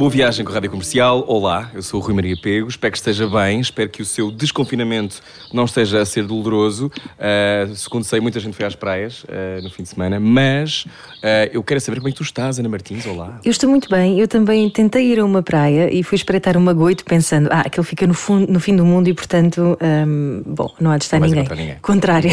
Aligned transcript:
Boa 0.00 0.10
viagem 0.10 0.46
com 0.46 0.50
a 0.50 0.54
Rádio 0.54 0.70
Comercial. 0.70 1.26
Olá, 1.28 1.70
eu 1.74 1.82
sou 1.82 2.00
o 2.00 2.02
Rui 2.02 2.14
Maria 2.14 2.34
Pego. 2.34 2.66
Espero 2.70 2.90
que 2.90 2.96
esteja 2.96 3.28
bem. 3.28 3.60
Espero 3.60 3.90
que 3.90 4.00
o 4.00 4.04
seu 4.06 4.30
desconfinamento 4.30 5.20
não 5.52 5.66
esteja 5.66 6.00
a 6.00 6.06
ser 6.06 6.24
doloroso. 6.24 6.86
Uh, 6.86 7.76
segundo 7.76 8.04
sei, 8.04 8.18
muita 8.18 8.40
gente 8.40 8.56
foi 8.56 8.64
às 8.64 8.74
praias 8.74 9.24
uh, 9.24 9.62
no 9.62 9.68
fim 9.68 9.82
de 9.82 9.90
semana. 9.90 10.18
Mas 10.18 10.86
uh, 10.86 11.50
eu 11.52 11.62
quero 11.62 11.82
saber 11.82 11.98
como 11.98 12.08
é 12.08 12.12
que 12.12 12.16
tu 12.16 12.22
estás, 12.22 12.58
Ana 12.58 12.70
Martins. 12.70 13.04
Olá. 13.04 13.40
Eu 13.44 13.50
estou 13.50 13.68
muito 13.68 13.90
bem. 13.90 14.18
Eu 14.18 14.26
também 14.26 14.70
tentei 14.70 15.04
ir 15.04 15.20
a 15.20 15.24
uma 15.24 15.42
praia 15.42 15.92
e 15.92 16.02
fui 16.02 16.16
espreitar 16.16 16.56
uma 16.56 16.72
goito 16.72 17.04
pensando, 17.04 17.50
ah, 17.52 17.60
aquele 17.60 17.86
fica 17.86 18.06
no, 18.06 18.14
fundo, 18.14 18.50
no 18.50 18.58
fim 18.58 18.74
do 18.74 18.86
mundo 18.86 19.08
e, 19.08 19.12
portanto, 19.12 19.76
um, 19.82 20.42
bom, 20.46 20.74
não 20.80 20.92
há 20.92 20.96
de 20.96 21.04
estar 21.04 21.20
Não 21.20 21.28
ninguém. 21.28 21.46
ninguém. 21.46 21.76
Contrário. 21.82 22.30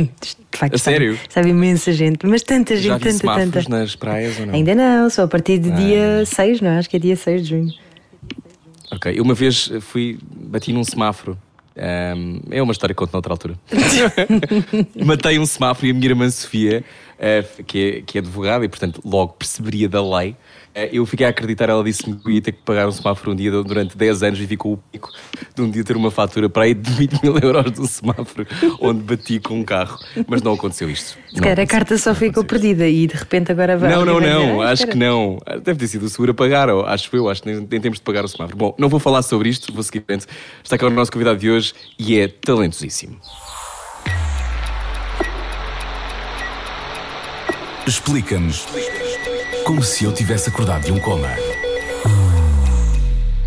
de 0.56 0.60
facto, 0.60 0.72
A 0.72 0.76
está- 0.76 0.90
sério? 0.90 1.18
Sabe 1.28 1.50
imensa 1.50 1.92
gente. 1.92 2.26
Mas 2.26 2.42
tanta 2.42 2.74
Já 2.76 2.94
gente, 2.98 3.12
vi 3.12 3.18
tanta, 3.20 3.34
tanta. 3.62 3.68
nas 3.68 3.94
praias 3.94 4.40
ou 4.40 4.46
não? 4.46 4.54
Ainda 4.54 4.74
não, 4.74 5.10
só 5.10 5.22
a 5.24 5.28
partir 5.28 5.58
de 5.58 5.70
Ah. 5.70 5.74
dia 5.74 6.24
6, 6.26 6.60
não 6.60 6.70
é? 6.70 6.78
Acho 6.78 6.88
que 6.90 6.96
é 6.96 6.98
dia 6.98 7.14
6 7.16 7.42
de 7.42 7.48
junho. 7.50 7.72
Ok, 8.90 9.12
eu 9.18 9.22
uma 9.22 9.34
vez 9.34 9.70
fui, 9.80 10.18
bati 10.34 10.72
num 10.72 10.84
semáforo. 10.84 11.36
Ahm, 11.78 12.40
é 12.50 12.62
uma 12.62 12.72
história 12.72 12.94
que 12.94 12.98
conto 12.98 13.12
noutra 13.12 13.32
altura. 13.34 13.54
Matei 15.04 15.38
um 15.38 15.44
semáforo 15.44 15.86
e 15.86 15.90
a 15.90 15.94
minha 15.94 16.06
irmã 16.06 16.28
Sofia, 16.30 16.82
eh, 17.18 17.44
que, 17.66 17.78
é, 17.98 18.02
que 18.02 18.18
é 18.18 18.20
advogada 18.20 18.64
e, 18.64 18.68
portanto, 18.68 19.00
logo 19.04 19.34
perceberia 19.34 19.88
da 19.88 20.02
lei, 20.18 20.34
eu 20.92 21.06
fiquei 21.06 21.24
a 21.26 21.30
acreditar, 21.30 21.70
ela 21.70 21.82
disse-me 21.82 22.16
que 22.16 22.30
ia 22.30 22.42
ter 22.42 22.52
que 22.52 22.58
pagar 22.62 22.86
um 22.86 22.92
semáforo 22.92 23.32
um 23.32 23.34
dia 23.34 23.50
durante 23.50 23.96
10 23.96 24.22
anos 24.22 24.40
e 24.40 24.46
ficou 24.46 24.74
o 24.74 24.76
pico 24.76 25.10
de 25.54 25.62
um 25.62 25.70
dia 25.70 25.82
ter 25.82 25.96
uma 25.96 26.10
fatura 26.10 26.50
para 26.50 26.64
aí 26.64 26.74
de 26.74 26.90
20 26.90 27.22
mil 27.22 27.38
euros 27.38 27.70
do 27.72 27.86
semáforo 27.86 28.46
onde 28.80 29.02
bati 29.02 29.40
com 29.40 29.58
um 29.60 29.64
carro. 29.64 29.98
Mas 30.26 30.42
não 30.42 30.52
aconteceu 30.52 30.90
isto. 30.90 31.16
Se 31.32 31.40
calhar 31.40 31.58
a 31.60 31.66
carta 31.66 31.96
só 31.96 32.14
ficou 32.14 32.44
perdida 32.44 32.86
e 32.86 33.06
de 33.06 33.14
repente 33.16 33.50
agora 33.50 33.76
vai. 33.78 33.90
Não, 33.90 34.04
não, 34.04 34.20
não, 34.20 34.60
"Ah, 34.60 34.66
acho 34.66 34.82
espera." 34.82 34.92
que 34.92 34.98
não. 34.98 35.38
Deve 35.62 35.78
ter 35.80 35.88
sido 35.88 36.04
o 36.04 36.08
seguro 36.10 36.32
a 36.32 36.34
pagar, 36.34 36.68
ou 36.68 36.84
acho 36.84 37.14
eu, 37.16 37.28
acho 37.30 37.42
que 37.42 37.50
nem, 37.50 37.66
nem 37.70 37.80
temos 37.80 37.98
de 37.98 38.04
pagar 38.04 38.24
o 38.24 38.28
semáforo. 38.28 38.58
Bom, 38.58 38.74
não 38.78 38.88
vou 38.88 39.00
falar 39.00 39.22
sobre 39.22 39.48
isto, 39.48 39.72
vou 39.72 39.82
seguir 39.82 40.04
frente. 40.06 40.26
Está 40.62 40.76
cá 40.76 40.86
o 40.86 40.90
nosso 40.90 41.10
convidado 41.10 41.38
de 41.38 41.50
hoje 41.50 41.72
e 41.98 42.18
é 42.18 42.28
talentosíssimo. 42.28 43.16
Explica-nos 47.86 48.66
como 49.66 49.82
se 49.82 50.04
eu 50.04 50.12
tivesse 50.12 50.48
acordado 50.48 50.84
de 50.84 50.92
um 50.92 51.00
coma. 51.00 51.28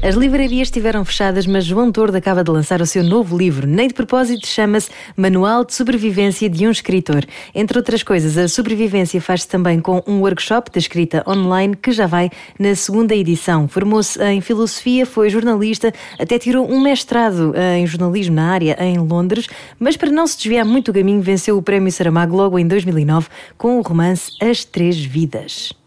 As 0.03 0.15
livrarias 0.15 0.67
estiveram 0.67 1.05
fechadas, 1.05 1.47
mas 1.47 1.63
João 1.63 1.93
Tordo 1.93 2.17
acaba 2.17 2.43
de 2.43 2.51
lançar 2.51 2.81
o 2.81 2.85
seu 2.85 3.01
novo 3.01 3.37
livro. 3.37 3.65
Nem 3.65 3.87
de 3.87 3.93
propósito, 3.93 4.45
chama-se 4.45 4.89
Manual 5.15 5.63
de 5.63 5.73
Sobrevivência 5.73 6.49
de 6.49 6.67
um 6.67 6.71
Escritor. 6.71 7.23
Entre 7.55 7.77
outras 7.77 8.03
coisas, 8.03 8.37
a 8.37 8.49
sobrevivência 8.49 9.21
faz-se 9.21 9.47
também 9.47 9.79
com 9.79 10.03
um 10.05 10.19
workshop 10.19 10.71
de 10.71 10.79
escrita 10.79 11.23
online 11.25 11.73
que 11.73 11.93
já 11.93 12.05
vai 12.05 12.29
na 12.59 12.75
segunda 12.75 13.15
edição. 13.15 13.69
Formou-se 13.69 14.21
em 14.21 14.41
filosofia, 14.41 15.05
foi 15.05 15.29
jornalista, 15.29 15.93
até 16.19 16.37
tirou 16.37 16.69
um 16.69 16.81
mestrado 16.81 17.53
eh, 17.55 17.77
em 17.77 17.87
jornalismo 17.87 18.35
na 18.35 18.51
área 18.51 18.75
em 18.83 18.97
Londres, 18.97 19.47
mas 19.79 19.95
para 19.95 20.11
não 20.11 20.27
se 20.27 20.35
desviar 20.35 20.65
muito 20.65 20.91
do 20.91 20.99
caminho, 20.99 21.21
venceu 21.21 21.57
o 21.57 21.61
Prémio 21.61 21.93
Saramago 21.93 22.35
logo 22.35 22.59
em 22.59 22.67
2009 22.67 23.29
com 23.57 23.79
o 23.79 23.81
romance 23.81 24.33
As 24.41 24.65
Três 24.65 24.97
Vidas. 24.97 25.78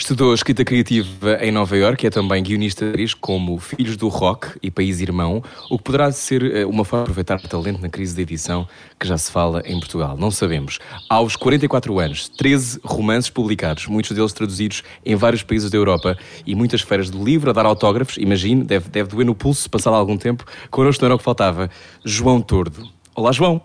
Estudou 0.00 0.32
escrita 0.32 0.64
criativa 0.64 1.36
em 1.42 1.52
Nova 1.52 1.76
Iorque 1.76 2.06
e 2.06 2.08
é 2.08 2.10
também 2.10 2.42
guionista 2.42 2.86
de 2.86 2.92
séries 2.92 3.12
como 3.12 3.58
Filhos 3.58 3.98
do 3.98 4.08
Rock 4.08 4.48
e 4.62 4.70
País 4.70 4.98
Irmão, 4.98 5.44
o 5.70 5.76
que 5.76 5.84
poderá 5.84 6.10
ser 6.10 6.42
eh, 6.42 6.64
uma 6.64 6.86
forma 6.86 7.04
de 7.04 7.10
aproveitar 7.10 7.38
o 7.38 7.46
talento 7.46 7.82
na 7.82 7.88
crise 7.90 8.16
de 8.16 8.22
edição 8.22 8.66
que 8.98 9.06
já 9.06 9.18
se 9.18 9.30
fala 9.30 9.62
em 9.66 9.78
Portugal. 9.78 10.16
Não 10.16 10.30
sabemos. 10.30 10.78
Aos 11.06 11.36
44 11.36 11.98
anos, 11.98 12.30
13 12.30 12.80
romances 12.82 13.28
publicados, 13.28 13.86
muitos 13.88 14.12
deles 14.12 14.32
traduzidos 14.32 14.82
em 15.04 15.14
vários 15.16 15.42
países 15.42 15.70
da 15.70 15.76
Europa 15.76 16.16
e 16.46 16.54
muitas 16.54 16.80
feiras 16.80 17.10
do 17.10 17.22
livro 17.22 17.50
a 17.50 17.52
dar 17.52 17.66
autógrafos. 17.66 18.16
Imagine, 18.16 18.64
deve, 18.64 18.88
deve 18.88 19.10
doer 19.10 19.26
no 19.26 19.34
pulso 19.34 19.68
passar 19.68 19.90
lá 19.90 19.98
algum 19.98 20.16
tempo. 20.16 20.46
Connosco 20.70 21.02
não 21.02 21.08
era 21.08 21.14
o 21.14 21.18
que 21.18 21.24
faltava. 21.24 21.68
João 22.02 22.40
Tordo. 22.40 22.88
Olá, 23.14 23.32
João. 23.32 23.60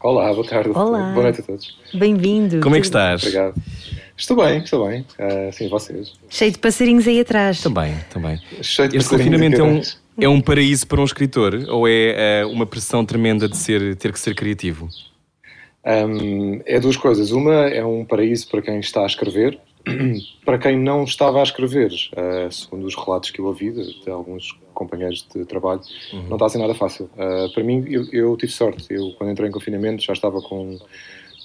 Olá, 0.00 0.32
boa 0.32 0.46
tarde. 0.46 0.70
Olá. 0.70 1.10
Boa 1.10 1.24
noite 1.24 1.40
a 1.40 1.44
todos. 1.44 1.76
Bem-vindo. 1.92 2.60
Como 2.60 2.76
é 2.76 2.80
que 2.80 2.86
estás? 2.86 3.22
Obrigado. 3.22 3.54
Estou 4.16 4.36
bem, 4.36 4.58
estou 4.58 4.86
bem. 4.86 5.04
Ah, 5.18 5.50
sim, 5.52 5.68
vocês. 5.68 6.12
Cheio 6.28 6.52
de 6.52 6.58
passarinhos 6.58 7.06
aí 7.08 7.20
atrás. 7.20 7.60
Também, 7.60 7.94
também. 8.10 8.40
Cheio 8.62 8.88
de 8.88 8.96
Este 8.96 9.10
passarinhos 9.10 9.40
confinamento 9.40 9.60
é 9.60 9.64
um, 9.64 10.24
é 10.24 10.28
um 10.28 10.40
paraíso 10.40 10.86
para 10.86 11.00
um 11.00 11.04
escritor 11.04 11.54
ou 11.68 11.88
é 11.88 12.40
eh, 12.40 12.46
uma 12.46 12.64
pressão 12.64 13.04
tremenda 13.04 13.48
de 13.48 13.56
ser, 13.56 13.96
ter 13.96 14.12
que 14.12 14.20
ser 14.20 14.34
criativo? 14.34 14.88
Ahm, 15.84 16.60
é 16.64 16.78
duas 16.78 16.96
coisas. 16.96 17.32
Uma 17.32 17.68
é 17.68 17.84
um 17.84 18.04
paraíso 18.04 18.48
para 18.48 18.62
quem 18.62 18.78
está 18.78 19.02
a 19.02 19.06
escrever, 19.06 19.58
para 20.44 20.58
quem 20.58 20.78
não 20.78 21.02
estava 21.02 21.40
a 21.40 21.42
escrever, 21.42 21.90
ah, 22.16 22.48
segundo 22.50 22.86
os 22.86 22.94
relatos 22.94 23.30
que 23.30 23.40
eu 23.40 23.46
ouvi 23.46 23.70
de, 23.72 24.00
de 24.00 24.10
alguns 24.10 24.56
companheiros 24.72 25.26
de 25.34 25.44
trabalho, 25.44 25.80
não 26.28 26.36
está 26.36 26.46
a 26.46 26.48
ser 26.48 26.58
nada 26.58 26.74
fácil. 26.74 27.10
Ah, 27.18 27.48
para 27.52 27.64
mim, 27.64 27.84
eu, 27.88 28.06
eu 28.12 28.36
tive 28.36 28.52
sorte. 28.52 28.86
Eu, 28.88 29.12
quando 29.18 29.30
entrei 29.30 29.48
em 29.48 29.52
confinamento, 29.52 30.04
já 30.04 30.12
estava 30.12 30.40
com, 30.40 30.78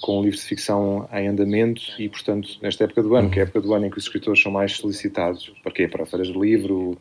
com 0.00 0.18
um 0.18 0.22
livro 0.22 0.38
de 0.38 0.44
ficção 0.44 1.08
em 1.12 1.28
andamento 1.28 1.82
e, 1.98 2.08
portanto, 2.08 2.48
nesta 2.62 2.84
época 2.84 3.02
do 3.02 3.14
ano, 3.14 3.30
que 3.30 3.38
é 3.38 3.42
a 3.42 3.44
época 3.44 3.60
do 3.60 3.74
ano 3.74 3.86
em 3.86 3.90
que 3.90 3.98
os 3.98 4.04
escritores 4.04 4.42
são 4.42 4.50
mais 4.50 4.72
solicitados, 4.72 5.52
para 5.62 5.72
quê? 5.72 5.86
Para 5.86 6.06
feiras 6.06 6.28
de 6.28 6.38
livro, 6.38 6.98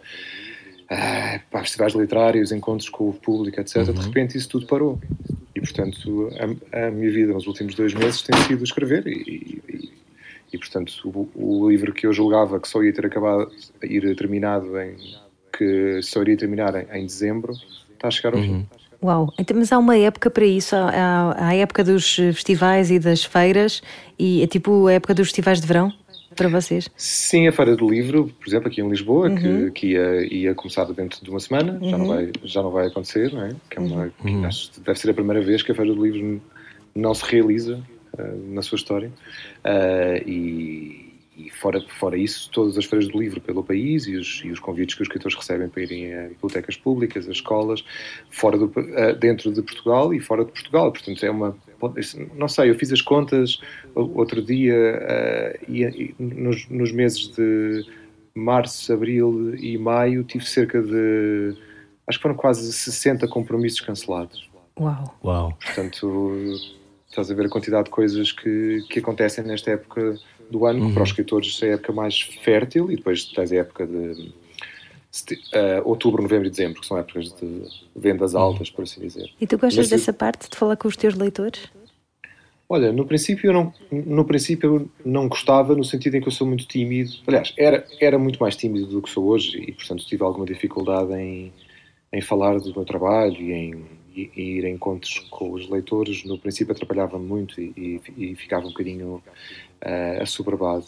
ah, 0.90 1.40
para 1.50 1.62
festivais 1.62 1.94
literários, 1.94 2.52
encontros 2.52 2.90
com 2.90 3.10
o 3.10 3.14
público, 3.14 3.60
etc. 3.60 3.84
De 3.84 4.02
repente 4.02 4.38
isso 4.38 4.50
tudo 4.50 4.66
parou. 4.66 5.00
E, 5.56 5.62
portanto, 5.62 6.30
a, 6.72 6.88
a 6.88 6.92
minha 6.92 7.12
vida 7.12 7.34
nos 7.34 7.48
últimos 7.48 7.76
dois 7.76 7.94
meses 7.94 8.22
tem 8.22 8.38
sido 8.44 8.64
escrever 8.64 9.08
e, 9.08 9.62
e, 9.68 9.92
e, 10.54 10.58
portanto, 10.58 10.92
o, 11.06 11.30
o 11.36 11.70
livro 11.70 11.94
que 11.94 12.06
eu 12.06 12.14
julgava 12.14 12.60
que 12.60 12.68
só 12.68 12.84
ia 12.84 12.94
ter 12.94 13.06
acabado, 13.06 13.52
ir 13.84 14.16
terminado 14.16 14.80
em, 14.80 14.96
que 15.58 16.02
só 16.02 16.22
iria 16.22 16.38
terminar 16.38 16.76
em, 16.76 17.00
em 17.00 17.06
dezembro, 17.06 17.54
está 17.94 18.08
a 18.08 18.12
chegar 18.12 18.34
ao 18.34 18.42
fim. 18.42 18.66
Uau, 19.02 19.34
então, 19.40 19.56
mas 19.58 19.72
há 19.72 19.78
uma 19.78 19.98
época 19.98 20.30
para 20.30 20.46
isso, 20.46 20.76
há, 20.76 20.90
há- 20.90 21.48
a 21.48 21.56
época 21.56 21.84
dos 21.86 22.16
festivais 22.16 22.92
e 22.92 23.00
das 23.00 23.24
feiras 23.24 23.82
e 24.18 24.44
é 24.44 24.48
tipo 24.48 24.88
a 24.88 24.94
época 24.94 25.14
dos 25.14 25.28
festivais 25.28 25.62
de 25.62 25.68
verão 25.68 25.94
para 26.36 26.50
vocês. 26.50 26.90
Sim, 26.98 27.48
a 27.48 27.52
Feira 27.52 27.76
do 27.78 27.90
Livro, 27.90 28.30
por 28.40 28.48
exemplo, 28.48 28.68
aqui 28.68 28.82
em 28.82 28.90
Lisboa, 28.90 29.30
que, 29.32 29.72
que 29.72 29.88
ia, 29.94 30.34
ia 30.34 30.54
começar 30.56 30.84
dentro 30.86 31.24
de 31.24 31.30
uma 31.30 31.40
semana, 31.40 31.80
já, 31.82 31.98
não 31.98 32.08
vai, 32.08 32.32
já 32.44 32.62
não 32.62 32.72
vai 32.72 32.88
acontecer, 32.88 33.32
não 33.34 33.44
é? 33.46 33.56
Que 33.70 33.78
é 33.78 33.82
uma, 33.82 34.10
que 34.10 34.46
acho 34.46 34.72
que 34.72 34.80
deve 34.82 35.00
ser 35.00 35.10
a 35.12 35.14
primeira 35.14 35.42
vez 35.42 35.64
que 35.64 35.72
a 35.72 35.76
Feira 35.76 35.94
do 35.94 36.04
Livro 36.06 36.42
não 36.94 37.14
se 37.14 37.24
realiza 37.26 37.80
ah, 38.18 38.24
na 38.50 38.62
sua 38.62 38.76
história. 38.76 39.12
Ah, 39.64 40.18
e 40.26 41.09
e 41.40 41.50
fora, 41.50 41.82
fora 42.00 42.18
isso, 42.18 42.50
todas 42.52 42.78
as 42.78 42.84
feiras 42.84 43.08
do 43.08 43.18
livro 43.18 43.40
pelo 43.40 43.64
país 43.64 44.06
e 44.08 44.16
os, 44.16 44.42
e 44.44 44.52
os 44.52 44.60
convites 44.60 44.96
que 44.96 45.02
os 45.02 45.08
escritores 45.08 45.38
recebem 45.38 45.70
para 45.70 45.84
irem 45.84 46.14
a 46.14 46.28
bibliotecas 46.28 46.76
públicas, 46.76 47.28
a 47.28 47.32
escolas, 47.32 47.84
fora 48.30 48.58
do, 48.58 48.72
ah, 48.98 49.14
dentro 49.14 49.52
de 49.52 49.62
Portugal 49.62 50.14
e 50.14 50.20
fora 50.20 50.44
de 50.44 50.52
Portugal. 50.52 50.92
Portanto, 50.92 51.26
é 51.26 51.32
uma. 51.32 51.56
Não 52.36 52.50
sei, 52.50 52.70
eu 52.70 52.76
fiz 52.76 52.92
as 52.92 53.02
contas 53.02 53.62
outro 53.96 54.42
dia 54.42 55.58
e, 55.68 55.84
e 55.84 56.16
nos, 56.20 56.68
nos 56.68 56.92
meses 56.92 57.28
de 57.30 57.86
março, 58.36 58.92
abril 58.92 59.56
e 59.56 59.78
maio 59.78 60.24
tive 60.24 60.46
cerca 60.46 60.82
de. 60.82 61.56
Acho 62.06 62.18
que 62.18 62.24
foram 62.24 62.36
quase 62.36 62.72
60 62.74 63.28
compromissos 63.28 63.80
cancelados. 63.80 64.50
Uau. 64.78 65.16
Uau. 65.24 65.58
Portanto, 65.64 66.54
estás 67.08 67.32
a 67.32 67.34
ver 67.34 67.46
a 67.46 67.50
quantidade 67.50 67.86
de 67.86 67.92
coisas 67.92 68.32
que, 68.32 68.84
que 68.90 69.00
acontecem 69.00 69.44
nesta 69.44 69.72
época 69.72 70.18
do 70.50 70.66
ano, 70.66 70.88
que 70.88 70.94
para 70.94 71.04
os 71.04 71.10
escritores 71.10 71.62
é 71.64 71.72
a 71.72 71.74
época 71.74 71.94
mais 71.94 72.20
fértil, 72.22 72.92
e 72.92 72.96
depois 72.96 73.26
tens 73.26 73.52
a 73.52 73.56
época 73.58 73.86
de 73.86 74.32
eh, 75.54 75.82
outubro, 75.86 76.22
novembro 76.22 76.48
e 76.48 76.50
dezembro, 76.50 76.82
que 76.82 76.88
são 76.88 76.98
épocas 76.98 77.32
de 77.34 77.64
vendas 77.96 78.36
altas, 78.36 78.70
por 78.70 78.84
assim 78.84 79.02
dizer. 79.02 79.30
E 79.40 79.48
tu 79.48 79.58
gostas 79.58 79.78
Mas 79.78 79.90
dessa 79.90 80.14
parte 80.14 80.50
de 80.50 80.56
falar 80.58 80.76
com 80.78 80.88
os 80.88 80.96
teus 80.96 81.16
leitores? 81.16 81.68
Olha, 82.72 82.92
no 82.92 83.04
princípio 83.06 83.50
eu 83.50 83.54
não, 83.54 83.74
no 83.92 84.24
princípio 84.24 84.76
eu 84.76 84.90
não 85.04 85.28
gostava, 85.28 85.76
no 85.76 85.84
sentido 85.84 86.16
em 86.16 86.22
que 86.22 86.28
eu 86.28 86.32
sou 86.32 86.46
muito 86.46 86.68
tímido. 86.68 87.12
Aliás, 87.26 87.52
era, 87.58 87.84
era 88.00 88.20
muito 88.20 88.38
mais 88.40 88.56
tímido 88.56 88.86
do 88.86 89.02
que 89.02 89.10
sou 89.10 89.26
hoje 89.26 89.58
e, 89.58 89.72
portanto, 89.72 90.06
tive 90.06 90.24
alguma 90.24 90.46
dificuldade 90.46 91.12
em, 91.14 91.52
em 92.14 92.22
falar 92.22 92.60
do 92.60 92.72
meu 92.72 92.86
trabalho 92.86 93.36
e 93.42 93.52
em 93.52 94.00
e- 94.16 94.30
e 94.36 94.42
ir 94.58 94.66
a 94.66 94.70
encontros 94.70 95.18
com 95.32 95.52
os 95.52 95.68
leitores. 95.68 96.24
No 96.26 96.38
princípio 96.38 96.72
atrapalhava-me 96.74 97.26
muito 97.26 97.60
e, 97.60 97.74
e- 98.18 98.32
e 98.32 98.36
ficava 98.36 98.66
um 98.66 98.70
bocadinho 98.70 99.24
uh, 99.84 100.22
assoberbado. 100.22 100.86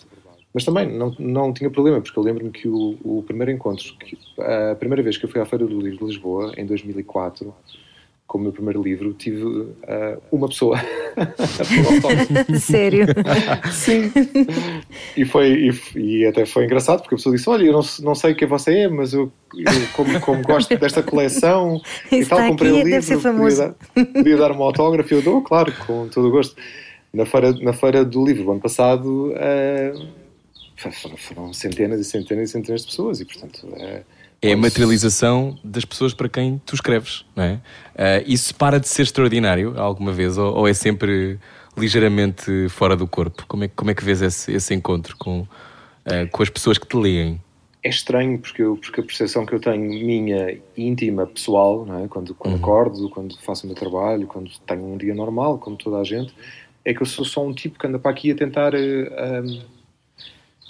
Mas 0.53 0.65
também 0.65 0.85
não, 0.85 1.15
não 1.17 1.53
tinha 1.53 1.69
problema, 1.69 2.01
porque 2.01 2.17
eu 2.17 2.23
lembro-me 2.23 2.51
que 2.51 2.67
o, 2.67 2.97
o 3.03 3.23
primeiro 3.23 3.51
encontro, 3.51 3.93
que, 3.97 4.17
a 4.37 4.75
primeira 4.75 5.01
vez 5.01 5.17
que 5.17 5.25
eu 5.25 5.29
fui 5.29 5.39
à 5.39 5.45
Feira 5.45 5.65
do 5.65 5.79
Livro 5.79 5.99
de 5.99 6.05
Lisboa, 6.05 6.51
em 6.57 6.65
2004, 6.65 7.53
com 8.31 8.37
o 8.37 8.41
meu 8.41 8.53
primeiro 8.53 8.81
livro, 8.81 9.13
tive 9.13 9.43
uh, 9.43 9.77
uma 10.31 10.47
pessoa. 10.47 10.79
Sério? 12.57 13.05
Sim. 13.73 14.09
E, 15.17 15.25
foi, 15.25 15.69
e, 15.95 15.99
e, 15.99 16.25
até 16.25 16.45
foi 16.45 16.63
engraçado, 16.63 17.01
porque 17.01 17.15
a 17.15 17.17
pessoa 17.17 17.35
disse: 17.35 17.49
Olha, 17.49 17.65
eu 17.65 17.73
não, 17.73 17.81
não 17.99 18.15
sei 18.15 18.33
quem 18.33 18.47
você 18.47 18.79
é, 18.79 18.87
mas 18.87 19.13
eu, 19.13 19.29
eu 19.53 19.65
como, 19.91 20.17
como, 20.21 20.41
gosto 20.43 20.77
desta 20.77 21.03
coleção 21.03 21.81
e 22.09 22.25
tal, 22.25 22.47
comprei 22.47 22.71
o 22.71 22.75
um 22.75 22.83
livro. 22.83 23.19
Podia 23.21 23.57
dar, 23.57 23.75
podia 24.13 24.37
dar 24.37 24.51
um 24.53 24.63
autógrafo, 24.63 25.13
eu 25.13 25.21
dou, 25.21 25.41
claro, 25.41 25.73
com 25.85 26.07
todo 26.07 26.29
o 26.29 26.31
gosto. 26.31 26.55
Na 27.13 27.25
feira, 27.25 27.51
na 27.53 27.73
feira 27.73 28.05
do 28.05 28.25
livro, 28.25 28.51
ano 28.51 28.61
passado, 28.61 29.33
uh, 29.33 30.07
foram 31.17 31.51
centenas 31.51 31.99
e 31.99 32.05
centenas 32.05 32.49
e 32.49 32.51
centenas 32.53 32.81
de 32.81 32.87
pessoas, 32.87 33.19
e 33.19 33.25
portanto. 33.25 33.67
Uh, 33.67 34.03
é 34.41 34.53
a 34.53 34.57
materialização 34.57 35.59
das 35.63 35.85
pessoas 35.85 36.13
para 36.13 36.27
quem 36.27 36.59
tu 36.65 36.73
escreves, 36.73 37.25
não 37.35 37.43
é? 37.43 37.53
Uh, 37.53 38.23
isso 38.25 38.55
para 38.55 38.79
de 38.79 38.87
ser 38.87 39.03
extraordinário 39.03 39.79
alguma 39.79 40.11
vez 40.11 40.37
ou, 40.37 40.55
ou, 40.55 40.67
é 40.67 40.73
sempre 40.73 41.37
ligeiramente 41.77 42.67
fora 42.69 42.95
do 42.95 43.05
corpo? 43.05 43.45
Como 43.45 43.65
é, 43.65 43.67
como 43.67 43.91
é 43.91 43.93
que 43.93 44.03
vês 44.03 44.21
esse, 44.21 44.51
esse 44.51 44.73
encontro 44.73 45.15
com, 45.17 45.45
com 46.31 46.43
as 46.43 46.49
pessoas 46.49 46.77
que 46.77 46.87
te 46.87 46.97
leem? 46.97 47.39
É 47.83 47.89
estranho 47.89 48.37
porque, 48.39 48.61
eu, 48.61 48.77
porque 48.77 49.01
a 49.01 49.03
percepção 49.03 49.45
que 49.45 49.53
eu 49.53 49.59
tenho 49.59 49.83
minha 50.05 50.57
íntima, 50.77 51.25
pessoal, 51.25 51.85
é? 52.03 52.07
quando, 52.07 52.35
quando 52.35 52.53
uhum. 52.53 52.59
acordo, 52.59 53.09
quando 53.09 53.37
faço 53.39 53.63
o 53.63 53.67
meu 53.67 53.75
trabalho, 53.75 54.27
quando 54.27 54.51
tenho 54.67 54.85
um 54.85 54.97
dia 54.97 55.15
normal, 55.15 55.57
como 55.57 55.75
toda 55.75 55.97
a 55.97 56.03
gente, 56.03 56.33
é 56.83 56.93
que 56.93 57.01
eu 57.01 57.05
sou 57.05 57.25
só 57.25 57.45
um 57.45 57.53
tipo 57.53 57.77
que 57.77 57.87
anda 57.87 57.99
para 57.99 58.11
aqui 58.11 58.31
a 58.31 58.35
tentar... 58.35 58.73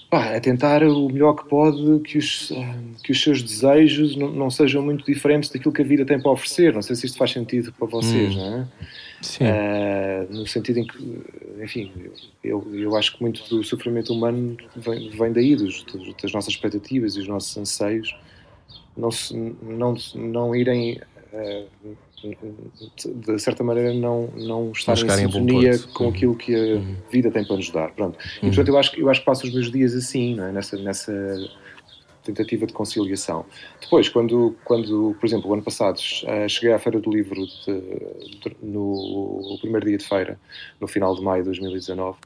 Pá, 0.09 0.35
a 0.35 0.41
tentar 0.41 0.83
o 0.83 1.07
melhor 1.07 1.35
que 1.35 1.47
pode 1.47 2.01
que 2.01 2.17
os, 2.17 2.51
que 3.01 3.13
os 3.13 3.23
seus 3.23 3.41
desejos 3.41 4.13
não, 4.17 4.29
não, 4.29 4.49
sejam 4.49 4.83
muito 4.83 5.05
diferentes 5.05 5.49
daquilo 5.49 5.73
que 5.73 5.81
a 5.81 5.85
vida 5.85 6.05
tem 6.05 6.19
para 6.19 6.31
oferecer. 6.31 6.73
Não 6.73 6.81
sei 6.81 6.97
se 6.97 7.05
isto 7.05 7.17
faz 7.17 7.31
sentido 7.31 7.71
para 7.71 7.87
vocês, 7.87 8.35
hum. 8.35 8.37
não 8.37 8.57
é? 8.57 8.67
Sim. 9.21 9.45
Uh, 9.45 10.33
no 10.33 10.47
sentido 10.47 10.79
em 10.79 10.87
que, 10.87 11.21
enfim, 11.63 11.91
eu, 12.43 12.67
eu 12.73 12.97
acho 12.97 13.15
que 13.15 13.21
muito 13.21 13.47
do 13.47 13.63
sofrimento 13.63 14.11
humano 14.11 14.57
vem, 14.75 15.09
vem 15.11 15.31
daí, 15.31 15.55
dos, 15.55 15.85
das 16.21 16.33
nossas 16.33 16.55
expectativas 16.55 17.15
e 17.15 17.21
os 17.21 17.27
nossos 17.29 17.55
anseios 17.55 18.13
não, 18.97 19.11
se, 19.11 19.33
não, 19.33 19.95
não 20.15 20.55
irem. 20.55 20.99
Uh, 21.31 21.95
de 22.23 23.39
certa 23.39 23.63
maneira 23.63 23.93
não, 23.93 24.27
não 24.35 24.71
estar 24.71 24.95
não 24.95 25.03
em 25.03 25.17
sintonia 25.17 25.79
com 25.93 26.05
uhum. 26.05 26.09
aquilo 26.09 26.35
que 26.35 26.55
a 26.55 26.75
uhum. 26.75 26.95
vida 27.11 27.31
tem 27.31 27.45
para 27.45 27.55
nos 27.55 27.69
dar. 27.69 27.91
Pronto. 27.91 28.17
E 28.37 28.47
portanto 28.47 28.67
eu 28.67 28.77
acho, 28.77 28.99
eu 28.99 29.09
acho 29.09 29.19
que 29.21 29.25
passo 29.25 29.47
os 29.47 29.53
meus 29.53 29.71
dias 29.71 29.95
assim, 29.95 30.39
é? 30.39 30.51
nessa, 30.51 30.77
nessa 30.77 31.11
tentativa 32.23 32.65
de 32.65 32.73
conciliação. 32.73 33.45
Depois, 33.81 34.07
quando, 34.09 34.55
quando 34.63 35.15
por 35.19 35.25
exemplo, 35.25 35.49
o 35.49 35.53
ano 35.53 35.63
passado 35.63 35.97
uh, 35.97 36.47
cheguei 36.47 36.73
à 36.73 36.79
Feira 36.79 36.99
do 36.99 37.11
Livro 37.11 37.45
de, 37.45 38.39
de, 38.39 38.55
no 38.61 39.57
primeiro 39.59 39.87
dia 39.87 39.97
de 39.97 40.07
feira, 40.07 40.39
no 40.79 40.87
final 40.87 41.15
de 41.15 41.21
maio 41.21 41.43
de 41.43 41.49
2019, 41.49 42.19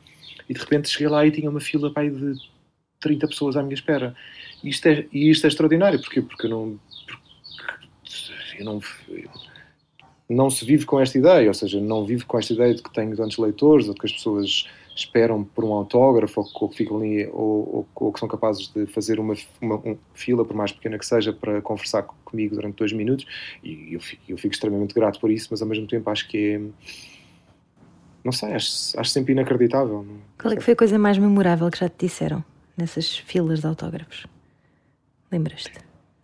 e 0.49 0.53
de 0.53 0.59
repente 0.59 0.89
cheguei 0.89 1.07
lá 1.07 1.25
e 1.25 1.31
tinha 1.31 1.49
uma 1.49 1.59
fila 1.59 1.91
pai, 1.91 2.09
de 2.09 2.35
30 2.99 3.27
pessoas 3.27 3.55
à 3.55 3.63
minha 3.63 3.73
espera. 3.73 4.15
E 4.63 4.69
isto 4.69 4.87
é, 4.87 5.05
e 5.11 5.29
isto 5.29 5.45
é 5.45 5.47
extraordinário, 5.47 5.99
porque, 5.99 6.21
porque 6.21 6.45
eu 6.47 6.49
não. 6.49 6.79
Porque 8.03 8.61
eu 8.61 8.65
não 8.65 8.79
eu, 9.09 9.29
não 10.29 10.49
se 10.49 10.65
vive 10.65 10.85
com 10.85 10.99
esta 10.99 11.17
ideia, 11.17 11.47
ou 11.47 11.53
seja, 11.53 11.79
não 11.79 12.03
vive 12.03 12.25
com 12.25 12.37
esta 12.37 12.53
ideia 12.53 12.73
de 12.73 12.81
que 12.81 12.91
tenho 12.91 13.15
tantos 13.15 13.37
leitores, 13.37 13.87
ou 13.87 13.93
de 13.93 13.99
que 13.99 14.05
as 14.07 14.13
pessoas 14.13 14.67
esperam 14.95 15.43
por 15.43 15.63
um 15.63 15.73
autógrafo, 15.73 16.41
ou, 16.41 16.69
que 16.69 16.77
ficam 16.77 16.97
ali, 16.97 17.27
ou, 17.27 17.33
ou, 17.33 17.87
ou, 17.95 18.13
que 18.13 18.19
são 18.19 18.27
capazes 18.27 18.71
de 18.73 18.85
fazer 18.87 19.19
uma, 19.19 19.35
uma 19.61 19.75
um 19.75 19.97
fila, 20.13 20.45
por 20.45 20.55
mais 20.55 20.71
pequena 20.71 20.97
que 20.97 21.05
seja, 21.05 21.33
para 21.33 21.61
conversar 21.61 22.03
comigo 22.03 22.55
durante 22.55 22.77
dois 22.77 22.93
minutos, 22.93 23.25
e 23.63 23.93
eu 23.93 23.99
fico, 23.99 24.21
eu 24.27 24.37
fico 24.37 24.53
extremamente 24.53 24.93
grato 24.93 25.19
por 25.19 25.29
isso, 25.29 25.49
mas 25.51 25.61
ao 25.61 25.67
mesmo 25.67 25.85
tempo 25.85 26.09
acho 26.09 26.27
que 26.27 26.37
é 26.37 26.61
não 28.25 28.31
sei, 28.31 28.53
acho, 28.53 28.99
acho 28.99 29.11
sempre 29.11 29.33
inacreditável. 29.33 30.03
Qual 30.41 30.51
é 30.51 30.57
que 30.57 30.63
foi 30.63 30.73
a 30.73 30.75
coisa 30.75 30.97
mais 30.97 31.15
memorável 31.15 31.69
que 31.69 31.77
já 31.77 31.87
te 31.87 32.07
disseram 32.07 32.43
nessas 32.75 33.15
filas 33.15 33.59
de 33.59 33.67
autógrafos? 33.67 34.25
Lembras-te? 35.31 35.71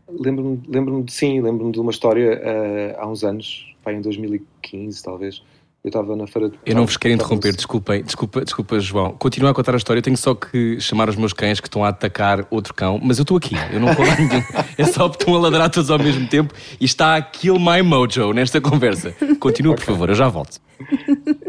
Lembro-me, 0.09 0.63
lembro 0.67 1.03
de 1.03 1.13
sim, 1.13 1.39
lembro-me 1.39 1.71
de 1.71 1.79
uma 1.79 1.91
história 1.91 2.41
uh, 2.41 2.99
há 2.99 3.07
uns 3.07 3.23
anos, 3.23 3.70
em 3.89 4.01
2015 4.01 5.03
talvez. 5.03 5.41
Eu 5.83 5.87
estava 5.87 6.15
na 6.15 6.27
feira 6.27 6.47
de... 6.47 6.59
Eu 6.63 6.75
não 6.75 6.85
vos 6.85 6.95
quero 6.95 7.15
interromper, 7.15 7.55
desculpem, 7.55 8.03
desculpa, 8.03 8.45
desculpa, 8.45 8.79
João. 8.79 9.13
Continua 9.13 9.49
a 9.49 9.53
contar 9.53 9.73
a 9.73 9.77
história, 9.77 9.97
eu 9.97 10.03
tenho 10.03 10.15
só 10.15 10.35
que 10.35 10.79
chamar 10.79 11.09
os 11.09 11.15
meus 11.15 11.33
cães 11.33 11.59
que 11.59 11.67
estão 11.67 11.83
a 11.83 11.87
atacar 11.87 12.45
outro 12.51 12.71
cão, 12.71 12.99
mas 13.01 13.17
eu 13.17 13.23
estou 13.23 13.37
aqui, 13.37 13.55
eu 13.73 13.79
não 13.79 13.91
vou 13.91 14.05
lá 14.05 14.15
nenhum. 14.15 14.43
É 14.77 14.85
só 14.85 15.09
que 15.09 15.17
estão 15.17 15.35
a 15.35 15.39
ladrar 15.39 15.71
todos 15.71 15.89
ao 15.89 15.97
mesmo 15.97 16.27
tempo 16.27 16.53
e 16.79 16.85
está 16.85 17.15
a 17.15 17.21
kill 17.21 17.59
my 17.59 17.81
mojo 17.81 18.31
nesta 18.31 18.61
conversa. 18.61 19.15
Continua, 19.39 19.73
okay. 19.73 19.83
por 19.83 19.93
favor, 19.93 20.09
eu 20.09 20.15
já 20.15 20.29
volto. 20.29 20.59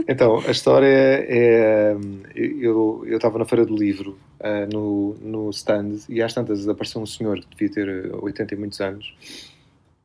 Então, 0.08 0.43
a 0.46 0.50
história 0.50 0.87
é. 0.87 1.94
Eu, 2.34 3.05
eu 3.06 3.17
estava 3.17 3.38
na 3.38 3.44
Feira 3.44 3.67
do 3.67 3.76
Livro, 3.76 4.19
uh, 4.40 4.73
no, 4.73 5.14
no 5.20 5.50
stand, 5.50 5.99
e 6.08 6.23
às 6.23 6.32
tantas 6.32 6.67
apareceu 6.67 7.02
um 7.02 7.06
senhor 7.06 7.38
que 7.40 7.56
devia 7.56 7.70
ter 7.70 8.14
80 8.14 8.55
e 8.55 8.56
muitos 8.56 8.81
anos, 8.81 9.14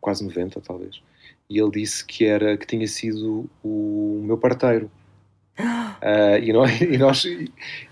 quase 0.01 0.23
90 0.23 0.59
talvez 0.61 1.01
e 1.49 1.59
ele 1.59 1.71
disse 1.71 2.05
que 2.05 2.25
era 2.25 2.57
que 2.57 2.65
tinha 2.65 2.87
sido 2.87 3.49
o 3.63 4.21
meu 4.23 4.37
parteiro. 4.37 4.91
Uh, 5.59 6.37
e, 6.43 6.53
nós, 6.53 6.81
e, 6.81 6.97
nós 6.97 7.25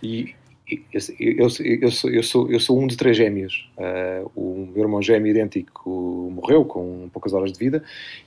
e, 0.04 0.36
eu, 0.68 0.82
eu, 1.20 1.50
sou, 1.92 2.10
eu, 2.10 2.24
sou, 2.24 2.52
eu 2.52 2.60
sou 2.60 2.82
um 2.82 2.88
de 2.88 2.98
três 2.98 3.16
gêmeos. 3.16 3.70
Uh, 3.78 4.32
o 4.36 4.70
meu 4.74 4.84
irmão 4.84 5.02
gêmeo 5.02 5.30
idêntico 5.30 6.32
morreu 6.34 6.66
com 6.66 7.08
poucas 7.14 7.34
horas 7.34 7.52
de 7.54 7.60
vida 7.60 7.84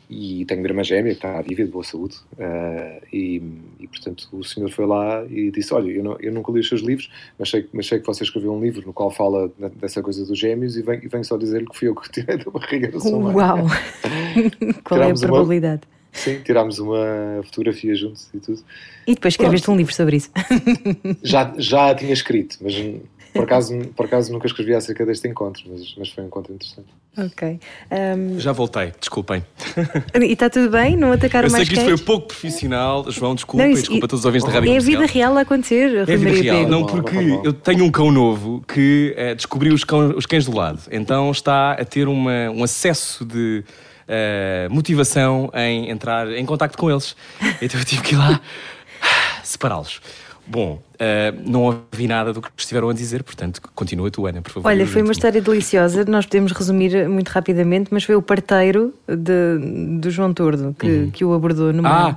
e 0.09 0.45
tenho 0.45 0.61
uma 0.61 0.69
irmã 0.69 0.85
gêmea 0.85 1.13
que 1.15 1.19
está 1.19 1.43
viva 1.43 1.65
de 1.65 1.71
boa 1.71 1.83
saúde. 1.83 2.17
Uh, 2.35 3.05
e, 3.13 3.43
e, 3.81 3.89
portanto, 3.89 4.29
o 4.33 4.45
senhor 4.45 4.71
foi 4.71 4.87
lá 4.87 5.25
e 5.29 5.51
disse: 5.51 5.75
Olha, 5.75 5.91
eu, 5.91 6.05
não, 6.05 6.17
eu 6.21 6.33
nunca 6.33 6.53
li 6.53 6.61
os 6.61 6.69
seus 6.69 6.81
livros, 6.81 7.11
mas 7.37 7.51
sei, 7.51 7.69
mas 7.73 7.87
sei 7.89 7.99
que 7.99 8.07
você 8.07 8.23
escreveu 8.23 8.53
um 8.53 8.61
livro 8.61 8.87
no 8.87 8.93
qual 8.93 9.11
fala 9.11 9.51
dessa 9.81 10.01
coisa 10.01 10.25
dos 10.25 10.39
gêmeos 10.39 10.77
e 10.77 10.83
venho, 10.83 11.03
e 11.03 11.09
venho 11.09 11.25
só 11.25 11.37
dizer-lhe 11.37 11.67
que 11.67 11.77
fui 11.77 11.89
eu 11.89 11.95
que 11.97 12.09
tirei 12.11 12.37
da 12.37 12.51
barriga 12.51 12.89
da 12.89 13.01
sua 13.01 13.19
mãe. 13.19 13.35
Uau! 13.35 13.67
Qual 14.85 15.03
é 15.03 15.11
a 15.11 15.15
probabilidade? 15.15 15.83
Uma, 15.85 15.98
Sim, 16.19 16.41
tirámos 16.41 16.79
uma 16.79 17.41
fotografia 17.45 17.95
juntos 17.95 18.29
e 18.35 18.39
tudo. 18.39 18.63
E 19.07 19.15
depois 19.15 19.35
escreveste 19.35 19.65
Pronto. 19.65 19.77
um 19.77 19.79
livro 19.79 19.95
sobre 19.95 20.17
isso. 20.17 20.31
Já, 21.23 21.55
já 21.57 21.95
tinha 21.95 22.13
escrito, 22.13 22.59
mas 22.61 22.75
por 23.33 23.45
acaso, 23.45 23.79
por 23.95 24.07
acaso 24.07 24.33
nunca 24.33 24.47
escrevi 24.47 24.75
acerca 24.75 25.05
deste 25.07 25.29
encontro, 25.29 25.63
mas, 25.71 25.95
mas 25.97 26.11
foi 26.11 26.25
um 26.25 26.27
encontro 26.27 26.53
interessante. 26.53 26.89
Ok. 27.17 27.61
Um... 27.91 28.39
Já 28.39 28.53
voltei, 28.53 28.93
desculpem. 28.99 29.45
E 30.21 30.33
está 30.33 30.49
tudo 30.49 30.71
bem? 30.71 30.97
Não 30.97 31.13
atacaram 31.13 31.49
mais 31.51 31.69
Eu 31.69 31.75
sei 31.75 31.85
que 31.85 31.91
isto 31.91 31.99
foi 31.99 32.07
pouco 32.07 32.29
profissional, 32.29 33.11
João, 33.11 33.35
desculpa, 33.35 33.67
não, 33.67 33.75
desculpa 33.75 34.07
a 34.07 34.09
todos 34.09 34.21
os 34.21 34.27
ouvintes 34.27 34.47
da 34.49 34.55
Rádio 34.55 34.73
É 34.73 34.77
a 34.77 34.81
vida 34.81 35.07
real 35.07 35.37
a 35.37 35.41
acontecer, 35.41 35.97
É 35.97 36.03
a 36.03 36.17
vida 36.17 36.31
real, 36.31 36.69
não, 36.69 36.87
porque 36.87 37.17
eu 37.45 37.53
tenho 37.53 37.85
um 37.85 37.91
cão 37.91 38.11
novo 38.11 38.63
que 38.67 39.15
é, 39.17 39.35
descobriu 39.35 39.75
os, 39.75 39.85
cão, 39.85 40.17
os 40.17 40.27
cães 40.27 40.45
do 40.47 40.55
lado, 40.55 40.81
então 40.91 41.31
está 41.31 41.73
a 41.73 41.85
ter 41.85 42.09
uma, 42.09 42.51
um 42.51 42.63
acesso 42.63 43.25
de 43.25 43.65
uh, 44.09 44.73
motivação 44.73 45.51
em 45.55 45.91
entrar 45.91 46.31
em 46.33 46.45
contacto 46.47 46.79
com 46.79 46.91
eles. 46.91 47.15
Então 47.61 47.79
eu 47.79 47.85
tive 47.85 48.03
que 48.03 48.15
ir 48.15 48.19
lá 48.19 48.41
separá-los. 49.45 50.01
Bom, 50.47 50.83
uh, 50.95 51.51
não 51.51 51.65
ouvi 51.65 52.09
nada 52.09 52.33
do 52.33 52.41
que 52.41 52.49
estiveram 52.57 52.89
a 52.89 52.95
dizer, 52.95 53.23
portanto, 53.23 53.61
continua 53.75 54.11
tu, 54.11 54.27
Ana, 54.27 54.41
por 54.41 54.51
favor. 54.53 54.69
Olha, 54.69 54.87
foi 54.87 55.03
uma 55.03 55.13
história 55.13 55.43
deliciosa, 55.43 56.07
nós 56.07 56.25
podemos 56.25 56.53
resumir 56.53 57.07
muito 57.07 57.29
rapidamente, 57.29 57.91
mas 57.93 58.05
foi 58.05 58.17
o 58.17 58.23
parteiro 58.23 58.95
de, 59.07 59.99
do 59.99 60.11
João 60.11 60.33
Tordo 60.33 60.75
que, 60.79 60.87
uhum. 60.87 61.11
que 61.11 61.25
o 61.25 61.35
abordou 61.35 61.73
numa. 61.73 62.11
Ah. 62.11 62.17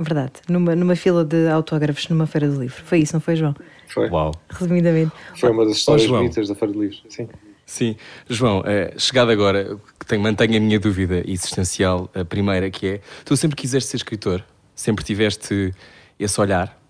Verdade, 0.00 0.34
numa, 0.48 0.76
numa 0.76 0.94
fila 0.94 1.24
de 1.24 1.48
autógrafos 1.48 2.08
numa 2.08 2.24
feira 2.24 2.48
do 2.48 2.60
livro. 2.60 2.80
Foi 2.84 3.00
isso, 3.00 3.14
não 3.14 3.20
foi, 3.20 3.34
João? 3.34 3.52
Foi. 3.88 4.08
Uau. 4.08 4.32
Resumidamente. 4.48 5.10
Foi 5.34 5.50
uma 5.50 5.64
das 5.64 5.78
histórias 5.78 6.08
oh, 6.08 6.12
bonitas 6.12 6.46
da 6.46 6.54
feira 6.54 6.72
do 6.72 6.80
livro, 6.80 6.98
sim. 7.08 7.28
Sim. 7.68 7.96
João, 8.26 8.62
é, 8.64 8.94
chegado 8.98 9.30
agora, 9.30 9.78
tenho, 10.06 10.22
mantenho 10.22 10.56
a 10.56 10.60
minha 10.60 10.80
dúvida 10.80 11.22
existencial, 11.30 12.10
a 12.14 12.24
primeira, 12.24 12.70
que 12.70 12.86
é: 12.86 13.00
tu 13.26 13.36
sempre 13.36 13.56
quiseste 13.56 13.90
ser 13.90 13.98
escritor? 13.98 14.42
Sempre 14.74 15.04
tiveste 15.04 15.74
esse 16.18 16.40
olhar? 16.40 16.80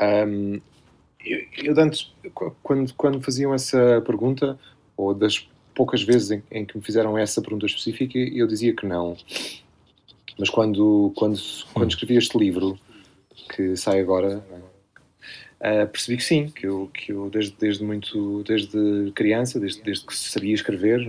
Um, 0.00 0.60
eu, 1.24 1.38
eu 1.62 1.80
antes, 1.80 2.12
quando, 2.60 2.92
quando 2.94 3.22
faziam 3.22 3.54
essa 3.54 4.02
pergunta, 4.04 4.58
ou 4.96 5.14
das 5.14 5.48
poucas 5.76 6.02
vezes 6.02 6.32
em, 6.32 6.42
em, 6.50 6.64
que 6.64 6.76
me 6.76 6.82
fizeram 6.82 7.16
essa 7.16 7.40
pergunta 7.40 7.64
específica, 7.64 8.18
eu 8.18 8.48
dizia 8.48 8.74
que 8.74 8.84
não. 8.84 9.16
Mas 10.36 10.50
quando, 10.50 11.12
quando, 11.14 11.38
quando 11.72 11.90
escrevi 11.90 12.16
este 12.16 12.36
livro, 12.36 12.76
que 13.54 13.76
sai 13.76 14.00
agora, 14.00 14.44
uh, 15.64 15.88
percebi 15.88 16.18
que 16.18 16.24
sim, 16.24 16.48
que 16.48 16.66
eu, 16.66 16.90
que 16.92 17.12
eu 17.12 17.30
desde, 17.30 17.56
desde 17.58 17.82
muito, 17.82 18.42
desde 18.44 19.12
criança, 19.14 19.58
desde, 19.58 19.82
desde 19.82 20.06
que 20.06 20.14
sabia 20.14 20.54
escrever, 20.54 21.06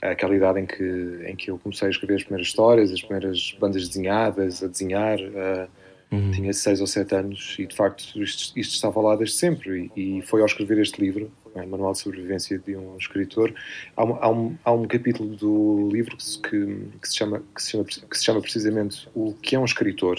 é? 0.00 0.10
aquela 0.10 0.34
idade 0.34 0.60
em 0.60 0.66
que, 0.66 1.24
em 1.26 1.36
que 1.36 1.50
eu 1.50 1.58
comecei 1.58 1.88
a 1.88 1.90
escrever 1.90 2.16
as 2.16 2.22
primeiras 2.22 2.48
histórias, 2.48 2.90
as 2.90 3.02
primeiras 3.02 3.56
bandas 3.60 3.86
desenhadas, 3.86 4.62
a 4.62 4.66
desenhar, 4.66 5.18
uh, 5.20 5.68
uhum. 6.10 6.30
tinha 6.32 6.52
seis 6.52 6.80
ou 6.80 6.86
sete 6.86 7.14
anos 7.14 7.56
e 7.58 7.66
de 7.66 7.76
facto 7.76 8.20
isto, 8.20 8.58
isto, 8.58 8.74
estava 8.74 9.00
lá 9.00 9.14
desde 9.14 9.36
sempre 9.36 9.90
e, 9.94 10.18
e 10.18 10.22
foi 10.22 10.40
ao 10.40 10.46
escrever 10.46 10.78
este 10.78 11.00
livro 11.00 11.30
é? 11.54 11.66
Manual 11.66 11.92
de 11.92 11.98
Sobrevivência 11.98 12.58
de 12.58 12.76
um 12.76 12.96
Escritor, 12.96 13.52
há 13.96 14.04
um, 14.04 14.14
há 14.14 14.30
um, 14.30 14.56
há 14.64 14.72
um 14.72 14.86
capítulo 14.86 15.36
do 15.36 15.88
livro 15.92 16.16
que 16.16 16.24
se, 16.24 16.38
que, 16.38 16.88
que, 17.00 17.08
se 17.08 17.16
chama, 17.16 17.42
que, 17.54 17.62
se 17.62 17.70
chama, 17.72 17.84
que 17.84 18.18
se 18.18 18.24
chama 18.24 18.40
precisamente 18.40 19.08
O 19.14 19.34
que 19.34 19.54
é 19.54 19.58
um 19.58 19.64
escritor. 19.64 20.18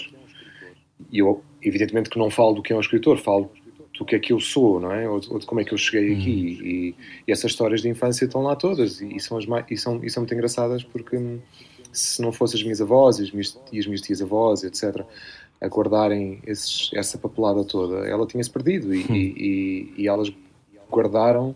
E 1.10 1.18
eu, 1.18 1.42
evidentemente, 1.62 2.10
que 2.10 2.18
não 2.18 2.30
falo 2.30 2.54
do 2.54 2.62
que 2.62 2.72
é 2.72 2.76
um 2.76 2.80
escritor, 2.80 3.18
falo 3.18 3.50
do 3.98 4.04
que 4.04 4.16
é 4.16 4.18
que 4.18 4.32
eu 4.32 4.40
sou, 4.40 4.80
não 4.80 4.92
é? 4.92 5.08
Ou, 5.08 5.20
ou 5.30 5.38
de 5.38 5.46
como 5.46 5.60
é 5.60 5.64
que 5.64 5.72
eu 5.72 5.78
cheguei 5.78 6.12
aqui. 6.12 6.30
Uhum. 6.30 6.66
E, 6.66 6.94
e, 7.28 7.32
essas 7.32 7.52
histórias 7.52 7.80
de 7.80 7.88
infância 7.88 8.24
estão 8.24 8.42
lá 8.42 8.56
todas 8.56 9.00
e, 9.00 9.16
e 9.16 9.20
são, 9.20 9.38
as 9.38 9.46
mais, 9.46 9.64
e, 9.70 9.76
são, 9.76 10.02
e 10.04 10.10
são 10.10 10.22
muito 10.22 10.34
engraçadas 10.34 10.82
porque 10.82 11.16
se 11.92 12.20
não 12.20 12.32
fossem 12.32 12.58
as 12.58 12.62
minhas 12.64 12.80
avós 12.80 13.18
e 13.18 13.22
as 13.22 13.30
minhas, 13.30 13.60
e 13.72 13.78
as 13.78 13.86
minhas 13.86 14.00
tias-avós, 14.00 14.64
etc., 14.64 15.04
a 15.60 15.68
guardarem 15.68 16.40
esses, 16.44 16.90
essa 16.92 17.16
papelada 17.16 17.64
toda, 17.64 18.06
ela 18.06 18.26
tinha-se 18.26 18.50
perdido 18.50 18.92
e, 18.92 19.04
hum. 19.04 19.14
e, 19.14 19.94
e, 19.96 20.08
elas 20.08 20.32
guardaram, 20.90 21.54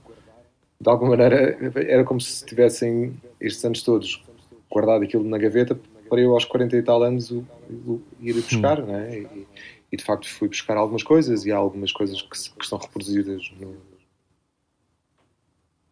de 0.81 0.89
alguma 0.89 1.11
maneira, 1.11 1.59
era 1.75 2.05
como 2.05 2.21
se 2.21 2.47
tivessem 2.47 3.15
estes 3.41 3.65
anos 3.65 3.83
todos 3.83 4.23
guardado 4.71 5.03
aquilo 5.03 5.25
na 5.25 5.39
gaveta 5.39 5.79
para 6.09 6.21
eu 6.21 6.33
aos 6.33 6.45
40 6.45 6.77
e 6.77 6.83
tal 6.83 7.03
anos 7.03 7.31
o, 7.31 7.45
o, 7.71 8.03
ir 8.21 8.35
buscar, 8.35 8.81
hum. 8.81 8.87
né? 8.87 9.21
E, 9.21 9.47
e, 9.93 9.97
de 9.97 10.05
facto 10.05 10.29
fui 10.29 10.49
buscar 10.49 10.77
algumas 10.77 11.03
coisas 11.03 11.47
e 11.47 11.53
há 11.53 11.57
algumas 11.57 11.93
coisas 11.93 12.21
que, 12.21 12.29
que 12.31 12.65
estão 12.65 12.79
reproduzidas 12.79 13.51
no... 13.59 13.77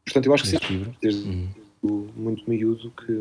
Portanto, 0.05 0.27
eu 0.27 0.35
acho 0.35 0.45
que 0.45 0.51
sim, 0.51 0.95
desde 1.03 1.29
hum. 1.29 2.09
muito 2.17 2.49
miúdo 2.49 2.93
que, 2.93 3.13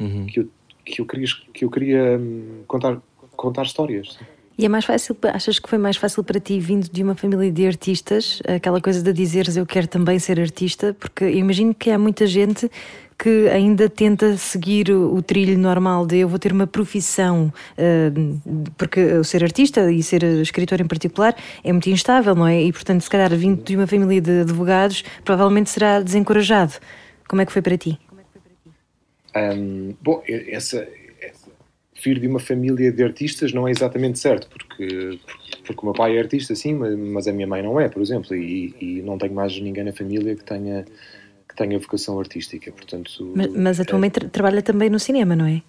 uhum. 0.00 0.26
que, 0.26 0.40
eu, 0.40 0.48
que, 0.84 1.00
eu 1.00 1.06
queria, 1.06 1.26
que 1.52 1.64
eu 1.64 1.70
queria 1.70 2.18
hum, 2.18 2.64
contar 2.66 3.00
contar 3.36 3.62
histórias. 3.62 4.18
E 4.58 4.66
é 4.66 4.68
mais 4.68 4.84
fácil, 4.84 5.16
achas 5.32 5.58
que 5.58 5.68
foi 5.68 5.78
mais 5.78 5.96
fácil 5.96 6.22
para 6.22 6.38
ti 6.38 6.60
vindo 6.60 6.88
de 6.88 7.02
uma 7.02 7.14
família 7.14 7.50
de 7.50 7.66
artistas, 7.66 8.40
aquela 8.46 8.80
coisa 8.80 9.02
de 9.02 9.12
dizeres 9.12 9.56
eu 9.56 9.66
quero 9.66 9.88
também 9.88 10.18
ser 10.18 10.38
artista, 10.38 10.94
porque 10.98 11.28
imagino 11.30 11.74
que 11.74 11.90
há 11.90 11.98
muita 11.98 12.26
gente 12.26 12.70
que 13.22 13.48
ainda 13.50 13.88
tenta 13.88 14.36
seguir 14.36 14.90
o, 14.90 15.22
trilho 15.22 15.56
normal 15.56 16.04
de 16.04 16.16
eu 16.16 16.28
vou 16.28 16.40
ter 16.40 16.50
uma 16.50 16.66
profissão, 16.66 17.52
uh, 17.78 18.72
porque 18.76 19.22
ser 19.22 19.44
artista 19.44 19.92
e 19.92 20.02
ser 20.02 20.24
escritor 20.24 20.80
em 20.80 20.88
particular 20.88 21.36
é 21.62 21.70
muito 21.70 21.88
instável, 21.88 22.34
não 22.34 22.48
é? 22.48 22.60
E 22.60 22.72
portanto, 22.72 23.00
se 23.02 23.08
calhar 23.08 23.32
vindo 23.36 23.62
de 23.62 23.76
uma 23.76 23.86
família 23.86 24.20
de 24.20 24.40
advogados, 24.40 25.04
provavelmente 25.24 25.70
será 25.70 26.00
desencorajado. 26.00 26.72
Como 27.28 27.40
é 27.40 27.46
que 27.46 27.52
foi 27.52 27.62
para 27.62 27.78
ti? 27.78 27.96
Um, 29.36 29.94
bom, 30.02 30.20
essa, 30.26 30.84
vir 32.02 32.18
de 32.18 32.26
uma 32.26 32.40
família 32.40 32.90
de 32.90 33.04
artistas 33.04 33.52
não 33.52 33.68
é 33.68 33.70
exatamente 33.70 34.18
certo, 34.18 34.48
porque, 34.48 35.20
porque 35.64 35.80
o 35.80 35.84
meu 35.84 35.94
pai 35.94 36.16
é 36.16 36.20
artista, 36.20 36.56
sim, 36.56 36.74
mas 36.74 37.28
a 37.28 37.32
minha 37.32 37.46
mãe 37.46 37.62
não 37.62 37.78
é, 37.78 37.88
por 37.88 38.02
exemplo, 38.02 38.34
e, 38.34 38.74
e 38.80 39.02
não 39.02 39.16
tenho 39.16 39.32
mais 39.32 39.56
ninguém 39.60 39.84
na 39.84 39.92
família 39.92 40.34
que 40.34 40.42
tenha, 40.42 40.84
que 41.52 41.56
tenha 41.56 41.78
vocação 41.78 42.18
artística, 42.18 42.72
portanto... 42.72 43.32
Mas, 43.34 43.48
mas 43.52 43.80
a 43.80 43.84
tua 43.84 43.98
mãe 43.98 44.10
tra 44.10 44.28
trabalha 44.28 44.62
também 44.62 44.90
no 44.90 44.98
cinema, 44.98 45.36
não 45.36 45.46
é? 45.46 45.62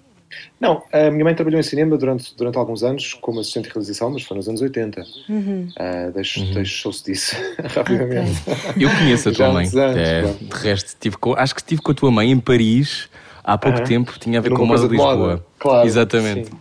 Não, 0.59 0.81
a 0.91 1.11
minha 1.11 1.23
mãe 1.23 1.35
trabalhou 1.35 1.59
em 1.59 1.63
cinema 1.63 1.97
durante, 1.97 2.35
durante 2.35 2.57
alguns 2.57 2.83
anos 2.83 3.13
como 3.13 3.39
assistente 3.39 3.65
de 3.65 3.69
realização, 3.71 4.09
mas 4.09 4.23
foi 4.23 4.37
nos 4.37 4.49
anos 4.49 4.61
80. 4.61 5.03
Uhum. 5.29 5.67
Uh, 5.69 6.11
deixo, 6.11 6.39
uhum. 6.39 6.53
deixou-se 6.53 7.03
disso 7.03 7.35
rapidamente. 7.63 8.41
Okay. 8.41 8.85
Eu 8.85 8.89
conheço 8.89 9.29
a 9.29 9.31
tua 9.31 9.51
mãe. 9.51 9.67
Anos, 9.67 9.75
é, 9.75 10.21
de 10.23 10.55
resto, 10.55 10.95
tive 10.99 11.17
com, 11.17 11.33
acho 11.33 11.53
que 11.53 11.61
estive 11.61 11.81
com 11.81 11.91
a 11.91 11.95
tua 11.95 12.11
mãe 12.11 12.31
em 12.31 12.39
Paris 12.39 13.09
há 13.43 13.57
pouco 13.57 13.79
uhum. 13.79 13.83
tempo 13.83 14.13
tinha 14.17 14.39
a 14.39 14.41
ver 14.41 14.53
com 14.53 14.65
moda 14.65 14.87
de 14.87 14.95
Lisboa. 14.95 15.15
Moda. 15.15 15.45
Claro, 15.59 15.87
Exatamente. 15.87 16.47
Sim. 16.47 16.57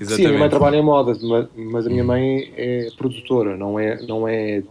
Exatamente. 0.00 0.16
Sim, 0.16 0.24
a 0.24 0.28
minha 0.28 0.40
mãe 0.40 0.48
trabalha 0.48 0.76
em 0.76 0.82
moda, 0.82 1.12
mas 1.54 1.86
a 1.86 1.90
minha 1.90 2.04
mãe 2.04 2.52
é 2.56 2.88
produtora, 2.96 3.56
não 3.56 3.78
é, 3.78 4.02
não 4.02 4.26
é, 4.26 4.62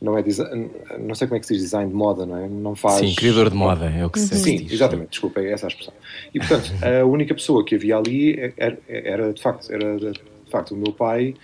não 0.00 0.16
é 0.16 0.22
design, 0.22 0.70
não 0.98 1.14
sei 1.14 1.26
como 1.26 1.36
é 1.36 1.40
que 1.40 1.46
se 1.46 1.54
diz 1.54 1.62
design 1.62 1.90
de 1.90 1.96
moda, 1.96 2.26
não 2.26 2.36
é? 2.36 2.48
Não 2.48 2.76
faz. 2.76 2.96
Sim, 2.96 3.14
criador 3.14 3.50
de 3.50 3.56
moda 3.56 3.86
é 3.86 4.04
o 4.04 4.10
que 4.10 4.18
se 4.18 4.36
Sim, 4.36 4.56
diz. 4.58 4.72
exatamente. 4.72 5.10
Desculpa, 5.10 5.40
é 5.40 5.52
essa 5.52 5.66
a 5.66 5.68
expressão. 5.68 5.94
E 6.34 6.38
portanto, 6.38 6.72
a 6.84 7.04
única 7.04 7.34
pessoa 7.34 7.64
que 7.64 7.74
havia 7.74 7.96
ali 7.96 8.52
era, 8.56 8.78
era 8.88 9.32
de 9.32 9.40
facto, 9.40 9.72
era 9.72 9.98
de 9.98 10.20
facto 10.50 10.74
o 10.74 10.76
meu 10.76 10.92
pai, 10.92 11.34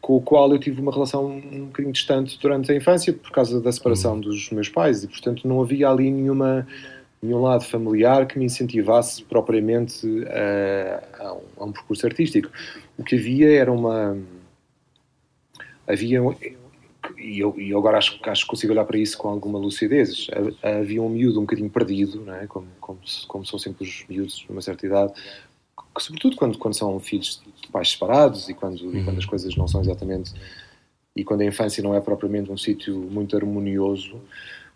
com 0.00 0.16
o 0.16 0.20
qual 0.20 0.50
eu 0.52 0.58
tive 0.58 0.80
uma 0.80 0.92
relação 0.92 1.26
um 1.26 1.66
bocadinho 1.66 1.92
distante 1.92 2.38
durante 2.40 2.70
a 2.70 2.74
infância 2.74 3.12
por 3.12 3.30
causa 3.30 3.60
da 3.60 3.72
separação 3.72 4.14
uhum. 4.14 4.20
dos 4.20 4.50
meus 4.50 4.68
pais 4.68 5.02
e 5.02 5.08
portanto 5.08 5.48
não 5.48 5.60
havia 5.60 5.88
ali 5.88 6.10
nenhuma 6.10 6.66
nenhum 7.22 7.42
lado 7.42 7.64
familiar 7.64 8.26
que 8.26 8.38
me 8.38 8.44
incentivasse 8.44 9.22
propriamente 9.24 10.06
a, 10.28 11.24
a, 11.24 11.32
um, 11.34 11.40
a, 11.58 11.64
um, 11.64 11.72
percurso 11.72 12.06
artístico. 12.06 12.50
O 12.96 13.02
que 13.02 13.16
havia 13.16 13.50
era 13.50 13.72
uma. 13.72 14.16
Havia. 15.86 16.20
E 17.18 17.38
eu, 17.38 17.54
e 17.58 17.70
eu 17.70 17.78
agora 17.78 17.98
acho, 17.98 18.18
acho 18.22 18.44
que 18.44 18.50
consigo 18.50 18.72
olhar 18.72 18.84
para 18.84 18.98
isso 18.98 19.16
com 19.18 19.28
alguma 19.28 19.58
lucidez. 19.58 20.26
Havia 20.62 21.02
um 21.02 21.08
miúdo 21.08 21.38
um 21.38 21.42
bocadinho 21.42 21.70
perdido, 21.70 22.20
não 22.24 22.34
é? 22.34 22.46
como, 22.46 22.66
como, 22.80 22.98
como 23.28 23.46
são 23.46 23.58
sempre 23.58 23.84
os 23.84 24.04
miúdos 24.08 24.36
de 24.38 24.50
uma 24.50 24.62
certa 24.62 24.86
idade, 24.86 25.12
que, 25.94 26.02
sobretudo 26.02 26.36
quando, 26.36 26.58
quando 26.58 26.74
são 26.74 26.98
filhos 27.00 27.42
de 27.62 27.68
pais 27.68 27.90
separados 27.90 28.48
e 28.48 28.54
quando, 28.54 28.80
uhum. 28.82 28.98
e 28.98 29.04
quando 29.04 29.18
as 29.18 29.24
coisas 29.24 29.56
não 29.56 29.66
são 29.66 29.80
exatamente. 29.80 30.32
e 31.14 31.24
quando 31.24 31.40
a 31.40 31.44
infância 31.44 31.82
não 31.82 31.94
é 31.94 32.00
propriamente 32.00 32.50
um 32.50 32.56
sítio 32.56 32.94
muito 32.94 33.36
harmonioso 33.36 34.20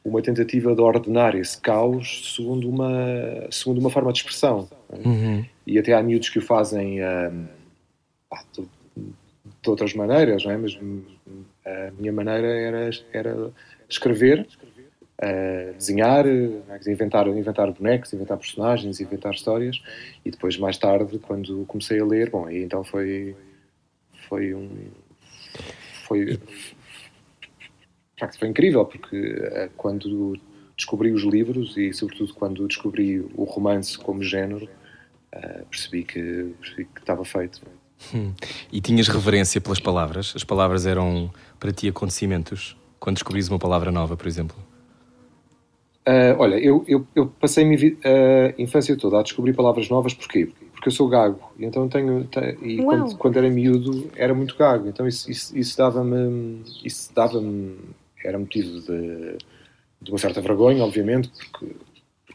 uma 0.05 0.23
tentativa 0.23 0.75
de 0.75 0.81
ordenar 0.81 1.37
esse 1.37 1.61
caos 1.61 2.35
segundo 2.35 2.69
uma, 2.69 2.91
segundo 3.51 3.79
uma 3.79 3.91
forma 3.91 4.13
de 4.13 4.21
expressão. 4.21 4.69
Uhum. 5.05 5.45
E 5.67 5.79
até 5.79 5.93
há 5.93 6.03
miúdos 6.03 6.31
que 6.31 6.39
o 6.39 6.43
fazem 6.43 7.01
um, 7.05 7.47
de, 8.53 8.67
de, 9.63 9.71
outras 9.71 9.95
maneiras, 9.95 10.45
não 10.45 10.53
é? 10.53 10.57
mas 10.57 10.79
a 11.64 11.90
minha 11.93 12.12
maneira 12.12 12.47
era, 12.47 12.90
era 13.12 13.52
escrever, 13.88 14.47
uh, 15.23 15.75
desenhar, 15.75 16.25
inventar, 16.87 17.26
inventar 17.29 17.71
bonecos, 17.73 18.12
inventar 18.12 18.38
personagens, 18.38 19.00
inventar 19.00 19.33
histórias, 19.35 19.81
e 20.25 20.31
depois, 20.31 20.57
mais 20.57 20.79
tarde, 20.79 21.19
quando 21.19 21.64
comecei 21.67 22.00
a 22.00 22.05
ler, 22.05 22.31
bom, 22.31 22.47
aí 22.47 22.62
então 22.62 22.83
foi, 22.83 23.37
foi 24.29 24.55
um. 24.55 24.90
Foi, 26.07 26.38
foi 28.38 28.49
incrível, 28.49 28.85
porque 28.85 29.17
uh, 29.17 29.71
quando 29.76 30.38
descobri 30.76 31.12
os 31.12 31.23
livros 31.23 31.76
e, 31.76 31.93
sobretudo, 31.93 32.35
quando 32.35 32.67
descobri 32.67 33.21
o 33.21 33.45
romance 33.45 33.99
como 33.99 34.23
género, 34.23 34.69
uh, 35.35 35.67
percebi, 35.67 36.05
que, 36.05 36.55
percebi 36.61 36.85
que 36.87 37.00
estava 37.00 37.25
feito. 37.25 37.61
Hum. 38.14 38.33
E 38.73 38.80
tinhas 38.80 39.09
reverência 39.09 39.61
pelas 39.61 39.78
palavras? 39.78 40.33
As 40.35 40.45
palavras 40.45 40.87
eram 40.87 41.30
para 41.59 41.73
ti 41.73 41.88
acontecimentos? 41.88 42.76
Quando 42.99 43.16
descobris 43.16 43.49
uma 43.49 43.59
palavra 43.59 43.90
nova, 43.90 44.16
por 44.16 44.26
exemplo? 44.26 44.57
Uh, 46.07 46.35
olha, 46.38 46.54
eu, 46.57 46.85
eu, 46.88 47.07
eu 47.14 47.26
passei 47.26 47.62
a 47.62 47.66
minha 47.66 47.78
uh, 47.78 48.54
infância 48.59 48.97
toda 48.97 49.21
a 49.21 49.23
descobrir 49.23 49.52
palavras 49.52 49.88
novas, 49.88 50.14
porquê? 50.14 50.50
Porque 50.73 50.88
eu 50.88 50.92
sou 50.92 51.09
gago, 51.09 51.38
e 51.59 51.64
então 51.66 51.87
tenho. 51.88 52.25
tenho 52.25 52.64
e 52.64 52.83
quando, 52.83 53.16
quando, 53.16 53.37
era 53.37 53.50
miúdo 53.50 54.11
era 54.16 54.35
muito 54.35 54.57
gago, 54.57 54.88
então 54.88 55.07
isso, 55.07 55.30
isso, 55.30 55.57
isso 55.57 55.76
dava-me. 55.76 56.62
Isso 56.83 57.12
dava-me 57.14 57.76
era 58.25 58.38
motivo 58.38 58.80
de, 58.80 59.38
de 60.00 60.11
uma 60.11 60.19
certa 60.19 60.40
vergonha, 60.40 60.83
obviamente, 60.85 61.30
porque, 61.30 61.76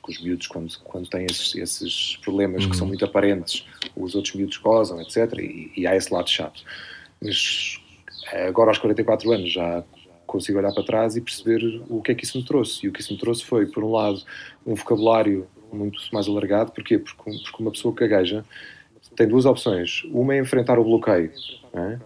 porque 0.05 0.11
os 0.11 0.21
miúdos, 0.21 0.47
quando, 0.47 0.79
quando 0.83 1.09
têm 1.09 1.25
esses, 1.25 1.55
esses 1.55 2.17
problemas 2.17 2.63
uhum. 2.63 2.69
que 2.69 2.77
são 2.77 2.85
uhum. 2.85 2.89
muito 2.89 3.03
aparentes, 3.03 3.65
os 3.95 4.13
outros 4.13 4.35
miúdos 4.35 4.57
gozam, 4.57 5.01
etc. 5.01 5.33
E, 5.39 5.71
e, 5.75 5.87
há 5.87 5.95
esse 5.95 6.13
lado 6.13 6.29
chato. 6.29 6.63
Mas 7.19 7.81
agora, 8.47 8.69
aos 8.69 8.77
44 8.77 9.31
anos, 9.31 9.51
já 9.51 9.83
consigo 10.27 10.59
olhar 10.59 10.71
para 10.73 10.83
trás 10.83 11.15
e 11.15 11.21
perceber 11.21 11.81
o 11.89 12.01
que 12.01 12.11
é 12.11 12.15
que 12.15 12.23
isso 12.23 12.37
me 12.37 12.43
trouxe. 12.43 12.85
E 12.85 12.89
o 12.89 12.93
que 12.93 13.01
isso 13.01 13.13
me 13.13 13.19
trouxe 13.19 13.43
foi, 13.43 13.65
por 13.65 13.83
um 13.83 13.91
lado, 13.91 14.21
um 14.65 14.75
vocabulário 14.75 15.47
muito 15.73 15.99
mais 16.13 16.27
alargado. 16.27 16.71
Porquê? 16.71 16.99
Porque, 16.99 17.23
porque 17.23 17.63
uma 17.63 17.71
pessoa 17.71 17.95
que 17.95 18.07
gagueja 18.07 18.45
tem 19.15 19.27
duas 19.27 19.45
opções. 19.45 20.03
Uma 20.11 20.35
é 20.35 20.39
enfrentar 20.39 20.77
o 20.77 20.83
bloqueio. 20.83 21.31
É? 21.73 21.99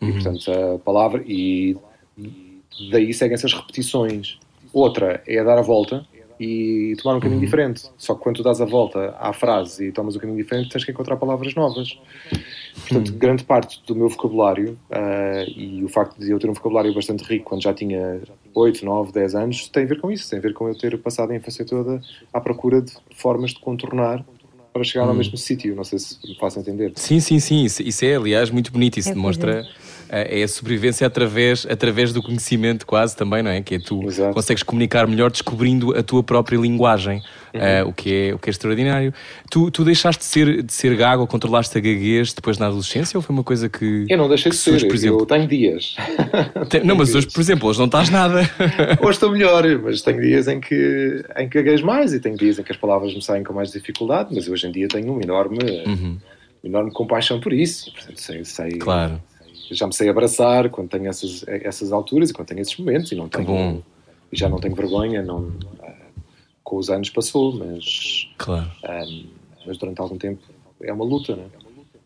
E, 0.00 0.04
uhum. 0.04 0.12
portanto, 0.12 0.52
a 0.52 0.78
palavra. 0.78 1.24
E 1.26 1.76
daí 2.90 3.12
seguem-se 3.12 3.46
as 3.46 3.52
repetições. 3.52 4.38
Outra 4.72 5.22
é 5.26 5.42
dar 5.42 5.58
a 5.58 5.62
volta 5.62 6.06
e 6.38 6.94
tomar 7.02 7.16
um 7.16 7.20
caminho 7.20 7.38
uhum. 7.38 7.44
diferente. 7.44 7.84
Só 7.96 8.14
que 8.14 8.20
quando 8.20 8.36
tu 8.36 8.42
dás 8.42 8.60
a 8.60 8.64
volta 8.64 9.16
à 9.18 9.32
frase 9.32 9.88
e 9.88 9.92
tomas 9.92 10.16
um 10.16 10.18
caminho 10.18 10.36
diferente, 10.36 10.68
tens 10.70 10.84
que 10.84 10.90
encontrar 10.90 11.16
palavras 11.16 11.54
novas. 11.54 11.98
Portanto, 12.80 13.10
uhum. 13.10 13.18
grande 13.18 13.44
parte 13.44 13.82
do 13.86 13.94
meu 13.94 14.08
vocabulário 14.08 14.78
uh, 14.90 15.50
e 15.56 15.82
o 15.84 15.88
facto 15.88 16.18
de 16.18 16.30
eu 16.30 16.38
ter 16.38 16.48
um 16.48 16.52
vocabulário 16.52 16.92
bastante 16.94 17.22
rico 17.24 17.44
quando 17.44 17.62
já 17.62 17.72
tinha 17.72 18.20
8, 18.54 18.84
9, 18.84 19.12
10 19.12 19.34
anos 19.34 19.68
tem 19.68 19.84
a 19.84 19.86
ver 19.86 20.00
com 20.00 20.10
isso. 20.10 20.28
Tem 20.28 20.38
a 20.38 20.42
ver 20.42 20.52
com 20.54 20.68
eu 20.68 20.76
ter 20.76 20.96
passado 20.98 21.32
a 21.32 21.36
infância 21.36 21.64
toda 21.64 22.00
à 22.32 22.40
procura 22.40 22.80
de 22.80 22.92
formas 23.14 23.50
de 23.52 23.60
contornar 23.60 24.24
para 24.72 24.84
chegar 24.84 25.04
ao 25.04 25.10
uhum. 25.10 25.16
mesmo 25.16 25.36
sítio. 25.36 25.76
Não 25.76 25.84
sei 25.84 25.98
se 25.98 26.18
me 26.26 26.34
faço 26.36 26.58
entender. 26.58 26.92
Sim, 26.96 27.20
sim, 27.20 27.38
sim. 27.38 27.64
Isso, 27.64 27.82
isso 27.82 28.04
é, 28.04 28.16
aliás, 28.16 28.50
muito 28.50 28.72
bonito. 28.72 28.98
Isso 28.98 29.10
é 29.10 29.14
demonstra 29.14 29.66
é 30.14 30.42
a 30.42 30.48
sobrevivência 30.48 31.06
através, 31.06 31.66
através 31.68 32.12
do 32.12 32.22
conhecimento, 32.22 32.86
quase 32.86 33.16
também, 33.16 33.42
não 33.42 33.50
é? 33.50 33.62
Que 33.62 33.76
é 33.76 33.78
tu 33.78 34.02
Exato. 34.04 34.34
consegues 34.34 34.62
comunicar 34.62 35.06
melhor 35.06 35.30
descobrindo 35.30 35.96
a 35.96 36.02
tua 36.02 36.22
própria 36.22 36.58
linguagem, 36.58 37.18
uh, 37.54 37.88
o, 37.88 37.92
que 37.94 38.14
é, 38.28 38.34
o 38.34 38.38
que 38.38 38.48
é 38.48 38.52
extraordinário. 38.52 39.14
Tu, 39.50 39.70
tu 39.70 39.84
deixaste 39.84 40.18
de 40.20 40.26
ser, 40.26 40.62
de 40.62 40.72
ser 40.72 40.94
gago 40.96 41.22
ou 41.22 41.26
controlaste 41.26 41.76
a 41.78 41.80
gaguez 41.80 42.32
depois 42.34 42.58
na 42.58 42.66
adolescência 42.66 43.16
ou 43.16 43.22
foi 43.22 43.34
uma 43.34 43.42
coisa 43.44 43.68
que. 43.68 44.04
Eu 44.10 44.18
não 44.18 44.28
deixei 44.28 44.50
de 44.50 44.56
ser, 44.58 44.86
por 44.86 44.94
exemplo? 44.94 45.20
eu 45.20 45.26
tenho 45.26 45.46
dias. 45.48 45.96
Te- 46.68 46.80
Não, 46.80 46.94
mas 46.94 47.14
hoje, 47.14 47.28
por 47.28 47.40
exemplo, 47.40 47.68
hoje 47.68 47.78
não 47.78 47.86
estás 47.86 48.10
nada. 48.10 48.42
Hoje 49.00 49.10
estou 49.12 49.30
melhor, 49.32 49.64
mas 49.82 50.02
tenho 50.02 50.20
dias 50.20 50.46
em 50.48 50.60
que, 50.60 51.24
em 51.38 51.48
que 51.48 51.62
gaguejo 51.62 51.86
mais 51.86 52.12
e 52.12 52.20
tenho 52.20 52.36
dias 52.36 52.58
em 52.58 52.62
que 52.62 52.70
as 52.72 52.76
palavras 52.78 53.14
me 53.14 53.22
saem 53.22 53.42
com 53.42 53.52
mais 53.54 53.70
dificuldade, 53.72 54.28
mas 54.34 54.48
hoje 54.48 54.66
em 54.66 54.72
dia 54.72 54.88
tenho 54.88 55.12
uma 55.12 55.22
enorme, 55.22 55.58
Uhum. 55.86 56.18
enorme 56.62 56.92
compaixão 56.92 57.40
por 57.40 57.52
isso. 57.52 57.90
Portanto, 57.92 58.18
sei, 58.20 58.44
sei- 58.44 58.72
Claro. 58.72 59.20
Já 59.72 59.86
me 59.86 59.94
sei 59.94 60.08
abraçar 60.08 60.68
quando 60.70 60.88
tenho 60.90 61.08
essas, 61.08 61.44
essas 61.46 61.92
alturas 61.92 62.30
e 62.30 62.32
quando 62.32 62.48
tenho 62.48 62.60
esses 62.60 62.76
momentos 62.76 63.10
e 63.10 63.14
não 63.14 63.28
tenho, 63.28 63.46
bom. 63.46 63.82
e 64.32 64.36
já 64.36 64.48
não 64.48 64.58
tenho 64.58 64.74
vergonha, 64.74 65.22
não, 65.22 65.52
ah, 65.82 65.94
com 66.62 66.76
os 66.76 66.90
anos 66.90 67.10
passou, 67.10 67.52
mas, 67.54 68.28
Claro. 68.38 68.70
ah, 68.84 69.04
mas 69.66 69.78
durante 69.78 70.00
algum 70.00 70.18
tempo 70.18 70.42
é 70.82 70.92
uma 70.92 71.04
luta, 71.04 71.34
não 71.36 71.44
é? 71.44 71.61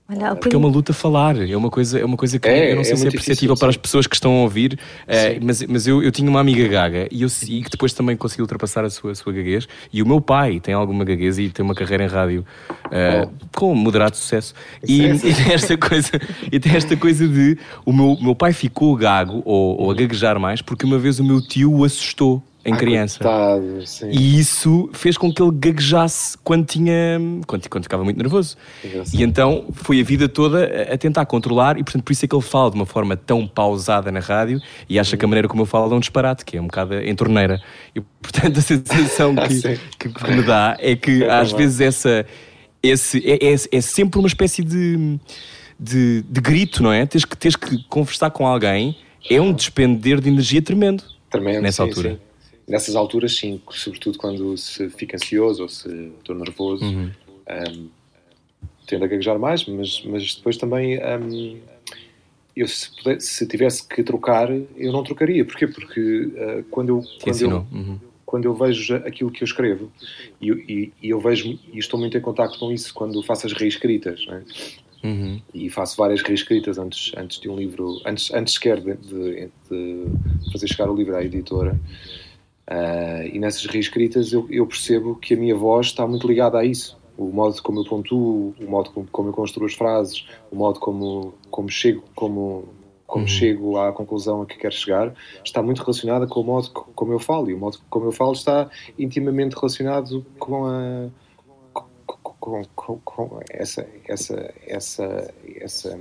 Olha, 0.08 0.30
há 0.30 0.36
Porque 0.36 0.54
é 0.54 0.58
uma 0.58 0.68
luta 0.68 0.92
falar, 0.92 1.36
é 1.36 1.56
uma 1.56 1.68
coisa, 1.68 1.98
é 1.98 2.04
uma 2.04 2.16
coisa 2.16 2.38
que 2.38 2.48
É, 2.48 2.70
eu 2.70 2.76
não 2.76 2.84
sei 2.84 2.92
é 2.92 2.96
se 2.96 3.02
é 3.02 3.04
muito 3.06 3.16
perceptível 3.16 3.56
para 3.56 3.70
as 3.70 3.76
pessoas 3.76 4.06
que 4.06 4.14
estão 4.14 4.32
a 4.32 4.42
ouvir, 4.42 4.78
eh, 5.06 5.38
mas, 5.42 5.62
mas 5.62 5.86
eu, 5.86 6.00
eu 6.00 6.12
tinha 6.12 6.30
uma 6.30 6.40
amiga 6.40 6.66
gaga 6.68 7.08
e, 7.10 7.22
eu, 7.22 7.28
e 7.48 7.62
que 7.62 7.70
depois 7.70 7.92
também 7.92 8.16
conseguiu 8.16 8.44
ultrapassar 8.44 8.84
a 8.84 8.90
sua, 8.90 9.10
a 9.10 9.14
sua 9.16 9.32
gaguez. 9.32 9.66
E 9.92 10.00
o 10.02 10.06
meu 10.06 10.20
pai 10.20 10.60
tem 10.60 10.74
alguma 10.74 11.04
gaguez 11.04 11.38
e 11.38 11.48
tem 11.48 11.64
uma 11.64 11.74
carreira 11.74 12.04
em 12.04 12.08
rádio 12.08 12.46
eh, 12.92 13.28
com 13.54 13.74
moderado 13.74 14.16
sucesso. 14.16 14.54
E, 14.86 15.06
e 15.26 15.34
tem 15.34 15.52
esta 15.52 15.76
coisa, 15.76 16.12
e 16.52 16.60
tem 16.60 16.76
esta 16.76 16.96
coisa 16.96 17.26
de 17.26 17.58
o 17.84 17.92
meu, 17.92 18.16
meu 18.20 18.34
pai 18.36 18.52
ficou 18.52 18.94
gago 18.94 19.42
ou, 19.44 19.80
ou 19.82 19.90
a 19.90 19.94
gaguejar 19.94 20.38
mais 20.38 20.62
porque 20.62 20.86
uma 20.86 20.98
vez 20.98 21.18
o 21.18 21.24
meu 21.24 21.40
tio 21.40 21.72
o 21.72 21.84
assustou 21.84 22.42
em 22.66 22.72
Ah, 22.74 22.76
criança. 22.76 23.18
coitado. 23.20 23.78
E 24.10 24.38
isso 24.40 24.90
fez 24.92 25.16
com 25.16 25.32
que 25.32 25.40
ele 25.40 25.52
gaguejasse 25.52 26.36
quando 26.42 26.66
tinha 26.66 27.18
quando, 27.46 27.68
quando 27.68 27.84
ficava 27.84 28.02
muito 28.04 28.18
nervoso. 28.18 28.56
E 29.14 29.22
então 29.22 29.66
foi 29.72 30.00
a 30.00 30.04
vida 30.04 30.28
toda 30.28 30.64
a- 30.92 30.98
tentar 30.98 31.24
controlar, 31.26 31.78
e 31.78 31.84
portanto 31.84 32.02
por 32.02 32.12
isso 32.12 32.24
é 32.24 32.28
que 32.28 32.34
ele 32.34 32.42
fala 32.42 32.70
de 32.70 32.76
uma 32.76 32.86
forma 32.86 33.16
tão 33.16 33.46
pausada 33.46 34.10
na 34.10 34.20
rádio 34.20 34.60
e 34.88 34.98
acha 34.98 35.16
que 35.16 35.24
a 35.24 35.28
maneira 35.28 35.46
como 35.48 35.62
eu 35.62 35.66
falo 35.66 35.92
é 35.92 35.96
um 35.96 36.00
disparate, 36.00 36.44
que 36.44 36.56
é 36.56 36.60
um 36.60 36.66
bocado 36.66 36.94
em 36.94 37.14
torneira. 37.14 37.60
E 37.94 38.00
portanto 38.00 38.58
a 38.58 38.62
sensação 38.62 39.34
que, 39.98 40.08
que, 40.08 40.30
me 40.30 40.42
dá 40.42 40.76
é 40.80 40.96
que 40.96 41.22
É 41.24 41.30
às 41.30 41.52
vezes 41.52 41.80
essa, 41.80 42.26
esse, 42.82 43.22
é, 43.24 43.52
é, 43.52 43.54
é 43.54 43.80
sempre 43.80 44.18
uma 44.18 44.28
espécie 44.28 44.62
de, 44.64 45.18
de, 45.78 46.22
de 46.28 46.40
grito, 46.40 46.82
não 46.82 46.92
é? 46.92 47.06
Tens 47.06 47.24
que, 47.24 47.36
tens 47.36 47.54
que 47.54 47.82
conversar 47.88 48.30
com 48.30 48.46
alguém, 48.46 48.96
é 49.30 49.40
um 49.40 49.52
despender 49.52 50.20
de 50.20 50.28
energia 50.28 50.60
tremendo. 50.62 51.02
Tremendo, 51.30 51.62
Nessa 51.62 51.82
sim, 51.82 51.88
altura. 51.88 52.10
sim. 52.10 52.18
Nessas 52.66 52.96
alturas, 52.96 53.36
sim, 53.36 53.60
sobretudo 53.70 54.18
quando 54.18 54.56
se 54.56 54.88
fica 54.90 55.16
ansioso 55.16 55.62
ou 55.62 55.68
se 55.68 55.88
estou 56.18 56.34
nervoso, 56.34 56.84
Uhum. 56.84 57.10
um, 57.48 57.88
tendo 58.86 59.04
a 59.04 59.08
gaguejar 59.08 59.38
mais, 59.38 59.64
mas, 59.66 60.02
mas 60.04 60.34
depois 60.34 60.56
também 60.56 60.98
um, 60.98 61.60
eu 62.56 62.66
se, 62.66 62.90
puder- 62.96 63.20
se 63.20 63.46
tivesse 63.46 63.86
que 63.86 64.02
trocar, 64.02 64.50
eu 64.50 64.92
não 64.92 65.04
trocaria. 65.04 65.44
Porquê? 65.44 65.66
Porque 65.68 66.00
uh, 66.00 66.64
quando, 66.70 66.88
eu, 66.88 67.04
quando, 67.22 67.40
eu, 67.42 67.66
Uhum. 67.72 67.98
quando 68.24 68.44
eu 68.46 68.54
vejo 68.54 68.96
aquilo 68.96 69.30
que 69.30 69.42
eu 69.42 69.46
escrevo 69.46 69.92
e, 70.40 70.50
e- 70.50 70.92
e 71.02 71.10
eu 71.10 71.20
vejo 71.20 71.56
e 71.72 71.78
estou 71.78 72.00
muito 72.00 72.16
em 72.18 72.20
contacto 72.20 72.58
com 72.58 72.72
isso 72.72 72.92
quando 72.92 73.22
faço 73.22 73.46
as 73.46 73.52
reescritas, 73.52 74.24
não 74.26 74.34
é? 74.34 74.42
Uhum. 75.04 75.40
e 75.54 75.70
faço 75.70 75.96
várias 75.96 76.20
reescritas 76.22 76.78
antes, 76.78 77.12
antes 77.16 77.38
de 77.38 77.48
um 77.48 77.56
livro, 77.56 78.00
antes, 78.04 78.32
antes 78.34 78.54
sequer 78.54 78.80
de, 78.80 78.94
de- 78.96 79.48
de 79.70 80.50
fazer 80.52 80.66
chegar 80.66 80.90
o 80.90 80.96
livro 80.96 81.14
à 81.14 81.22
editora. 81.24 81.78
Ah, 82.68 83.24
e 83.24 83.38
nessas 83.38 83.64
reescritas 83.66 84.32
eu, 84.32 84.46
eu 84.50 84.66
percebo 84.66 85.14
que 85.16 85.34
a 85.34 85.36
minha 85.36 85.54
voz 85.54 85.86
está 85.86 86.06
muito 86.06 86.26
ligada 86.26 86.58
a 86.58 86.64
isso. 86.64 86.96
O 87.16 87.26
modo 87.32 87.62
como 87.62 87.80
eu 87.80 87.84
pontuo, 87.84 88.54
o 88.60 88.64
modo 88.70 88.90
como, 88.90 89.06
como 89.10 89.28
eu 89.28 89.32
construo 89.32 89.66
as 89.66 89.72
frases, 89.74 90.26
o 90.50 90.56
modo 90.56 90.78
como, 90.80 91.32
como 91.50 91.68
chego, 91.70 92.02
como, 92.14 92.64
como 93.06 93.24
chego 93.28 93.78
à 93.78 93.90
conclusão 93.92 94.42
a 94.42 94.46
que 94.46 94.58
quero 94.58 94.74
chegar, 94.74 95.14
está 95.42 95.62
muito 95.62 95.78
relacionada 95.78 96.26
com 96.26 96.40
o 96.40 96.44
modo 96.44 96.70
co- 96.72 96.90
como 96.94 97.12
eu 97.12 97.18
falo. 97.18 97.48
E 97.48 97.54
o 97.54 97.58
modo 97.58 97.78
como 97.88 98.04
eu 98.06 98.12
falo 98.12 98.32
está 98.32 98.68
intimamente 98.98 99.54
relacionado 99.54 100.26
com 100.38 100.66
a, 100.66 101.08
com, 102.04 102.62
com, 102.74 102.98
com 103.04 103.40
essa, 103.50 103.88
essa, 104.06 104.54
essa, 104.66 105.34
essa 105.56 105.98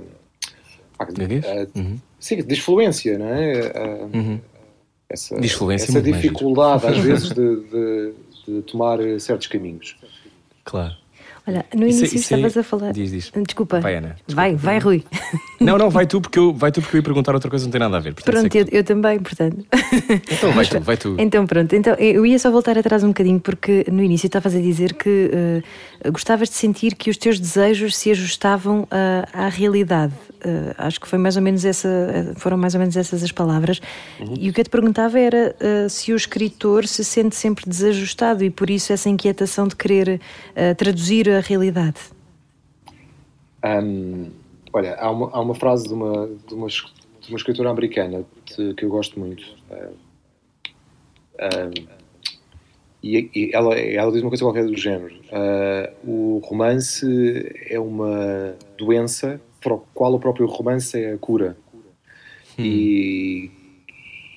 ah, 1.44 1.66
Uhum. 1.78 1.98
sim, 2.20 2.42
disfluência, 2.42 3.18
não 3.18 3.26
é? 3.28 3.72
Uhum. 4.14 4.40
Essa, 5.08 5.34
é 5.34 5.44
essa 5.44 5.64
muito 5.64 5.66
mais 5.66 6.02
giro. 6.02 6.12
dificuldade 6.12 6.86
às 6.88 6.98
vezes 6.98 7.28
de, 7.30 7.56
de, 7.56 8.12
de 8.48 8.62
tomar 8.62 8.98
certos 9.20 9.46
caminhos. 9.46 9.96
Claro. 10.64 10.94
Olha, 11.48 11.64
no 11.72 11.86
Isso 11.86 11.98
é- 11.98 12.00
início 12.00 12.16
isso 12.18 12.34
é- 12.34 12.36
estavas 12.38 12.56
a 12.56 12.62
falar. 12.64 12.92
Diz, 12.92 13.12
diz. 13.12 13.30
Desculpa. 13.46 13.78
Vai, 13.80 13.94
Ana. 13.94 14.16
Vai, 14.26 14.56
vai, 14.56 14.80
Rui. 14.80 15.04
Não, 15.60 15.78
não, 15.78 15.88
vai 15.88 16.04
tu, 16.04 16.20
porque 16.20 16.40
eu, 16.40 16.52
vai 16.52 16.72
tu 16.72 16.82
porque 16.82 16.96
eu 16.96 16.98
ia 16.98 17.04
perguntar 17.04 17.34
outra 17.34 17.48
coisa 17.48 17.62
que 17.64 17.68
não 17.68 17.70
tem 17.72 17.78
nada 17.78 17.96
a 17.98 18.00
ver. 18.00 18.14
portanto, 18.14 18.34
Pronto, 18.34 18.52
sei 18.52 18.62
eu, 18.62 18.66
que 18.66 18.76
eu 18.76 18.82
também, 18.82 19.20
portanto. 19.20 19.64
tu- 19.70 20.34
Então 20.34 20.50
vai 20.52 20.66
tu, 20.66 20.80
vai 20.80 20.96
tu. 20.96 21.14
Então 21.22 21.46
pronto, 21.46 21.72
então 21.76 21.94
eu 21.94 22.26
ia 22.26 22.36
só 22.40 22.50
voltar 22.50 22.76
atrás 22.76 23.04
um 23.04 23.08
bocadinho 23.08 23.38
porque 23.38 23.86
no 23.92 24.02
início 24.02 24.26
estavas 24.26 24.56
a 24.56 24.58
dizer 24.60 24.94
que 24.94 25.30
eh, 26.02 26.10
gostavas 26.10 26.48
de 26.48 26.56
sentir 26.56 26.96
que 26.96 27.10
os 27.10 27.16
teus 27.16 27.38
desejos 27.38 27.96
se 27.96 28.10
ajustavam 28.10 28.88
ah, 28.90 29.28
à 29.32 29.48
realidade. 29.48 30.14
Eh, 30.46 30.74
acho 30.78 31.00
que 31.00 31.08
foi 31.08 31.18
mais 31.18 31.36
ou 31.36 31.42
menos 31.42 31.64
essa, 31.64 31.88
eh, 31.88 32.34
foram 32.36 32.56
mais 32.56 32.74
ou 32.74 32.78
menos 32.78 32.96
essas 32.96 33.20
as 33.22 33.32
palavras. 33.32 33.80
E 34.38 34.48
o 34.48 34.52
que 34.52 34.60
eu 34.60 34.64
te 34.64 34.70
perguntava 34.70 35.18
era 35.18 35.56
eh, 35.58 35.88
se 35.88 36.12
o 36.12 36.16
escritor 36.16 36.86
se 36.86 37.04
sente 37.04 37.34
sempre 37.34 37.68
desajustado 37.68 38.44
e 38.44 38.50
por 38.50 38.70
isso 38.70 38.92
essa 38.92 39.08
inquietação 39.08 39.66
de 39.66 39.74
querer 39.74 40.20
eh, 40.54 40.72
traduzir 40.74 41.28
a 41.28 41.40
realidade. 41.40 41.96
Hum, 43.64 44.30
olha, 44.72 44.94
há 44.96 45.10
uma, 45.10 45.30
há 45.32 45.40
uma 45.40 45.54
frase 45.54 45.88
de 45.88 45.94
uma, 45.94 46.28
de 46.46 46.54
uma, 46.54 46.68
de 46.68 47.28
uma 47.28 47.36
escritora 47.36 47.70
americana 47.70 48.24
de- 48.56 48.74
que 48.74 48.84
eu 48.84 48.88
gosto 48.88 49.18
muito. 49.18 49.42
hum, 51.40 51.86
e 53.02 53.30
e 53.34 53.50
ela, 53.54 53.74
ela 53.78 54.10
diz 54.12 54.20
uma 54.22 54.30
coisa 54.30 54.44
qualquer 54.44 54.64
do 54.66 54.76
género. 54.76 55.14
ah, 55.32 55.90
o 56.04 56.40
romance 56.44 57.06
é 57.68 57.78
uma 57.78 58.54
doença 58.78 59.40
para 59.60 59.74
o 59.74 59.78
qual 59.94 60.14
o 60.14 60.20
próprio 60.20 60.46
romance 60.46 60.98
é 60.98 61.12
a 61.12 61.18
cura. 61.18 61.56
E, 62.58 63.50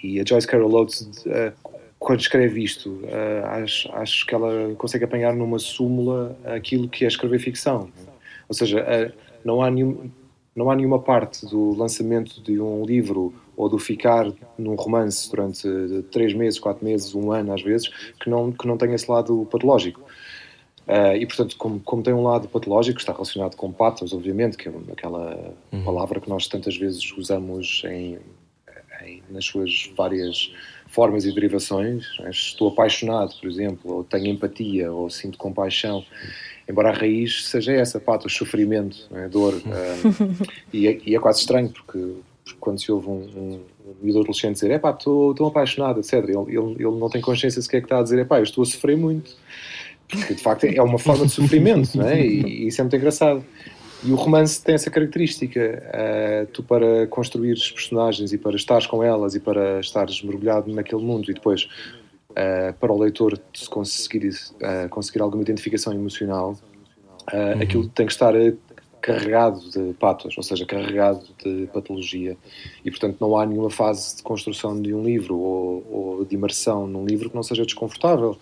e 0.03 0.19
a 0.19 0.25
Joyce 0.25 0.47
Carol 0.47 0.73
Oates, 0.73 1.25
ah, 1.27 1.53
quando 1.97 2.19
escreve 2.19 2.63
isto, 2.63 3.01
ah, 3.11 3.61
acho, 3.61 3.91
acho 3.93 4.25
que 4.25 4.33
ela 4.33 4.73
consegue 4.75 5.05
apanhar 5.05 5.33
numa 5.35 5.59
súmula 5.59 6.37
aquilo 6.45 6.89
que 6.89 7.05
é 7.05 7.07
escrever 7.07 7.39
ficção. 7.39 7.89
Ou 8.47 8.55
seja, 8.55 8.79
eh, 8.79 9.11
não 9.45 9.61
há, 9.61 9.69
nenhum, 9.69 10.09
não 10.55 10.71
há 10.71 10.75
nenhuma 10.75 10.99
parte 10.99 11.45
do 11.45 11.75
lançamento 11.75 12.41
de 12.41 12.59
um 12.59 12.83
livro 12.83 13.31
ou 13.55 13.69
do 13.69 13.77
ficar 13.77 14.25
num 14.57 14.73
romance 14.73 15.29
durante 15.29 15.67
eh, 15.67 16.01
três 16.11 16.33
meses, 16.33 16.59
quatro 16.59 16.83
meses, 16.83 17.13
um 17.13 17.31
ano 17.31 17.53
às 17.53 17.61
vezes, 17.61 17.89
que 18.19 18.27
não, 18.27 18.51
que 18.51 18.67
não 18.67 18.75
tenha 18.75 18.95
esse 18.95 19.09
lado 19.09 19.47
patológico. 19.51 20.01
Eh, 20.89 21.17
e, 21.19 21.25
portanto, 21.27 21.55
como, 21.55 21.79
como 21.81 22.01
tem 22.01 22.13
um 22.15 22.23
lado 22.23 22.47
patológico, 22.47 22.99
está 22.99 23.13
relacionado 23.13 23.55
com 23.55 23.71
patos, 23.71 24.11
obviamente, 24.11 24.57
que 24.57 24.67
é 24.67 24.71
aquela 24.91 25.53
palavra 25.85 26.19
que 26.19 26.27
nós 26.27 26.47
tantas 26.47 26.75
vezes 26.75 27.15
usamos 27.15 27.83
em, 27.85 28.17
em- 29.05 29.21
nas 29.29 29.45
suas 29.45 29.87
várias 29.95 30.51
formas 30.87 31.25
e 31.25 31.31
derivações. 31.31 32.07
né? 32.19 32.31
Estou 32.31 32.69
apaixonado, 32.69 33.35
por 33.39 33.47
exemplo, 33.47 33.97
ou 33.97 34.03
tenho 34.03 34.25
empatia, 34.27 34.91
ou 34.91 35.11
sinto 35.11 35.37
compaixão. 35.37 36.03
Embora 36.67 36.89
a 36.89 36.93
raiz 36.93 37.45
seja 37.45 37.71
essa, 37.73 37.99
patos, 37.99 38.33
sofrimento, 38.35 39.07
né? 39.11 39.29
dor. 39.29 39.61
ah, 39.67 40.45
e, 40.73 40.87
é, 40.87 40.99
e 41.05 41.15
é 41.15 41.19
quase 41.19 41.41
estranho, 41.41 41.69
porque, 41.69 42.15
porque 42.43 42.59
quando 42.59 42.81
se 42.81 42.91
ouve 42.91 43.07
um, 43.07 43.61
um, 43.85 43.93
miúdo 44.01 44.21
adolescente 44.21 44.53
dizer 44.53 44.71
é 44.71 44.79
pá, 44.79 44.89
estou 44.89 45.31
estou 45.31 45.47
apaixonado, 45.47 45.99
etc., 45.99 46.13
ele, 46.13 46.57
ele, 46.57 46.73
ele 46.79 46.99
não 46.99 47.09
tem 47.09 47.21
consciência 47.21 47.61
sequer 47.61 47.81
que 47.81 47.85
está 47.85 47.99
a 47.99 48.03
dizer 48.03 48.17
é 48.17 48.25
pá, 48.25 48.39
eu 48.39 48.43
estou 48.43 48.63
a 48.63 48.65
sofrer 48.65 48.97
muito. 48.97 49.35
Porque 50.09 50.33
de 50.33 50.41
facto 50.41 50.63
é 50.65 50.81
uma 50.81 50.97
forma 50.97 51.25
de 51.25 51.31
sofrimento, 51.31 51.97
não 51.97 52.07
é? 52.07 52.19
E, 52.19 52.41
e 52.41 52.67
isso 52.67 52.81
é 52.81 52.83
muito 52.83 52.95
engraçado. 52.95 53.45
E 54.03 54.11
o 54.11 54.15
romance 54.15 54.63
tem 54.63 54.75
essa 54.75 54.89
característica. 54.89 55.59
eh, 55.59 56.47
tu, 56.51 56.63
para 56.63 57.05
construir 57.07 57.53
os 57.53 57.71
personagens 57.71 58.33
e 58.33 58.37
para 58.37 58.55
estares 58.55 58.87
com 58.87 59.03
elas 59.03 59.35
e 59.35 59.39
para 59.39 59.79
estares 59.79 60.21
mergulhado 60.23 60.73
naquele 60.73 61.03
mundo 61.03 61.29
e 61.29 61.33
depois 61.33 61.67
eh, 62.35 62.73
para 62.79 62.93
o 62.93 62.97
leitor 62.97 63.39
se 63.53 63.69
conseguir, 63.69 64.29
eh, 64.61 64.87
conseguir 64.87 65.21
alguma 65.21 65.41
identificação 65.41 65.93
emocional, 65.93 66.57
eh, 67.31 67.53
aquilo 67.61 67.89
tem 67.89 68.05
que 68.05 68.11
estar 68.11 68.33
carregado 69.01 69.59
de 69.71 69.93
patos, 69.93 70.37
ou 70.37 70.43
seja, 70.43 70.65
carregado 70.65 71.25
de 71.43 71.67
patologia. 71.73 72.37
E 72.85 72.91
portanto 72.91 73.17
não 73.19 73.35
há 73.37 73.45
nenhuma 73.45 73.69
fase 73.69 74.17
de 74.17 74.23
construção 74.23 74.79
de 74.79 74.93
um 74.93 75.03
livro 75.03 75.37
ou, 75.37 75.87
ou 75.89 76.25
de 76.25 76.35
imersão 76.35 76.85
num 76.85 77.05
livro 77.05 77.29
que 77.29 77.35
não 77.35 77.43
seja 77.43 77.65
desconfortável. 77.65 78.37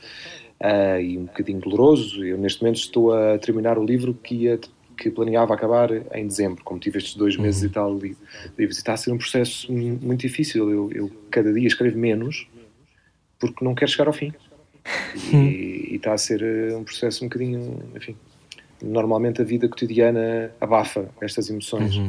Eh, 0.60 1.02
e 1.04 1.17
um 1.17 1.26
bocadinho 1.26 1.60
doloroso. 1.60 2.24
Eu 2.24 2.38
neste 2.38 2.62
momento 2.62 2.78
estou 2.78 3.13
a 3.13 3.38
terminar 3.38 3.78
o 3.78 3.86
livro 3.86 4.13
que 4.13 4.36
ia 4.36 4.60
que 4.98 5.12
planeava 5.12 5.54
acabar 5.54 5.89
em 6.15 6.26
dezembro, 6.26 6.63
como 6.63 6.80
tive 6.80 6.98
estes 6.98 7.13
dois 7.15 7.38
meses 7.38 7.62
e 7.62 7.70
tal 7.70 7.96
li- 7.96 8.17
livros. 8.58 8.78
E 8.78 8.80
está 8.80 8.93
a 8.93 8.98
ser 8.98 9.12
um 9.12 9.17
processo 9.17 9.72
mu- 9.72 10.00
muito 10.02 10.22
difícil. 10.22 10.72
Eu, 10.72 10.91
eu 10.91 11.12
cada 11.30 11.54
dia 11.54 11.67
escrevo 11.67 11.98
menos 12.00 12.48
porque 13.39 13.63
não 13.63 13.76
quero 13.76 13.91
chegar 13.91 14.08
ao 14.08 14.13
fim. 14.13 14.34
E, 15.34 15.89
e 15.91 15.96
está 15.98 16.13
a 16.13 16.17
ser 16.17 16.41
eh, 16.41 16.76
um 16.76 16.84
processo 16.84 17.24
um 17.24 17.28
bocadinho, 17.28 17.80
enfim. 17.96 18.15
Normalmente 18.82 19.41
a 19.41 19.46
vida 19.46 19.67
cotidiana 19.67 20.52
abafa 20.62 21.10
estas 21.22 21.50
emoções. 21.50 22.00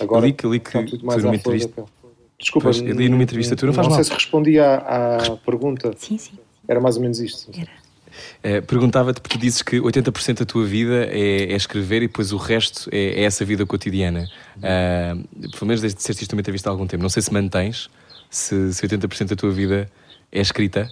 Agora 0.00 0.22
Eu 0.24 0.26
li 0.28 0.32
que- 0.32 0.46
li 0.48 0.58
que 0.60 0.68
está 0.68 0.82
tudo 0.82 1.04
mais 1.06 1.18
à 1.18 1.20
flor 1.22 1.30
da 1.30 1.36
entrevista- 1.36 1.68
pele. 1.82 1.86
Desculpa, 2.40 2.64
Pois, 2.70 2.80
eu 2.80 2.94
li 2.96 3.08
numa 3.08 3.22
entrevista 3.22 3.54
tua, 3.54 3.68
não 3.68 3.74
faz 3.74 3.86
sei 3.86 3.94
mal. 3.96 4.04
se 4.04 4.12
respondi 4.12 4.58
à, 4.58 4.76
à 4.78 5.36
pergunta. 5.36 5.92
Sim, 5.96 6.18
sim. 6.18 6.32
Era 6.66 6.80
mais 6.80 6.96
ou 6.96 7.02
menos 7.02 7.20
isto. 7.20 7.48
Era. 7.56 7.70
Eh, 8.42 8.60
Perguntava-te, 8.60 9.20
porque 9.20 9.38
dizes 9.38 9.62
que 9.62 9.80
80% 9.80 10.38
da 10.40 10.44
tua 10.46 10.64
vida 10.64 11.06
é, 11.10 11.52
é 11.52 11.56
escrever 11.56 12.02
e 12.02 12.06
depois 12.06 12.32
o 12.32 12.36
resto 12.36 12.88
é, 12.92 13.20
é 13.20 13.24
essa 13.24 13.44
vida 13.44 13.64
cotidiana. 13.66 14.26
Ah, 14.62 15.14
pelo 15.52 15.66
menos 15.66 15.80
desde 15.80 15.96
que 15.96 16.00
disseste 16.00 16.22
isto 16.22 16.32
numa 16.32 16.40
entrevista 16.40 16.68
há 16.68 16.72
algum 16.72 16.86
tempo. 16.86 17.02
Não 17.02 17.10
sei 17.10 17.22
se 17.22 17.32
mantens, 17.32 17.88
se, 18.30 18.72
se 18.74 18.86
80% 18.86 19.28
da 19.28 19.36
tua 19.36 19.50
vida 19.50 19.90
é 20.30 20.40
escrita. 20.40 20.88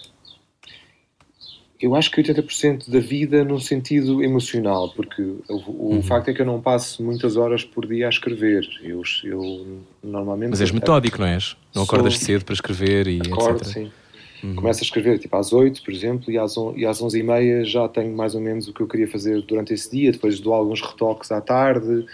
Eu 1.80 1.94
acho 1.94 2.10
que 2.10 2.22
80% 2.22 2.90
da 2.90 3.00
vida 3.00 3.42
num 3.42 3.58
sentido 3.58 4.22
emocional, 4.22 4.90
porque 4.94 5.22
o, 5.22 5.42
o 5.48 5.94
Uhum. 5.94 6.02
facto 6.02 6.28
é 6.28 6.34
que 6.34 6.42
eu 6.42 6.46
não 6.46 6.60
passo 6.60 7.02
muitas 7.02 7.38
horas 7.38 7.64
por 7.64 7.86
dia 7.86 8.04
a 8.06 8.10
escrever. 8.10 8.68
Eu, 8.82 9.00
eu 9.24 9.80
normalmente. 10.02 10.50
Mas 10.50 10.60
és 10.60 10.70
metódico, 10.72 11.18
não 11.18 11.26
és? 11.26 11.56
Não 11.74 11.86
Sou- 11.86 11.94
acordas 11.96 12.18
cedo 12.18 12.44
para 12.44 12.52
escrever 12.52 13.06
e 13.08 13.20
Acordo, 13.32 13.62
etc. 13.62 13.72
sim. 13.72 13.90
Começo 14.56 14.80
a 14.80 14.82
escrever 14.84 15.18
tipo 15.18 15.36
às 15.36 15.52
8, 15.52 15.82
por 15.82 15.92
exemplo, 15.92 16.30
e 16.32 16.38
às, 16.38 16.56
on- 16.56 16.74
e 16.76 16.86
às 16.86 17.00
11 17.02 17.18
e 17.18 17.22
meia 17.22 17.64
já 17.64 17.88
tenho 17.88 18.14
mais 18.16 18.34
ou 18.34 18.40
menos 18.40 18.68
o 18.68 18.72
que 18.72 18.80
eu 18.80 18.86
queria 18.88 19.08
fazer 19.08 19.42
durante 19.42 19.72
esse 19.74 19.90
dia. 19.90 20.12
Depois 20.12 20.40
dou 20.40 20.54
alguns 20.54 20.80
retoques 20.80 21.30
à 21.32 21.40
tarde, 21.40 22.06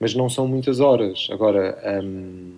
mas 0.00 0.14
não 0.14 0.28
são 0.28 0.46
muitas 0.48 0.80
horas. 0.80 1.28
Agora, 1.30 1.78
hum, 2.02 2.52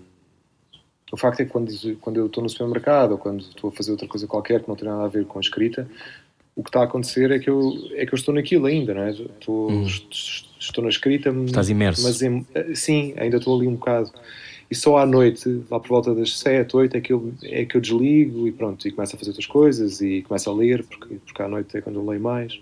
o 1.12 1.16
facto 1.16 1.40
é 1.40 1.44
que 1.44 1.50
quando, 1.50 1.72
quando 2.00 2.16
eu 2.18 2.26
estou 2.26 2.42
no 2.42 2.48
supermercado 2.48 3.12
ou 3.12 3.18
quando 3.18 3.40
estou 3.40 3.70
a 3.70 3.72
fazer 3.72 3.90
outra 3.92 4.07
coisa 4.07 4.26
qualquer 4.26 4.62
que 4.62 4.68
não 4.68 4.76
tem 4.76 4.87
nada 4.88 5.04
a 5.04 5.09
ver 5.09 5.24
com 5.24 5.38
a 5.38 5.40
escrita, 5.40 5.88
o 6.54 6.62
que 6.62 6.68
está 6.70 6.81
a 6.81 6.85
acontecer 6.85 7.31
é 7.31 7.38
que 7.38 7.48
eu, 7.48 7.72
é 7.94 8.04
que 8.04 8.12
eu 8.12 8.16
estou 8.16 8.35
naquilo 8.35 8.66
ainda, 8.66 8.92
não 8.92 9.02
é? 9.02 9.11
Estou, 9.11 9.70
est- 9.83 10.44
estou 10.59 10.83
na 10.83 10.90
escrita, 10.90 11.31
Estás 11.31 11.68
imerso. 11.70 12.02
mas 12.02 12.78
sim, 12.78 13.14
ainda 13.16 13.37
estou 13.38 13.57
ali 13.57 13.66
um 13.68 13.74
bocado. 13.76 14.11
E 14.70 14.74
só 14.74 14.98
à 14.98 15.07
noite, 15.07 15.62
lá 15.70 15.81
por 15.81 15.88
volta 15.88 16.14
das 16.14 16.38
7, 16.38 16.76
8, 16.76 16.96
é 16.96 17.00
que 17.00 17.12
eu, 17.12 17.33
é 17.42 17.64
que 17.64 17.76
eu 17.76 17.81
desligo 17.81 18.46
e 18.46 18.52
pronto, 18.52 18.87
e 18.87 18.92
começo 18.92 19.16
a 19.16 19.18
fazer 19.18 19.31
outras 19.31 19.46
coisas 19.46 20.00
e 20.00 20.22
começo 20.22 20.50
a 20.50 20.54
ler, 20.54 20.85
porque, 20.85 21.14
porque 21.24 21.42
à 21.42 21.48
noite 21.48 21.76
é 21.76 21.81
quando 21.81 21.96
eu 21.96 22.07
leio 22.07 22.20
mais. 22.20 22.61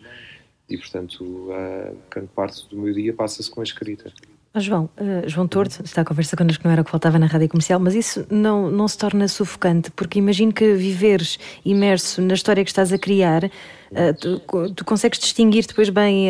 E 0.68 0.76
portanto, 0.76 1.48
a 1.52 1.92
grande 2.10 2.30
parte 2.34 2.68
do 2.68 2.76
meu 2.76 2.92
dia 2.92 3.12
passa-se 3.12 3.50
com 3.50 3.60
a 3.60 3.64
escrita. 3.64 4.12
Ó, 4.54 4.60
João, 4.60 4.88
eh, 4.96 5.24
João 5.26 5.46
Torto, 5.46 5.82
está 5.84 6.00
a 6.00 6.04
conversa 6.04 6.36
connosco, 6.36 6.62
não 6.64 6.72
era 6.72 6.80
o 6.80 6.84
que 6.84 6.90
faltava 6.90 7.18
na 7.18 7.26
rádio 7.26 7.48
comercial, 7.48 7.78
mas 7.78 7.94
isso 7.94 8.26
não, 8.30 8.70
não 8.70 8.88
se 8.88 8.96
torna 8.96 9.28
sufocante, 9.28 9.90
porque 9.90 10.18
imagino 10.18 10.52
que 10.52 10.74
viveres 10.74 11.38
imerso 11.64 12.22
na 12.22 12.34
história 12.34 12.64
que 12.64 12.70
estás 12.70 12.92
a 12.92 12.98
criar, 12.98 13.50
eh, 13.92 14.12
tu, 14.14 14.40
tu 14.74 14.84
consegues 14.84 15.18
distinguir 15.18 15.66
depois 15.66 15.88
bem. 15.90 16.28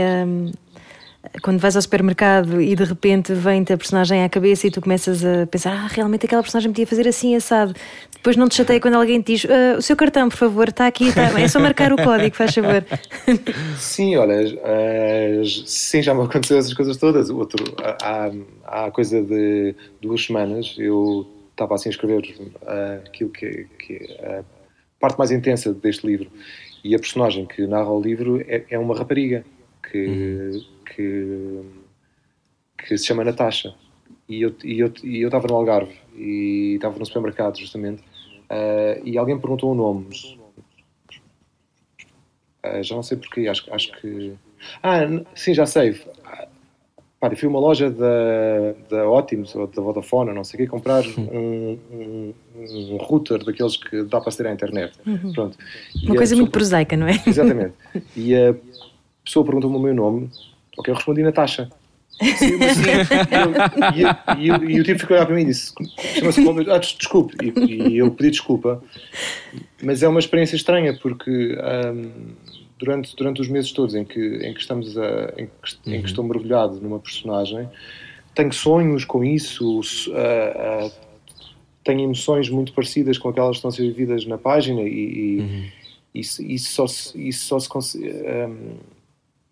Quando 1.43 1.59
vais 1.59 1.77
ao 1.77 1.83
supermercado 1.83 2.61
e 2.61 2.75
de 2.75 2.85
repente 2.85 3.33
vem-te 3.33 3.73
a 3.73 3.77
personagem 3.77 4.23
à 4.25 4.29
cabeça 4.29 4.67
e 4.67 4.71
tu 4.71 4.81
começas 4.81 5.25
a 5.25 5.47
pensar, 5.47 5.73
ah, 5.73 5.87
realmente 5.89 6.27
aquela 6.27 6.43
personagem 6.43 6.71
podia 6.73 6.87
fazer 6.87 7.07
assim, 7.09 7.35
assado. 7.35 7.75
Depois 8.15 8.37
não 8.37 8.49
te 8.49 8.57
chateia 8.57 8.81
quando 8.81 8.95
alguém 8.95 9.21
te 9.21 9.33
diz, 9.35 9.47
"Ah, 9.49 9.77
o 9.79 9.83
seu 9.83 9.97
cartão, 9.97 10.29
por 10.29 10.37
favor, 10.37 10.69
está 10.69 10.87
aqui, 10.87 11.09
está 11.09 11.31
bem, 11.31 11.45
é 11.45 11.49
só 11.49 11.61
marcar 11.61 11.93
o 11.93 11.97
código, 11.97 12.35
faz 12.35 12.55
favor. 12.55 12.85
Sim, 13.79 14.17
olha, 14.17 14.35
as- 15.43 15.65
sim, 15.67 16.03
já 16.03 16.15
me 16.15 16.23
aconteceu 16.23 16.59
essas 16.59 16.75
coisas 16.75 16.97
todas. 16.97 17.31
Outro, 17.31 17.65
há, 18.03 18.31
há 18.65 18.91
coisa 18.91 19.23
de 19.23 19.75
duas 20.01 20.25
semanas 20.25 20.75
eu 20.79 21.27
estava 21.51 21.75
assim 21.75 21.89
a 21.89 21.93
escrever 21.93 22.35
ah, 22.67 22.99
aquilo 23.07 23.31
que, 23.31 23.67
que 23.79 23.95
é 24.19 24.39
a 24.41 24.45
parte 25.01 25.19
mais 25.19 25.31
intensa 25.31 25.73
deste 25.73 26.07
livro 26.07 26.31
e 26.85 26.95
a 26.95 26.99
personagem 26.99 27.47
que 27.47 27.67
narra 27.67 27.91
o 27.91 28.01
livro 28.01 28.43
é, 28.47 28.65
é 28.71 28.79
uma 28.79 28.97
rapariga 28.97 29.45
que, 29.91 30.61
que, 30.95 31.63
que 32.79 32.97
se 32.99 33.07
chama 33.07 33.25
Natasha. 33.25 33.75
E 34.29 34.43
eu 34.43 34.55
e 34.65 34.79
eu 34.81 34.93
e 35.05 35.21
eu 35.23 35.29
estava 35.29 35.47
no 35.49 35.55
Algarve 35.55 35.95
e 36.17 36.75
estava 36.77 36.99
no 36.99 37.07
supermercado 37.07 37.59
justamente 37.59 38.03
ah, 38.51 38.99
e 39.05 39.17
alguém 39.19 39.39
perguntou 39.39 39.71
o 39.73 39.75
nome. 39.75 40.07
Ah, 42.63 42.83
já 42.83 42.95
não 42.95 43.03
sei 43.03 43.17
porquê, 43.17 43.47
acho, 43.49 43.73
acho 43.73 43.93
que. 44.01 44.35
Ah, 44.83 45.01
sim, 45.35 45.55
já 45.55 45.67
sei. 45.67 46.01
Pá, 47.19 47.35
fui 47.35 47.47
a 47.47 47.51
uma 47.51 47.61
loja 47.61 47.91
da, 47.91 48.73
da 48.91 49.09
Optimus 49.09 49.55
ou 49.55 49.67
da 49.67 49.81
Vodafone, 49.81 50.35
não 50.35 50.45
sei 50.45 50.61
o 50.61 50.63
quê, 50.65 50.67
comprar 50.69 51.03
um, 51.07 51.79
um, 51.91 52.35
um 52.93 52.97
router 52.99 53.43
daqueles 53.43 53.77
que 53.77 54.03
dá 54.03 54.21
para 54.21 54.29
aceder 54.29 54.53
à 54.53 54.55
internet. 54.55 54.99
Pronto. 55.35 55.57
E 55.95 56.05
Uma 56.07 56.17
coisa 56.17 56.19
pessoa- 56.19 56.37
muito 56.41 56.51
prosaica, 56.53 56.95
não 56.97 57.07
é? 57.09 57.13
Exatamente. 57.27 57.75
E 58.15 58.35
a 58.37 58.55
pessoa 59.25 59.45
perguntou-me 59.47 59.77
o 59.77 59.81
meu 59.81 59.95
nome, 59.95 60.31
ok, 60.77 60.91
eu 60.93 60.97
respondi 60.97 61.23
Natasha. 61.23 61.69
Sim, 62.39 62.57
mas 62.57 62.77
sim. 62.79 62.85
E, 64.39 64.81
o 64.81 64.85
tipo 64.85 65.01
ficou 65.01 65.17
a 65.17 65.19
olhar 65.19 65.27
para 65.27 65.35
mim 65.35 65.43
e 65.43 65.47
disse: 65.47 65.73
chama-se? 66.19 66.71
Ah, 66.71 66.79
des- 66.79 66.93
desculpe. 66.99 67.37
E, 67.69 67.75
e 67.93 67.99
eu 67.99 68.11
pedi 68.11 68.31
desculpa. 68.31 68.83
Mas 69.83 70.03
é 70.03 70.09
uma 70.09 70.19
experiência 70.19 70.57
estranha 70.57 70.97
porque 71.01 71.59
ahm, 71.61 72.09
durante, 72.79 73.15
durante 73.17 73.41
os 73.43 73.49
meses 73.49 73.71
todos 73.73 73.95
em 73.95 74.05
que, 74.05 74.19
em 74.19 74.55
que 74.55 74.61
estamos 74.61 74.97
a, 74.97 75.35
em, 75.37 75.47
que, 75.47 75.91
em 75.95 76.01
que 76.01 76.09
estou 76.09 76.25
mergulhado 76.25 76.81
numa 76.81 76.99
personagem, 76.99 77.69
tenho 78.35 78.53
sonhos 78.53 79.05
com 79.05 79.23
isso, 79.23 79.83
ah, 80.15 80.87
ah, 80.87 80.91
tenho 81.85 82.01
emoções 82.01 82.49
muito 82.49 82.73
parecidas 82.73 83.19
com 83.19 83.29
aquelas 83.29 83.53
que 83.53 83.57
estão 83.59 83.69
a 83.69 83.73
ser 83.73 83.83
vividas 83.83 84.25
na 84.25 84.39
página 84.39 84.81
e, 84.83 84.89
e 86.15 86.21
isso, 86.21 86.43
isso 86.43 86.71
só 86.73 86.87
se, 86.87 87.29
isso 87.29 87.45
só 87.47 87.59
se 87.61 87.69
cons- 87.69 87.95
ahm, 87.95 88.79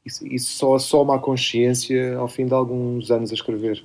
isso, 0.04 0.26
isso 0.26 0.52
só 0.56 0.74
assoma 0.74 1.16
a 1.16 1.18
consciência 1.18 2.16
ao 2.16 2.28
fim 2.28 2.46
de 2.46 2.54
alguns 2.54 3.10
anos 3.10 3.30
a 3.30 3.34
escrever. 3.34 3.82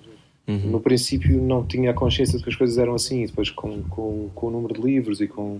No 0.66 0.80
princípio 0.80 1.40
não 1.40 1.64
tinha 1.64 1.92
a 1.92 1.94
consciência 1.94 2.36
de 2.38 2.44
que 2.44 2.50
as 2.50 2.56
coisas 2.56 2.78
eram 2.80 2.96
assim, 2.96 3.22
e 3.24 3.28
depois 3.28 3.52
com, 3.52 3.84
com, 3.84 4.30
com 4.34 4.48
o 4.48 4.50
número 4.50 4.74
de 4.74 4.82
livros 4.82 5.22
e 5.22 5.28
com, 5.28 5.60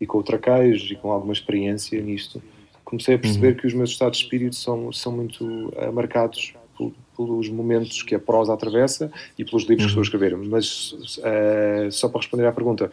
e 0.00 0.06
com 0.06 0.18
o 0.18 0.22
traquejo 0.22 0.92
e 0.92 0.96
com 0.96 1.10
alguma 1.10 1.34
experiência 1.34 2.00
nisto, 2.00 2.42
comecei 2.82 3.14
a 3.14 3.18
perceber 3.18 3.56
que 3.58 3.66
os 3.66 3.74
meus 3.74 3.90
estados 3.90 4.18
de 4.18 4.24
espírito 4.24 4.56
são, 4.56 4.90
são 4.90 5.12
muito 5.12 5.72
ah, 5.76 5.92
marcados 5.92 6.54
pel- 6.78 6.94
pelos 7.14 7.50
momentos 7.50 8.02
que 8.02 8.14
a 8.14 8.18
prosa 8.18 8.54
atravessa 8.54 9.12
e 9.38 9.44
pelos 9.44 9.64
livros 9.64 9.84
que 9.84 9.90
estou 9.90 10.00
a 10.00 10.04
escrever. 10.04 10.34
Mas 10.36 10.94
ah, 11.22 11.90
só 11.90 12.08
para 12.08 12.20
responder 12.22 12.46
à 12.46 12.52
pergunta, 12.52 12.90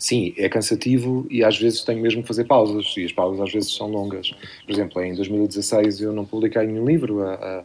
Sim, 0.00 0.34
é 0.38 0.48
cansativo 0.48 1.26
e 1.28 1.44
às 1.44 1.58
vezes 1.58 1.84
tenho 1.84 2.00
mesmo 2.00 2.22
que 2.22 2.28
fazer 2.28 2.44
pausas 2.44 2.94
e 2.96 3.04
as 3.04 3.12
pausas 3.12 3.38
às 3.38 3.52
vezes 3.52 3.74
são 3.74 3.86
longas. 3.86 4.30
Por 4.64 4.72
exemplo, 4.72 5.02
em 5.02 5.14
2016 5.14 6.00
eu 6.00 6.14
não 6.14 6.24
publiquei 6.24 6.66
nenhum 6.66 6.86
livro, 6.86 7.20
ah, 7.20 7.34
ah, 7.34 7.62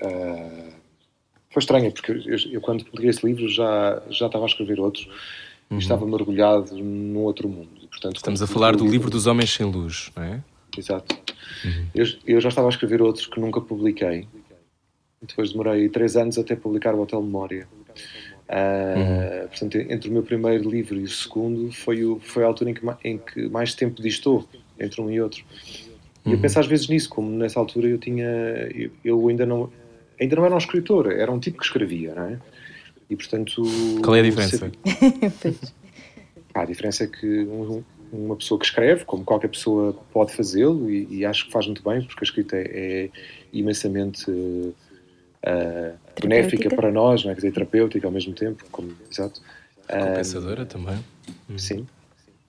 ah, 0.04 0.70
foi 1.50 1.60
estranho, 1.60 1.92
porque 1.92 2.12
eu, 2.12 2.38
eu 2.52 2.62
quando 2.62 2.86
publiquei 2.86 3.10
esse 3.10 3.26
livro 3.26 3.50
já, 3.50 4.04
já 4.12 4.28
estava 4.28 4.46
a 4.46 4.48
escrever 4.48 4.80
outro 4.80 5.10
e 5.72 5.78
estava 5.78 6.06
mergulhado 6.06 6.76
num 6.76 7.20
outro 7.22 7.50
mundo. 7.50 7.88
Portanto, 7.90 8.14
Uhum. 8.14 8.18
Estamos 8.18 8.42
a 8.44 8.48
falar 8.48 8.74
do 8.74 8.80
publiquei 8.80 8.90
o 8.90 9.00
livro 9.00 9.10
dos 9.10 9.26
Homens 9.26 9.52
Sem 9.52 9.66
Luz, 9.66 10.12
não 10.16 10.24
é? 10.24 10.44
Exato. 10.78 11.18
Eu, 11.96 12.06
eu 12.28 12.40
já 12.40 12.50
estava 12.50 12.68
a 12.68 12.70
escrever 12.70 13.02
outro 13.02 13.28
que 13.28 13.40
nunca 13.40 13.60
publiquei. 13.60 14.28
Depois 15.20 15.52
demorei 15.52 15.90
três 15.90 16.16
anos 16.16 16.38
até 16.38 16.56
publicar 16.56 16.94
o 16.94 17.02
Hotel 17.02 17.24
Memória. 17.24 17.68
Ah, 18.48 19.48
Portanto, 19.50 19.78
entre 19.78 20.10
o 20.10 20.14
meu 20.14 20.22
primeiro 20.22 20.70
livro 20.70 21.00
e 21.00 21.04
o 21.04 21.10
segundo 21.10 21.72
foi, 21.72 22.06
o, 22.06 22.20
foi 22.20 22.44
a 22.44 22.48
altura 22.48 22.70
em 22.70 22.74
que, 22.76 22.82
em 23.04 23.18
que 23.18 23.50
mais 23.50 23.74
tempo 23.74 24.00
distou 24.00 24.48
entre 24.80 25.02
um 25.02 25.10
e 25.10 25.20
outro. 25.20 25.44
E 26.28 26.34
eu 26.34 26.40
penso 26.40 26.60
às 26.60 26.68
vezes 26.68 26.88
nisso, 26.88 27.10
como 27.10 27.30
nessa 27.32 27.60
altura 27.60 27.88
eu 27.88 27.98
tinha. 27.98 28.26
Eu, 28.74 28.92
eu 29.04 29.28
ainda 29.28 29.46
não. 29.46 29.70
Ainda 30.20 30.36
não 30.36 30.46
era 30.46 30.54
um 30.56 30.58
escritor, 30.58 31.12
era 31.12 31.32
um 31.32 31.40
tipo 31.40 31.58
que 31.60 31.64
escrevia, 31.66 32.14
não 32.16 32.24
é? 32.24 32.40
E 33.10 33.16
portanto. 33.16 33.62
Qual 34.04 34.16
é 34.16 34.20
a 34.20 34.24
diferença? 34.24 34.72
Pá, 36.54 36.64
a 36.64 36.66
diferença 36.66 37.04
é 37.04 37.08
que 37.08 37.26
um- 37.46 37.84
uma 38.12 38.36
pessoa 38.36 38.60
que 38.60 38.66
escreve, 38.66 39.04
como 39.06 39.24
qualquer 39.24 39.50
pessoa 39.50 39.94
pode 40.14 40.34
fazê-lo, 40.34 40.90
e, 40.90 41.08
e 41.18 41.26
acho 41.26 41.46
que 41.46 41.52
faz 41.52 41.66
muito 41.66 41.84
bem, 41.84 42.02
porque 42.02 42.24
a 42.24 42.24
escrita 42.24 42.56
é, 42.56 42.62
é 43.06 43.10
imensamente 43.52 44.26
eh, 45.44 45.94
benéfica 46.22 46.70
para 46.76 46.92
nós, 46.92 47.24
não 47.24 47.32
é? 47.32 47.36
Quer 47.36 47.42
dizer, 47.42 47.54
terapêutica 47.54 48.08
ao 48.08 48.12
mesmo 48.12 48.34
tempo, 48.34 48.64
como, 48.72 48.92
exato. 49.12 49.42
Compensadora 49.88 50.66
também. 50.66 50.98
Sim. 51.58 51.86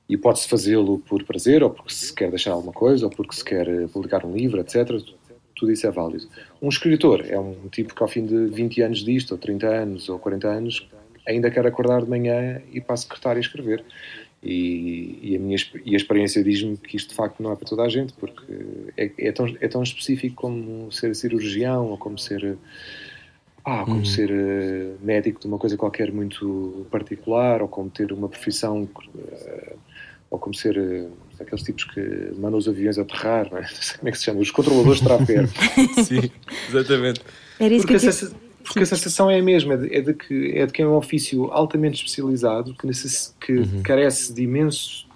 E 0.08 0.16
pode-se 0.16 0.48
fazê-lo 0.48 0.98
por 1.00 1.22
prazer, 1.24 1.62
ou 1.62 1.70
porque 1.70 1.92
se 1.92 2.12
quer 2.12 2.30
deixar 2.30 2.52
alguma 2.52 2.72
coisa, 2.72 3.04
ou 3.04 3.10
porque 3.10 3.34
se 3.34 3.44
quer 3.44 3.66
publicar 3.88 4.24
um 4.24 4.34
livro, 4.34 4.60
etc. 4.60 5.02
Tudo 5.54 5.72
isso 5.72 5.86
é 5.86 5.90
válido. 5.90 6.28
Um 6.62 6.68
escritor 6.68 7.24
é 7.26 7.38
um 7.38 7.68
tipo 7.68 7.94
que 7.94 8.02
ao 8.02 8.08
fim 8.08 8.24
de 8.24 8.46
20 8.46 8.82
anos 8.82 9.04
disto, 9.04 9.32
ou 9.32 9.38
30 9.38 9.66
anos, 9.66 10.08
ou 10.08 10.18
40 10.18 10.48
anos, 10.48 10.88
ainda 11.26 11.50
quer 11.50 11.66
acordar 11.66 12.02
de 12.02 12.08
manhã 12.08 12.62
e 12.72 12.80
para 12.80 12.94
a 12.94 12.96
secretária 12.96 13.40
escrever. 13.40 13.84
E, 14.42 15.18
e, 15.20 15.36
a 15.36 15.38
minha 15.38 15.56
e 15.84 15.94
a 15.94 15.96
experiência 15.96 16.42
diz-me 16.44 16.76
que 16.76 16.96
isto 16.96 17.10
de 17.10 17.14
facto 17.14 17.42
não 17.42 17.52
é 17.52 17.56
para 17.56 17.68
toda 17.68 17.82
a 17.82 17.88
gente, 17.88 18.12
porque 18.14 18.44
é, 18.96 19.10
é, 19.18 19.32
tão, 19.32 19.46
é 19.60 19.68
tão 19.68 19.82
específico 19.82 20.36
como 20.36 20.92
ser 20.92 21.14
cirurgião 21.16 21.88
ou 21.88 21.98
como 21.98 22.16
ser, 22.16 22.56
ah, 23.64 23.84
como 23.84 23.96
uhum. 23.96 24.04
ser 24.04 24.30
uh, 24.30 25.04
médico 25.04 25.40
de 25.40 25.46
uma 25.48 25.58
coisa 25.58 25.76
qualquer 25.76 26.12
muito 26.12 26.86
particular, 26.88 27.62
ou 27.62 27.68
como 27.68 27.90
ter 27.90 28.12
uma 28.12 28.28
profissão, 28.28 28.84
uh, 28.84 29.78
ou 30.30 30.38
como 30.38 30.54
ser 30.54 30.76
uh, 30.76 31.10
aqueles 31.40 31.62
tipos 31.62 31.84
que 31.84 32.00
mandam 32.38 32.58
os 32.58 32.68
aviões 32.68 32.98
aterrar, 32.98 33.48
não, 33.50 33.58
é? 33.58 33.62
não 33.68 33.68
sei 33.68 33.98
como 33.98 34.08
é 34.08 34.12
que 34.12 34.18
se 34.18 34.24
chama, 34.24 34.40
os 34.40 34.50
controladores 34.50 35.00
de 35.00 35.04
tráfego. 35.06 35.48
Sim, 36.04 36.30
exatamente. 36.68 37.20
Era 37.58 37.74
isso 37.74 37.86
porque 37.86 37.98
que 37.98 38.06
eu 38.06 38.48
porque 38.68 38.82
a 38.82 38.86
sensação 38.86 39.30
é 39.30 39.38
a 39.38 39.42
mesma, 39.42 39.74
é 39.74 39.76
de, 39.78 39.96
é 39.96 40.00
de, 40.02 40.14
que, 40.14 40.52
é 40.54 40.66
de 40.66 40.72
que 40.72 40.82
é 40.82 40.86
um 40.86 40.94
ofício 40.94 41.50
altamente 41.50 41.96
especializado, 41.96 42.74
que, 42.74 42.86
necess, 42.86 43.34
que 43.40 43.52
uhum. 43.52 43.82
carece 43.82 44.32
de 44.34 44.42
imenso, 44.42 45.06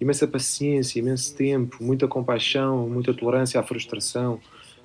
imensa 0.00 0.26
paciência, 0.26 0.98
imenso 0.98 1.36
tempo, 1.36 1.76
muita 1.78 2.08
compaixão, 2.08 2.88
muita 2.88 3.12
tolerância 3.12 3.60
à 3.60 3.62
frustração, 3.62 4.40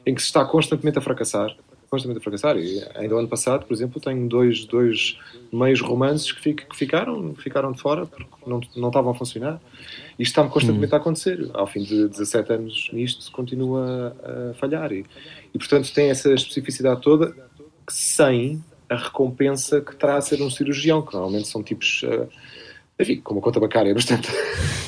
em 0.06 0.14
que 0.14 0.22
se 0.22 0.28
está 0.28 0.44
constantemente 0.44 0.98
a 0.98 1.02
fracassar. 1.02 1.56
Constantemente 1.90 2.20
a 2.20 2.24
fracassar. 2.24 2.58
E 2.58 2.84
ainda 2.96 3.16
o 3.16 3.18
ano 3.18 3.28
passado, 3.28 3.66
por 3.66 3.74
exemplo, 3.74 4.02
tenho 4.02 4.28
dois, 4.28 4.66
dois 4.66 5.18
meios 5.52 5.82
romances 5.82 6.32
que, 6.32 6.42
fico, 6.42 6.68
que 6.68 6.76
ficaram, 6.76 7.36
ficaram 7.36 7.72
de 7.72 7.82
fora 7.82 8.06
porque 8.06 8.26
não, 8.46 8.60
não 8.76 8.90
estavam 8.90 9.12
a 9.12 9.16
funcionar. 9.16 9.62
Isto 10.18 10.32
está-me 10.32 10.50
constantemente 10.50 10.92
uhum. 10.92 10.98
a 10.98 11.02
acontecer. 11.02 11.50
Ao 11.54 11.68
fim 11.68 11.84
de 11.84 12.08
17 12.08 12.54
anos 12.54 12.90
nisto, 12.92 13.32
continua 13.32 14.16
a, 14.24 14.54
falhar. 14.56 14.92
E, 14.92 15.06
e, 15.54 15.58
portanto, 15.58 15.94
tem 15.94 16.10
essa 16.10 16.34
especificidade 16.34 17.02
toda 17.02 17.36
sem 17.88 18.64
a 18.90 18.96
recompensa 18.96 19.82
que 19.82 19.96
terá 19.96 20.18
a 20.18 20.22
ser 20.22 20.42
um 20.42 20.50
cirurgião, 20.50 21.02
que 21.02 21.14
normalmente 21.14 21.48
são 21.48 21.64
tipos. 21.64 22.04
Uh, 22.04 22.28
enfim, 22.98 23.20
com 23.22 23.34
uma 23.34 23.42
conta 23.42 23.60
bancária 23.60 23.94
bastante. 23.94 24.30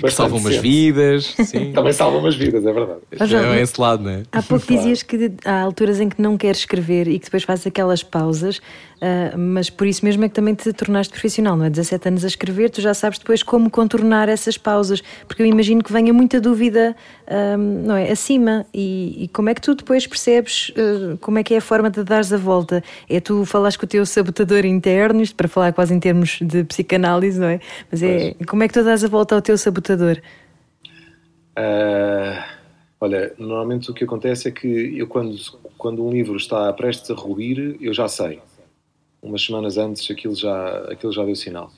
bastante 0.00 0.12
salvam 0.12 0.38
umas 0.38 0.56
vidas. 0.56 1.34
Sim. 1.46 1.72
Também 1.74 1.92
salvam 1.92 2.20
umas 2.20 2.34
vidas, 2.34 2.66
é 2.66 2.72
verdade. 2.72 3.00
Mas, 3.18 3.32
é 3.32 3.62
esse 3.62 3.80
lado, 3.80 4.02
não 4.02 4.10
é? 4.10 4.22
Há 4.30 4.42
pouco 4.42 4.66
claro. 4.66 4.82
dizias 4.82 5.02
que 5.02 5.32
há 5.44 5.62
alturas 5.62 6.00
em 6.00 6.08
que 6.10 6.20
não 6.20 6.36
queres 6.36 6.58
escrever 6.58 7.08
e 7.08 7.18
que 7.18 7.24
depois 7.24 7.44
fazes 7.44 7.66
aquelas 7.66 8.02
pausas 8.02 8.60
Uh, 9.00 9.36
mas 9.38 9.70
por 9.70 9.86
isso 9.86 10.04
mesmo 10.04 10.22
é 10.24 10.28
que 10.28 10.34
também 10.34 10.54
te 10.54 10.70
tornaste 10.74 11.10
profissional, 11.10 11.56
não 11.56 11.64
é? 11.64 11.70
17 11.70 12.08
anos 12.08 12.22
a 12.22 12.28
escrever, 12.28 12.68
tu 12.68 12.82
já 12.82 12.92
sabes 12.92 13.18
depois 13.18 13.42
como 13.42 13.70
contornar 13.70 14.28
essas 14.28 14.58
pausas, 14.58 15.02
porque 15.26 15.42
eu 15.42 15.46
imagino 15.46 15.82
que 15.82 15.90
venha 15.90 16.12
muita 16.12 16.38
dúvida, 16.38 16.94
uh, 17.26 17.56
não 17.56 17.96
é? 17.96 18.10
Acima, 18.10 18.66
e, 18.74 19.24
e, 19.24 19.28
como 19.28 19.48
é 19.48 19.54
que 19.54 19.62
tu 19.62 19.74
depois 19.74 20.06
percebes 20.06 20.70
uh, 20.70 21.16
como 21.18 21.38
é 21.38 21.42
que 21.42 21.54
é 21.54 21.56
a 21.56 21.60
forma 21.62 21.88
de 21.88 22.04
dares 22.04 22.30
a 22.30 22.36
volta? 22.36 22.84
É 23.08 23.20
tu 23.20 23.46
falares 23.46 23.74
com 23.74 23.86
o 23.86 23.88
teu 23.88 24.04
sabotador 24.04 24.66
interno, 24.66 25.22
isto 25.22 25.34
para 25.34 25.48
falar 25.48 25.72
quase 25.72 25.94
em 25.94 25.98
termos 25.98 26.38
de 26.50 26.64
psicanálise, 26.64 27.38
não 27.38 27.48
é? 27.48 27.60
Mas 27.90 28.02
é, 28.02 28.34
pois. 28.34 28.46
como 28.48 28.62
é 28.62 28.68
que 28.68 28.74
tu 28.74 28.84
dás 28.84 29.04
a 29.04 29.08
volta 29.08 29.34
ao 29.34 29.42
teu 29.42 29.56
sabotador? 29.56 30.20
olha, 32.98 33.34
normalmente 33.36 33.90
o 33.90 33.94
que 33.94 34.04
acontece 34.04 34.48
é 34.48 34.50
que 34.50 34.66
eu 34.96 35.06
quando, 35.06 35.36
quando 35.76 36.02
um 36.02 36.10
livro 36.10 36.36
está 36.36 36.72
prestes 36.72 37.10
a 37.10 37.14
ruir, 37.14 37.76
eu 37.80 37.92
já 37.92 38.08
sei 38.08 38.40
umas 39.22 39.42
semanas 39.42 39.76
antes 39.76 40.10
aquilo 40.10 40.34
já, 40.34 40.78
aquilo 40.90 41.12
já 41.12 41.24
deu 41.24 41.36
sinal. 41.36 41.70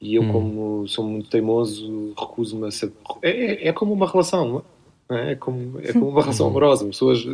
E 0.00 0.16
eu, 0.16 0.22
hum. 0.22 0.32
como 0.32 0.88
sou 0.88 1.04
muito 1.04 1.30
teimoso, 1.30 2.12
recuso-me 2.18 2.66
a 2.66 2.70
ser. 2.70 2.92
É, 3.22 3.30
é, 3.30 3.68
é, 3.68 3.72
como 3.72 3.92
uma 3.92 4.06
relação, 4.06 4.64
é? 5.08 5.32
é? 5.32 5.34
como, 5.36 5.78
é 5.80 5.92
como 5.92 6.08
uma 6.08 6.22
relação 6.22 6.48
amorosa. 6.48 6.84
Pessoas 6.86 7.24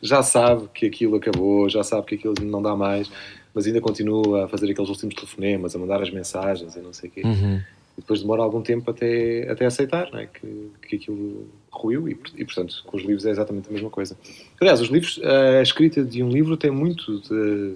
já 0.00 0.22
sabe 0.22 0.68
que 0.72 0.86
aquilo 0.86 1.16
acabou, 1.16 1.68
já 1.68 1.82
sabe 1.82 2.06
que 2.06 2.14
aquilo 2.14 2.34
não 2.42 2.62
dá 2.62 2.74
mais, 2.74 3.10
mas 3.54 3.66
ainda 3.66 3.80
continua 3.80 4.44
a 4.44 4.48
fazer 4.48 4.70
aqueles 4.70 4.90
últimos 4.90 5.14
telefonemas, 5.14 5.74
a 5.74 5.78
mandar 5.78 6.02
as 6.02 6.10
mensagens 6.10 6.76
e 6.76 6.80
não 6.80 6.92
sei 6.92 7.08
o 7.08 7.12
quê. 7.12 7.22
Uhum. 7.24 7.60
E 7.98 8.00
depois 8.00 8.20
demora 8.20 8.42
algum 8.42 8.62
tempo 8.62 8.90
até, 8.90 9.50
até 9.50 9.66
aceitar 9.66 10.08
é? 10.14 10.26
que, 10.26 10.70
que 10.88 10.96
aquilo 10.96 11.48
ruiu 11.70 12.08
e, 12.08 12.12
e, 12.36 12.44
portanto, 12.44 12.82
com 12.86 12.96
os 12.96 13.02
livros 13.02 13.26
é 13.26 13.30
exatamente 13.30 13.68
a 13.68 13.72
mesma 13.72 13.90
coisa. 13.90 14.16
Aliás, 14.60 14.80
os 14.80 14.88
livros, 14.88 15.20
a 15.22 15.60
escrita 15.60 16.04
de 16.04 16.22
um 16.22 16.30
livro 16.30 16.56
tem 16.56 16.70
muito 16.70 17.20
de 17.20 17.74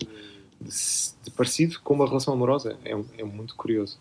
de, 0.61 0.71
de 1.25 1.31
parecido 1.31 1.79
com 1.81 1.95
uma 1.95 2.07
relação 2.07 2.35
amorosa. 2.35 2.77
É, 2.85 2.93
é 2.93 3.25
muito 3.25 3.55
curioso. 3.55 3.99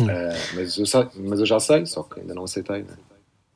Uh, 0.00 0.06
mas, 0.54 0.76
eu 0.76 0.84
mas 1.28 1.40
eu 1.40 1.46
já 1.46 1.58
sei, 1.58 1.86
só 1.86 2.02
que 2.02 2.20
ainda 2.20 2.34
não 2.34 2.44
aceitei. 2.44 2.82
Né? 2.82 2.96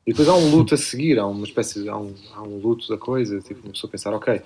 E 0.05 0.11
depois 0.11 0.27
há 0.27 0.35
um 0.35 0.49
luto 0.49 0.73
a 0.73 0.77
seguir, 0.77 1.19
há 1.19 1.25
uma 1.25 1.45
espécie 1.45 1.87
há 1.87 1.97
um, 1.97 2.13
há 2.33 2.41
um 2.41 2.57
luto 2.57 2.87
da 2.89 2.97
coisa, 2.97 3.39
tipo, 3.39 3.61
uma 3.63 3.71
pessoa 3.71 3.89
pensar, 3.89 4.13
ok, 4.13 4.41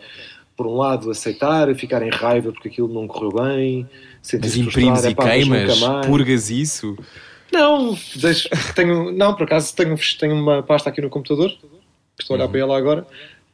por 0.58 0.66
um 0.66 0.76
lado 0.76 1.12
aceitar, 1.12 1.74
ficar 1.76 2.02
em 2.02 2.10
raiva 2.10 2.52
porque 2.52 2.68
aquilo 2.68 2.92
não 2.92 3.08
correu 3.08 3.32
bem, 3.32 3.88
sentir-se 4.22 4.60
imprimes 4.60 5.06
e 5.06 5.14
queimas, 5.14 5.80
purgas 6.08 6.50
isso? 6.50 6.98
Não, 7.54 7.98
deixo, 8.16 8.50
tenho, 8.76 9.12
não, 9.12 9.36
por 9.36 9.44
acaso 9.44 9.74
tenho, 9.76 9.96
tenho 10.20 10.36
uma 10.36 10.64
pasta 10.64 10.90
aqui 10.90 11.00
no 11.00 11.10
computador, 11.10 11.50
que 11.50 12.24
estou 12.24 12.34
a 12.34 12.38
olhar 12.38 12.46
uhum. 12.46 12.52
para 12.52 12.60
ela 12.60 12.78
agora, 12.78 13.08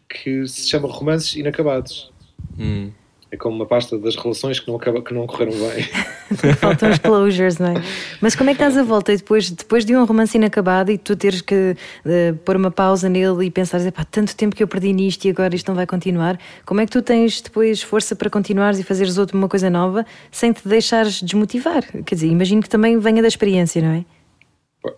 que 0.10 0.48
se 0.48 0.70
chama 0.70 0.88
Romances 0.88 1.36
Inacabados. 1.36 2.12
Hum. 2.58 2.92
É 3.34 3.36
como 3.36 3.56
uma 3.56 3.66
pasta 3.66 3.98
das 3.98 4.16
relações 4.16 4.60
que 4.60 4.68
não, 4.68 4.76
acaba, 4.76 5.02
que 5.02 5.12
não 5.12 5.26
correram 5.26 5.54
bem. 5.54 5.84
Faltam 6.54 6.92
os 6.92 7.00
closures, 7.00 7.58
não 7.58 7.70
é? 7.70 7.74
Mas 8.22 8.36
como 8.36 8.52
é 8.52 8.54
que 8.54 8.62
estás 8.62 8.78
a 8.78 8.84
volta? 8.84 9.12
E 9.12 9.18
depois, 9.18 9.50
depois 9.50 9.84
de 9.84 9.96
um 9.96 10.06
romance 10.06 10.38
inacabado 10.38 10.92
e 10.92 11.00
tu 11.00 11.16
teres 11.16 11.42
que 11.42 11.76
uh, 12.06 12.36
pôr 12.46 12.56
uma 12.56 12.70
pausa 12.70 13.10
nele 13.10 13.48
e 13.48 13.50
pensares, 13.50 13.90
pá, 13.90 14.06
tanto 14.06 14.36
tempo 14.36 14.56
que 14.56 14.62
eu 14.62 14.68
perdi 14.68 14.94
nisto 14.94 15.26
e 15.26 15.32
agora 15.32 15.56
isto 15.56 15.68
não 15.68 15.74
vai 15.74 15.88
continuar, 15.88 16.40
como 16.64 16.82
é 16.82 16.86
que 16.86 16.92
tu 16.92 17.02
tens 17.02 17.42
depois 17.42 17.82
força 17.82 18.16
para 18.16 18.30
continuares 18.30 18.78
e 18.78 18.84
fazeres 18.84 19.18
outra 19.18 19.36
uma 19.36 19.50
coisa 19.50 19.68
nova 19.68 20.06
sem 20.30 20.54
te 20.54 20.68
deixares 20.68 21.20
desmotivar? 21.20 21.84
Quer 22.04 22.14
dizer, 22.14 22.28
imagino 22.28 22.62
que 22.62 22.70
também 22.70 23.00
venha 23.00 23.24
da 23.24 23.28
experiência, 23.28 23.82
não 23.82 23.94
é? 23.94 24.06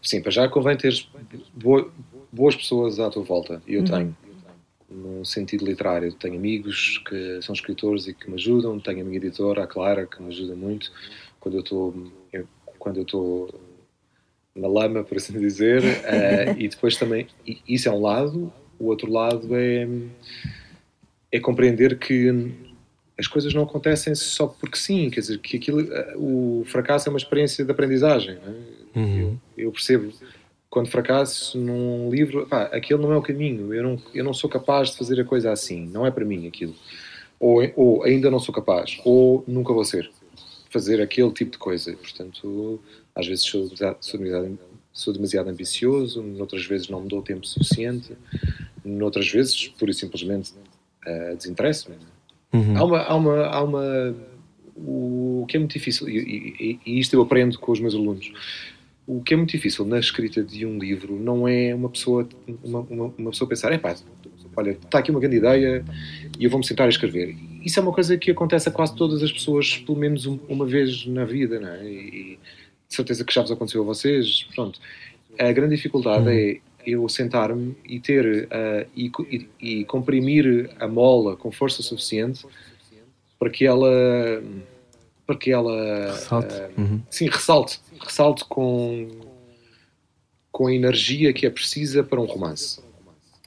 Sim, 0.02 0.22
para 0.22 0.32
já 0.32 0.50
convém 0.50 0.76
ter 0.76 0.94
boas 2.34 2.54
pessoas 2.54 3.00
à 3.00 3.10
tua 3.10 3.24
volta, 3.24 3.62
e 3.66 3.76
eu 3.76 3.80
uhum. 3.80 3.86
tenho 3.86 4.18
no 4.90 5.26
sentido 5.26 5.66
literário. 5.66 6.14
Tenho 6.14 6.36
amigos 6.36 7.02
que 7.08 7.42
são 7.42 7.54
escritores 7.54 8.08
e 8.08 8.14
que 8.14 8.30
me 8.30 8.36
ajudam, 8.36 8.80
tenho 8.80 9.02
a 9.02 9.04
minha 9.04 9.18
editora, 9.18 9.64
a 9.64 9.68
Clara, 9.68 10.06
que 10.06 10.22
me 10.22 10.30
ajuda 10.30 10.56
muito 10.56 10.92
quando 11.40 11.56
eu 11.56 11.62
estou 11.62 12.12
quando 12.80 12.98
eu 12.98 13.04
estou 13.04 13.50
na 14.56 14.68
lama, 14.68 15.04
por 15.04 15.18
assim 15.18 15.38
dizer, 15.40 15.82
uh, 15.82 16.54
e 16.58 16.68
depois 16.68 16.96
também, 16.98 17.28
isso 17.68 17.90
é 17.90 17.92
um 17.92 18.00
lado, 18.00 18.54
o 18.78 18.86
outro 18.86 19.12
lado 19.12 19.56
é, 19.56 19.88
é 21.32 21.40
compreender 21.40 21.98
que 21.98 22.54
as 23.18 23.28
coisas 23.28 23.54
não 23.54 23.64
acontecem 23.64 24.14
só 24.14 24.46
porque 24.48 24.78
sim, 24.78 25.10
quer 25.10 25.22
dizer, 25.22 25.40
que 25.40 25.58
aquilo, 25.58 25.82
eh, 25.82 26.14
o 26.16 26.64
fracasso 26.68 27.08
é 27.08 27.12
uma 27.12 27.18
experiência 27.18 27.64
de 27.64 27.72
aprendizagem. 27.72 28.36
É? 28.36 29.00
Uhum. 29.00 29.38
Eu, 29.58 29.66
eu 29.66 29.72
percebo 29.72 30.12
quando 30.76 30.90
fracasso 30.90 31.58
num 31.58 32.10
livro, 32.10 32.46
pá, 32.48 32.64
aquele 32.64 33.02
não 33.02 33.14
é 33.14 33.18
o 33.18 33.22
caminho, 33.22 33.74
eu 33.74 33.82
não, 33.82 34.02
eu 34.14 34.26
não 34.26 34.34
sou 34.34 34.50
capaz 34.50 34.92
de 34.92 34.98
fazer 34.98 35.18
a 35.22 35.24
coisa 35.24 35.50
assim, 35.50 35.88
não 35.88 36.06
é 36.06 36.12
para 36.12 36.26
mim 36.26 36.48
aquilo. 36.48 36.76
Ou, 37.40 37.62
ou 37.78 38.04
ainda 38.04 38.30
não 38.30 38.40
sou 38.40 38.54
capaz, 38.54 39.00
ou 39.06 39.42
nunca 39.48 39.72
vou 39.72 39.86
ser. 39.86 40.12
Fazer 40.70 41.02
aquele 41.02 41.32
tipo 41.32 41.52
de 41.52 41.58
coisa. 41.58 41.96
Portanto, 41.96 42.82
às 43.16 43.26
vezes 43.26 43.46
sou, 43.46 43.72
sou, 44.02 44.20
demasiado, 44.20 44.60
sou 44.92 45.14
demasiado 45.14 45.50
ambicioso, 45.50 46.22
noutras 46.22 46.66
vezes 46.66 46.90
não 46.90 47.00
me 47.00 47.08
dou 47.08 47.22
tempo 47.22 47.48
suficiente, 47.48 48.12
noutras 48.84 49.32
vezes, 49.32 49.70
pura 49.70 49.92
e 49.92 49.94
simplesmente, 49.94 50.52
uh, 51.08 51.38
desinteresso-me. 51.38 51.96
Uhum. 52.52 52.78
Há 52.78 52.84
uma. 52.84 53.00
Há 53.00 53.16
uma, 53.16 53.46
há 53.46 53.64
uma 53.64 54.16
o 54.78 55.46
que 55.48 55.56
é 55.56 55.60
muito 55.62 55.72
difícil, 55.72 56.10
e, 56.10 56.18
e, 56.60 56.80
e 56.86 57.00
isto 57.00 57.14
eu 57.14 57.22
aprendo 57.22 57.58
com 57.58 57.72
os 57.72 57.80
meus 57.80 57.96
alunos, 57.96 58.30
o 59.08 59.22
que 59.22 59.34
é 59.34 59.38
muito 59.38 59.52
difícil 59.52 59.86
na 59.86 60.00
escrita 60.00 60.44
de 60.44 60.66
um 60.66 60.80
livro 60.80 61.16
não 61.16 61.48
é 61.48 61.74
uma 61.76 61.90
pessoa, 61.90 62.28
uma, 62.64 62.80
uma, 62.80 63.14
uma 63.18 63.30
pessoa 63.32 63.48
pensar, 63.48 63.72
é 63.72 63.78
pá, 63.78 63.96
olha, 64.56 64.72
está 64.72 65.00
aqui 65.00 65.12
uma 65.12 65.20
grande 65.20 65.38
ideia 65.38 65.86
e 66.40 66.44
eu 66.44 66.50
vou-me 66.50 66.66
sentar 66.66 66.88
a 66.88 66.90
escrever. 66.90 67.36
Isso 67.64 67.80
é 67.80 67.84
uma 67.84 67.94
coisa 67.94 68.18
que 68.18 68.32
acontece 68.32 68.70
a 68.70 68.72
quase 68.72 68.96
todas 68.96 69.22
as 69.22 69.32
pessoas, 69.32 69.78
pelo 69.78 69.98
menos 69.98 70.26
uma 70.26 70.66
vez 70.66 71.06
na 71.06 71.26
vida, 71.26 71.60
não 71.60 71.70
é? 71.70 71.86
E 71.86 72.40
de 72.88 72.96
certeza 72.96 73.24
que 73.24 73.34
já 73.34 73.42
vos 73.42 73.52
aconteceu 73.52 73.82
a 73.82 73.86
vocês. 73.86 74.48
Pronto. 74.56 74.80
A 75.38 75.52
grande 75.52 75.76
dificuldade 75.76 76.30
é 76.30 76.60
eu 76.86 77.08
sentar-me 77.10 77.76
e 77.84 78.00
ter 78.00 78.46
uh, 78.46 78.88
e, 78.96 79.12
e, 79.32 79.50
e, 79.60 79.86
comprimir 79.86 80.70
a 80.80 80.88
mola 80.88 81.36
com 81.36 81.52
força 81.52 81.82
suficiente 81.82 82.46
para 83.40 83.50
que 83.50 83.66
ela 83.66 83.90
para 85.26 85.36
que 85.36 85.52
ela 85.52 86.12
ressalte. 86.12 86.54
Uh, 86.54 86.82
uhum. 86.82 87.02
sim 87.10 87.28
ressalte 87.28 87.80
ressalte 88.00 88.46
com, 88.46 89.10
com 90.52 90.68
a 90.68 90.74
energia 90.74 91.34
que 91.34 91.46
é 91.46 91.50
precisa 91.50 92.04
para 92.04 92.20
um 92.20 92.26
romance. 92.26 92.80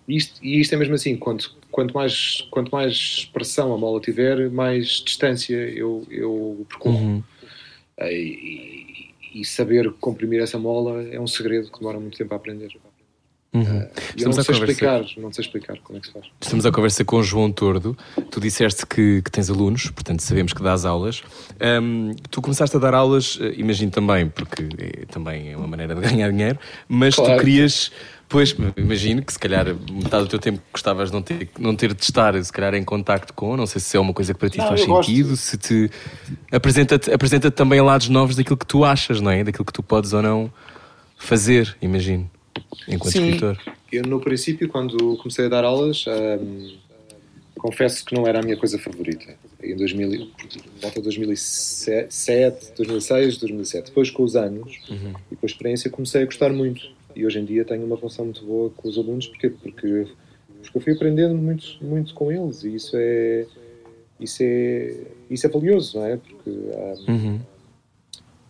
Isto, 0.08 0.42
e 0.42 0.58
isto 0.58 0.74
é 0.74 0.78
mesmo 0.78 0.94
assim, 0.94 1.16
quanto, 1.16 1.54
quanto, 1.70 1.92
mais, 1.94 2.46
quanto 2.50 2.70
mais 2.70 3.26
pressão 3.26 3.74
a 3.74 3.78
mola 3.78 4.00
tiver, 4.00 4.50
mais 4.50 5.02
distância 5.04 5.54
eu, 5.54 6.06
eu 6.10 6.66
percorro. 6.68 6.98
Uhum. 6.98 7.22
E, 8.00 9.10
e 9.34 9.44
saber 9.44 9.92
comprimir 10.00 10.40
essa 10.40 10.58
mola 10.58 11.02
é 11.02 11.20
um 11.20 11.26
segredo 11.26 11.70
que 11.70 11.78
demora 11.78 12.00
muito 12.00 12.16
tempo 12.16 12.32
a 12.32 12.36
aprender. 12.38 12.74
Uhum. 13.52 13.62
Uh, 13.62 13.88
eu 14.16 14.26
não 14.26 14.32
sei 14.32 14.54
explicar, 14.54 15.04
não 15.16 15.32
sei 15.32 15.44
explicar 15.44 15.78
como 15.82 15.98
é 15.98 16.00
que 16.00 16.08
se 16.08 16.12
faz. 16.12 16.26
Estamos 16.40 16.66
a 16.66 16.70
conversa 16.70 17.04
com 17.04 17.16
o 17.16 17.22
João 17.22 17.50
Tordo. 17.50 17.96
Tu 18.30 18.40
disseste 18.40 18.86
que, 18.86 19.22
que 19.22 19.30
tens 19.30 19.48
alunos, 19.48 19.90
portanto 19.90 20.20
sabemos 20.20 20.52
que 20.52 20.62
dás 20.62 20.84
aulas. 20.84 21.22
Um, 21.60 22.14
tu 22.30 22.42
começaste 22.42 22.76
a 22.76 22.78
dar 22.78 22.92
aulas, 22.92 23.38
eh, 23.40 23.54
imagino 23.56 23.90
também, 23.90 24.28
porque 24.28 24.68
é, 24.78 25.06
também 25.06 25.52
é 25.52 25.56
uma 25.56 25.66
maneira 25.66 25.94
de 25.94 26.00
ganhar 26.06 26.30
dinheiro, 26.30 26.58
mas 26.86 27.14
claro. 27.14 27.36
tu 27.36 27.38
querias. 27.40 27.90
Pois, 28.30 28.54
imagino 28.76 29.22
que 29.22 29.32
se 29.32 29.38
calhar 29.38 29.64
metade 29.90 30.24
do 30.24 30.28
teu 30.28 30.38
tempo 30.38 30.60
gostavas 30.70 31.08
de 31.08 31.14
não 31.14 31.22
ter, 31.22 31.48
não 31.58 31.74
ter 31.74 31.94
de 31.94 32.02
estar, 32.02 32.44
se 32.44 32.52
calhar, 32.52 32.74
em 32.74 32.84
contacto 32.84 33.32
com, 33.32 33.56
não 33.56 33.64
sei 33.64 33.80
se 33.80 33.96
é 33.96 34.00
uma 34.00 34.12
coisa 34.12 34.34
que 34.34 34.38
para 34.38 34.50
ti 34.50 34.58
não, 34.58 34.68
faz 34.68 34.82
sentido, 34.82 35.30
gosto. 35.30 35.42
se 35.42 35.56
te 35.56 35.90
apresenta-te 36.52 37.10
apresenta 37.10 37.50
também 37.50 37.80
lados 37.80 38.10
novos 38.10 38.36
daquilo 38.36 38.58
que 38.58 38.66
tu 38.66 38.84
achas, 38.84 39.18
não 39.22 39.30
é? 39.30 39.42
Daquilo 39.42 39.64
que 39.64 39.72
tu 39.72 39.82
podes 39.82 40.12
ou 40.12 40.20
não 40.20 40.52
fazer, 41.16 41.74
imagino 41.80 42.30
enquanto 42.86 43.12
Sim, 43.12 43.24
escritor? 43.26 43.58
Eu, 43.90 44.02
no 44.04 44.20
princípio, 44.20 44.68
quando 44.68 45.16
comecei 45.16 45.46
a 45.46 45.48
dar 45.48 45.64
aulas, 45.64 46.04
hum, 46.06 46.76
confesso 47.58 48.04
que 48.04 48.14
não 48.14 48.26
era 48.26 48.38
a 48.38 48.42
minha 48.42 48.56
coisa 48.56 48.78
favorita. 48.78 49.34
Em 49.62 49.76
2000, 49.76 50.30
volta 50.80 51.00
2007, 51.00 52.72
2006, 52.76 53.38
2007. 53.38 53.86
Depois, 53.86 54.10
com 54.10 54.22
os 54.22 54.36
anos 54.36 54.78
uhum. 54.88 55.12
e 55.30 55.36
com 55.36 55.44
a 55.44 55.46
experiência, 55.46 55.90
comecei 55.90 56.22
a 56.22 56.24
gostar 56.24 56.52
muito. 56.52 56.88
E 57.14 57.26
hoje 57.26 57.40
em 57.40 57.44
dia 57.44 57.64
tenho 57.64 57.84
uma 57.84 57.96
relação 57.96 58.24
muito 58.24 58.44
boa 58.44 58.70
com 58.70 58.88
os 58.88 58.96
alunos. 58.96 59.26
Porquê? 59.26 59.50
Porque, 59.50 60.06
porque 60.62 60.78
eu 60.78 60.80
fui 60.80 60.92
aprendendo 60.92 61.34
muito, 61.34 61.76
muito 61.82 62.14
com 62.14 62.30
eles 62.30 62.62
e 62.62 62.74
isso 62.74 62.96
é, 62.96 63.46
isso 64.20 64.42
é, 64.42 64.94
isso 65.28 65.46
é 65.46 65.50
valioso, 65.50 65.98
não 65.98 66.06
é? 66.06 66.16
Porque 66.16 66.50
hum, 66.50 67.02
uhum. 67.08 67.40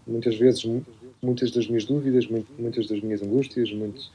muitas 0.06 0.36
vezes 0.36 0.64
muitas 1.22 1.50
das 1.50 1.66
minhas 1.66 1.84
dúvidas, 1.84 2.26
muitas 2.58 2.86
das 2.86 3.00
minhas 3.00 3.22
angústias, 3.22 3.72
muito, 3.72 4.10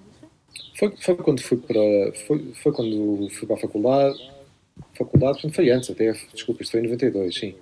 Foi, 0.83 0.93
foi 0.99 1.15
quando 1.15 1.41
fui 1.41 1.59
para 1.59 2.13
foi, 2.27 2.53
foi 2.55 2.73
quando 2.73 3.29
fui 3.31 3.47
para 3.47 3.55
a 3.55 3.61
faculdade 3.61 4.19
faculdade 4.99 5.53
foi 5.53 5.71
antes 5.71 5.89
até 5.91 6.13
desculpa 6.35 6.63
isto 6.63 6.73
foi 6.73 6.81
em 6.81 6.85
92 6.85 7.33
sim. 7.33 7.55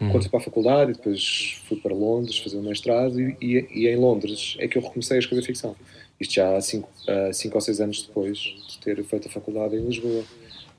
Hum. 0.00 0.10
quando 0.10 0.22
fui 0.22 0.30
para 0.30 0.38
a 0.38 0.42
faculdade 0.42 0.90
e 0.92 0.94
depois 0.94 1.60
fui 1.66 1.78
para 1.78 1.92
Londres 1.92 2.38
fazer 2.38 2.58
o 2.58 2.60
um 2.60 2.62
mestrado 2.62 3.20
e, 3.20 3.36
e, 3.40 3.68
e, 3.74 3.88
em 3.88 3.96
Londres 3.96 4.56
é 4.60 4.68
que 4.68 4.78
eu 4.78 4.82
recomecei 4.82 5.16
a 5.16 5.18
escrever 5.18 5.42
ficção. 5.42 5.74
Isto 6.20 6.34
já 6.34 6.56
há 6.56 6.60
5 6.60 6.88
cinco 7.32 7.56
ou 7.56 7.60
6 7.60 7.80
anos 7.80 8.02
depois 8.06 8.38
de 8.38 8.78
ter 8.78 9.02
feito 9.02 9.26
a 9.26 9.30
faculdade 9.30 9.74
em 9.74 9.84
Lisboa. 9.84 10.22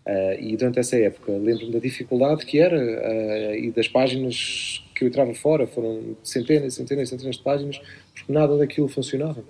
Uh, 0.05 0.39
e 0.39 0.55
durante 0.55 0.79
essa 0.79 0.95
época 0.97 1.31
lembro-me 1.33 1.73
da 1.73 1.79
dificuldade 1.79 2.45
que 2.45 2.57
era 2.57 2.77
uh, 2.77 3.55
e 3.55 3.69
das 3.69 3.87
páginas 3.89 4.81
que 4.95 5.03
eu 5.03 5.09
entrava 5.09 5.33
fora 5.33 5.67
foram 5.67 6.15
centenas, 6.23 6.73
centenas, 6.73 7.09
centenas 7.09 7.35
de 7.35 7.43
páginas 7.43 7.81
porque 8.13 8.31
nada 8.31 8.57
daquilo 8.57 8.87
funcionava 8.87 9.43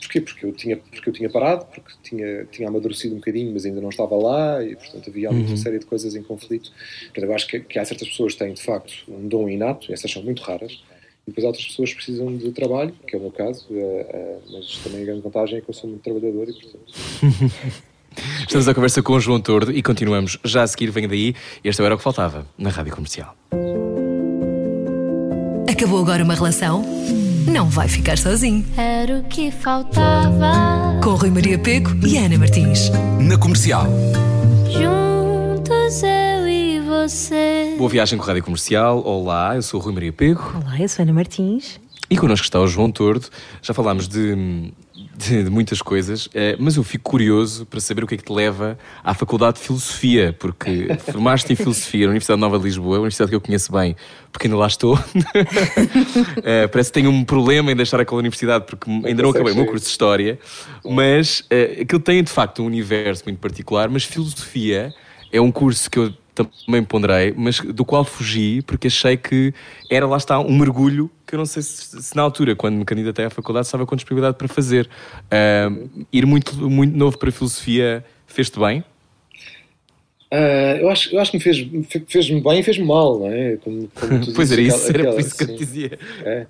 Porquê? 0.00 0.20
Porque 0.20 0.46
eu 0.46 0.52
tinha, 0.52 0.76
porque 0.76 1.08
eu 1.08 1.12
tinha 1.12 1.28
parado, 1.28 1.66
porque 1.66 1.92
tinha, 2.02 2.44
tinha 2.46 2.68
amadurecido 2.68 3.14
um 3.14 3.18
bocadinho, 3.18 3.52
mas 3.52 3.66
ainda 3.66 3.80
não 3.80 3.88
estava 3.88 4.16
lá 4.16 4.62
e, 4.62 4.76
portanto, 4.76 5.10
havia 5.10 5.30
uhum. 5.30 5.46
uma 5.46 5.56
série 5.56 5.78
de 5.78 5.86
coisas 5.86 6.14
em 6.14 6.22
conflito. 6.22 6.70
Portanto, 7.06 7.24
eu 7.24 7.34
acho 7.34 7.48
que, 7.48 7.60
que 7.60 7.78
há 7.78 7.84
certas 7.84 8.08
pessoas 8.08 8.34
que 8.34 8.38
têm, 8.38 8.54
de 8.54 8.62
facto, 8.62 8.92
um 9.08 9.26
dom 9.26 9.48
inato, 9.48 9.92
essas 9.92 10.10
são 10.10 10.22
muito 10.22 10.42
raras, 10.42 10.80
e 11.26 11.30
depois 11.30 11.44
outras 11.44 11.66
pessoas 11.66 11.92
precisam 11.92 12.36
de 12.36 12.52
trabalho, 12.52 12.94
que 13.06 13.16
é 13.16 13.18
o 13.18 13.22
meu 13.22 13.32
caso, 13.32 13.66
uh, 13.70 13.74
uh, 13.74 14.42
mas 14.52 14.78
também 14.78 15.02
a 15.02 15.04
grande 15.04 15.20
vantagem 15.20 15.58
é 15.58 15.60
que 15.60 15.68
eu 15.68 15.74
sou 15.74 15.90
muito 15.90 16.02
trabalhador 16.02 16.48
e, 16.48 16.52
portanto... 16.52 17.88
Estamos 18.40 18.66
à 18.66 18.74
conversa 18.74 19.02
com 19.02 19.12
o 19.12 19.20
João 19.20 19.40
Tordo 19.40 19.70
e 19.70 19.82
continuamos 19.82 20.38
já 20.44 20.62
a 20.62 20.66
seguir. 20.66 20.90
Venha 20.90 21.06
daí, 21.06 21.34
este 21.62 21.82
era 21.82 21.94
o 21.94 21.98
que 21.98 22.02
faltava 22.02 22.46
na 22.56 22.70
Rádio 22.70 22.92
Comercial. 22.94 23.36
Acabou 25.68 26.00
agora 26.00 26.24
uma 26.24 26.34
relação? 26.34 26.82
não 27.48 27.68
vai 27.68 27.88
ficar 27.88 28.18
sozinho. 28.18 28.64
Era 28.76 29.18
o 29.18 29.24
que 29.24 29.50
faltava. 29.50 31.00
Com 31.02 31.14
Rui 31.14 31.30
Maria 31.30 31.58
Peco 31.58 31.90
e 32.06 32.18
Ana 32.18 32.36
Martins. 32.38 32.90
Na 33.20 33.38
comercial. 33.38 33.86
Juntos 34.70 36.02
eu 36.02 36.48
e 36.48 36.80
você. 36.80 37.74
Boa 37.78 37.88
viagem 37.88 38.18
com 38.18 38.24
a 38.24 38.26
Rádio 38.28 38.44
Comercial. 38.44 39.02
Olá, 39.04 39.56
eu 39.56 39.62
sou 39.62 39.80
o 39.80 39.82
Rui 39.82 39.94
Maria 39.94 40.12
Peco. 40.12 40.54
Olá, 40.62 40.78
eu 40.78 40.88
sou 40.88 41.02
Ana 41.02 41.12
Martins. 41.12 41.80
E 42.10 42.16
connosco 42.16 42.44
está 42.44 42.60
o 42.60 42.68
João 42.68 42.90
Tordo. 42.90 43.28
Já 43.62 43.72
falámos 43.72 44.06
de 44.08 44.72
de, 45.18 45.42
de 45.42 45.50
muitas 45.50 45.82
coisas, 45.82 46.28
eh, 46.32 46.56
mas 46.60 46.76
eu 46.76 46.84
fico 46.84 47.10
curioso 47.10 47.66
para 47.66 47.80
saber 47.80 48.04
o 48.04 48.06
que 48.06 48.14
é 48.14 48.16
que 48.16 48.22
te 48.22 48.32
leva 48.32 48.78
à 49.02 49.12
Faculdade 49.12 49.58
de 49.58 49.64
Filosofia, 49.64 50.34
porque 50.38 50.96
formaste 51.10 51.52
em 51.52 51.56
Filosofia 51.56 52.06
na 52.06 52.10
Universidade 52.10 52.40
Nova 52.40 52.56
de 52.56 52.64
Lisboa, 52.64 52.94
uma 52.94 52.98
universidade 53.00 53.30
que 53.30 53.34
eu 53.34 53.40
conheço 53.40 53.72
bem, 53.72 53.96
porque 54.30 54.46
ainda 54.46 54.56
lá 54.56 54.68
estou. 54.68 54.94
uh, 54.94 54.98
parece 56.70 56.90
que 56.90 56.94
tenho 56.94 57.10
um 57.10 57.24
problema 57.24 57.72
em 57.72 57.76
deixar 57.76 58.00
aquela 58.00 58.20
universidade, 58.20 58.64
porque 58.64 58.88
ainda 58.88 59.22
não 59.22 59.30
acabei 59.30 59.52
o 59.52 59.56
meu 59.56 59.66
curso 59.66 59.86
de 59.86 59.90
História, 59.90 60.38
mas 60.84 61.40
uh, 61.40 61.82
aquilo 61.82 62.00
tem 62.00 62.22
de 62.22 62.30
facto 62.30 62.62
um 62.62 62.66
universo 62.66 63.24
muito 63.26 63.40
particular, 63.40 63.88
mas 63.88 64.04
Filosofia 64.04 64.94
é 65.32 65.40
um 65.40 65.50
curso 65.50 65.90
que 65.90 65.98
eu 65.98 66.12
também 66.44 66.84
ponderei, 66.84 67.34
mas 67.36 67.60
do 67.60 67.84
qual 67.84 68.04
fugi 68.04 68.62
porque 68.62 68.86
achei 68.86 69.16
que 69.16 69.52
era 69.90 70.06
lá 70.06 70.16
está 70.16 70.38
um 70.38 70.56
mergulho 70.56 71.10
que 71.26 71.34
eu 71.34 71.38
não 71.38 71.46
sei 71.46 71.62
se, 71.62 72.02
se 72.02 72.16
na 72.16 72.22
altura, 72.22 72.56
quando 72.56 72.76
me 72.76 72.84
candidatei 72.84 73.26
à 73.26 73.30
faculdade, 73.30 73.66
estava 73.66 73.84
com 73.84 73.94
disponibilidade 73.94 74.38
para 74.38 74.48
fazer. 74.48 74.88
Uh, 75.26 76.06
ir 76.10 76.24
muito, 76.24 76.56
muito 76.70 76.96
novo 76.96 77.18
para 77.18 77.28
a 77.28 77.32
filosofia 77.32 78.02
fez-te 78.26 78.58
bem? 78.58 78.82
Uh, 80.32 80.80
eu, 80.80 80.90
acho, 80.90 81.14
eu 81.14 81.20
acho 81.20 81.30
que 81.30 81.38
me 81.38 81.42
fez, 81.42 81.66
fez-me 82.06 82.40
bem 82.40 82.60
e 82.60 82.62
fez-me 82.62 82.84
mal, 82.84 83.18
não 83.18 83.30
é? 83.30 83.56
Como, 83.56 83.88
como 83.88 84.32
pois 84.34 84.52
era 84.52 84.60
isso, 84.60 84.90
aquela, 84.90 85.08
era 85.08 85.12
por 85.12 85.20
isso 85.20 85.36
que 85.36 85.42
eu 85.44 85.46
te 85.48 85.56
dizia. 85.56 85.98
É. 86.24 86.46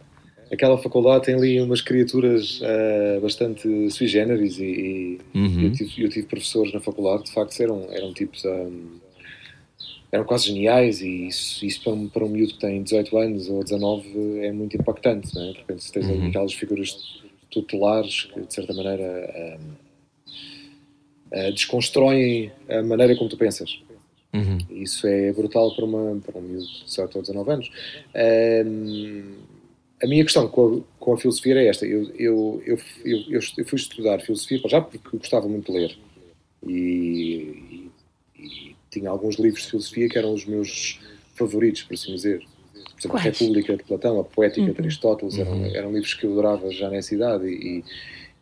Aquela 0.53 0.79
faculdade 0.79 1.27
tem 1.27 1.35
ali 1.35 1.61
umas 1.61 1.83
criaturas 1.83 2.61
uh, 2.61 3.21
bastante 3.21 3.91
sui 3.91 4.07
generis 4.07 4.59
e, 4.59 4.65
e 4.65 5.19
uhum. 5.35 5.65
eu, 5.65 5.73
tive, 5.73 6.03
eu, 6.05 6.09
tive, 6.09 6.27
professores 6.27 6.73
na 6.73 6.81
faculdade, 6.81 7.25
de 7.25 7.33
facto, 7.33 7.61
eram, 7.61 7.87
eram 7.91 8.13
tipos. 8.13 8.45
Um, 8.45 8.99
eram 10.11 10.25
quase 10.25 10.47
geniais 10.47 11.01
e 11.01 11.29
isso, 11.29 11.65
isso 11.65 11.83
para, 11.83 11.93
um, 11.93 12.09
para 12.09 12.25
um 12.25 12.29
miúdo 12.29 12.55
que 12.55 12.61
tem 12.61 12.83
18 12.83 13.19
anos 13.19 13.49
ou 13.49 13.63
19 13.63 14.41
é 14.41 14.53
muito 14.53 14.77
impactante, 14.77 15.35
não 15.35 15.43
é? 15.43 15.53
De 15.53 15.59
repente 15.59 15.93
tens 15.93 16.07
uhum. 16.07 16.29
aquelas 16.29 16.55
figuras 16.55 17.23
tutelares 17.51 18.25
que 18.25 18.41
de 18.41 18.55
certa 18.55 18.73
maneira 18.73 19.59
um, 19.61 21.49
uh, 21.49 21.53
desconstroem 21.53 22.51
a 22.69 22.83
maneira 22.83 23.17
como 23.17 23.29
tu 23.29 23.37
pensas. 23.37 23.81
Uhum. 24.33 24.59
Isso 24.71 25.07
é 25.07 25.33
brutal 25.33 25.75
para, 25.75 25.85
uma, 25.85 26.21
para 26.21 26.39
um 26.39 26.43
miúdo 26.43 26.67
de 26.67 26.85
18 26.85 27.17
ou 27.17 27.23
19 27.23 27.51
anos. 27.51 27.71
Um, 28.67 29.37
a 30.03 30.07
minha 30.07 30.23
questão 30.23 30.49
com 30.49 30.85
a, 31.01 31.03
com 31.05 31.15
a 31.15 31.19
filosofia 31.19 31.53
era 31.53 31.65
esta. 31.65 31.87
Eu, 31.87 32.11
eu, 32.15 32.63
eu, 32.65 32.79
eu, 33.05 33.41
eu 33.57 33.65
fui 33.67 33.79
estudar 33.79 34.21
filosofia 34.21 34.61
já 34.67 34.81
porque 34.81 35.17
gostava 35.17 35.49
muito 35.49 35.73
de 35.73 35.79
ler. 35.79 35.99
E, 36.67 37.91
e, 38.39 38.68
tinha 38.91 39.11
alguns 39.11 39.37
livros 39.37 39.65
de 39.65 39.71
filosofia 39.71 40.09
que 40.09 40.19
eram 40.19 40.33
os 40.33 40.45
meus 40.45 41.01
favoritos, 41.35 41.83
por 41.83 41.95
assim 41.95 42.15
dizer. 42.15 42.39
Por 42.39 43.01
exemplo, 43.01 43.11
Quais? 43.11 43.27
a 43.27 43.31
República 43.31 43.77
de 43.77 43.85
Platão, 43.85 44.21
a 44.21 44.25
Poética 44.25 44.67
uhum. 44.67 44.73
de 44.73 44.81
Aristóteles, 44.81 45.39
eram, 45.39 45.53
uhum. 45.53 45.75
eram 45.75 45.93
livros 45.93 46.15
que 46.15 46.27
eu 46.27 46.33
adorava 46.33 46.71
já 46.71 46.91
nessa 46.91 47.15
idade. 47.15 47.47
E, 47.47 47.85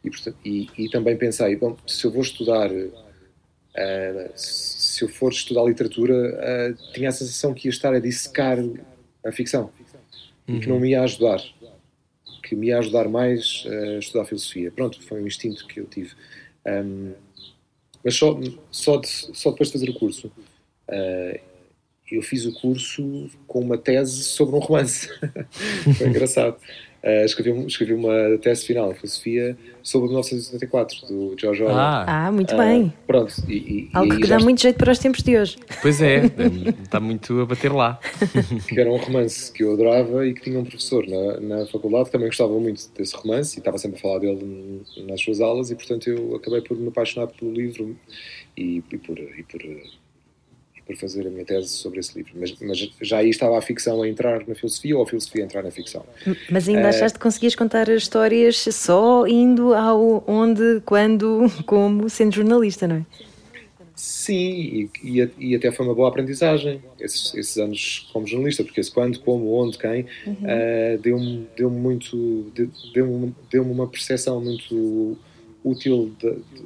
e, 0.03 0.11
e, 0.45 0.71
e 0.79 0.91
também 0.91 1.17
pensei, 1.17 1.57
bom, 1.57 1.77
se 1.87 2.07
eu 2.07 2.11
vou 2.11 2.23
estudar, 2.23 2.71
uh, 2.73 4.33
se 4.35 5.05
eu 5.05 5.09
for 5.09 5.31
estudar 5.33 5.65
literatura, 5.65 6.15
uh, 6.15 6.93
tinha 6.93 7.11
a 7.11 7.13
sensação 7.13 7.53
que 7.53 7.69
ia 7.69 7.71
estar 7.71 7.93
a 7.93 7.99
dissecar 7.99 8.59
a 9.25 9.33
ficção 9.33 9.71
uhum. 10.49 10.57
e 10.57 10.61
que 10.61 10.69
não 10.69 10.81
me 10.81 10.91
ia 10.91 11.03
ajudar, 11.03 11.43
que 12.43 12.55
me 12.55 12.69
ia 12.69 12.79
ajudar 12.79 13.09
mais 13.09 13.65
a 13.67 13.99
estudar 13.99 14.25
filosofia. 14.25 14.71
Pronto, 14.71 15.03
foi 15.03 15.23
um 15.23 15.27
instinto 15.27 15.67
que 15.67 15.81
eu 15.81 15.87
tive. 15.87 16.13
Um, 16.65 17.13
mas 18.07 18.15
só, 18.15 18.39
só, 18.71 18.99
de, 18.99 19.09
só 19.09 19.51
depois 19.51 19.69
de 19.69 19.73
fazer 19.73 19.91
o 19.91 19.95
curso, 19.95 20.29
uh, 20.29 21.41
eu 22.09 22.23
fiz 22.23 22.47
o 22.47 22.53
curso 22.53 23.29
com 23.49 23.59
uma 23.59 23.77
tese 23.77 24.23
sobre 24.23 24.55
um 24.55 24.61
romance. 24.61 25.09
foi 25.99 26.07
engraçado. 26.07 26.57
Uh, 27.07 27.25
escrevi, 27.25 27.67
escrevi 27.67 27.95
uma 27.95 28.37
tese 28.39 28.67
final 28.67 28.91
em 28.91 28.95
filosofia 28.97 29.57
sobre 29.81 30.09
1974, 30.09 31.07
do 31.07 31.37
George 31.39 31.63
Orwell. 31.63 31.79
Ah, 31.79 32.27
ah 32.27 32.33
muito 32.33 32.53
uh, 32.53 32.59
bem. 32.59 32.93
Pronto. 33.07 33.33
E, 33.49 33.55
e, 33.55 33.91
Algo 33.93 34.13
e 34.13 34.21
que 34.21 34.27
dá 34.27 34.41
muito 34.41 34.61
jeito 34.61 34.77
para 34.77 34.91
os 34.91 34.99
tempos 34.99 35.23
de 35.23 35.39
hoje. 35.39 35.57
Pois 35.81 36.03
é, 36.03 36.25
está 36.83 36.99
muito 36.99 37.41
a 37.41 37.47
bater 37.47 37.71
lá. 37.71 38.01
que 38.69 38.81
era 38.81 38.91
um 38.91 38.97
romance 38.97 39.53
que 39.53 39.63
eu 39.63 39.75
adorava 39.75 40.27
e 40.27 40.35
que 40.35 40.41
tinha 40.41 40.59
um 40.59 40.65
professor 40.65 41.07
na, 41.07 41.59
na 41.59 41.67
faculdade 41.67 42.07
que 42.07 42.11
também 42.11 42.27
gostava 42.27 42.59
muito 42.59 42.83
desse 42.99 43.15
romance 43.15 43.57
e 43.57 43.61
estava 43.61 43.79
sempre 43.79 43.99
a 43.99 44.03
falar 44.03 44.19
dele 44.19 44.83
nas 45.07 45.21
suas 45.21 45.41
aulas 45.41 45.71
e, 45.71 45.77
portanto, 45.77 46.11
eu 46.11 46.35
acabei 46.35 46.61
por 46.61 46.77
me 46.77 46.89
apaixonar 46.89 47.29
pelo 47.29 47.53
livro 47.53 47.97
e, 48.57 48.83
e 48.91 48.99
por, 48.99 49.17
e 49.17 49.45
por 49.45 49.61
por 50.87 50.97
fazer 50.97 51.27
a 51.27 51.31
minha 51.31 51.45
tese 51.45 51.69
sobre 51.69 51.99
esse 51.99 52.17
livro. 52.17 52.33
Mas, 52.37 52.55
mas, 52.61 52.91
já 53.01 53.19
aí 53.19 53.29
estava 53.29 53.59
a 53.59 53.63
ficção 53.63 54.03
a 54.03 54.09
entrar 54.09 54.47
na 54.47 54.55
filosofia 54.55 54.97
ou 54.97 55.03
a 55.03 55.07
filosofia 55.07 55.43
a 55.43 55.45
entrar 55.45 55.63
na 55.63 55.71
ficção. 55.71 56.05
Mas 56.51 56.69
ainda 56.69 56.85
uh, 56.85 56.89
achaste 56.89 57.19
que 57.19 57.23
conseguias 57.23 57.57
contar 57.57 57.91
as 57.91 58.03
histórias 58.03 58.57
só 58.71 59.27
indo 59.27 59.75
ao 59.75 60.23
onde, 60.27 60.81
quando, 60.85 61.51
como, 61.67 62.09
sendo 62.09 62.35
jornalista, 62.35 62.87
não 62.87 62.97
é? 62.97 63.07
Sim, 63.97 64.35
e, 64.35 64.91
e, 65.03 65.31
e 65.39 65.57
até 65.57 65.73
foi 65.73 65.87
uma 65.87 65.95
boa 65.95 66.11
aprendizagem 66.11 66.83
esses, 67.01 67.35
esses, 67.35 67.57
anos 67.57 68.11
como 68.13 68.27
jornalista, 68.27 68.63
porque 68.63 68.79
esse 68.79 68.91
quando, 68.91 69.19
como, 69.21 69.51
onde, 69.55 69.79
quem, 69.79 70.05
uhum. 70.27 70.35
uh, 70.35 70.99
deu-me 70.99 71.49
deu 71.57 71.71
muito, 71.71 72.53
deu-me 72.93 73.35
deu 73.51 73.63
uma 73.63 73.87
percepção 73.87 74.39
muito 74.39 75.17
útil 75.65 76.13
de, 76.21 76.31
de, 76.31 76.63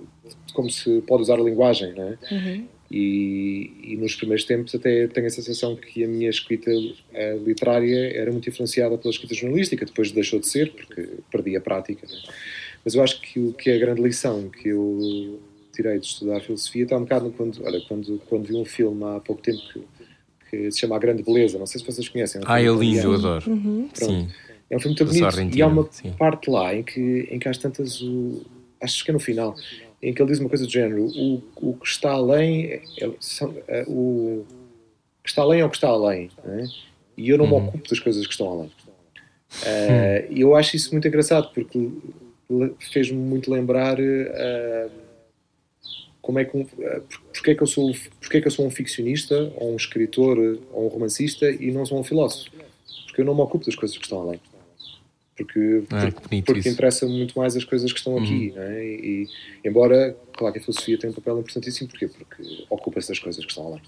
de, 0.47 0.53
como 0.53 0.69
se 0.69 1.01
pode 1.03 1.23
usar 1.23 1.39
a 1.39 1.43
linguagem, 1.43 1.95
não 1.95 2.03
é? 2.03 2.19
Uhum. 2.33 2.67
E, 2.91 3.71
e, 3.85 3.97
nos 3.97 4.17
primeiros 4.17 4.45
tempos 4.45 4.75
até 4.75 5.07
tenho 5.07 5.27
a 5.27 5.31
sensação 5.31 5.77
que 5.77 6.03
a 6.03 6.09
minha 6.09 6.29
escrita 6.29 6.73
uh, 6.73 7.45
literária 7.47 8.13
era 8.17 8.33
muito 8.33 8.49
influenciada 8.49 8.99
pela 8.99 9.13
escrita 9.13 9.33
jornalística, 9.33 9.87
depois 9.87 10.11
deixou 10.11 10.41
de 10.41 10.49
ser, 10.49 10.73
porque 10.73 11.09
perdi 11.31 11.57
a 11.57 11.61
prática. 11.61 12.05
Né? 12.05 12.19
Mas 12.85 12.95
eu 12.95 13.03
acho 13.03 13.21
que 13.21 13.39
o 13.39 13.53
que 13.53 13.71
é 13.71 13.77
a 13.77 13.79
grande 13.79 14.03
lição 14.03 14.49
que 14.49 14.71
eu 14.71 15.41
tirei 15.73 16.01
de 16.01 16.07
estudar 16.07 16.41
filosofia 16.41 16.83
está 16.83 16.97
um 16.97 17.03
bocado 17.03 17.31
quando, 17.37 17.65
olha, 17.65 17.81
quando, 17.87 18.21
quando 18.29 18.47
vi 18.47 18.57
um 18.57 18.65
filme 18.65 19.05
há 19.05 19.21
pouco 19.21 19.41
tempo 19.41 19.61
que, 19.73 19.85
que 20.51 20.71
se 20.73 20.81
chama 20.81 20.97
A 20.97 20.99
Grande 20.99 21.23
Beleza, 21.23 21.59
não 21.59 21.67
sei 21.67 21.81
se 21.81 21.87
vocês 21.87 22.09
conhecem. 22.09 22.41
É 22.41 22.45
um 22.45 22.51
ah, 22.51 22.61
é 22.61 22.65
lindo, 22.65 23.07
eu 23.07 23.15
adoro. 23.15 23.51
Uhum. 23.51 23.89
Sim. 23.95 24.29
É 24.69 24.77
um 24.77 24.81
filme 24.81 24.97
muito 24.97 25.33
bonito 25.33 25.57
e 25.57 25.63
há 25.63 25.67
uma 25.67 25.89
sim. 25.91 26.13
parte 26.13 26.51
lá 26.51 26.75
em 26.75 26.83
que, 26.83 27.29
em 27.31 27.39
que 27.39 27.49
às 27.49 27.59
tantas, 27.59 28.01
o, 28.01 28.45
acho 28.81 29.05
que 29.05 29.11
é 29.11 29.15
no 29.15 29.21
final, 29.21 29.55
em 30.03 30.15
que 30.15 30.23
ele 30.23 30.31
diz 30.31 30.41
uma 30.41 30.49
coisa 30.49 30.65
do 30.65 30.73
género: 30.73 31.07
o, 31.07 31.43
o 31.57 31.75
que 31.75 31.87
está 31.87 32.13
além, 32.13 32.83
é, 33.01 33.11
são, 33.21 33.55
é, 33.69 33.85
o 33.87 34.45
que 35.23 35.29
está 35.29 35.43
além 35.43 35.61
é 35.61 35.65
o 35.65 35.71
que 35.71 35.77
está 35.77 35.89
além, 35.89 36.31
é? 36.45 36.65
e 37.17 37.29
eu 37.29 37.39
não 37.39 37.45
uhum. 37.45 37.61
me 37.61 37.69
ocupo 37.69 37.89
das 37.89 38.01
coisas 38.01 38.27
que 38.27 38.33
estão 38.33 38.51
além. 38.51 38.71
Uh, 39.63 40.31
e 40.31 40.41
eu 40.43 40.55
acho 40.55 40.77
isso 40.77 40.93
muito 40.93 41.09
engraçado 41.09 41.51
porque 41.53 41.91
fez-me 42.93 43.19
muito 43.19 43.51
lembrar 43.51 43.99
uh, 43.99 44.91
como 46.23 46.39
é 46.39 46.45
que 46.45 46.57
um, 46.57 46.63
uh, 46.63 47.03
porque 47.33 47.51
é 47.51 47.55
que 47.57 47.63
eu 47.63 47.67
sou 47.67 47.93
porque 48.21 48.37
é 48.37 48.41
que 48.41 48.47
eu 48.47 48.51
sou 48.51 48.65
um 48.65 48.71
ficcionista 48.71 49.53
ou 49.57 49.73
um 49.73 49.77
escritor 49.77 50.39
ou 50.73 50.87
um 50.87 50.89
romancista 50.89 51.51
e 51.51 51.73
não 51.73 51.85
sou 51.85 51.99
um 51.99 52.05
filósofo 52.05 52.49
porque 53.07 53.23
eu 53.23 53.25
não 53.25 53.35
me 53.35 53.41
ocupo 53.41 53.67
das 53.67 53.75
coisas 53.75 53.99
que 53.99 54.05
estão 54.05 54.21
além 54.21 54.41
porque, 55.45 55.83
ah, 55.91 56.11
porque, 56.13 56.43
porque 56.43 56.69
interessa 56.69 57.07
muito 57.07 57.39
mais 57.39 57.57
as 57.57 57.65
coisas 57.65 57.93
que 57.93 57.99
estão 57.99 58.15
uhum. 58.15 58.23
aqui. 58.23 58.53
É? 58.57 58.85
E, 58.85 59.29
e, 59.65 59.69
embora, 59.69 60.17
claro 60.33 60.53
que 60.53 60.59
a 60.59 60.63
filosofia 60.63 60.99
tem 60.99 61.11
um 61.11 61.13
papel 61.13 61.39
importantíssimo, 61.39 61.89
porquê? 61.89 62.09
Porque 62.09 62.65
ocupa-se 62.69 63.09
das 63.09 63.19
coisas 63.19 63.45
que 63.45 63.51
estão 63.51 63.71
lá. 63.71 63.81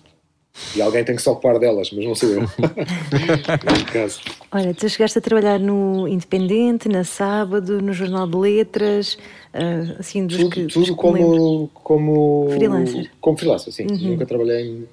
E 0.77 0.83
alguém 0.83 1.03
tem 1.03 1.17
que 1.17 1.23
se 1.23 1.29
ocupar 1.29 1.59
delas, 1.59 1.91
mas 1.93 2.05
não 2.05 2.15
sou 2.15 2.29
eu. 2.29 2.43
caso. 3.91 4.21
Olha, 4.51 4.75
tu 4.75 4.87
chegaste 4.89 5.19
a 5.19 5.21
trabalhar 5.21 5.59
no 5.59 6.07
Independente, 6.07 6.89
na 6.89 7.05
Sábado, 7.05 7.81
no 7.81 7.93
Jornal 7.95 8.27
de 8.27 8.37
Letras, 8.37 9.15
uh, 9.55 9.99
assim, 9.99 10.27
dos 10.27 10.37
tudo, 10.37 10.51
que, 10.51 10.67
tudo 10.67 10.95
como, 10.95 11.69
como 11.69 12.51
freelancer. 12.51 13.11
Como 13.21 13.39
freelancer, 13.39 13.73
sim. 13.73 13.87
Uhum. 13.91 14.11
Nunca 14.11 14.27
trabalhei 14.27 14.67
em, 14.67 14.89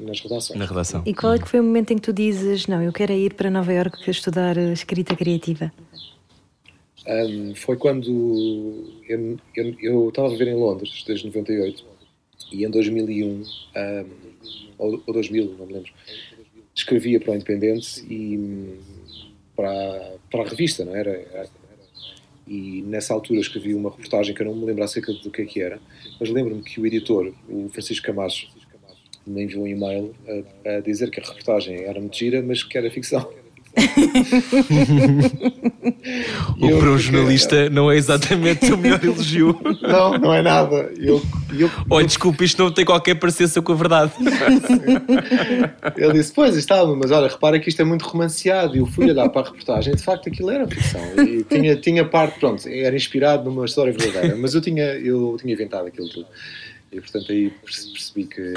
nas 0.00 0.20
redações. 0.20 0.58
Na 0.58 0.66
redação. 0.66 1.02
E 1.06 1.14
qual 1.14 1.34
é 1.34 1.38
que 1.38 1.48
foi 1.48 1.60
o 1.60 1.64
momento 1.64 1.92
em 1.92 1.96
que 1.96 2.02
tu 2.02 2.12
dizes, 2.12 2.66
não, 2.66 2.82
eu 2.82 2.92
quero 2.92 3.12
ir 3.12 3.34
para 3.34 3.50
Nova 3.50 3.72
Iorque 3.72 4.10
estudar 4.10 4.56
escrita 4.56 5.14
criativa? 5.14 5.72
Um, 7.06 7.54
foi 7.54 7.76
quando 7.76 8.92
eu, 9.08 9.38
eu, 9.56 9.76
eu, 9.80 10.08
estava 10.10 10.28
a 10.28 10.30
viver 10.30 10.48
em 10.48 10.54
Londres 10.54 11.02
desde 11.06 11.24
98 11.26 11.82
e 12.52 12.64
em 12.66 12.70
2001 12.70 13.26
um, 13.26 13.42
ou, 14.76 15.02
ou 15.06 15.14
2000, 15.14 15.54
não 15.58 15.66
me 15.66 15.72
lembro, 15.72 15.90
escrevia 16.74 17.18
para 17.18 17.32
o 17.32 17.34
Independente 17.34 18.04
e 18.08 18.78
para, 19.56 20.16
para 20.30 20.42
a 20.42 20.48
revista, 20.48 20.84
não 20.84 20.94
era? 20.94 21.48
E 22.46 22.82
nessa 22.82 23.12
altura 23.12 23.40
escrevi 23.40 23.74
uma 23.74 23.90
reportagem 23.90 24.34
que 24.34 24.42
eu 24.42 24.46
não 24.46 24.54
me 24.54 24.64
lembro 24.64 24.84
acerca 24.84 25.12
do 25.12 25.30
que 25.30 25.42
é 25.42 25.44
que 25.44 25.60
era, 25.60 25.80
mas 26.20 26.30
lembro-me 26.30 26.62
que 26.62 26.80
o 26.80 26.86
editor, 26.86 27.32
o 27.48 27.68
Francisco 27.68 28.06
Camacho, 28.06 28.48
me 29.28 29.44
enviou 29.44 29.64
um 29.64 29.66
e-mail 29.66 30.14
a, 30.66 30.76
a 30.76 30.80
dizer 30.80 31.10
que 31.10 31.20
a 31.20 31.22
reportagem 31.22 31.84
era 31.84 32.00
mentira, 32.00 32.42
mas 32.42 32.62
que 32.62 32.76
era 32.76 32.90
ficção. 32.90 33.28
o 36.58 36.78
para 36.78 36.90
um 36.90 36.98
jornalista 36.98 37.70
não 37.70 37.90
é 37.90 37.96
exatamente 37.96 38.72
o 38.72 38.78
melhor 38.78 39.04
elogio. 39.04 39.58
Não, 39.82 40.18
não 40.18 40.34
é 40.34 40.42
nada. 40.42 40.92
Eu, 40.96 41.22
eu, 41.56 41.70
Olha, 41.88 42.06
desculpe, 42.06 42.44
isto 42.44 42.62
não 42.62 42.70
tem 42.70 42.84
qualquer 42.84 43.14
parecença 43.14 43.62
com 43.62 43.72
a 43.72 43.74
verdade. 43.74 44.12
Ele 45.96 46.12
disse: 46.12 46.32
Pois, 46.32 46.56
estava, 46.56 46.94
mas 46.94 47.10
olha, 47.10 47.28
repara 47.28 47.58
que 47.58 47.68
isto 47.68 47.80
é 47.80 47.84
muito 47.84 48.04
romanceado. 48.04 48.76
E 48.76 48.80
eu 48.80 48.86
fui 48.86 49.10
olhar 49.10 49.28
para 49.28 49.42
a 49.42 49.44
reportagem 49.44 49.94
de 49.94 50.02
facto 50.02 50.28
aquilo 50.28 50.50
era 50.50 50.66
ficção. 50.66 51.00
E 51.24 51.44
tinha, 51.44 51.76
tinha 51.76 52.04
parte, 52.04 52.38
pronto, 52.38 52.68
era 52.68 52.94
inspirado 52.94 53.44
numa 53.44 53.64
história 53.64 53.92
verdadeira, 53.92 54.36
mas 54.36 54.54
eu 54.54 54.60
tinha, 54.60 54.84
eu 54.94 55.36
tinha 55.40 55.54
inventado 55.54 55.86
aquilo 55.86 56.08
tudo. 56.08 56.26
E 56.90 57.00
portanto 57.00 57.30
aí 57.30 57.50
percebi 57.50 58.24
que. 58.24 58.54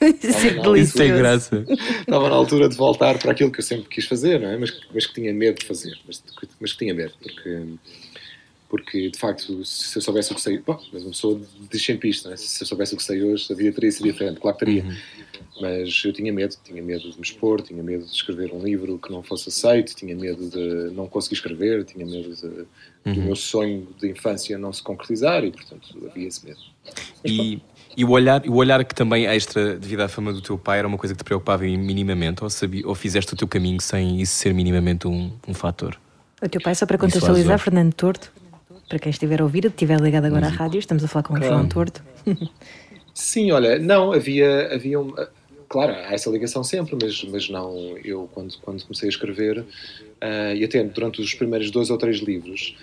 Isso 0.80 0.96
tem 0.96 1.14
graça. 1.14 1.64
Estava 2.00 2.30
na 2.30 2.34
altura 2.34 2.68
de 2.68 2.76
voltar 2.76 3.18
para 3.18 3.32
aquilo 3.32 3.50
que 3.50 3.60
eu 3.60 3.64
sempre 3.64 3.88
quis 3.88 4.06
fazer, 4.06 4.40
não 4.40 4.48
é? 4.48 4.56
Mas, 4.56 4.72
mas 4.92 5.06
que 5.06 5.14
tinha 5.14 5.32
medo 5.32 5.58
de 5.58 5.66
fazer. 5.66 5.98
Mas, 6.06 6.22
mas 6.58 6.72
que 6.72 6.78
tinha 6.78 6.94
medo, 6.94 7.12
porque, 7.22 7.62
porque 8.70 9.10
de 9.10 9.18
facto, 9.18 9.62
se 9.66 9.98
eu 9.98 10.00
soubesse 10.02 10.32
o 10.32 10.34
que 10.34 10.40
sei. 10.40 10.58
Bom, 10.58 10.80
mas 10.92 11.02
uma 11.02 11.10
pessoa 11.10 11.40
deschampista, 11.70 12.28
não 12.28 12.34
é? 12.34 12.38
Se 12.38 12.62
eu 12.62 12.66
soubesse 12.66 12.94
o 12.94 12.96
que 12.96 13.04
sei 13.04 13.22
hoje, 13.22 13.52
a 13.52 13.54
vida 13.54 13.74
teria 13.74 13.92
sido 13.92 14.10
diferente, 14.10 14.40
claro 14.40 14.56
que 14.56 14.64
teria. 14.64 14.84
Uhum. 14.84 14.96
Mas 15.60 16.02
eu 16.06 16.12
tinha 16.12 16.32
medo, 16.32 16.56
tinha 16.64 16.82
medo 16.82 17.10
de 17.10 17.16
me 17.16 17.22
expor, 17.22 17.60
tinha 17.60 17.82
medo 17.82 18.06
de 18.06 18.12
escrever 18.12 18.50
um 18.50 18.64
livro 18.64 18.98
que 18.98 19.12
não 19.12 19.22
fosse 19.22 19.50
aceito, 19.50 19.94
tinha 19.94 20.16
medo 20.16 20.48
de 20.48 20.90
não 20.94 21.06
conseguir 21.06 21.34
escrever, 21.34 21.84
tinha 21.84 22.06
medo 22.06 22.34
de, 22.34 22.64
uhum. 23.04 23.14
do 23.14 23.20
meu 23.22 23.36
sonho 23.36 23.86
de 24.00 24.10
infância 24.10 24.56
não 24.58 24.72
se 24.72 24.82
concretizar 24.82 25.44
e, 25.44 25.50
portanto, 25.50 25.96
havia 26.08 26.28
esse 26.28 26.44
medo. 26.44 26.60
E, 27.24 27.60
e, 27.96 28.04
o 28.04 28.10
olhar, 28.10 28.42
o 28.46 28.54
olhar 28.54 28.84
que 28.84 28.94
também 28.94 29.26
extra 29.26 29.76
devido 29.76 30.00
à 30.00 30.08
fama 30.08 30.32
do 30.32 30.40
teu 30.40 30.58
pai 30.58 30.78
era 30.78 30.88
uma 30.88 30.98
coisa 30.98 31.14
que 31.14 31.22
te 31.22 31.24
preocupava 31.24 31.62
minimamente 31.64 32.42
ou, 32.42 32.50
sabia, 32.50 32.86
ou 32.86 32.94
fizeste 32.94 33.34
o 33.34 33.36
teu 33.36 33.48
caminho 33.48 33.80
sem 33.80 34.20
isso 34.20 34.34
ser 34.34 34.52
minimamente 34.54 35.06
um, 35.06 35.30
um 35.46 35.54
fator? 35.54 35.98
O 36.42 36.48
teu 36.48 36.60
pai, 36.60 36.74
só 36.74 36.86
para 36.86 36.98
contextualizar, 36.98 37.58
Fernando 37.58 37.94
Torto, 37.94 38.32
para 38.88 38.98
quem 38.98 39.10
estiver 39.10 39.40
a 39.40 39.44
ouvir, 39.44 39.66
estiver 39.66 39.98
ligado 40.00 40.26
agora 40.26 40.42
Músico. 40.42 40.62
à 40.62 40.64
rádio, 40.64 40.78
estamos 40.78 41.04
a 41.04 41.08
falar 41.08 41.22
com 41.22 41.34
o 41.34 41.42
João 41.42 41.66
Torto. 41.66 42.02
Sim, 43.14 43.52
olha, 43.52 43.78
não, 43.78 44.12
havia, 44.12 44.74
havia 44.74 45.00
um, 45.00 45.14
claro, 45.68 45.92
há 45.92 46.12
essa 46.12 46.30
ligação 46.30 46.62
sempre, 46.62 46.96
mas, 47.00 47.22
mas 47.24 47.48
não, 47.48 47.96
eu 48.04 48.28
quando, 48.32 48.56
quando 48.58 48.82
comecei 48.82 49.08
a 49.08 49.10
escrever, 49.10 49.64
ah, 50.20 50.54
e 50.54 50.64
até 50.64 50.82
durante 50.82 51.20
os 51.20 51.34
primeiros 51.34 51.70
dois 51.70 51.90
ou 51.90 51.98
três 51.98 52.18
livros, 52.18 52.76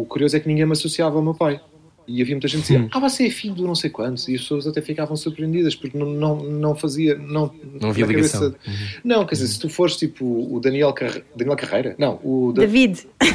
o 0.00 0.04
curioso 0.06 0.36
é 0.36 0.40
que 0.40 0.48
ninguém 0.48 0.66
me 0.66 0.72
associava 0.72 1.16
ao 1.16 1.22
meu 1.22 1.34
pai. 1.34 1.60
E 2.08 2.20
havia 2.20 2.34
muita 2.34 2.48
gente 2.48 2.66
que 2.66 2.72
dizia, 2.72 2.88
ah, 2.90 2.98
você 2.98 3.26
é 3.26 3.30
filho 3.30 3.54
do 3.54 3.64
não 3.64 3.74
sei 3.76 3.88
quantos, 3.88 4.26
e 4.26 4.34
as 4.34 4.40
pessoas 4.40 4.66
até 4.66 4.80
ficavam 4.80 5.14
surpreendidas, 5.16 5.76
porque 5.76 5.96
não, 5.96 6.06
não, 6.10 6.36
não 6.42 6.74
fazia, 6.74 7.14
não... 7.14 7.54
Não 7.80 7.90
havia 7.90 8.04
ligação. 8.04 8.50
cabeça- 8.50 8.58
Não, 9.04 9.24
quer 9.24 9.34
dizer, 9.36 9.46
se 9.46 9.60
tu 9.60 9.68
fores 9.68 9.94
tipo 9.96 10.24
o 10.24 10.58
Daniel, 10.58 10.92
Carre... 10.92 11.22
Daniel 11.36 11.56
Carreira, 11.56 11.94
não, 11.98 12.18
o... 12.24 12.52
Da- 12.52 12.62
David, 12.62 13.06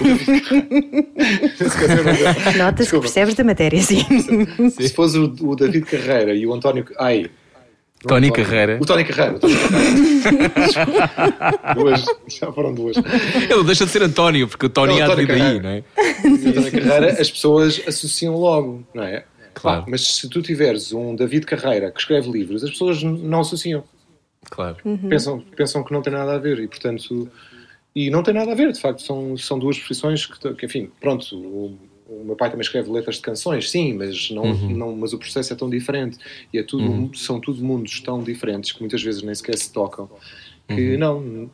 nota-se 2.57 2.73
que 2.73 2.83
Desculpa. 2.83 3.01
percebes 3.03 3.35
da 3.35 3.43
matéria, 3.43 3.81
sim. 3.81 4.03
Se 4.71 4.89
fosse 4.89 5.17
o, 5.17 5.33
o 5.41 5.55
David 5.55 5.85
Carreira 5.85 6.33
e 6.33 6.45
o 6.45 6.53
António. 6.53 6.85
Ai. 6.99 7.29
Tony 8.07 8.27
António. 8.27 8.45
Carreira. 8.45 8.77
O 8.81 8.85
Tony 8.85 9.03
Carreira. 9.03 9.35
O 9.35 9.39
Tony 9.39 9.55
Carreira. 9.55 11.75
duas. 11.75 12.05
Já 12.27 12.51
foram 12.51 12.73
duas. 12.73 12.97
Ele 12.97 13.63
deixa 13.63 13.85
de 13.85 13.91
ser 13.91 14.03
António, 14.03 14.47
porque 14.47 14.65
o 14.65 14.69
Tony 14.69 15.01
há 15.01 15.07
de 15.09 15.15
daí, 15.15 15.27
Carreira. 15.27 15.61
não 15.61 15.69
é? 15.69 15.83
E 16.23 16.49
o 16.49 16.53
Tony 16.53 16.71
Carreira, 16.71 17.21
as 17.21 17.31
pessoas 17.31 17.81
associam 17.87 18.35
logo, 18.35 18.85
não 18.93 19.03
é? 19.03 19.25
Claro. 19.53 19.85
Mas 19.87 20.15
se 20.15 20.29
tu 20.29 20.41
tiveres 20.41 20.91
um 20.91 21.15
David 21.15 21.45
Carreira 21.45 21.89
que 21.89 21.99
escreve 21.99 22.29
livros, 22.29 22.63
as 22.63 22.71
pessoas 22.71 23.01
não 23.01 23.39
associam. 23.39 23.83
Claro. 24.49 24.77
Pensam, 25.09 25.39
pensam 25.55 25.83
que 25.83 25.91
não 25.91 26.01
tem 26.01 26.13
nada 26.13 26.35
a 26.35 26.37
ver 26.37 26.59
e, 26.59 26.67
portanto. 26.67 27.29
E 27.95 28.09
não 28.09 28.21
tem 28.21 28.33
nada 28.33 28.51
a 28.51 28.55
ver, 28.55 28.73
de 28.73 28.81
facto, 28.81 29.01
são, 29.01 29.37
são 29.37 29.57
duas 29.57 29.77
profissões 29.77 30.25
que, 30.25 30.53
que, 30.55 30.65
enfim, 30.65 30.91
pronto, 30.99 31.33
o, 31.33 31.79
o 32.07 32.23
meu 32.23 32.35
pai 32.35 32.49
também 32.49 32.61
escreve 32.61 32.89
letras 32.91 33.15
de 33.15 33.21
canções, 33.21 33.69
sim, 33.69 33.93
mas, 33.93 34.29
não, 34.29 34.53
não, 34.53 34.95
mas 34.95 35.13
o 35.13 35.17
processo 35.17 35.53
é 35.53 35.55
tão 35.55 35.69
diferente 35.69 36.17
e 36.53 36.59
é 36.59 36.63
tudo, 36.63 37.15
são 37.17 37.39
tudo 37.39 37.63
mundos 37.63 37.99
tão 37.99 38.21
diferentes 38.21 38.71
que 38.71 38.79
muitas 38.79 39.01
vezes 39.01 39.21
nem 39.21 39.33
sequer 39.33 39.57
se 39.57 39.71
tocam 39.71 40.09
que 40.67 40.97
não, 40.97 41.49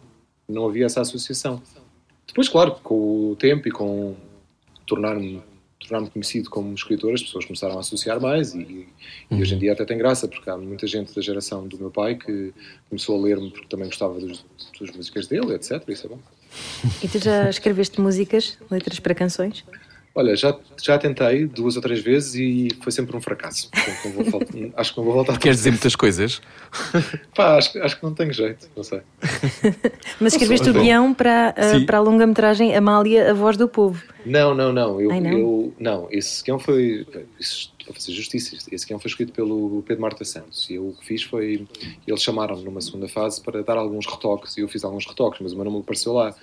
não 0.48 0.68
havia 0.68 0.86
essa 0.86 1.02
associação. 1.02 1.62
Depois, 2.28 2.48
claro, 2.48 2.76
com 2.84 3.32
o 3.32 3.36
tempo 3.36 3.68
e 3.68 3.72
com 3.72 4.16
tornar-me 4.86 5.42
tornar-me 5.80 6.12
conhecido 6.12 6.48
como 6.50 6.74
escritor, 6.76 7.14
as 7.14 7.24
pessoas 7.24 7.44
começaram 7.44 7.76
a 7.76 7.80
associar 7.80 8.22
mais 8.22 8.54
e, 8.54 8.88
e 9.32 9.42
hoje 9.42 9.56
em 9.56 9.58
dia 9.58 9.74
até 9.74 9.84
tem 9.84 9.98
graça, 9.98 10.28
porque 10.28 10.48
há 10.48 10.56
muita 10.56 10.86
gente 10.86 11.14
da 11.14 11.22
geração 11.22 11.68
do 11.68 11.78
meu 11.78 11.90
pai 11.90 12.16
que 12.16 12.54
começou 12.88 13.18
a 13.18 13.22
ler-me 13.24 13.50
porque 13.50 13.68
também 13.68 13.88
gostava 13.88 14.20
dos, 14.20 14.46
das 14.80 14.96
músicas 14.96 15.28
dele, 15.28 15.54
etc. 15.54 15.84
Isso 15.90 16.06
é 16.06 16.10
bom. 16.10 16.20
E 17.04 17.08
tu 17.08 17.18
já 17.18 17.50
escreveste 17.50 18.00
músicas, 18.00 18.58
letras 18.70 19.00
para 19.00 19.16
canções? 19.16 19.66
Olha, 20.14 20.36
já, 20.36 20.54
já 20.82 20.98
tentei 20.98 21.46
duas 21.48 21.78
ou 21.78 21.82
três 21.82 22.02
vezes 22.02 22.36
e 22.36 22.68
foi 22.82 22.92
sempre 22.92 23.16
um 23.16 23.22
fracasso. 23.22 23.70
Vou 24.14 24.26
fal- 24.26 24.42
acho 24.76 24.92
que 24.92 24.98
não 24.98 25.06
vou 25.06 25.14
voltar. 25.14 25.38
Queres 25.40 25.58
dizer 25.60 25.72
muitas 25.72 25.96
coisas? 25.96 26.42
Pá, 27.34 27.56
acho, 27.58 27.72
que- 27.72 27.80
acho 27.80 27.98
que 27.98 28.04
não 28.04 28.14
tenho 28.14 28.34
jeito, 28.34 28.70
não 28.76 28.84
sei. 28.84 29.02
Mas 30.20 30.34
escreveste 30.34 30.70
o 30.70 30.74
guião 30.74 31.14
para, 31.14 31.54
a- 31.56 31.80
Sim. 31.80 31.86
para 31.86 31.98
a 31.98 32.02
longa-metragem 32.02 32.76
Amália, 32.76 33.32
a 33.32 33.34
voz 33.34 33.56
do 33.56 33.70
povo. 33.70 34.04
Não, 34.26 34.54
não, 34.54 34.74
não. 34.74 35.00
Eu, 35.00 35.12
Ai, 35.12 35.22
não? 35.22 35.32
eu- 35.32 35.74
não, 35.80 36.08
esse 36.12 36.44
guião 36.44 36.60
foi. 36.60 37.08
Isso, 37.40 37.72
para 37.92 38.02
fazer 38.02 38.14
justiça, 38.14 38.58
esse 38.72 38.86
guião 38.86 39.00
foi 39.00 39.10
escrito 39.10 39.32
pelo 39.34 39.84
Pedro 39.86 40.02
Marta 40.02 40.24
Santos. 40.24 40.70
E 40.70 40.76
eu 40.76 40.90
o 40.90 40.94
que 40.94 41.06
fiz 41.06 41.24
foi. 41.24 41.68
Eles 42.08 42.22
chamaram-me 42.22 42.64
numa 42.64 42.82
segunda 42.82 43.08
fase 43.08 43.42
para 43.42 43.62
dar 43.64 43.78
alguns 43.78 44.06
retoques. 44.06 44.58
E 44.58 44.62
eu 44.62 44.68
fiz 44.68 44.84
alguns 44.84 45.06
retoques, 45.06 45.40
mas 45.42 45.54
o 45.54 45.56
meu 45.56 45.66
nome 45.66 45.80
apareceu 45.80 46.14
lá. 46.14 46.34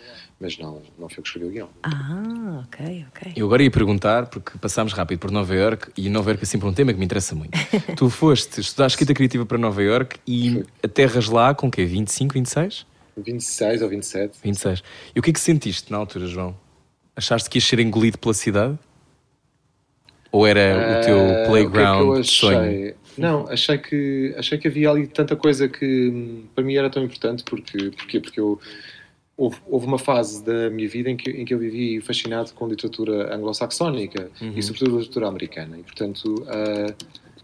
Mas 0.40 0.56
não, 0.58 0.82
não 0.98 1.08
foi 1.08 1.18
eu 1.18 1.22
que 1.22 1.28
escrevi 1.28 1.46
o 1.46 1.50
guião. 1.50 1.68
Ah, 1.82 2.64
ok, 2.64 3.06
ok. 3.08 3.32
Eu 3.36 3.46
agora 3.46 3.62
ia 3.62 3.70
perguntar, 3.70 4.26
porque 4.26 4.56
passámos 4.58 4.92
rápido 4.92 5.18
por 5.18 5.30
Nova 5.30 5.54
York 5.54 5.90
e 5.96 6.08
Nova 6.08 6.30
York 6.30 6.42
é 6.42 6.46
sempre 6.46 6.68
um 6.68 6.72
tema 6.72 6.92
que 6.92 6.98
me 6.98 7.04
interessa 7.04 7.34
muito. 7.34 7.58
tu 7.96 8.08
foste 8.08 8.60
estudar 8.60 8.86
escrita 8.86 9.12
criativa 9.14 9.44
para 9.44 9.58
Nova 9.58 9.82
York 9.82 10.20
e 10.26 10.64
aterras 10.82 11.28
lá 11.28 11.54
com 11.54 11.68
o 11.68 11.70
quê? 11.70 11.84
25, 11.84 12.34
26? 12.34 12.86
26 13.16 13.82
ou 13.82 13.88
27. 13.88 14.38
26. 14.42 14.82
E 15.14 15.18
o 15.18 15.22
que 15.22 15.30
é 15.30 15.32
que 15.32 15.40
sentiste 15.40 15.90
na 15.90 15.98
altura, 15.98 16.26
João? 16.26 16.56
Achaste 17.16 17.50
que 17.50 17.58
ias 17.58 17.64
ser 17.64 17.80
engolido 17.80 18.16
pela 18.16 18.32
cidade? 18.32 18.78
Ou 20.30 20.46
era 20.46 20.98
o 21.00 21.04
teu 21.04 21.18
Ah, 21.18 21.46
playground 21.46 22.02
o 22.10 22.12
que 22.14 22.18
é 22.18 22.22
que 22.22 22.28
sonho? 22.28 22.94
Não, 23.16 23.48
achei 23.48 23.78
que, 23.78 24.34
achei 24.36 24.58
que 24.58 24.68
havia 24.68 24.90
ali 24.90 25.06
tanta 25.06 25.34
coisa 25.34 25.68
que 25.68 26.08
hum, 26.08 26.44
para 26.54 26.62
mim 26.62 26.74
era 26.74 26.88
tão 26.90 27.02
importante. 27.02 27.42
Porque, 27.44 27.90
porquê? 27.90 28.20
Porque 28.20 28.38
eu, 28.38 28.60
houve, 29.36 29.56
houve 29.66 29.86
uma 29.86 29.98
fase 29.98 30.44
da 30.44 30.70
minha 30.70 30.88
vida 30.88 31.10
em 31.10 31.16
que, 31.16 31.30
em 31.30 31.44
que 31.44 31.52
eu 31.54 31.58
vivi 31.58 32.00
fascinado 32.00 32.52
com 32.54 32.68
literatura 32.68 33.34
anglo-saxónica 33.34 34.30
e, 34.54 34.62
sobretudo, 34.62 34.98
literatura 34.98 35.28
americana. 35.28 35.78
E, 35.78 35.82
portanto, 35.82 36.44
ah, 36.46 36.94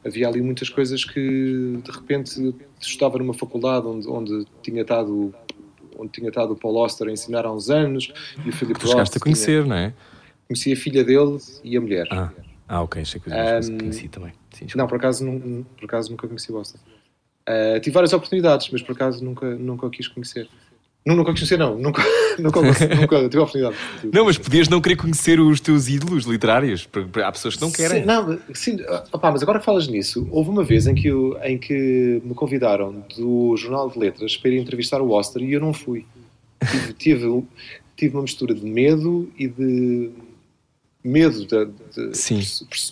havia 0.04 0.28
ali 0.28 0.40
muitas 0.42 0.68
coisas 0.68 1.04
que, 1.04 1.78
de 1.82 1.90
repente, 1.90 2.54
estava 2.80 3.18
numa 3.18 3.34
faculdade 3.34 3.86
onde, 3.86 4.06
onde 4.08 4.46
tinha 4.62 4.82
estado. 4.82 5.34
Onde 5.96 6.10
tinha 6.10 6.28
estado 6.28 6.52
o 6.52 6.56
Paul 6.56 6.78
Auster 6.78 7.06
a 7.08 7.12
ensinar 7.12 7.46
há 7.46 7.52
uns 7.52 7.70
anos 7.70 8.12
e 8.44 8.48
o 8.48 8.52
Philip 8.52 8.78
Tu 8.80 8.88
chegaste 8.88 9.14
Roth 9.14 9.16
a 9.16 9.20
conhecer, 9.24 9.64
não 9.64 9.76
é? 9.76 9.86
tinha- 9.90 9.94
conheci 10.48 10.72
a 10.72 10.76
filha 10.76 11.04
dele 11.04 11.38
e 11.62 11.76
a 11.76 11.80
mulher. 11.80 12.08
Ah, 12.10 12.32
ah 12.68 12.82
ok, 12.82 13.02
achei 13.02 13.20
que 13.20 13.28
eu 13.28 13.32
Um, 13.34 13.78
conheci 13.78 14.08
também. 14.08 14.32
Sim, 14.52 14.66
Não, 14.76 14.86
por 14.86 14.96
acaso, 14.96 15.24
nun- 15.24 15.64
por 15.78 15.84
acaso 15.84 16.10
nunca 16.10 16.26
conheci 16.26 16.50
Boston. 16.52 16.78
Uh, 17.48 17.78
tive 17.80 17.92
várias 17.92 18.12
oportunidades, 18.12 18.68
mas 18.70 18.80
por 18.82 18.92
acaso 18.92 19.22
nunca, 19.24 19.54
nunca 19.56 19.86
o 19.86 19.90
quis 19.90 20.08
conhecer. 20.08 20.48
Nu- 21.06 21.14
Nunca 21.14 21.30
o 21.32 21.34
quis 21.34 21.42
conhecer, 21.42 21.58
não. 21.58 21.76
Nunca, 21.78 22.02
nunca, 22.40 22.62
nunca 22.62 23.28
tive 23.28 23.36
a 23.38 23.42
oportunidade. 23.42 23.76
Não, 24.10 24.24
mas 24.24 24.38
podias 24.38 24.68
não 24.68 24.80
querer 24.80 24.96
conhecer 24.96 25.38
os 25.38 25.60
teus 25.60 25.86
ídolos 25.88 26.24
literários. 26.24 26.88
Há 27.22 27.30
pessoas 27.32 27.56
que 27.56 27.60
não 27.60 27.70
querem. 27.70 28.00
Sim, 28.00 28.06
não, 28.06 28.38
sim, 28.54 28.76
opá, 29.12 29.30
mas 29.30 29.42
agora 29.42 29.58
que 29.58 29.64
falas 29.66 29.86
nisso, 29.86 30.26
houve 30.30 30.48
uma 30.48 30.64
vez 30.64 30.86
em 30.86 30.94
que, 30.94 31.08
eu- 31.08 31.36
em 31.42 31.58
que 31.58 32.22
me 32.24 32.32
convidaram 32.34 33.04
do 33.14 33.54
Jornal 33.58 33.90
de 33.90 33.98
Letras 33.98 34.34
para 34.38 34.48
ir 34.50 34.58
entrevistar 34.58 35.02
o 35.02 35.10
Oster 35.10 35.42
e 35.42 35.52
eu 35.52 35.60
não 35.60 35.74
fui. 35.74 36.06
Tive, 36.70 36.92
tive, 36.94 37.44
tive 37.94 38.16
uma 38.16 38.22
mistura 38.22 38.54
de 38.54 38.64
medo 38.64 39.30
e 39.38 39.46
de 39.46 40.10
medo 41.04 41.44
de, 41.44 41.66
de- 41.66 42.16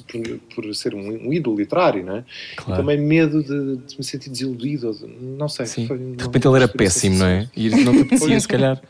por, 0.07 0.23
por- 0.23 0.65
por 0.65 0.75
ser 0.75 0.95
um, 0.95 1.29
um 1.29 1.33
ídolo 1.33 1.57
literário, 1.57 2.05
não 2.05 2.17
é? 2.17 2.25
Claro. 2.57 2.83
Também 2.83 2.99
medo 3.01 3.43
de, 3.43 3.77
de 3.87 3.99
me 3.99 4.05
sentir 4.05 4.29
desiludido, 4.31 4.95
não 5.39 5.49
sei. 5.49 5.65
Foi- 5.87 5.97
De 5.99 6.05
não- 6.05 6.17
repente 6.27 6.47
ele 6.47 6.57
era 6.57 6.67
não 6.67 6.73
tive 6.73 6.85
essa 6.85 7.01
péssimo, 7.01 7.17
não 7.17 7.27
é? 7.27 7.49
sensação. 7.55 7.81
E 7.81 7.85
não 7.85 7.93
te 7.95 8.01
apetecia, 8.03 8.41
se 8.41 8.49
calhar. 8.49 8.83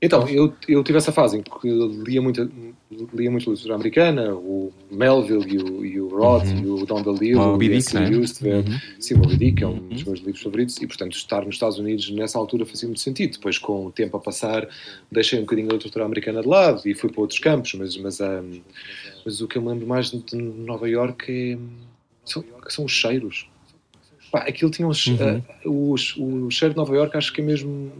Então, 0.00 0.28
eu, 0.28 0.52
eu 0.68 0.84
tive 0.84 0.98
essa 0.98 1.10
fase 1.10 1.38
em 1.38 1.42
que 1.42 1.68
lia 2.06 2.20
muita, 2.20 2.46
lia 3.14 3.30
muito 3.30 3.48
literatura 3.48 3.74
americana, 3.76 4.34
o 4.34 4.70
Melville 4.90 5.54
e 5.54 5.58
o, 5.58 5.84
e 5.86 6.00
o 6.00 6.08
Roth 6.08 6.48
e 6.48 6.66
o 6.66 6.84
Don 6.84 7.00
DeLillo 7.00 7.40
Moby 7.40 7.68
e 7.68 7.74
a 7.74 7.78
Dick, 7.78 7.94
não 7.94 8.02
é? 8.02 8.06
C. 8.06 8.18
Hustver. 8.18 8.64
Sim, 9.00 9.14
o 9.14 9.18
Moby 9.20 9.36
Dick 9.38 9.64
é 9.64 9.66
um 9.66 9.78
dos 9.88 10.04
meus 10.04 10.20
livros 10.20 10.42
favoritos 10.42 10.76
e, 10.82 10.86
portanto, 10.86 11.16
estar 11.16 11.46
nos 11.46 11.54
Estados 11.54 11.78
Unidos 11.78 12.10
nessa 12.10 12.38
altura 12.38 12.66
fazia 12.66 12.86
muito 12.86 13.00
sentido. 13.00 13.32
Depois, 13.32 13.56
com 13.56 13.86
o 13.86 13.90
tempo 13.90 14.18
a 14.18 14.20
passar, 14.20 14.68
deixei 15.10 15.38
um 15.38 15.42
bocadinho 15.42 15.70
a 15.70 15.72
literatura 15.72 16.04
americana 16.04 16.42
de 16.42 16.48
lado 16.48 16.82
e 16.86 16.94
fui 16.94 17.10
para 17.10 17.22
outros 17.22 17.38
campos, 17.38 17.72
mas, 17.72 17.96
mas, 17.96 18.20
hum, 18.20 18.60
mas 19.24 19.40
o 19.40 19.48
que 19.48 19.56
eu 19.56 19.62
me 19.62 19.68
lembro 19.68 19.86
mais 19.86 20.10
de, 20.10 20.36
Nova 20.36 20.90
Iorque 20.90 21.54
é, 21.54 21.58
são, 22.22 22.44
são 22.68 22.84
os 22.84 22.92
cheiros. 22.92 23.48
Pá, 24.30 24.40
aquilo 24.40 24.70
tinha 24.70 24.86
uns, 24.86 25.06
ah, 25.08 25.40
os, 25.64 26.14
o 26.18 26.50
cheiro 26.50 26.74
de 26.74 26.76
Nova 26.76 26.94
Iorque 26.94 27.16
acho 27.16 27.32
que 27.32 27.40
é 27.40 27.44
mesmo 27.44 27.90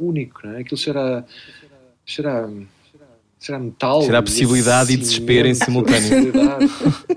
único, 0.00 0.40
não 0.46 0.54
é? 0.54 0.60
Aquilo 0.60 0.76
cheira, 0.76 1.24
cheira, 2.04 2.50
cheira 3.40 3.58
a 3.58 3.62
metal. 3.64 4.00
Cheira 4.02 4.18
a 4.18 4.22
possibilidade 4.22 4.92
e 4.92 4.96
desespero 4.96 5.46
em 5.48 5.54
simultâneo. 5.54 6.32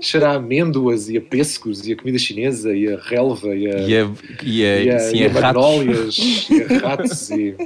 cheira 0.00 0.30
a 0.30 0.34
amêndoas 0.34 1.08
e 1.08 1.16
a 1.16 1.20
pêssegos 1.20 1.86
e 1.86 1.92
a 1.92 1.96
comida 1.96 2.18
chinesa 2.18 2.74
e 2.74 2.92
a 2.92 2.98
relva 3.00 3.54
e 3.54 3.66
a, 3.70 3.78
E 3.80 3.96
a, 3.96 4.10
e 4.42 4.64
a, 4.66 4.80
e 4.82 4.90
a, 4.90 4.98
sim, 5.00 5.16
e 5.16 5.24
a 5.26 5.30
a 5.30 5.40
ratos. 5.40 6.48
e 6.50 6.62
a 6.62 6.78
ratos 6.78 7.30
e, 7.30 7.56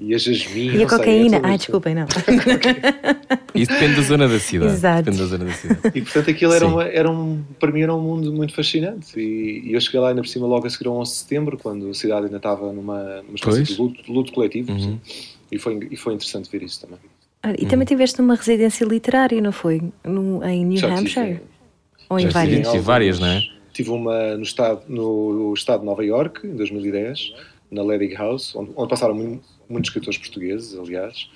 e 0.00 0.14
a 0.14 0.18
jasmim. 0.18 0.66
E 0.66 0.68
a 0.68 0.72
não 0.72 0.76
sei, 0.76 0.82
é 0.84 0.86
cocaína? 0.86 1.36
isto. 1.38 1.56
desculpem, 1.58 1.94
não. 1.94 2.06
Isso 3.54 3.72
depende 3.72 3.96
da 3.96 4.02
zona 4.02 4.28
da 4.28 4.38
cidade. 4.38 4.72
Exato. 4.72 5.02
Depende 5.04 5.18
da 5.22 5.26
zona 5.26 5.44
da 5.46 5.52
cidade. 5.52 5.80
E 5.98 6.02
portanto 6.02 6.30
aquilo 6.30 6.52
era, 6.52 6.66
uma, 6.66 6.84
era 6.84 7.10
um, 7.10 7.42
para 7.58 7.72
mim 7.72 7.80
era 7.82 7.94
um 7.94 8.00
mundo 8.00 8.32
muito 8.32 8.54
fascinante 8.54 9.18
e, 9.18 9.62
e 9.68 9.72
eu 9.72 9.80
cheguei 9.80 9.98
lá 10.00 10.10
ainda 10.10 10.22
por 10.22 10.28
cima 10.28 10.46
logo 10.46 10.66
a 10.66 10.70
seguir 10.70 10.86
ao 10.88 10.96
11 10.98 11.10
de 11.10 11.16
setembro, 11.18 11.58
quando 11.58 11.88
a 11.90 11.94
cidade 11.94 12.26
ainda 12.26 12.36
estava 12.36 12.72
numa, 12.72 13.22
numa 13.22 13.34
espécie 13.34 13.56
Pois. 13.56 13.68
de 13.68 13.80
luto, 13.80 14.12
luto 14.12 14.32
coletivo 14.32 14.70
Uhum. 14.72 14.98
e, 15.50 15.58
foi, 15.58 15.88
e 15.90 15.96
foi 15.96 16.14
interessante 16.14 16.48
ver 16.50 16.62
isso 16.62 16.80
também. 16.80 16.98
Ora, 17.44 17.56
E 17.58 17.66
também 17.66 17.86
tiveste 17.86 18.20
uma 18.20 18.34
residência 18.34 18.84
literária, 18.84 19.40
não 19.40 19.52
foi? 19.52 19.80
No, 20.04 20.44
em 20.44 20.64
New 20.64 20.78
Já 20.78 20.88
tive- 20.88 21.00
Hampshire? 21.00 21.40
Ou 22.10 22.18
em 22.18 22.22
Já 22.22 22.28
tive- 22.28 22.32
várias? 22.34 22.68
tive 22.68 22.82
várias, 22.82 23.18
não 23.18 23.26
é? 23.26 23.42
Tive 23.72 23.90
uma 23.90 24.36
no 24.36 24.42
estado, 24.42 24.82
no 24.88 25.52
estado 25.54 25.80
de 25.80 25.86
Nova 25.86 26.04
York, 26.04 26.46
em 26.46 26.54
2010, 26.56 27.32
na 27.70 27.82
Ledig 27.82 28.14
House, 28.14 28.54
onde, 28.56 28.70
onde 28.76 28.88
passaram 28.88 29.14
mu- 29.14 29.40
muitos 29.68 29.88
escritores 29.90 30.18
portugueses, 30.18 30.78
aliás, 30.78 31.30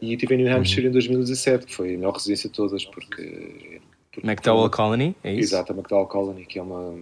e 0.00 0.16
tive 0.16 0.34
em 0.34 0.38
New 0.44 0.56
Hampshire 0.56 0.86
em 0.86 0.90
2017, 0.90 1.66
que 1.66 1.74
foi 1.74 1.94
a 1.94 1.98
melhor 1.98 2.12
residência 2.14 2.48
de 2.48 2.54
todas, 2.56 2.84
porque... 2.84 3.80
porque 4.12 4.26
McDowell 4.26 4.70
Colony, 4.70 5.14
é 5.22 5.32
isso? 5.32 5.54
Exato, 5.54 5.72
a 5.72 5.76
McDowell 5.76 6.06
Colony, 6.06 6.46
que 6.46 6.58
é 6.58 6.62
uma 6.62 6.98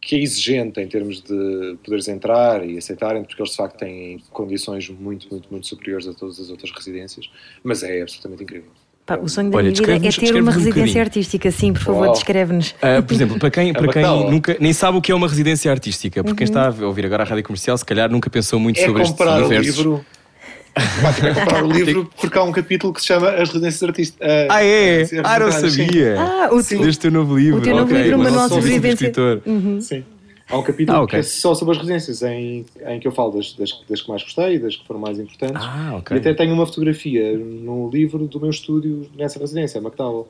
que 0.00 0.16
é 0.16 0.18
exigente 0.18 0.78
em 0.80 0.86
termos 0.86 1.22
de 1.22 1.78
poderes 1.82 2.08
entrar 2.08 2.68
e 2.68 2.76
aceitarem, 2.76 3.24
porque 3.24 3.40
eles 3.40 3.52
de 3.52 3.56
facto 3.56 3.78
têm 3.78 4.18
condições 4.32 4.86
muito, 4.90 5.26
muito, 5.30 5.48
muito 5.50 5.66
superiores 5.66 6.06
a 6.06 6.12
todas 6.12 6.38
as 6.38 6.50
outras 6.50 6.70
residências, 6.72 7.30
mas 7.62 7.82
é 7.82 8.02
absolutamente 8.02 8.42
incrível. 8.42 8.70
Pá, 9.06 9.16
o 9.18 9.28
sonho 9.28 9.50
da 9.50 9.58
Olha, 9.58 9.70
minha 9.70 9.74
vida 9.98 10.08
é 10.08 10.10
ter 10.10 10.32
uma 10.34 10.50
um 10.50 10.54
residência 10.54 10.72
bocadinho. 10.82 11.00
artística, 11.02 11.50
sim, 11.50 11.72
por 11.74 11.82
favor, 11.82 12.10
descreve-nos. 12.12 12.74
Ah, 12.80 13.02
por 13.02 13.12
exemplo, 13.12 13.38
para 13.38 13.50
quem, 13.50 13.72
para 13.74 13.88
quem 13.92 14.30
nunca, 14.30 14.56
nem 14.58 14.72
sabe 14.72 14.96
o 14.96 15.02
que 15.02 15.12
é 15.12 15.14
uma 15.14 15.28
residência 15.28 15.70
artística, 15.70 16.22
porque 16.24 16.30
Uhum. 16.32 16.36
quem 16.36 16.44
está 16.44 16.68
a 16.68 16.86
ouvir 16.86 17.04
agora 17.04 17.22
a 17.22 17.26
rádio 17.26 17.44
comercial, 17.44 17.76
se 17.76 17.84
calhar 17.84 18.10
nunca 18.10 18.30
pensou 18.30 18.58
muito 18.58 18.80
É 18.80 18.86
sobre 18.86 19.02
estes 19.02 19.16
comprar 19.18 19.42
o 19.42 19.46
universos. 19.46 19.76
livro. 19.76 20.04
Pá, 20.74 21.14
é 21.28 21.34
comprar 21.34 21.64
o 21.64 21.70
livro 21.70 22.10
porque 22.18 22.38
há 22.38 22.42
um 22.44 22.50
capítulo 22.50 22.94
que 22.94 23.00
se 23.02 23.08
chama 23.08 23.28
As 23.28 23.48
Residências 23.50 23.82
Artísticas. 23.82 24.26
Ah, 24.48 24.64
é? 24.64 25.04
Sim, 25.04 25.16
Ah, 25.22 25.38
não 25.38 25.52
sabia. 25.52 26.16
Ah, 26.18 26.48
o 26.50 26.62
Sim. 26.62 26.76
teu- 26.78 26.86
Deste 26.86 27.00
teu 27.02 27.10
novo 27.10 27.36
livro. 27.38 27.58
O 27.60 27.62
teu 27.62 27.76
novo 27.76 27.92
ok. 27.92 28.02
livro, 28.02 28.18
Manual 28.18 28.48
de 28.48 28.54
Sobrevivência. 28.54 28.94
escritor. 29.06 29.42
Sim. 29.82 30.02
Há 30.54 30.58
um 30.58 30.62
capítulo 30.62 30.98
Ah, 30.98 31.02
ok. 31.02 31.10
que 31.10 31.16
é 31.16 31.22
só 31.22 31.52
sobre 31.54 31.72
as 31.72 31.78
residências, 31.78 32.22
em, 32.22 32.64
em 32.86 33.00
que 33.00 33.08
eu 33.08 33.12
falo 33.12 33.32
das, 33.32 33.52
das, 33.54 33.72
das 33.88 34.00
que 34.00 34.08
mais 34.08 34.22
gostei, 34.22 34.58
das 34.60 34.76
que 34.76 34.86
foram 34.86 35.00
mais 35.00 35.18
importantes. 35.18 35.56
Ah, 35.60 35.94
E 35.94 35.96
ok. 35.98 36.16
até 36.16 36.32
tenho 36.32 36.54
uma 36.54 36.64
fotografia 36.64 37.36
no 37.36 37.90
livro 37.90 38.28
do 38.28 38.38
meu 38.40 38.50
estúdio 38.50 39.10
nessa 39.16 39.38
residência, 39.40 39.80
a 39.80 39.82
McDowell. 39.82 40.28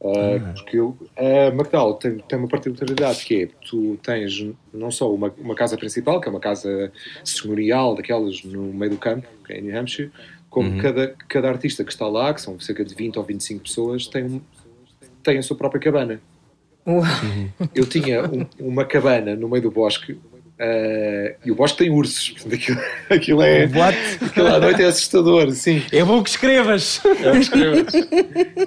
Uh, 0.00 0.52
Porque 0.54 0.76
eu, 0.76 0.96
a 1.16 1.46
McDowell 1.54 1.94
tem, 1.94 2.18
tem 2.18 2.38
uma 2.38 2.48
particularidade 2.48 3.24
que 3.24 3.44
é 3.44 3.48
tu 3.66 3.96
tens 4.02 4.44
não 4.72 4.90
só 4.90 5.10
uma, 5.14 5.32
uma 5.38 5.54
casa 5.54 5.78
principal, 5.78 6.20
que 6.20 6.28
é 6.28 6.30
uma 6.30 6.40
casa 6.40 6.92
senhorial 7.24 7.94
daquelas 7.94 8.42
no 8.44 8.64
meio 8.64 8.90
do 8.90 8.98
campo, 8.98 9.26
é 9.48 9.58
em 9.58 9.62
New 9.62 9.78
Hampshire, 9.80 10.10
como 10.50 10.80
cada, 10.82 11.14
cada 11.28 11.48
artista 11.48 11.82
que 11.84 11.92
está 11.92 12.06
lá, 12.06 12.34
que 12.34 12.40
são 12.40 12.58
cerca 12.60 12.84
de 12.84 12.94
20 12.94 13.18
ou 13.18 13.24
25 13.24 13.62
pessoas, 13.62 14.06
tem, 14.06 14.42
tem 15.22 15.38
a 15.38 15.42
sua 15.42 15.56
própria 15.56 15.80
cabana. 15.80 16.20
Uau. 16.86 17.02
Eu 17.74 17.86
tinha 17.86 18.24
um- 18.24 18.46
uma 18.60 18.84
cabana 18.84 19.34
no 19.34 19.48
meio 19.48 19.62
do 19.62 19.70
bosque 19.70 20.18
eh, 20.58 21.36
e 21.44 21.50
o 21.50 21.54
bosque 21.54 21.78
tem 21.78 21.90
ursos. 21.90 22.30
Portanto, 22.30 22.54
aquilo, 22.54 22.80
aquilo 23.10 23.42
é. 23.42 23.64
What? 23.66 23.98
Aquilo 24.24 24.46
à 24.48 24.60
noite 24.60 24.82
é 24.82 24.86
assustador, 24.86 25.50
sim. 25.52 25.82
É 25.90 26.04
bom 26.04 26.22
que 26.22 26.30
escrevas. 26.30 27.00
É 27.04 27.30
que 27.32 27.38
escrevo. 27.38 27.86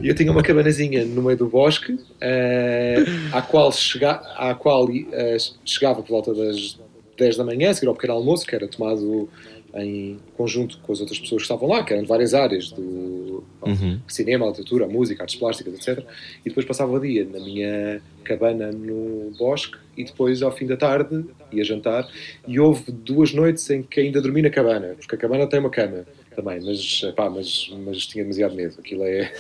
E 0.02 0.08
eu 0.10 0.16
tinha 0.16 0.32
uma 0.32 0.44
cabanazinha 0.44 1.06
no 1.06 1.22
meio 1.22 1.38
do 1.38 1.48
bosque 1.48 1.98
eh, 2.20 3.04
à 3.32 3.42
qual, 3.42 3.72
chega, 3.72 4.12
à 4.36 4.54
qual 4.56 4.88
eh, 5.14 5.38
chegava 5.64 6.02
por 6.02 6.10
volta 6.10 6.34
das 6.34 6.78
10 7.18 7.38
da 7.38 7.44
manhã, 7.46 7.70
a 7.70 7.74
seguir 7.74 7.88
ao 7.88 7.94
pequeno 7.96 8.14
almoço, 8.14 8.46
que 8.46 8.54
era 8.56 8.68
tomado 8.68 9.30
em 9.78 10.18
conjunto 10.36 10.80
com 10.80 10.92
as 10.92 11.00
outras 11.00 11.20
pessoas 11.20 11.42
que 11.42 11.46
estavam 11.46 11.68
lá, 11.70 11.84
que 11.84 11.94
eram 11.94 12.04
de 12.04 12.10
várias 12.10 12.34
áreas, 12.34 12.72
do 12.72 13.44
Uhum. 13.66 14.00
cinema, 14.08 14.46
literatura, 14.48 14.88
música, 14.88 15.24
artes 15.24 15.36
plásticas, 15.36 15.74
etc. 15.74 16.06
E 16.46 16.50
depois 16.50 16.66
passava 16.66 16.92
o 16.94 17.00
dia 17.00 17.26
na 17.26 17.40
minha 17.40 18.02
cabana 18.24 18.72
no 18.72 19.32
bosque 19.38 19.78
e 19.98 20.04
depois, 20.04 20.42
ao 20.42 20.52
fim 20.52 20.66
da 20.66 20.78
tarde, 20.78 21.26
ia 21.52 21.64
jantar. 21.64 22.08
E 22.48 22.60
houve 22.60 22.92
duas 22.92 23.34
noites 23.34 23.70
em 23.70 23.84
que 23.84 24.00
ainda 24.00 24.22
dormi 24.22 24.42
na 24.42 24.50
cabana, 24.50 24.96
porque 24.98 25.16
a 25.16 25.18
cabana 25.18 25.48
tem 25.48 25.60
uma 25.60 25.70
cama 25.70 26.06
também, 26.36 26.60
mas, 26.64 27.02
pá, 27.16 27.30
mas, 27.30 27.70
mas 27.84 28.06
tinha 28.06 28.24
demasiado 28.24 28.56
medo. 28.56 28.76
Aquilo 28.80 29.04
é. 29.04 29.34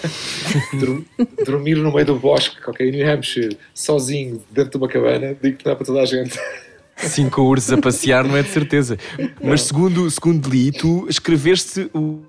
Dormir 1.46 1.76
no 1.76 1.94
meio 1.94 2.06
do 2.06 2.20
bosque, 2.20 2.58
ok, 2.68 2.88
em 2.88 2.92
New 2.92 3.10
Hampshire, 3.10 3.58
sozinho, 3.74 4.44
dentro 4.52 4.72
de 4.72 4.78
uma 4.78 4.88
cabana, 4.88 5.38
digo 5.42 5.58
que 5.58 5.66
não 5.66 5.72
é 5.74 5.76
para 5.76 5.86
toda 5.86 6.02
a 6.02 6.06
gente. 6.06 6.38
Cinco 6.98 7.42
ursos 7.44 7.72
a 7.72 7.78
passear 7.78 8.28
não 8.28 8.36
é 8.36 8.44
de 8.44 8.50
certeza. 8.50 8.98
Mas 9.42 9.62
segundo, 9.62 10.10
segundo 10.10 10.50
li, 10.50 10.72
tu 10.72 11.06
escreveste 11.10 11.90
o, 11.94 12.22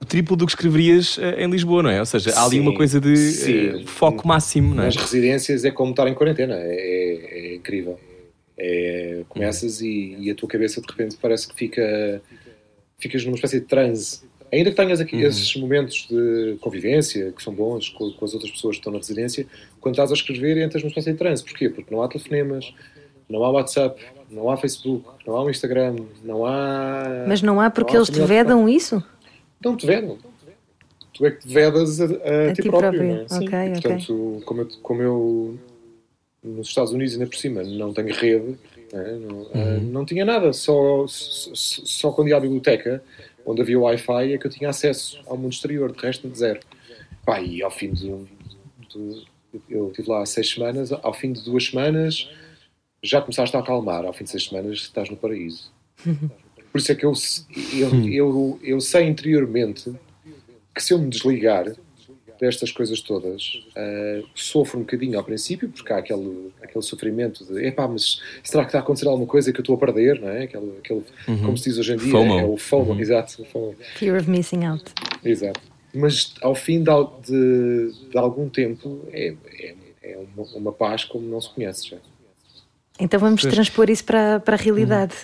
o 0.00 0.04
triplo 0.04 0.34
do 0.36 0.46
que 0.46 0.52
escreverias 0.52 1.18
eh, 1.18 1.44
em 1.44 1.50
Lisboa, 1.50 1.82
não 1.82 1.90
é? 1.90 2.00
Ou 2.00 2.06
seja, 2.06 2.30
há 2.34 2.44
ali 2.44 2.56
Sim, 2.56 2.60
uma 2.60 2.74
coisa 2.74 3.00
de 3.00 3.16
sim. 3.16 3.52
eh, 3.52 3.82
foco 3.86 4.26
máximo, 4.26 4.74
não 4.74 4.82
é? 4.82 4.86
Nas 4.86 4.96
residências 4.96 5.64
é 5.64 5.70
como 5.70 5.90
estar 5.90 6.08
em 6.08 6.14
quarentena, 6.14 6.54
é, 6.54 6.74
é- 6.74 7.38
é 7.52 7.54
incrível. 7.56 7.98
É, 8.58 9.22
começas 9.28 9.80
e, 9.80 10.16
e 10.18 10.30
a 10.30 10.34
tua 10.34 10.48
cabeça 10.48 10.80
de 10.80 10.86
repente 10.86 11.16
parece 11.20 11.48
que 11.48 11.54
fica 11.54 12.22
ficas 12.98 13.24
numa 13.24 13.34
espécie 13.34 13.60
de 13.60 13.66
transe. 13.66 14.20
Ainda 14.52 14.70
que 14.70 14.76
tenhas 14.76 15.00
aqui 15.00 15.16
esses 15.22 15.56
momentos 15.56 16.06
de 16.08 16.56
convivência 16.60 17.32
que 17.32 17.42
são 17.42 17.52
bons 17.54 17.88
com, 17.88 18.10
com 18.12 18.24
as 18.24 18.34
outras 18.34 18.50
pessoas 18.52 18.76
que 18.76 18.80
estão 18.80 18.92
na 18.92 18.98
residência, 18.98 19.46
quando 19.80 19.94
estás 19.94 20.10
a 20.10 20.14
escrever 20.14 20.58
entras 20.58 20.82
numa 20.82 20.90
espécie 20.90 21.10
de 21.12 21.18
transe. 21.18 21.42
Porquê? 21.42 21.70
Porque 21.70 21.92
não 21.92 22.02
há 22.02 22.08
telefonemas, 22.08 22.72
não 23.32 23.44
há 23.44 23.50
WhatsApp, 23.50 24.00
não 24.30 24.50
há 24.50 24.56
Facebook, 24.56 25.08
não 25.26 25.36
há 25.36 25.44
um 25.44 25.50
Instagram, 25.50 25.96
não 26.22 26.44
há. 26.46 27.24
Mas 27.26 27.42
não 27.42 27.60
há 27.60 27.70
porque 27.70 27.92
não 27.94 28.00
há 28.00 28.04
eles 28.04 28.08
te 28.14 28.20
vedam 28.22 28.68
isso? 28.68 29.02
não 29.64 29.76
te 29.76 29.86
vedam. 29.86 30.18
Tu 31.14 31.26
é 31.26 31.30
que 31.30 31.40
te 31.46 31.48
vedas 31.52 32.00
a, 32.00 32.04
a 32.04 32.08
A 32.08 32.52
ti 32.54 32.62
ti 32.62 32.68
próprio, 32.68 32.90
próprio. 32.92 33.04
não 33.08 33.16
é? 33.22 33.28
Sim. 33.28 33.46
Ok, 33.46 33.58
E, 33.58 33.70
portanto, 33.72 34.42
como 34.44 34.60
eu, 34.62 34.68
como 34.82 35.02
eu 35.02 35.58
nos 36.42 36.68
Estados 36.68 36.90
Unidos 36.92 37.12
ainda 37.14 37.26
por 37.26 37.36
cima 37.36 37.62
não 37.62 37.92
tenho 37.92 38.12
rede, 38.14 38.56
não, 38.92 39.00
é? 39.00 39.12
Não- 39.12 39.46
ah, 39.54 39.78
não 39.82 40.04
tinha 40.06 40.24
nada, 40.24 40.52
só, 40.52 41.06
só, 41.06 41.50
só 41.54 42.12
quando 42.12 42.28
ia 42.28 42.36
à 42.36 42.40
biblioteca, 42.40 43.02
onde 43.44 43.60
havia 43.60 43.78
Wi-Fi, 43.78 44.32
é 44.32 44.38
que 44.38 44.46
eu 44.46 44.50
tinha 44.50 44.70
acesso 44.70 45.20
ao 45.26 45.36
mundo 45.36 45.52
exterior, 45.52 45.92
de 45.92 45.98
resto 46.00 46.28
de 46.28 46.38
zero. 46.38 46.60
Pá, 47.26 47.40
e 47.40 47.62
ao 47.62 47.70
fim 47.70 47.92
de, 47.92 48.08
de- 48.08 49.26
eu 49.68 49.88
estive 49.90 50.08
lá 50.10 50.22
há 50.22 50.26
seis 50.26 50.48
semanas, 50.50 50.90
ao 50.92 51.12
fim 51.12 51.30
de 51.32 51.42
duas 51.44 51.66
semanas 51.66 52.28
já 53.02 53.20
começaste 53.20 53.56
a 53.56 53.60
acalmar, 53.60 54.04
ao 54.04 54.12
fim 54.12 54.24
de 54.24 54.30
seis 54.30 54.44
semanas 54.44 54.78
estás 54.78 55.10
no 55.10 55.16
paraíso. 55.16 55.72
Por 56.72 56.78
isso 56.78 56.90
é 56.90 56.94
que 56.94 57.04
eu, 57.04 57.12
eu, 57.74 58.08
eu, 58.08 58.60
eu 58.62 58.80
sei 58.80 59.06
interiormente 59.06 59.92
que 60.74 60.82
se 60.82 60.94
eu 60.94 60.98
me 60.98 61.10
desligar 61.10 61.74
destas 62.40 62.72
coisas 62.72 63.00
todas, 63.00 63.62
ah, 63.76 64.22
sofro 64.34 64.78
um 64.78 64.82
bocadinho 64.82 65.16
ao 65.16 65.22
princípio, 65.22 65.68
porque 65.68 65.92
há 65.92 65.98
aquele, 65.98 66.50
aquele 66.60 66.82
sofrimento 66.82 67.44
de 67.44 67.66
epá, 67.66 67.86
mas 67.86 68.20
será 68.42 68.64
que 68.64 68.70
está 68.70 68.78
a 68.78 68.80
acontecer 68.80 69.06
alguma 69.06 69.28
coisa 69.28 69.52
que 69.52 69.60
eu 69.60 69.62
estou 69.62 69.76
a 69.76 69.78
perder, 69.78 70.20
não 70.20 70.28
é? 70.28 70.44
Aquele, 70.44 70.72
aquele, 70.78 71.04
Como 71.24 71.56
se 71.56 71.68
diz 71.68 71.78
hoje 71.78 71.92
em 71.92 71.96
dia, 71.98 72.10
FOMO. 72.10 72.38
é 72.38 72.44
o 72.44 72.56
FOMO, 72.56 73.00
exato, 73.00 73.42
o 73.42 73.44
FOMO. 73.44 73.76
Fear 73.96 74.18
of 74.18 74.28
missing 74.28 74.64
out. 74.64 74.82
Exato. 75.22 75.60
Mas 75.94 76.34
ao 76.40 76.54
fim 76.54 76.82
de, 76.82 76.90
de, 77.24 78.08
de 78.10 78.18
algum 78.18 78.48
tempo 78.48 79.02
é, 79.12 79.34
é, 79.60 79.74
é 80.02 80.18
uma, 80.34 80.44
uma 80.56 80.72
paz 80.72 81.04
como 81.04 81.28
não 81.28 81.40
se 81.40 81.50
conhece 81.50 81.90
já. 81.90 81.98
Então 82.98 83.18
vamos 83.18 83.42
Pois. 83.42 83.52
transpor 83.54 83.90
isso 83.90 84.04
para, 84.04 84.40
para 84.40 84.54
a 84.56 84.58
realidade. 84.58 85.14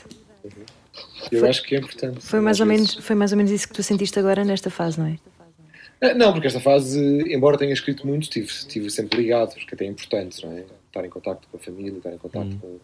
Eu 1.30 1.40
Foi- 1.40 1.48
acho 1.48 1.62
que 1.62 1.74
é 1.74 1.78
importante. 1.78 2.20
Foi 2.24 2.40
mais, 2.40 2.58
ou 2.60 2.66
menos, 2.66 2.94
foi 2.94 3.14
mais 3.14 3.32
ou 3.32 3.36
menos 3.36 3.52
isso 3.52 3.68
que 3.68 3.74
tu 3.74 3.82
sentiste 3.82 4.18
agora 4.18 4.44
nesta 4.44 4.70
fase, 4.70 4.98
não 4.98 5.06
é? 5.06 5.18
Ah, 6.00 6.14
Não, 6.14 6.32
porque 6.32 6.46
esta 6.46 6.60
fase, 6.60 6.98
embora 7.32 7.58
tenha 7.58 7.72
escrito 7.72 8.06
muito, 8.06 8.22
estive, 8.24 8.46
estive 8.46 8.90
sempre 8.90 9.20
ligado, 9.20 9.52
porque 9.54 9.74
até 9.74 9.84
é 9.84 9.88
importante, 9.88 10.44
não 10.44 10.52
é? 10.56 10.64
Estar 10.86 11.04
em 11.04 11.10
contacto 11.10 11.46
com 11.48 11.56
a 11.56 11.60
família, 11.60 11.98
estar 11.98 12.12
em 12.12 12.18
contacto 12.18 12.56
com, 12.56 12.78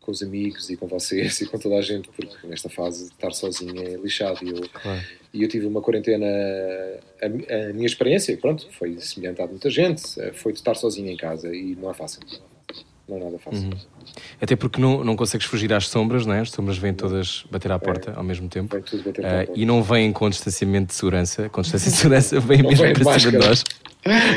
com 0.00 0.10
os 0.10 0.22
amigos 0.22 0.68
e 0.68 0.76
com 0.76 0.86
vocês 0.86 1.40
e 1.40 1.46
com 1.46 1.58
toda 1.58 1.76
a 1.76 1.82
gente, 1.82 2.08
porque 2.10 2.46
nesta 2.46 2.68
fase 2.68 3.04
estar 3.06 3.30
sozinho 3.32 3.80
é 3.80 3.96
lixado. 3.96 4.38
E 4.44 4.50
eu, 4.50 4.68
Claro. 4.68 5.00
e 5.32 5.42
eu 5.42 5.48
tive 5.48 5.66
uma 5.66 5.80
quarentena, 5.80 6.26
a, 7.22 7.26
a 7.70 7.72
minha 7.72 7.86
experiência, 7.86 8.36
pronto, 8.36 8.68
foi 8.72 8.98
semelhante 9.00 9.40
a 9.40 9.44
de 9.46 9.52
muita 9.52 9.70
gente, 9.70 10.02
eh, 10.20 10.32
foi 10.32 10.52
de 10.52 10.58
estar 10.58 10.74
sozinho 10.74 11.08
em 11.10 11.16
casa 11.16 11.54
e 11.54 11.74
não 11.76 11.90
é 11.90 11.94
fácil. 11.94 12.20
Não 13.08 13.16
é 13.16 13.20
nada 13.24 13.38
fácil. 13.38 13.70
Até 14.40 14.54
porque 14.54 14.80
não, 14.80 15.02
não 15.02 15.16
consegues 15.16 15.46
fugir 15.46 15.72
às 15.72 15.88
sombras, 15.88 16.26
não 16.26 16.34
é? 16.34 16.40
As 16.40 16.50
sombras 16.50 16.76
vêm 16.76 16.92
todas 16.92 17.44
bater 17.50 17.72
à 17.72 17.78
porta 17.78 18.12
ao 18.14 18.22
mesmo 18.22 18.48
tempo. 18.48 18.74
Vem 18.74 18.82
porta. 18.82 19.52
e 19.54 19.64
não 19.64 19.82
vêm 19.82 20.12
com 20.12 20.28
distanciamento 20.28 20.88
de 20.88 20.94
segurança. 20.94 21.48
Com 21.48 21.62
distanciamento 21.62 21.94
de 21.96 22.00
segurança 22.00 22.40
vêm 22.46 22.62
mesmo 22.62 22.92
para 22.92 23.18
cima 23.18 23.32
de 23.32 23.38
nós. 23.38 23.64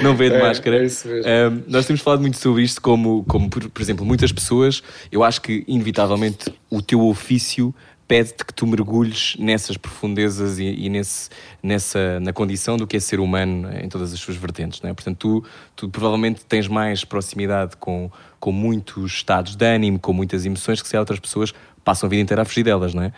Não 0.03 0.15
vêm 0.15 0.29
de 0.29 0.35
É, 0.35 0.41
máscara. 0.41 0.77
é. 0.85 1.47
Um, 1.49 1.63
nós 1.67 1.85
temos 1.85 2.01
falado 2.01 2.21
muito 2.21 2.37
sobre 2.37 2.63
isto, 2.63 2.81
como, 2.81 3.23
como 3.25 3.49
por, 3.49 3.69
por 3.69 3.81
exemplo, 3.81 4.05
muitas 4.05 4.31
pessoas, 4.31 4.81
eu 5.11 5.23
acho 5.23 5.41
que, 5.41 5.63
inevitavelmente, 5.67 6.51
o 6.69 6.81
teu 6.81 7.01
ofício 7.05 7.73
pede-te 8.07 8.43
que 8.43 8.53
tu 8.53 8.67
mergulhes 8.67 9.37
nessas 9.39 9.77
profundezas 9.77 10.59
e, 10.59 10.65
e 10.65 10.89
nesse, 10.89 11.29
nessa, 11.63 12.19
na 12.19 12.33
condição 12.33 12.75
do 12.75 12.85
que 12.85 12.97
é 12.97 12.99
ser 12.99 13.21
humano 13.21 13.69
em 13.81 13.87
todas 13.87 14.11
as 14.11 14.19
suas 14.19 14.35
vertentes. 14.35 14.81
Não 14.81 14.89
é? 14.89 14.93
Portanto, 14.93 15.17
tu, 15.17 15.45
tu 15.75 15.89
provavelmente 15.89 16.43
tens 16.45 16.67
mais 16.67 17.05
proximidade 17.05 17.77
com, 17.77 18.11
com 18.41 18.51
muitos 18.51 19.13
estados 19.13 19.55
de 19.55 19.65
ânimo, 19.65 19.97
com 19.97 20.11
muitas 20.11 20.45
emoções, 20.45 20.81
que 20.81 20.87
se 20.89 20.97
há 20.97 20.99
outras 20.99 21.19
pessoas 21.19 21.53
passam 21.85 22.07
a 22.07 22.09
vida 22.09 22.21
inteira 22.21 22.41
a 22.41 22.45
fugir 22.45 22.63
delas, 22.63 22.93
não 22.93 23.03
é? 23.03 23.13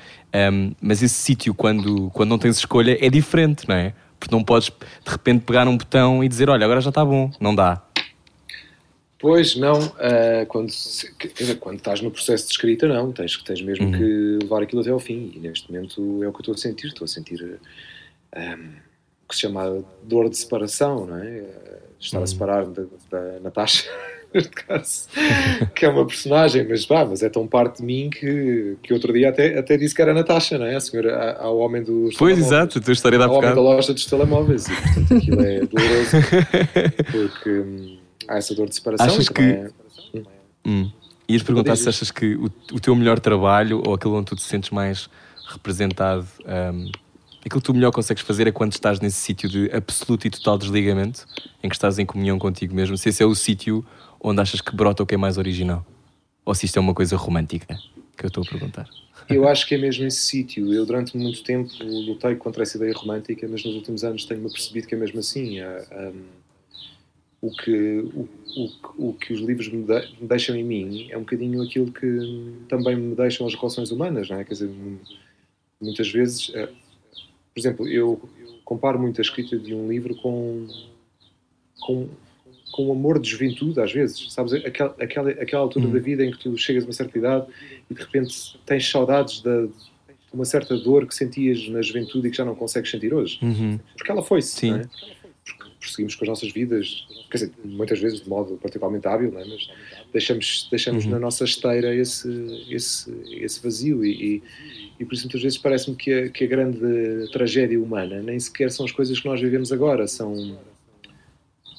Um, 0.52 0.74
mas 0.80 1.02
esse 1.02 1.16
sítio, 1.16 1.54
quando, 1.56 2.12
quando 2.12 2.30
não 2.30 2.38
tens 2.38 2.58
escolha, 2.58 2.96
é 3.04 3.10
diferente, 3.10 3.68
não 3.68 3.76
é? 3.76 3.94
Porque 4.20 4.34
não 4.36 4.44
podes, 4.44 4.68
de 4.70 5.12
repente, 5.12 5.44
pegar 5.44 5.68
um 5.68 5.76
botão 5.76 6.24
e 6.24 6.30
dizer, 6.30 6.50
olha, 6.50 6.64
agora 6.64 6.80
já 6.80 6.90
está 6.90 7.04
bom. 7.04 7.32
Não 7.42 7.56
dá. 7.56 7.82
Pois, 9.20 9.56
não. 9.56 9.74
ah, 10.00 10.46
quando, 10.48 10.68
dizer, 10.70 11.56
quando 11.60 11.78
estás 11.78 12.02
no 12.02 12.12
processo 12.12 12.46
de 12.46 12.52
escrita, 12.52 12.88
não. 12.88 13.12
Tens, 13.12 13.38
tens 13.44 13.62
mesmo 13.62 13.86
Uhum. 13.86 13.92
que 13.92 14.40
levar 14.44 14.62
aquilo 14.64 14.82
até 14.82 14.92
ao 14.92 15.00
fim. 15.00 15.32
E 15.36 15.40
neste 15.40 15.72
momento 15.72 16.22
é 16.24 16.28
o 16.28 16.32
que 16.34 16.38
eu 16.40 16.42
estou 16.42 16.54
a 16.54 16.58
sentir. 16.58 16.88
Estou 16.88 17.06
a 17.06 17.08
sentir 17.08 17.60
ah, 18.34 18.58
o 19.26 19.28
que 19.30 19.36
se 19.36 19.42
chama 19.42 19.84
dor 20.04 20.30
de 20.30 20.38
separação, 20.38 21.06
não 21.06 21.18
é? 21.18 21.40
Ah, 21.40 21.74
Estar 22.00 22.18
Uhum. 22.18 22.24
a 22.24 22.28
separar 22.28 22.66
da 22.66 22.84
Natasha, 23.42 23.90
neste 24.34 24.50
caso, 24.50 25.08
que 25.76 25.86
é 25.86 25.90
uma 25.90 26.06
personagem, 26.06 26.66
mas, 26.68 26.86
pá, 26.86 27.06
mas 27.06 27.22
é 27.22 27.30
tão 27.30 27.48
parte 27.48 27.78
de 27.78 27.84
mim 27.84 28.10
que, 28.10 28.76
que 28.82 28.94
outro 28.94 29.14
dia 29.14 29.30
até, 29.30 29.58
até 29.58 29.78
disse 29.78 29.94
que 29.94 30.02
era 30.02 30.12
a 30.12 30.14
Natasha, 30.14 30.58
não 30.58 30.66
é? 30.66 30.76
A 30.76 30.80
senhora, 30.80 31.38
ao 31.40 31.58
homem 31.60 31.84
dos 31.84 32.16
Pois, 32.16 32.38
exato, 32.38 32.80
a 32.80 32.82
tua 32.82 32.94
história 32.94 33.18
dá 33.18 33.26
ao 33.26 33.36
homem 33.36 33.54
da 33.54 33.62
loja 33.62 33.94
dos 33.94 34.06
telemóveis. 34.06 34.68
E, 34.68 34.76
portanto, 34.76 35.14
aquilo 35.18 35.42
é 35.42 35.60
doloroso. 35.68 36.12
Porque 37.12 37.50
hum, 37.50 37.98
há 38.28 38.38
essa 38.38 38.56
dor 38.56 38.70
de 38.70 38.76
separação. 38.76 39.08
Achas 39.08 39.26
e 39.26 39.34
também 39.34 39.52
é- 39.52 39.70
Hum. 40.66 40.90
Ias 41.28 41.44
perguntar 41.44 41.76
se 41.76 41.90
achas 41.90 42.10
que 42.10 42.36
o, 42.36 42.46
o 42.72 42.80
teu 42.80 42.96
melhor 42.96 43.20
trabalho 43.20 43.82
ou 43.86 43.94
aquele 43.94 44.14
onde 44.14 44.28
tu 44.28 44.36
te 44.36 44.42
sentes 44.42 44.70
mais 44.70 45.10
representado 45.50 46.26
hum, 46.46 46.90
Aquilo 47.46 47.60
que 47.60 47.66
tu 47.66 47.74
melhor 47.74 47.92
consegues 47.92 48.24
fazer 48.24 48.48
é 48.48 48.52
quando 48.52 48.72
estás 48.72 49.02
nesse 49.02 49.18
sítio 49.18 49.50
de 49.50 49.70
absoluto 49.74 50.26
e 50.26 50.30
total 50.30 50.58
desligamento, 50.58 51.26
em 51.62 51.68
que 51.68 51.76
estás 51.76 52.00
em 52.00 52.06
comunhão 52.06 52.40
contigo 52.40 52.74
mesmo, 52.74 52.98
se 52.98 53.10
esse 53.10 53.22
é 53.22 53.26
o 53.26 53.36
sítio 53.36 53.86
onde 54.24 54.42
achas 54.42 54.62
que 54.62 54.74
brota 54.74 55.04
o 55.04 55.06
que 55.06 55.16
é 55.16 55.18
mais 55.18 55.38
original. 55.38 55.86
Ou 56.46 56.56
se 56.56 56.66
isto 56.66 56.78
é 56.78 56.80
uma 56.80 56.94
coisa 56.94 57.16
romântica, 57.18 57.78
que 58.18 58.26
eu 58.26 58.30
estou 58.30 58.44
a 58.44 58.50
perguntar. 58.50 58.90
Eu 59.30 59.48
acho 59.48 59.68
que 59.68 59.76
é 59.76 59.78
mesmo 59.78 60.06
esse 60.06 60.22
sítio. 60.22 60.74
Eu, 60.74 60.86
durante 60.86 61.16
muito 61.18 61.44
tempo, 61.44 61.72
lutei 61.82 62.36
contra 62.36 62.64
essa 62.64 62.78
ideia 62.78 62.94
romântica, 62.94 63.48
mas 63.48 63.64
nos 63.64 63.76
últimos 63.76 64.04
anos 64.04 64.26
tenho-me 64.26 64.50
percebido 64.50 64.88
que 64.88 64.96
é 64.96 64.98
mesmo 64.98 65.20
assim. 65.20 65.62
Um, 65.62 66.24
o, 67.42 67.52
que, 67.52 68.00
o, 68.14 68.30
o, 68.56 69.10
o, 69.10 69.14
que 69.14 69.34
os 69.34 69.42
livros 69.42 69.68
me, 69.68 69.84
de, 69.84 70.22
me, 70.22 70.28
deixam 70.28 70.56
em 70.56 70.64
mim 70.64 71.08
é 71.12 71.18
um 71.18 71.22
bocadinho 71.22 71.62
aquilo 71.62 71.92
que 71.92 72.56
também 72.70 72.96
me 72.96 73.16
deixam 73.16 73.46
as 73.46 73.54
relações 73.54 73.92
humanas, 73.92 74.30
não 74.30 74.40
é? 74.40 74.44
Quer 74.46 74.54
dizer, 74.54 74.72
muitas 75.82 76.10
vezes, 76.10 76.50
uh, 76.50 76.70
por 77.54 77.60
exemplo, 77.60 77.88
eu 77.88 78.22
comparo 78.64 79.00
muito 79.00 79.20
a 79.20 79.22
escrita 79.22 79.58
de 79.58 79.74
um 79.76 79.90
livro 79.90 80.16
com, 80.16 80.68
com 81.82 82.10
com 82.74 82.88
o 82.88 82.92
amor 82.92 83.20
de 83.20 83.30
juventude, 83.30 83.80
às 83.80 83.94
vezes, 83.94 84.34
sabes? 84.34 84.52
Aquela, 84.54 84.96
aquela, 85.00 85.30
aquela 85.30 85.62
altura 85.62 85.86
uhum. 85.86 85.94
da 85.94 86.00
vida 86.00 86.26
em 86.26 86.32
que 86.32 86.40
tu 86.40 86.58
chegas 86.58 86.84
a 86.84 86.88
uma 86.88 86.94
certa 86.94 87.18
idade 87.18 87.46
e 87.90 87.94
de 87.94 88.02
repente 88.02 88.60
tens 88.66 88.90
saudades 88.90 89.42
de 89.42 89.70
uma 90.34 90.44
certa 90.44 90.76
dor 90.76 91.06
que 91.06 91.14
sentias 91.14 91.68
na 91.70 91.84
juventude 91.84 92.28
e 92.28 92.32
que 92.32 92.38
já 92.38 92.44
não 92.44 92.56
consegues 92.56 92.90
sentir 92.90 93.14
hoje. 93.14 93.38
Uhum. 93.44 93.80
Porque 93.96 94.12
ela 94.12 94.24
foi-se, 94.24 94.72
é? 94.72 94.86
Porque 95.46 95.70
prosseguimos 95.80 96.16
com 96.16 96.26
as 96.26 96.30
nossas 96.30 96.52
vidas, 96.52 97.06
quer 97.30 97.38
dizer, 97.38 97.52
muitas 97.64 98.00
vezes 98.00 98.22
de 98.22 98.30
modo 98.30 98.58
particularmente 98.58 99.08
hábil, 99.08 99.38
é? 99.38 99.46
mas 99.46 99.70
deixamos, 100.12 100.68
deixamos 100.72 101.06
uhum. 101.06 101.12
na 101.12 101.20
nossa 101.20 101.44
esteira 101.44 101.94
esse, 101.94 102.28
esse, 102.72 103.14
esse 103.34 103.62
vazio 103.62 104.04
e, 104.04 104.38
e, 104.38 104.44
e 105.00 105.06
por 105.06 105.14
isso 105.14 105.26
muitas 105.26 105.44
vezes 105.44 105.58
parece-me 105.60 105.96
que 105.96 106.12
a, 106.12 106.30
que 106.30 106.44
a 106.46 106.48
grande 106.48 107.32
tragédia 107.32 107.80
humana 107.80 108.24
nem 108.24 108.40
sequer 108.40 108.72
são 108.72 108.84
as 108.84 108.92
coisas 108.92 109.20
que 109.20 109.28
nós 109.28 109.40
vivemos 109.40 109.72
agora, 109.72 110.08
são 110.08 110.58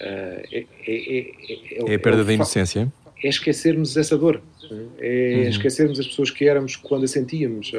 é, 0.00 0.66
é, 0.86 1.90
é, 1.90 1.94
a 1.94 1.98
perda 1.98 2.24
da 2.24 2.32
inocência? 2.32 2.92
É 3.22 3.28
esquecermos 3.28 3.96
essa 3.96 4.18
dor, 4.18 4.42
é 4.98 5.34
uhum. 5.36 5.48
esquecermos 5.48 5.98
as 5.98 6.06
pessoas 6.06 6.30
que 6.30 6.46
éramos 6.46 6.76
quando 6.76 7.04
a 7.04 7.08
sentíamos. 7.08 7.72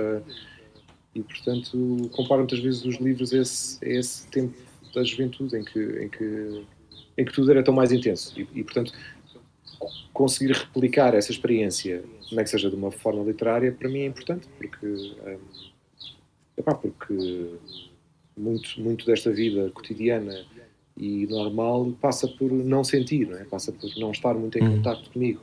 e, 1.13 1.21
portanto, 1.21 2.09
comparo 2.13 2.41
muitas 2.41 2.59
vezes 2.59 2.83
os 2.83 2.95
livros 2.95 3.33
a 3.33 3.37
esse, 3.37 3.85
a 3.85 3.89
esse 3.89 4.27
tempo 4.27 4.57
da 4.93 5.03
juventude 5.03 5.55
em 5.57 5.63
que, 5.63 5.79
em, 5.79 6.09
que, 6.09 6.65
em 7.17 7.25
que 7.25 7.33
tudo 7.33 7.51
era 7.51 7.61
tão 7.61 7.73
mais 7.73 7.91
intenso. 7.91 8.33
E, 8.39 8.47
e, 8.55 8.63
portanto, 8.63 8.91
conseguir 10.13 10.53
replicar 10.53 11.13
essa 11.13 11.31
experiência, 11.31 12.03
não 12.31 12.39
é 12.39 12.43
que 12.43 12.49
seja 12.49 12.69
de 12.69 12.75
uma 12.75 12.91
forma 12.91 13.23
literária, 13.23 13.71
para 13.71 13.89
mim 13.89 13.99
é 13.99 14.05
importante, 14.05 14.47
porque, 14.57 14.85
um, 14.87 15.37
epá, 16.57 16.73
porque 16.73 17.49
muito, 18.37 18.79
muito 18.81 19.05
desta 19.05 19.31
vida 19.31 19.69
cotidiana 19.71 20.45
e 20.97 21.27
normal 21.27 21.91
passa 21.99 22.27
por 22.27 22.51
não 22.51 22.83
sentir, 22.83 23.27
não 23.27 23.37
é? 23.37 23.43
passa 23.43 23.71
por 23.71 23.89
não 23.97 24.11
estar 24.11 24.33
muito 24.33 24.57
em 24.57 24.61
uhum. 24.61 24.77
contato 24.77 25.09
comigo, 25.09 25.41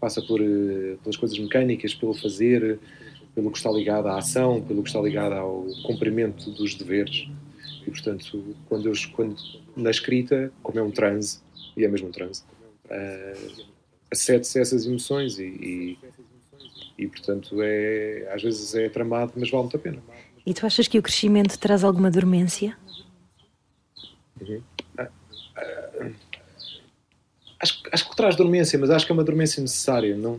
passa 0.00 0.22
por 0.22 0.40
uh, 0.40 0.98
pelas 1.02 1.16
coisas 1.16 1.38
mecânicas, 1.38 1.94
pelo 1.94 2.14
fazer, 2.14 2.78
pelo 3.34 3.50
que 3.50 3.58
está 3.58 3.70
ligado 3.70 4.06
à 4.08 4.18
ação, 4.18 4.62
pelo 4.62 4.82
que 4.82 4.88
está 4.88 5.00
ligado 5.00 5.34
ao 5.34 5.66
cumprimento 5.84 6.50
dos 6.50 6.74
deveres. 6.74 7.28
E 7.86 7.90
portanto, 7.90 8.56
quando, 8.66 8.88
eu, 8.88 8.94
quando 9.12 9.36
na 9.76 9.90
escrita, 9.90 10.50
como 10.62 10.78
é 10.78 10.82
um 10.82 10.90
transe, 10.90 11.40
e 11.76 11.84
é 11.84 11.88
mesmo 11.88 12.08
um 12.08 12.10
transe, 12.10 12.42
uh, 12.86 13.64
acede-se 14.10 14.58
a 14.58 14.62
essas 14.62 14.86
emoções 14.86 15.38
e, 15.38 15.44
e, 15.44 15.98
e, 16.96 17.06
portanto 17.08 17.56
é, 17.60 18.30
às 18.32 18.42
vezes 18.42 18.74
é 18.74 18.88
tramado, 18.88 19.32
mas 19.36 19.50
vale 19.50 19.64
muito 19.64 19.76
a 19.76 19.80
pena. 19.80 20.02
E 20.46 20.54
tu 20.54 20.64
achas 20.64 20.86
que 20.86 20.98
o 20.98 21.02
crescimento 21.02 21.58
traz 21.58 21.82
alguma 21.84 22.10
dormência? 22.10 22.76
Uhum. 24.48 26.12
Acho, 27.60 27.82
acho 27.90 28.10
que 28.10 28.16
traz 28.16 28.36
dormência, 28.36 28.78
mas 28.78 28.90
acho 28.90 29.06
que 29.06 29.12
é 29.12 29.14
uma 29.14 29.24
dormência 29.24 29.60
necessária. 29.60 30.16
Não, 30.16 30.38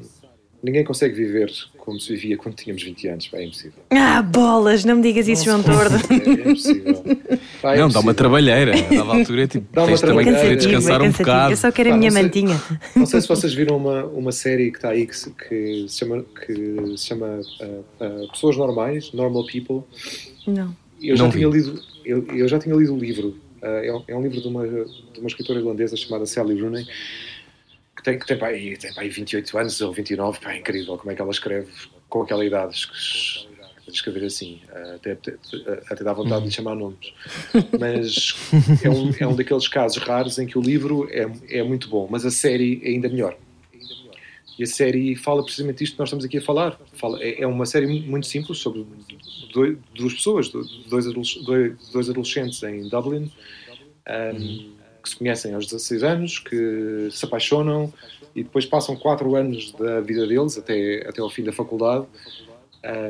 ninguém 0.61 0.83
consegue 0.83 1.13
viver 1.13 1.51
como 1.77 1.99
se 1.99 2.13
vivia 2.13 2.35
quando 2.35 2.55
tínhamos 2.55 2.81
20 2.81 3.07
anos. 3.07 3.29
é 3.33 3.43
impossível. 3.43 3.83
Ah, 3.91 4.21
bolas! 4.21 4.83
Não 4.83 4.95
me 4.95 5.03
digas 5.03 5.27
isso, 5.27 5.45
João 5.45 5.61
Tordo. 5.61 5.95
É, 5.95 6.47
é 6.47 6.49
impossível. 6.49 7.03
Pá, 7.61 7.75
é 7.75 7.79
não, 7.79 7.89
dá 7.89 7.99
uma 7.99 8.13
trabalheira. 8.13 8.73
Dava 8.89 9.17
altura, 9.17 9.47
tipo, 9.47 9.67
dá 9.71 9.83
uma 9.83 9.97
também 9.97 10.25
que 10.25 10.55
descansar 10.55 11.01
é 11.01 11.03
um 11.03 11.11
bocado. 11.11 11.53
Eu 11.53 11.57
só 11.57 11.71
quero 11.71 11.93
a 11.93 11.97
minha 11.97 12.09
não 12.09 12.21
mantinha. 12.21 12.57
Sei, 12.57 12.77
não 12.95 13.05
sei 13.05 13.21
se 13.21 13.27
vocês 13.27 13.53
viram 13.53 13.77
uma, 13.77 14.05
uma 14.05 14.31
série 14.31 14.71
que 14.71 14.77
está 14.77 14.89
aí 14.89 15.05
que 15.05 15.15
se, 15.15 15.29
que 15.31 15.85
se 15.87 15.99
chama, 15.99 16.23
que 16.23 16.97
se 16.97 17.05
chama 17.05 17.27
uh, 17.27 18.03
uh, 18.03 18.31
Pessoas 18.31 18.57
Normais, 18.57 19.11
Normal 19.13 19.45
People. 19.45 19.83
Não. 20.47 20.75
Eu 21.01 21.15
já, 21.15 21.29
tinha 21.29 21.47
lido, 21.47 21.79
eu, 22.03 22.25
eu 22.27 22.47
já 22.47 22.57
tinha 22.57 22.75
lido 22.75 22.95
o 22.95 22.97
livro 22.97 23.35
é, 23.65 23.93
um, 23.93 24.03
é 24.07 24.15
um 24.15 24.21
livro 24.21 24.41
de 24.41 24.47
uma, 24.47 24.67
de 24.67 25.19
uma 25.19 25.27
escritora 25.27 25.59
irlandesa 25.59 25.95
chamada 25.95 26.25
Sally 26.25 26.61
Rooney, 26.61 26.85
que 27.95 28.03
tem, 28.03 28.19
que 28.19 28.25
tem, 28.25 28.37
pá, 28.37 28.49
tem 28.49 28.93
pá, 28.93 29.01
28 29.01 29.57
anos 29.57 29.81
ou 29.81 29.91
29, 29.91 30.39
pá, 30.39 30.53
é 30.53 30.57
incrível 30.57 30.97
como 30.97 31.11
é 31.11 31.15
que 31.15 31.21
ela 31.21 31.31
escreve 31.31 31.71
com 32.09 32.21
aquela 32.21 32.45
idade. 32.45 32.87
Escrever 33.87 34.25
assim, 34.25 34.61
até, 34.95 35.11
até, 35.11 35.35
até 35.89 36.03
dá 36.03 36.11
vontade 36.11 36.41
de 36.41 36.47
lhe 36.47 36.51
chamar 36.51 36.75
nomes. 36.75 37.13
Mas 37.79 38.35
é 38.83 38.89
um, 38.89 39.11
é 39.19 39.27
um 39.27 39.35
daqueles 39.35 39.67
casos 39.67 40.01
raros 40.01 40.39
em 40.39 40.47
que 40.47 40.57
o 40.57 40.61
livro 40.61 41.07
é, 41.11 41.59
é 41.59 41.63
muito 41.63 41.87
bom, 41.87 42.07
mas 42.09 42.25
a 42.25 42.31
série 42.31 42.81
é 42.83 42.89
ainda 42.89 43.07
melhor. 43.07 43.37
E 44.57 44.63
a 44.63 44.67
série 44.67 45.15
fala 45.15 45.43
precisamente 45.43 45.83
isto 45.83 45.93
que 45.93 45.99
nós 45.99 46.07
estamos 46.07 46.25
aqui 46.25 46.37
a 46.37 46.41
falar. 46.41 46.79
Fala, 46.93 47.21
é, 47.21 47.41
é 47.41 47.47
uma 47.47 47.65
série 47.65 47.87
muito 47.87 48.25
simples 48.25 48.59
sobre 48.59 48.85
dois, 49.53 49.77
duas 49.93 50.13
pessoas, 50.13 50.49
dois, 50.49 51.35
dois 51.91 52.09
adolescentes 52.09 52.63
em 52.63 52.87
Dublin, 52.87 53.31
um, 54.07 54.71
que 55.01 55.09
se 55.09 55.15
conhecem 55.17 55.53
aos 55.53 55.65
16 55.65 56.03
anos, 56.03 56.39
que 56.39 57.09
se 57.11 57.25
apaixonam 57.25 57.93
e 58.35 58.43
depois 58.43 58.65
passam 58.65 58.95
4 58.95 59.35
anos 59.35 59.71
da 59.73 60.01
vida 60.01 60.25
deles 60.25 60.57
até, 60.57 61.07
até 61.07 61.21
ao 61.21 61.29
fim 61.29 61.43
da 61.43 61.51
faculdade, 61.51 62.05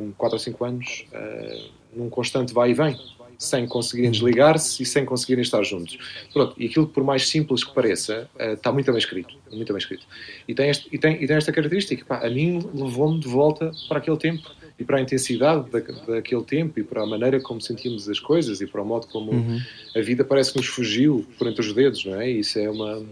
um, 0.01 0.11
4 0.17 0.35
ou 0.35 0.39
5 0.39 0.65
anos, 0.65 1.05
uh, 1.13 1.69
num 1.95 2.09
constante 2.09 2.53
vai 2.53 2.71
e 2.71 2.73
vem 2.73 2.97
sem 3.37 3.67
conseguirem 3.67 4.11
desligar-se 4.11 4.81
e 4.81 4.85
sem 4.85 5.05
conseguirem 5.05 5.41
estar 5.41 5.63
juntos. 5.63 5.97
Pronto, 6.31 6.55
e 6.57 6.65
aquilo 6.65 6.87
por 6.87 7.03
mais 7.03 7.27
simples 7.27 7.63
que 7.63 7.73
pareça, 7.73 8.29
uh, 8.35 8.53
está 8.53 8.71
muito 8.71 8.91
bem 8.91 8.97
escrito, 8.97 9.35
muito 9.51 9.71
bem 9.71 9.77
escrito. 9.77 10.05
E 10.47 10.53
tem, 10.53 10.69
este, 10.69 10.87
e 10.91 10.97
tem, 10.97 11.21
e 11.23 11.27
tem 11.27 11.35
esta 11.35 11.51
característica, 11.51 12.05
pá, 12.05 12.25
a 12.25 12.29
mim 12.29 12.59
levou-me 12.73 13.19
de 13.19 13.27
volta 13.27 13.71
para 13.87 13.99
aquele 13.99 14.17
tempo 14.17 14.49
e 14.77 14.83
para 14.83 14.97
a 14.97 15.01
intensidade 15.01 15.69
da, 15.69 15.79
daquele 15.79 16.43
tempo 16.43 16.79
e 16.79 16.83
para 16.83 17.03
a 17.03 17.05
maneira 17.05 17.39
como 17.39 17.61
sentíamos 17.61 18.09
as 18.09 18.19
coisas 18.19 18.59
e 18.61 18.67
para 18.67 18.81
o 18.81 18.85
modo 18.85 19.07
como 19.07 19.31
uhum. 19.31 19.59
a 19.95 20.01
vida 20.01 20.23
parece 20.23 20.51
que 20.51 20.57
nos 20.57 20.67
fugiu 20.67 21.25
por 21.37 21.47
entre 21.47 21.61
os 21.61 21.73
dedos, 21.73 22.05
não 22.05 22.19
é? 22.19 22.29
Isso 22.29 22.59
é 22.59 22.69
uma 22.69 23.03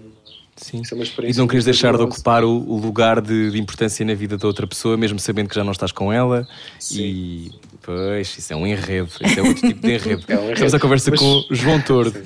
Sim. 0.63 0.81
Isso 0.81 0.93
é 0.93 0.95
uma 0.95 1.03
experiência. 1.03 1.37
E 1.37 1.41
não 1.41 1.47
queres 1.47 1.65
deixar 1.65 1.95
de 1.97 2.01
ocupar 2.01 2.45
o, 2.45 2.49
o 2.49 2.79
lugar 2.79 3.19
de, 3.19 3.51
de, 3.51 3.59
importância 3.59 4.05
na 4.05 4.13
vida 4.13 4.37
da 4.37 4.47
outra 4.47 4.65
pessoa, 4.65 4.95
mesmo 4.95 5.19
sabendo 5.19 5.49
que 5.49 5.55
já 5.55 5.63
não 5.63 5.73
estás 5.73 5.91
com 5.91 6.11
ela. 6.11 6.47
Sim. 6.79 7.01
E 7.01 7.51
pois, 7.81 8.37
isso 8.37 8.53
é 8.53 8.55
um 8.55 8.65
enredo. 8.65 9.09
Isso 9.21 9.39
é 9.39 9.43
outro 9.43 9.67
tipo 9.67 9.81
de 9.81 9.91
enredo. 9.93 10.23
É 10.25 10.35
um 10.35 10.37
enredo. 10.37 10.53
Estamos 10.53 10.73
a 10.73 10.79
conversa 10.79 11.11
Mas... 11.11 11.19
com 11.19 11.43
João 11.51 11.81
Tordo. 11.81 12.17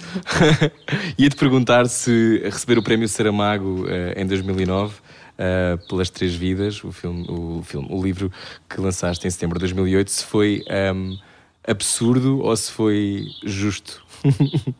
Ia-te 1.18 1.36
perguntar 1.36 1.88
se 1.88 2.40
receber 2.44 2.78
o 2.78 2.84
prémio 2.84 3.08
Saramago 3.10 3.86
uh, 3.86 4.14
em 4.16 4.26
2009. 4.26 4.94
Uh, 4.94 4.98
eh, 5.40 5.78
pelas 5.88 6.10
Três 6.10 6.34
Vidas, 6.34 6.84
o 6.84 6.92
filme, 6.92 7.24
o 7.30 7.62
filme, 7.64 7.88
o 7.92 8.02
livro 8.02 8.32
que 8.68 8.82
lançaste 8.82 9.28
em 9.28 9.30
setembro 9.30 9.60
de 9.60 9.66
2008, 9.66 10.10
se 10.10 10.26
foi 10.26 10.64
um, 10.68 10.74
ehm, 10.74 11.18
absurdo 11.64 12.40
ou 12.40 12.58
se 12.58 12.72
foi 12.72 13.28
justo? 13.44 14.04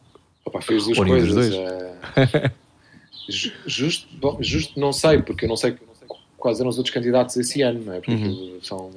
Opa, 0.44 0.60
fez 0.60 0.86
duas 0.86 0.98
coisas. 0.98 1.32
Dois. 1.32 1.54
Uh... 1.54 2.67
Justo, 3.30 4.08
bom, 4.16 4.38
justo 4.42 4.80
não 4.80 4.94
sei, 4.94 5.22
porque 5.22 5.46
eu 5.46 5.50
não 5.50 5.58
sei 5.58 5.78
quais 6.38 6.60
eram 6.60 6.70
os 6.70 6.78
outros 6.78 6.94
candidatos 6.94 7.36
esse 7.36 7.62
ano, 7.62 7.84
não 7.84 7.94
é? 7.94 8.00
Porque 8.00 8.12
uhum. 8.12 8.60
são 8.62 8.92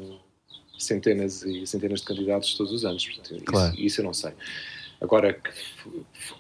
centenas 0.78 1.42
e 1.42 1.66
centenas 1.66 2.00
de 2.00 2.06
candidatos 2.06 2.54
todos 2.54 2.72
os 2.72 2.84
anos, 2.84 3.04
portanto, 3.06 3.44
claro. 3.44 3.74
isso, 3.74 3.82
isso, 3.82 4.00
eu 4.00 4.04
não 4.04 4.14
sei. 4.14 4.32
Agora, 5.00 5.38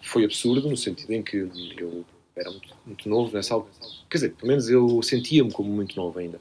foi 0.02 0.24
absurdo 0.24 0.68
no 0.68 0.76
sentido 0.76 1.12
em 1.12 1.22
que 1.22 1.36
eu 1.78 2.04
era 2.36 2.50
muito, 2.50 2.68
muito 2.86 3.08
novo 3.08 3.34
nessa 3.34 3.54
altura. 3.54 3.72
Quer 4.08 4.18
dizer, 4.18 4.32
pelo 4.34 4.48
menos 4.48 4.68
eu 4.68 5.02
sentia-me 5.02 5.50
como 5.50 5.70
muito 5.70 5.96
novo 5.96 6.18
ainda. 6.18 6.40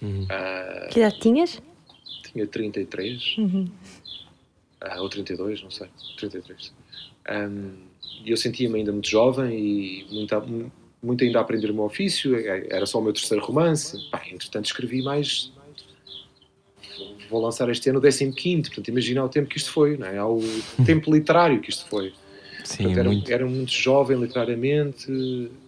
Uhum. 0.00 0.24
Uh, 0.24 0.88
que 0.90 1.00
idade 1.00 1.20
tinhas? 1.20 1.62
Tinha 2.32 2.46
33. 2.46 3.36
Uhum. 3.38 3.68
Uh, 4.82 5.00
ou 5.00 5.08
32, 5.08 5.62
não 5.62 5.70
sei. 5.70 5.88
33. 6.18 6.72
Um, 7.30 7.72
e 8.24 8.30
eu 8.30 8.36
sentia-me 8.36 8.78
ainda 8.78 8.92
muito 8.92 9.08
jovem 9.08 9.58
e 9.58 10.06
muito, 10.10 10.34
muito 11.04 11.22
ainda 11.22 11.38
a 11.38 11.42
aprender 11.42 11.70
o 11.70 11.74
meu 11.74 11.84
ofício, 11.84 12.34
é, 12.34 12.66
era 12.70 12.86
só 12.86 12.98
o 12.98 13.02
meu 13.02 13.12
terceiro 13.12 13.44
romance. 13.44 13.98
Pá, 14.10 14.22
entretanto, 14.30 14.66
escrevi 14.66 15.02
mais. 15.02 15.52
Vou 17.30 17.42
lançar 17.42 17.68
este 17.70 17.90
ano 17.90 17.98
o 17.98 18.02
15, 18.02 18.32
portanto, 18.62 18.88
imagina 18.88 19.24
o 19.24 19.28
tempo 19.28 19.48
que 19.48 19.58
isto 19.58 19.70
foi, 19.70 19.96
não 19.96 20.06
é? 20.06 20.18
Ao 20.18 20.38
tempo 20.84 21.12
literário 21.12 21.60
que 21.60 21.70
isto 21.70 21.86
foi. 21.86 22.12
Sim, 22.64 22.84
portanto, 22.84 22.98
era, 22.98 23.08
muito... 23.08 23.32
era 23.32 23.46
muito 23.46 23.72
jovem 23.72 24.18
literariamente 24.18 25.10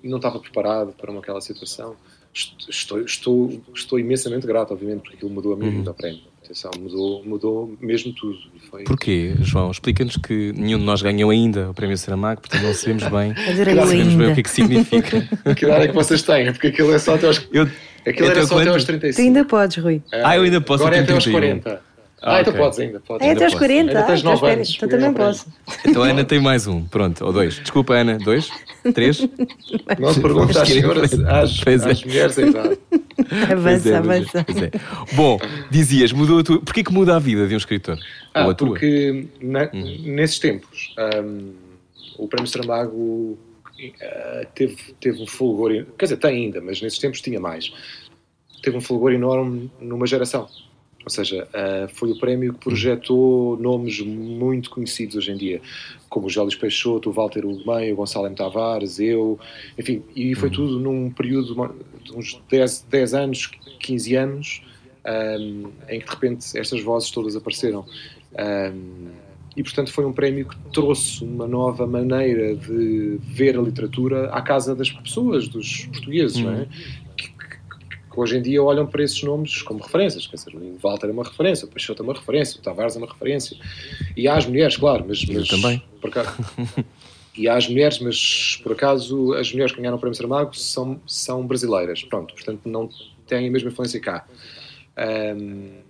e 0.02 0.08
não 0.08 0.16
estava 0.16 0.38
preparado 0.38 0.92
para 0.92 1.10
uma 1.10 1.20
aquela 1.20 1.40
situação. 1.40 1.96
Estou, 2.32 3.00
estou, 3.00 3.62
estou 3.74 3.98
imensamente 3.98 4.46
grato, 4.46 4.72
obviamente, 4.72 5.00
porque 5.02 5.16
aquilo 5.16 5.30
mudou 5.30 5.54
a 5.54 5.56
minha 5.56 5.70
uhum. 5.70 5.78
vida 5.78 5.90
ao 5.90 5.94
prémio. 5.94 6.22
Atenção, 6.46 6.70
mudou, 6.78 7.24
mudou 7.24 7.76
mesmo 7.80 8.12
tudo. 8.12 8.38
Foi... 8.70 8.84
Porquê, 8.84 9.34
João? 9.40 9.68
Explica-nos 9.68 10.16
que 10.16 10.52
nenhum 10.52 10.78
de 10.78 10.84
nós 10.84 11.02
ganhou 11.02 11.30
ainda 11.30 11.70
o 11.70 11.74
Prémio 11.74 11.98
Saramago, 11.98 12.40
portanto 12.40 12.62
não 12.62 12.72
sabemos 12.72 13.02
bem, 13.10 13.34
não 13.74 13.86
sabemos 13.86 14.14
bem 14.14 14.30
o 14.30 14.34
que 14.34 14.40
é 14.40 14.42
que 14.44 14.50
significa. 14.50 15.28
Que 15.56 15.64
idade 15.64 15.84
é 15.84 15.88
que 15.88 15.94
vocês 15.94 16.22
têm? 16.22 16.52
Porque 16.52 16.68
aquilo 16.68 16.92
é 16.94 16.98
só 17.00 17.16
até 17.16 17.26
aos. 17.26 17.46
Eu, 17.52 17.68
Aquilo 18.06 18.28
até 18.28 18.38
era 18.38 18.46
só 18.46 18.60
até 18.60 18.68
aos 18.68 18.84
Tu 18.84 18.86
35. 18.86 19.20
ainda 19.20 19.44
podes, 19.44 19.76
Rui. 19.78 20.00
Ah, 20.12 20.36
eu 20.36 20.42
ainda 20.44 20.60
posso, 20.60 20.84
Agora 20.84 20.98
é 20.98 21.00
até 21.00 21.12
aos 21.12 21.24
31. 21.24 21.60
40. 21.60 21.82
Ah, 22.26 22.36
Ah, 22.36 22.40
então 22.40 22.52
ok. 22.52 22.64
podes 22.64 22.78
ainda. 22.80 23.00
Podes. 23.00 23.26
É 23.26 23.30
até 23.30 23.44
aos 23.44 23.52
posso. 23.54 23.64
40. 23.66 23.90
Ainda 23.90 24.02
tens 24.02 24.08
ah, 24.10 24.18
então 24.18 24.30
nove 24.32 24.34
espera, 24.36 24.54
anos. 24.56 24.74
Então 24.76 24.88
também 24.88 25.12
posso. 25.12 25.46
Então 25.86 26.02
a 26.02 26.06
Ana 26.08 26.24
tem 26.24 26.40
mais 26.40 26.66
um, 26.66 26.82
pronto, 26.84 27.24
ou 27.24 27.32
dois. 27.32 27.54
Desculpa, 27.54 27.94
Ana, 27.94 28.18
dois? 28.18 28.50
Três? 28.92 29.20
Não 29.98 30.12
se 30.12 30.20
pergunta 30.20 30.60
às 30.62 30.68
senhoras, 30.68 31.12
às, 31.14 31.66
é. 31.66 31.90
às 31.90 32.04
mulheres 32.04 32.36
idade. 32.38 32.78
É, 33.48 33.52
Avança, 33.52 33.88
é, 33.88 33.96
avança. 33.96 34.44
pois 34.44 34.62
é. 34.62 34.70
Bom, 35.14 35.38
dizias, 35.70 36.12
mudou 36.12 36.40
a 36.40 36.42
tua. 36.42 36.60
Porquê 36.60 36.82
que 36.82 36.92
muda 36.92 37.14
a 37.14 37.18
vida 37.20 37.46
de 37.46 37.54
um 37.54 37.56
escritor? 37.56 37.96
Ah, 38.34 38.44
Ou 38.44 38.50
a 38.50 38.54
tua? 38.54 38.68
porque 38.70 39.26
na- 39.40 39.70
Hum. 39.72 39.96
nesses 40.04 40.38
tempos 40.40 40.94
hum, 41.24 41.52
o 42.18 42.26
Prémio 42.28 42.46
Saramago 42.48 43.38
ah, 44.02 44.46
teve, 44.54 44.76
teve 45.00 45.22
um 45.22 45.26
fulgor, 45.26 45.70
quer 45.98 46.06
dizer, 46.06 46.16
tem 46.16 46.44
ainda, 46.44 46.60
mas 46.60 46.82
nesses 46.82 46.98
tempos 46.98 47.20
tinha 47.20 47.38
mais. 47.40 47.72
Teve 48.62 48.76
um 48.76 48.80
fulgor 48.80 49.12
enorme 49.12 49.70
numa 49.80 50.06
geração. 50.06 50.48
Ou 51.06 51.10
seja, 51.10 51.46
ah, 51.54 51.86
foi 51.88 52.10
o 52.10 52.18
prémio 52.18 52.52
que 52.52 52.58
projetou 52.58 53.56
nomes 53.58 54.00
muito 54.00 54.68
conhecidos 54.68 55.14
hoje 55.14 55.30
em 55.30 55.36
dia, 55.36 55.62
como 56.08 56.26
o 56.26 56.28
Jólio 56.28 56.58
Peixoto, 56.58 57.10
o 57.10 57.12
Walter 57.12 57.46
Ugumem, 57.46 57.92
o 57.92 57.96
Gonçalo 57.96 58.26
M. 58.26 58.34
Tavares, 58.34 58.98
eu, 58.98 59.38
enfim, 59.78 60.02
e 60.16 60.34
foi 60.34 60.50
tudo 60.50 60.80
num 60.80 61.08
período 61.08 61.54
de 62.02 62.12
uns 62.12 62.42
10, 62.50 62.86
10 62.90 63.14
anos, 63.14 63.50
15 63.78 64.16
anos, 64.16 64.62
um, 65.38 65.70
em 65.88 66.00
que 66.00 66.06
de 66.06 66.10
repente 66.10 66.58
estas 66.58 66.82
vozes 66.82 67.08
todas 67.12 67.36
apareceram. 67.36 67.86
Um, 68.36 69.06
e 69.56 69.62
portanto 69.62 69.92
foi 69.92 70.04
um 70.04 70.12
prémio 70.12 70.46
que 70.48 70.56
trouxe 70.72 71.22
uma 71.22 71.46
nova 71.46 71.86
maneira 71.86 72.54
de 72.56 73.16
ver 73.22 73.56
a 73.56 73.62
literatura 73.62 74.28
à 74.30 74.42
casa 74.42 74.74
das 74.74 74.90
pessoas, 74.90 75.46
dos 75.46 75.86
portugueses, 75.86 76.38
não 76.38 76.50
é? 76.52 76.66
Hoje 78.16 78.38
em 78.38 78.42
dia 78.42 78.62
olham 78.62 78.86
para 78.86 79.04
esses 79.04 79.22
nomes 79.22 79.60
como 79.60 79.82
referências. 79.82 80.26
Quer 80.26 80.36
dizer, 80.36 80.56
o 80.56 80.78
Walter 80.82 81.08
é 81.08 81.12
uma 81.12 81.22
referência, 81.22 81.66
o 81.66 81.68
Peixoto 81.68 82.02
é 82.02 82.04
uma 82.04 82.14
referência, 82.14 82.58
o 82.58 82.62
Tavares 82.62 82.96
é 82.96 82.98
uma 82.98 83.06
referência. 83.06 83.56
E 84.16 84.26
há 84.26 84.36
as 84.36 84.46
mulheres, 84.46 84.76
claro, 84.76 85.04
mas. 85.06 85.24
mas 85.26 85.46
também. 85.46 85.82
Por 86.00 86.08
acaso, 86.08 86.36
e 87.36 87.48
há 87.48 87.56
as 87.56 87.68
mulheres, 87.68 87.98
mas 87.98 88.58
por 88.62 88.72
acaso 88.72 89.34
as 89.34 89.52
mulheres 89.52 89.72
que 89.72 89.78
ganharam 89.78 89.98
o 89.98 90.00
Prémio 90.00 90.16
Saramago 90.16 90.56
são, 90.56 91.00
são 91.06 91.46
brasileiras, 91.46 92.02
pronto, 92.02 92.32
portanto 92.34 92.60
não 92.64 92.88
têm 93.26 93.48
a 93.48 93.50
mesma 93.50 93.68
influência 93.68 94.00
cá. 94.00 94.26
Ahm, 94.96 95.82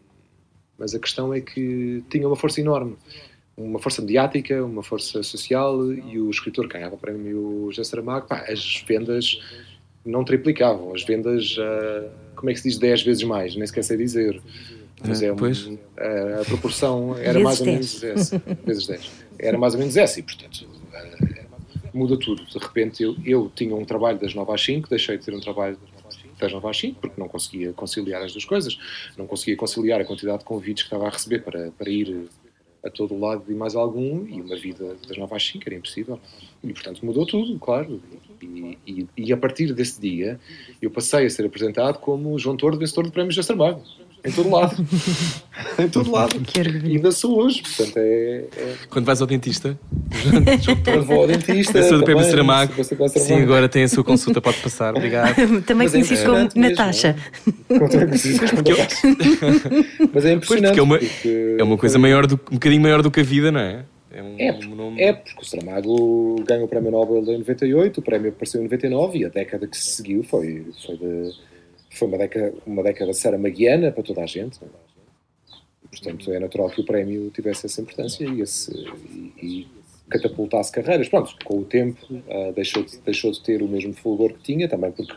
mas 0.76 0.94
a 0.94 0.98
questão 0.98 1.32
é 1.32 1.40
que 1.40 2.02
tinha 2.10 2.26
uma 2.26 2.36
força 2.36 2.60
enorme, 2.60 2.96
uma 3.56 3.78
força 3.78 4.02
mediática, 4.02 4.62
uma 4.62 4.82
força 4.82 5.22
social, 5.22 5.92
e 5.92 6.18
o 6.18 6.28
escritor 6.28 6.66
que 6.66 6.74
ganhava 6.74 6.96
o 6.96 6.98
Prémio 6.98 7.68
José 7.70 7.84
Saramago, 7.84 8.26
pá, 8.26 8.44
as 8.48 8.84
vendas 8.86 9.40
não 10.06 10.24
triplicavam, 10.24 10.94
as 10.94 11.02
vendas, 11.04 11.56
ah, 11.58 12.08
como 12.36 12.50
é 12.50 12.54
que 12.54 12.60
se 12.60 12.68
diz, 12.68 12.78
10 12.78 13.02
vezes 13.02 13.22
mais, 13.24 13.56
nem 13.56 13.66
sequer 13.66 13.82
sei 13.84 13.96
dizer. 13.96 14.40
Mas 15.06 15.22
Ah, 15.22 15.26
é 15.26 15.32
um- 15.32 15.36
pois. 15.36 15.68
a, 15.98 16.40
a 16.40 16.44
proporção 16.46 17.14
era 17.18 17.32
Vezes 17.34 17.42
mais 17.42 17.60
ou 17.60 17.66
10. 17.66 17.76
menos 17.76 18.04
essa, 18.04 18.42
vezes 18.64 18.86
10. 18.86 19.10
Era 19.38 19.58
mais 19.58 19.74
ou 19.74 19.80
menos 19.80 19.96
essa, 19.96 20.18
e 20.20 20.22
portanto 20.22 20.66
ah, 20.94 21.44
muda 21.92 22.16
tudo. 22.18 22.44
De 22.44 22.58
repente 22.58 23.02
eu, 23.02 23.14
eu 23.24 23.52
tinha 23.54 23.74
um 23.74 23.84
trabalho 23.84 24.18
das 24.18 24.34
9 24.34 24.52
às 24.52 24.62
5, 24.62 24.88
deixei 24.88 25.18
de 25.18 25.24
ter 25.24 25.34
um 25.34 25.40
trabalho 25.40 25.78
das 26.38 26.52
9 26.52 26.66
às 26.68 26.76
5, 26.78 27.00
porque 27.00 27.20
não 27.20 27.28
conseguia 27.28 27.72
conciliar 27.72 28.22
as 28.22 28.32
duas 28.32 28.44
coisas, 28.44 28.78
não 29.18 29.26
conseguia 29.26 29.56
conciliar 29.56 30.00
a 30.00 30.04
quantidade 30.04 30.38
de 30.38 30.44
convites 30.44 30.82
que 30.84 30.88
estava 30.88 31.06
a 31.06 31.10
receber 31.10 31.42
para, 31.42 31.70
para 31.72 31.90
ir 31.90 32.28
a 32.84 32.90
todo 32.90 33.14
o 33.14 33.18
lado 33.20 33.42
e 33.48 33.54
mais 33.54 33.74
algum, 33.74 34.26
e 34.26 34.40
uma 34.40 34.54
vida 34.56 34.96
das 35.08 35.16
9 35.18 35.34
às 35.34 35.44
5 35.46 35.62
era 35.66 35.74
impossível. 35.74 36.20
E 36.62 36.72
portanto 36.72 37.04
mudou 37.04 37.26
tudo, 37.26 37.58
claro. 37.58 38.00
E, 38.42 38.78
e, 38.86 39.06
e 39.16 39.32
a 39.32 39.36
partir 39.36 39.72
desse 39.72 40.00
dia 40.00 40.38
eu 40.80 40.90
passei 40.90 41.26
a 41.26 41.30
ser 41.30 41.46
apresentado 41.46 41.98
como 41.98 42.32
o 42.32 42.38
João 42.38 42.56
Tordo, 42.56 42.78
vencedor 42.78 43.04
do 43.04 43.12
Prémio 43.12 43.32
José 43.32 43.46
Saramago. 43.46 43.82
Em 44.26 44.32
todo 44.32 44.50
lado. 44.50 44.86
em 45.78 45.88
todo 45.88 46.10
lado. 46.10 46.34
E 46.84 46.96
ainda 46.96 47.12
sou 47.12 47.38
hoje, 47.38 47.62
portanto 47.62 47.96
é. 47.98 48.44
é... 48.56 48.74
Quando 48.90 49.04
vais 49.04 49.20
ao 49.20 49.26
dentista? 49.26 49.78
Quando 50.84 51.04
vou 51.04 51.20
ao 51.20 51.26
dentista. 51.28 51.74
Vencedor 51.74 51.98
do 51.98 52.04
Prémio 52.04 52.24
também, 52.24 52.30
Saramago. 52.30 52.72
Sim, 53.10 53.42
agora 53.42 53.68
tem 53.68 53.84
a 53.84 53.88
sua 53.88 54.02
consulta, 54.02 54.40
pode 54.40 54.56
passar, 54.58 54.96
obrigado. 54.96 55.36
Também 55.62 55.86
é 55.86 55.90
conhecido 55.90 56.24
como 56.24 56.38
impressionante 56.38 56.58
mesmo, 56.58 56.76
Natasha. 56.76 57.16
Mas 60.12 60.24
é 60.24 60.36
Pois, 60.36 60.36
impressionante. 60.36 60.40
porque 60.40 60.80
é 60.80 60.82
uma, 60.82 60.98
porque 60.98 61.56
é 61.58 61.62
uma 61.62 61.78
coisa 61.78 61.98
maior 61.98 62.26
do, 62.26 62.34
um 62.50 62.54
bocadinho 62.54 62.82
maior 62.82 63.02
do 63.02 63.10
que 63.10 63.20
a 63.20 63.24
vida, 63.24 63.52
não 63.52 63.60
é? 63.60 63.84
É 64.16 64.22
um, 64.22 64.36
É, 64.38 64.52
um 64.66 64.74
nome- 64.74 65.02
é, 65.02 65.12
porque 65.12 65.42
o 65.42 65.44
Saramago 65.44 66.36
ganhou 66.44 66.64
o 66.64 66.68
Prémio 66.68 66.90
Nobel 66.90 67.18
em 67.18 67.38
98, 67.38 67.98
o 67.98 68.02
prémio 68.02 68.30
apareceu 68.30 68.60
em 68.60 68.64
99 68.64 69.18
e 69.18 69.24
a 69.26 69.28
década 69.28 69.66
que 69.66 69.76
se 69.76 69.96
seguiu 69.96 70.22
foi, 70.22 70.64
foi, 70.86 70.96
de- 70.96 71.32
foi 71.90 72.08
uma, 72.08 72.16
década, 72.16 72.54
uma 72.66 72.82
década 72.82 73.12
saramaguiana 73.12 73.92
para 73.92 74.02
toda 74.02 74.22
a 74.22 74.26
gente. 74.26 74.58
é? 74.64 74.66
Portanto, 75.90 76.32
é 76.32 76.38
natural 76.38 76.70
que 76.70 76.80
o 76.80 76.84
prémio 76.84 77.30
tivesse 77.30 77.66
essa 77.66 77.80
importância 77.80 78.24
e, 78.24 78.40
esse, 78.40 78.72
e, 79.10 79.32
e 79.42 79.68
catapultasse 80.08 80.72
carreiras. 80.72 81.08
Pronto, 81.08 81.34
com 81.44 81.58
o 81.58 81.64
tempo 81.64 81.98
ah, 82.28 82.52
deixou, 82.54 82.82
de, 82.84 82.98
deixou 82.98 83.30
de 83.30 83.40
ter 83.42 83.62
o 83.62 83.68
mesmo 83.68 83.92
fulgor 83.92 84.32
que 84.32 84.42
tinha, 84.42 84.68
também 84.68 84.90
porque 84.92 85.12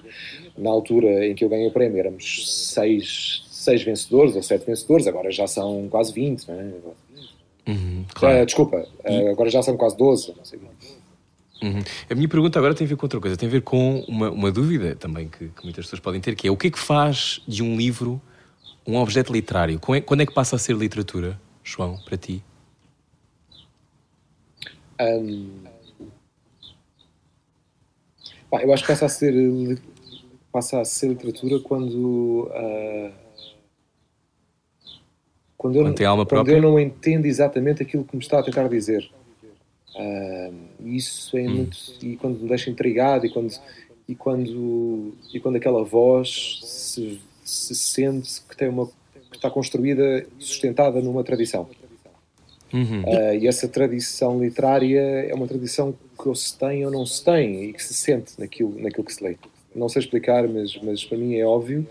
na 0.58 0.70
altura 0.70 1.26
em 1.26 1.36
que 1.36 1.44
eu 1.46 1.50
ganhei 1.50 1.68
o 1.68 1.72
prémio 1.72 1.98
éramos 2.00 2.70
seis, 2.74 3.44
seis 3.50 3.82
vencedores 3.82 4.36
ou 4.36 4.44
sete 4.44 4.66
vencedores, 4.66 5.08
agora 5.08 5.32
já 5.32 5.48
são 5.48 5.88
quase 5.90 6.14
20, 6.14 6.48
não 6.48 6.60
é? 6.60 6.72
Uhum, 7.70 8.06
claro. 8.16 8.46
desculpa, 8.46 8.88
ah, 9.06 9.32
agora 9.32 9.50
já 9.50 9.62
são 9.62 9.78
quase 9.78 9.96
12. 9.96 10.34
Não 10.36 10.44
sei. 10.44 10.60
Uhum. 11.62 11.84
A 12.10 12.16
minha 12.16 12.28
pergunta 12.28 12.58
agora 12.58 12.74
tem 12.74 12.86
a 12.86 12.88
ver 12.88 12.96
com 12.96 13.06
outra 13.06 13.20
coisa, 13.20 13.38
tem 13.38 13.48
a 13.48 13.52
ver 13.52 13.62
com 13.62 14.00
uma, 14.08 14.32
uma 14.32 14.52
dúvida 14.52 14.96
também 14.96 15.28
que, 15.28 15.50
que 15.50 15.64
muitas 15.64 15.86
pessoas 15.86 16.00
podem 16.00 16.20
ter, 16.22 16.36
que 16.36 16.48
é 16.48 16.52
o 16.52 16.58
que 16.58 16.68
é 16.68 16.72
que 16.72 16.80
faz 16.80 17.42
de 17.48 17.62
um 17.62 17.76
livro 17.76 18.22
um 18.88 18.98
objeto 18.98 19.32
literário? 19.32 19.80
Quando 19.80 19.98
é, 19.98 20.02
quando 20.02 20.22
é 20.22 20.26
que 20.26 20.34
passa 20.34 20.56
a 20.56 20.60
ser 20.60 20.76
literatura, 20.76 21.40
João, 21.64 21.98
para 22.06 22.18
ti? 22.18 22.44
Pá, 28.50 28.64
eu 28.64 28.74
acho 28.74 28.84
que 28.84 28.90
passa 28.90 29.06
a 29.06 29.10
ser 29.10 29.80
passa 30.52 30.82
a 30.82 30.86
ser 30.86 31.10
literatura 31.10 31.60
quando 31.60 32.50
ah, 32.52 33.12
quando, 35.60 35.76
eu, 35.76 35.84
Quando 35.84 36.06
alma 36.06 36.26
quando 36.26 36.50
eu 36.50 36.62
não 36.62 36.80
entendo 36.80 37.26
exatamente 37.26 37.84
aquilo 37.84 38.06
que 38.06 38.16
me 38.16 38.24
está 38.24 38.40
a 38.40 38.44
tentar 38.44 38.68
dizer 38.70 39.08
Ahm, 39.96 40.54
isso 40.96 41.36
Hum. 41.36 41.40
é 41.40 41.48
muito 41.50 41.78
e 42.02 42.16
quando 42.16 42.40
me 42.40 42.48
deixa 42.48 42.70
intrigado 42.70 43.26
e 43.26 43.30
quando 43.30 43.54
e 44.08 44.16
quando 44.16 45.14
e 45.34 45.40
quando 45.40 45.58
aquela 45.58 45.84
voz 45.84 46.60
se, 46.64 47.20
se 47.44 47.76
sente 47.76 48.42
que 48.48 48.56
tem 48.56 48.70
uma 48.70 48.88
que 49.30 49.36
está 49.36 49.50
construída 49.50 50.26
sustentada 50.40 51.02
numa 51.02 51.24
tradição 51.24 51.68
Uhum. 52.72 53.02
Uh, 53.02 53.34
e 53.34 53.48
essa 53.48 53.68
tradição 53.68 54.40
literária 54.40 55.02
é 55.28 55.34
uma 55.34 55.48
tradição 55.48 55.92
que 55.92 56.28
ou 56.30 56.36
se 56.36 56.58
tem 56.58 56.86
ou 56.86 56.92
não 56.92 57.06
se 57.06 57.24
tem 57.24 57.64
e 57.64 57.74
que 57.74 57.82
se 57.82 57.94
sente 57.96 58.34
naquilo, 58.38 58.80
naquilo 58.80 59.04
que 59.04 59.14
se 59.14 59.24
lê. 59.24 59.38
Não 59.76 59.90
sei 59.90 60.02
explicar, 60.02 60.48
mas, 60.48 60.80
mas 60.84 61.04
para 61.04 61.18
mim 61.18 61.36
é 61.36 61.46
óbvio. 61.46 61.88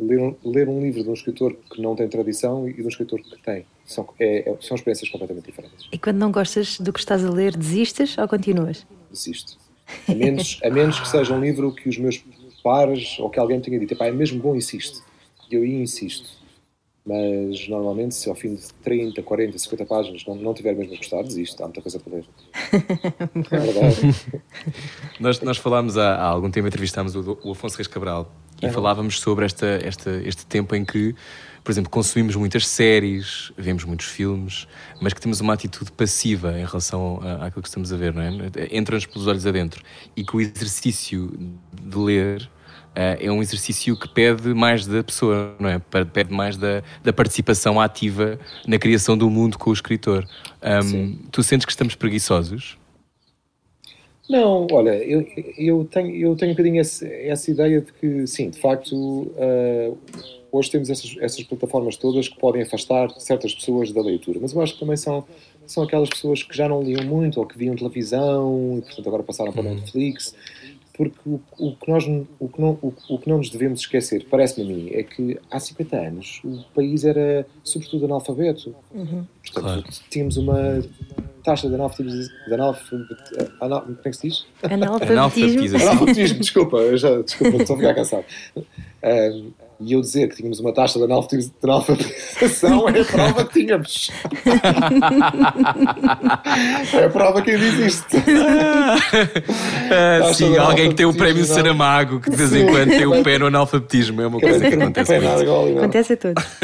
Ler 0.00 0.18
um, 0.18 0.34
ler 0.44 0.68
um 0.68 0.80
livro 0.82 1.04
de 1.04 1.08
um 1.08 1.14
escritor 1.14 1.54
que 1.72 1.80
não 1.80 1.94
tem 1.94 2.08
tradição 2.08 2.68
e 2.68 2.72
de 2.72 2.82
um 2.82 2.88
escritor 2.88 3.20
que 3.22 3.40
tem. 3.42 3.64
São, 3.86 4.08
é- 4.18 4.50
é- 4.50 4.56
são 4.60 4.74
experiências 4.74 5.08
completamente 5.08 5.46
diferentes. 5.46 5.86
E 5.92 5.96
quando 5.98 6.16
não 6.16 6.32
gostas 6.32 6.80
do 6.80 6.92
que 6.92 6.98
estás 6.98 7.24
a 7.24 7.30
ler, 7.30 7.56
desistes 7.56 8.18
ou 8.18 8.26
continuas? 8.26 8.84
Desisto. 9.10 9.56
A 10.08 10.14
menos, 10.14 10.58
a 10.64 10.70
menos 10.70 10.98
que 10.98 11.06
seja 11.08 11.32
um 11.32 11.40
livro 11.40 11.72
que 11.72 11.88
os 11.88 11.96
meus 11.98 12.24
pares 12.64 13.18
ou 13.20 13.30
que 13.30 13.38
alguém 13.38 13.60
tenha 13.60 13.78
dito, 13.78 13.92
"Epá, 13.94 14.06
é 14.06 14.10
mesmo 14.10 14.40
bom, 14.40 14.56
insiste. 14.56 15.00
E 15.48 15.54
eu 15.54 15.62
aí 15.62 15.74
insisto. 15.80 16.28
Mas 17.06 17.68
normalmente, 17.68 18.14
se 18.14 18.28
ao 18.30 18.34
fim 18.34 18.54
de 18.54 18.64
30, 18.82 19.22
40, 19.22 19.58
50 19.58 19.84
páginas 19.84 20.24
não, 20.26 20.34
não 20.36 20.54
tiver 20.54 20.74
mesmo 20.74 20.94
a 20.94 20.96
gostar, 20.96 21.22
desisto. 21.22 21.62
Há 21.62 21.66
muita 21.66 21.82
coisa 21.82 22.00
para 22.00 22.14
ler. 22.14 22.24
É 23.52 23.58
verdade. 23.58 24.16
Nós, 25.20 25.38
nós 25.40 25.58
falámos 25.58 25.96
há, 25.98 26.14
há 26.16 26.24
algum 26.24 26.50
tempo, 26.50 26.66
entrevistámos 26.66 27.14
o, 27.14 27.38
o 27.44 27.52
Afonso 27.52 27.76
Reis 27.76 27.86
Cabral 27.86 28.32
e 28.62 28.70
falávamos 28.70 29.20
sobre 29.20 29.44
esta, 29.44 29.66
esta, 29.66 30.10
este 30.24 30.46
tempo 30.46 30.74
em 30.74 30.84
que, 30.84 31.14
por 31.62 31.72
exemplo, 31.72 31.90
consumimos 31.90 32.36
muitas 32.36 32.66
séries, 32.66 33.52
vemos 33.56 33.84
muitos 33.84 34.06
filmes, 34.06 34.66
mas 35.00 35.12
que 35.12 35.20
temos 35.20 35.40
uma 35.40 35.54
atitude 35.54 35.92
passiva 35.92 36.58
em 36.58 36.64
relação 36.64 37.20
àquilo 37.40 37.62
que 37.62 37.68
estamos 37.68 37.92
a 37.92 37.96
ver, 37.96 38.14
não 38.14 38.22
é? 38.22 38.30
Entra-nos 38.70 39.06
pelos 39.06 39.26
olhos 39.26 39.46
adentro. 39.46 39.82
E 40.16 40.24
que 40.24 40.36
o 40.36 40.40
exercício 40.40 41.32
de 41.72 41.98
ler 41.98 42.50
eh, 42.94 43.26
é 43.26 43.32
um 43.32 43.42
exercício 43.42 43.96
que 43.96 44.08
pede 44.08 44.54
mais 44.54 44.86
da 44.86 45.02
pessoa, 45.02 45.54
não 45.58 45.68
é? 45.68 45.78
Pede 45.78 46.32
mais 46.32 46.56
da, 46.56 46.82
da 47.02 47.12
participação 47.12 47.80
ativa 47.80 48.38
na 48.66 48.78
criação 48.78 49.18
do 49.18 49.28
mundo 49.28 49.58
com 49.58 49.70
o 49.70 49.72
escritor. 49.72 50.26
Ahm, 50.62 51.18
tu 51.30 51.42
sentes 51.42 51.66
que 51.66 51.72
estamos 51.72 51.94
preguiçosos? 51.94 52.78
Não, 54.28 54.66
olha, 54.72 54.96
eu, 55.04 55.26
eu, 55.58 55.84
tenho, 55.84 56.16
eu 56.16 56.34
tenho 56.34 56.52
um 56.52 56.54
bocadinho 56.54 56.80
essa, 56.80 57.06
essa 57.06 57.50
ideia 57.50 57.80
de 57.80 57.92
que, 57.92 58.26
sim, 58.26 58.48
de 58.48 58.58
facto, 58.58 59.30
ah, 59.36 59.92
hoje 60.50 60.70
temos 60.70 60.88
essas, 60.88 61.16
essas 61.20 61.42
plataformas 61.44 61.96
todas 61.96 62.28
que 62.28 62.38
podem 62.38 62.62
afastar 62.62 63.10
certas 63.18 63.54
pessoas 63.54 63.92
da 63.92 64.00
leitura, 64.00 64.38
mas 64.40 64.52
eu 64.54 64.62
acho 64.62 64.74
que 64.74 64.80
também 64.80 64.96
são, 64.96 65.24
são 65.66 65.82
aquelas 65.82 66.08
pessoas 66.08 66.42
que 66.42 66.56
já 66.56 66.68
não 66.68 66.82
liam 66.82 67.04
muito 67.04 67.38
ou 67.38 67.46
que 67.46 67.58
viam 67.58 67.76
televisão 67.76 68.78
e, 68.78 68.82
portanto, 68.82 69.06
agora 69.06 69.22
passaram 69.22 69.52
para 69.52 69.62
Uhum. 69.62 69.76
Porque 70.96 71.18
o, 71.26 71.40
o 71.58 71.74
que 71.76 71.90
nós, 71.90 72.04
o, 72.38 72.48
que 72.48 72.60
não, 72.60 72.78
o, 72.80 72.94
o 73.10 73.18
que 73.18 73.28
não 73.28 73.38
nos 73.38 73.50
devemos 73.50 73.80
esquecer, 73.80 74.26
parece-me 74.30 74.64
a 74.72 74.76
mim, 74.76 74.90
é 74.92 75.02
que 75.02 75.36
há 75.50 75.58
50 75.58 75.96
anos 75.96 76.40
o 76.44 76.62
país 76.72 77.04
era, 77.04 77.44
sobretudo, 77.64 78.04
analfabeto. 78.04 78.74
Portanto, 78.92 79.26
Claro. 79.52 79.84
tínhamos 80.08 80.36
uma 80.36 80.82
taxa 81.42 81.68
de 81.68 81.74
analfabetismo. 81.74 82.32
De 82.46 82.54
analfabet, 82.54 83.18
anal, 83.60 83.82
como 83.82 83.98
é 84.04 84.10
que 84.10 84.12
se 84.16 84.28
diz? 84.28 84.46
Analfabetismo. 84.62 85.12
Analfabetismo. 85.12 85.76
Analfabetismo, 85.82 86.38
desculpa, 86.40 86.76
eu 86.76 86.96
já, 86.96 87.22
desculpa, 87.22 87.56
estou 87.56 87.74
a 87.74 87.78
ficar 87.78 87.94
cansado. 87.94 88.24
Ahm, 89.02 89.50
e 89.84 89.92
eu 89.92 90.00
dizer 90.00 90.28
que 90.28 90.36
tínhamos 90.36 90.60
uma 90.60 90.72
taxa 90.72 90.98
de 90.98 91.04
analfabetização 91.04 92.88
é 92.88 93.00
a 93.00 93.04
prova 93.04 93.44
que 93.44 93.52
tínhamos. 93.60 94.10
é 96.92 97.04
a 97.04 97.10
prova 97.10 97.42
que 97.42 97.56
diz 97.56 97.74
isto. 97.78 98.16
Ah, 99.90 100.32
sim, 100.32 100.56
alguém 100.56 100.88
que 100.90 100.94
tem 100.94 101.06
o 101.06 101.14
prémio 101.14 101.46
não. 101.46 101.54
Saramago, 101.54 102.20
que 102.20 102.30
de 102.30 102.36
vez 102.36 102.52
em 102.54 102.66
quando 102.66 102.90
tem 102.90 103.06
o 103.06 103.22
pé 103.22 103.38
no 103.38 103.46
analfabetismo. 103.46 104.20
É 104.22 104.26
uma 104.26 104.40
coisa 104.40 104.60
que 104.68 104.74
acontece 104.74 105.12
nada 105.18 105.28
muito. 105.28 105.42
igual, 105.42 105.68
igual. 105.68 105.84
Acontece 105.84 106.12
a 106.12 106.16
todos. 106.16 106.44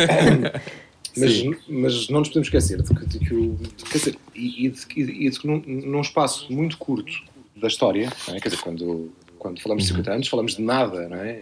Mas, 1.17 1.43
mas 1.69 2.09
não 2.09 2.21
nos 2.21 2.29
podemos 2.29 2.47
esquecer 2.47 2.81
de 2.81 2.95
que, 2.95 3.05
de 3.05 3.19
que 3.19 3.35
o, 3.35 3.59
quer 3.91 3.99
dizer, 3.99 4.17
e, 4.33 4.67
e 4.67 4.71
de, 4.71 4.87
que- 4.87 5.01
e 5.01 5.29
de 5.29 5.41
que 5.41 5.45
num, 5.45 5.61
num 5.67 6.01
espaço 6.01 6.47
muito 6.53 6.79
curto 6.79 7.11
da 7.57 7.67
história, 7.67 8.09
é? 8.29 8.39
quer 8.39 8.49
dizer, 8.49 8.63
quando, 8.63 9.11
quando 9.37 9.61
falamos 9.61 9.83
de 9.83 9.89
50 9.91 10.13
anos, 10.13 10.29
falamos 10.29 10.55
de 10.55 10.63
nada, 10.63 11.09
não 11.09 11.17
é? 11.17 11.41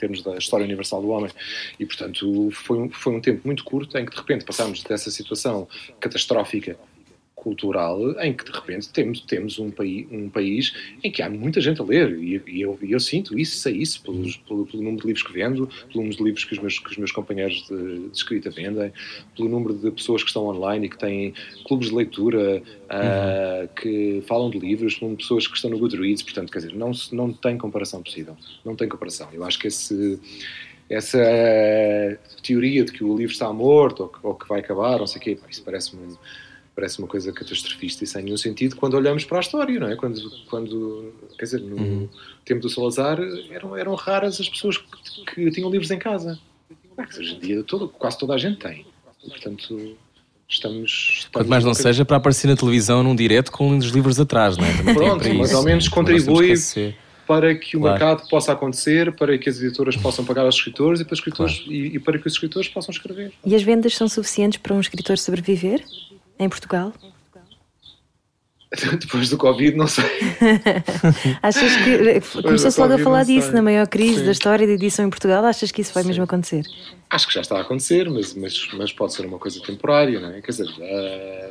Termos 0.00 0.22
da 0.22 0.36
história 0.36 0.64
universal 0.64 1.02
do 1.02 1.10
homem. 1.10 1.30
E, 1.78 1.84
portanto, 1.84 2.50
foi 2.52 2.78
um, 2.78 2.90
foi 2.90 3.12
um 3.14 3.20
tempo 3.20 3.42
muito 3.44 3.62
curto 3.64 3.98
em 3.98 4.06
que, 4.06 4.12
de 4.12 4.16
repente, 4.16 4.44
passámos 4.44 4.82
dessa 4.82 5.10
situação 5.10 5.68
catastrófica 6.00 6.78
cultural 7.40 7.98
em 8.20 8.32
que 8.32 8.44
de 8.44 8.52
repente 8.52 8.88
temos, 8.90 9.20
temos 9.20 9.58
um, 9.58 9.70
país, 9.70 10.06
um 10.10 10.28
país 10.28 10.74
em 11.02 11.10
que 11.10 11.22
há 11.22 11.30
muita 11.30 11.60
gente 11.60 11.80
a 11.80 11.84
ler. 11.84 12.12
E, 12.18 12.40
e 12.46 12.60
eu, 12.60 12.78
eu 12.82 13.00
sinto 13.00 13.38
isso, 13.38 13.58
sei 13.58 13.76
isso 13.78 14.02
pelos, 14.02 14.36
pelo, 14.36 14.66
pelo 14.66 14.82
número 14.82 15.00
de 15.00 15.06
livros 15.08 15.26
que 15.26 15.32
vendo, 15.32 15.66
pelo 15.88 16.02
número 16.04 16.16
de 16.16 16.22
livros 16.22 16.44
que 16.44 16.52
os 16.52 16.58
meus, 16.58 16.78
que 16.78 16.90
os 16.90 16.96
meus 16.98 17.12
companheiros 17.12 17.66
de, 17.68 18.08
de 18.08 18.16
escrita 18.16 18.50
vendem, 18.50 18.92
pelo 19.34 19.48
número 19.48 19.74
de 19.74 19.90
pessoas 19.90 20.22
que 20.22 20.28
estão 20.28 20.46
online 20.46 20.86
e 20.86 20.88
que 20.90 20.98
têm 20.98 21.34
clubes 21.66 21.88
de 21.88 21.94
leitura 21.94 22.62
ah, 22.88 23.68
que 23.80 24.22
falam 24.26 24.50
de 24.50 24.58
livros, 24.58 24.94
pelo 24.94 25.10
número 25.10 25.18
de 25.18 25.24
pessoas 25.24 25.46
que 25.46 25.56
estão 25.56 25.70
no 25.70 25.78
Goodreads, 25.78 26.22
portanto, 26.22 26.52
quer 26.52 26.58
dizer, 26.58 26.74
não, 26.74 26.92
não 27.12 27.32
tem 27.32 27.56
comparação 27.56 28.02
possível, 28.02 28.36
não 28.64 28.76
tem 28.76 28.88
comparação. 28.88 29.28
Eu 29.32 29.44
acho 29.44 29.58
que 29.58 29.68
esse 29.68 30.18
essa 30.88 31.18
teoria 32.42 32.84
de 32.84 32.90
que 32.90 33.04
o 33.04 33.16
livro 33.16 33.32
está 33.32 33.52
morto 33.52 34.02
ou 34.02 34.08
que, 34.08 34.18
ou 34.24 34.34
que 34.34 34.48
vai 34.48 34.58
acabar, 34.58 34.98
não 34.98 35.06
sei 35.06 35.20
o 35.20 35.22
quê, 35.22 35.38
isso 35.48 35.62
parece-me 35.62 36.16
parece 36.80 36.98
uma 36.98 37.06
coisa 37.06 37.30
catastrofista 37.30 38.04
e 38.04 38.06
sem 38.06 38.24
nenhum 38.24 38.38
sentido 38.38 38.74
quando 38.74 38.94
olhamos 38.94 39.22
para 39.24 39.36
a 39.36 39.40
história, 39.40 39.78
não 39.78 39.88
é? 39.88 39.96
Quando, 39.96 40.18
quando 40.48 41.12
quer 41.38 41.44
dizer, 41.44 41.60
no 41.60 42.08
tempo 42.42 42.62
do 42.62 42.70
Salazar 42.70 43.18
eram, 43.50 43.76
eram 43.76 43.94
raras 43.94 44.40
as 44.40 44.48
pessoas 44.48 44.78
que, 44.78 45.34
que 45.34 45.50
tinham 45.50 45.70
livros 45.70 45.90
em 45.90 45.98
casa. 45.98 46.38
Ah, 46.96 47.04
Hoje 47.18 47.34
em 47.34 47.38
dia 47.38 47.62
todo, 47.62 47.86
quase 47.86 48.18
toda 48.18 48.32
a 48.32 48.38
gente 48.38 48.58
tem. 48.58 48.86
E, 49.22 49.28
portanto, 49.28 49.94
estamos... 50.48 51.18
estamos 51.18 51.28
Quanto 51.30 51.48
mais 51.50 51.64
não 51.64 51.74
seja 51.74 52.02
para 52.02 52.16
aparecer 52.16 52.46
na 52.48 52.56
televisão 52.56 53.02
num 53.02 53.14
direto 53.14 53.52
com 53.52 53.68
uns 53.68 53.86
livros 53.86 54.18
atrás, 54.18 54.56
não 54.56 54.64
é? 54.64 54.74
Também 54.78 54.94
Pronto, 54.94 55.22
para 55.22 55.34
mas 55.34 55.48
isso. 55.48 55.56
ao 55.58 55.62
menos 55.62 55.86
contribui 55.86 56.54
para 57.26 57.54
que 57.54 57.76
o 57.76 57.80
Claro. 57.80 57.98
mercado 57.98 58.28
possa 58.28 58.52
acontecer, 58.52 59.12
para 59.12 59.36
que 59.38 59.48
as 59.50 59.60
editoras 59.60 59.96
possam 59.96 60.24
pagar 60.24 60.46
aos 60.46 60.56
escritores 60.56 61.00
e 61.00 61.04
para, 61.04 61.12
os 61.12 61.18
escritores, 61.20 61.62
e, 61.66 61.94
e 61.94 61.98
para 62.00 62.18
que 62.18 62.26
os 62.26 62.32
escritores 62.32 62.68
possam 62.68 62.90
escrever. 62.90 63.32
E 63.44 63.54
as 63.54 63.62
vendas 63.62 63.94
são 63.94 64.08
suficientes 64.08 64.58
para 64.58 64.74
um 64.74 64.80
escritor 64.80 65.16
sobreviver 65.16 65.84
em 66.40 66.48
Portugal? 66.48 66.92
Depois 69.00 69.28
do 69.28 69.36
Covid, 69.36 69.76
não 69.76 69.86
sei. 69.86 70.04
Achas 71.42 71.76
que 71.76 72.42
começou-se 72.42 72.80
logo 72.80 72.94
a 72.94 72.98
falar 72.98 73.18
não 73.18 73.24
sei. 73.24 73.36
disso 73.36 73.52
na 73.52 73.62
maior 73.62 73.86
crise 73.88 74.20
Sim. 74.20 74.24
da 74.26 74.32
história 74.32 74.66
da 74.66 74.72
edição 74.72 75.06
em 75.06 75.10
Portugal? 75.10 75.44
Achas 75.44 75.72
que 75.72 75.82
isso 75.82 75.92
vai 75.92 76.04
mesmo 76.04 76.22
acontecer? 76.22 76.64
Acho 77.08 77.26
que 77.26 77.34
já 77.34 77.40
está 77.40 77.58
a 77.58 77.62
acontecer, 77.62 78.08
mas, 78.08 78.32
mas, 78.34 78.68
mas 78.74 78.92
pode 78.92 79.12
ser 79.12 79.26
uma 79.26 79.38
coisa 79.38 79.60
temporária, 79.60 80.20
não 80.20 80.30
é? 80.30 80.40
Quer 80.40 80.52
dizer, 80.52 80.68
ah, 80.80 81.50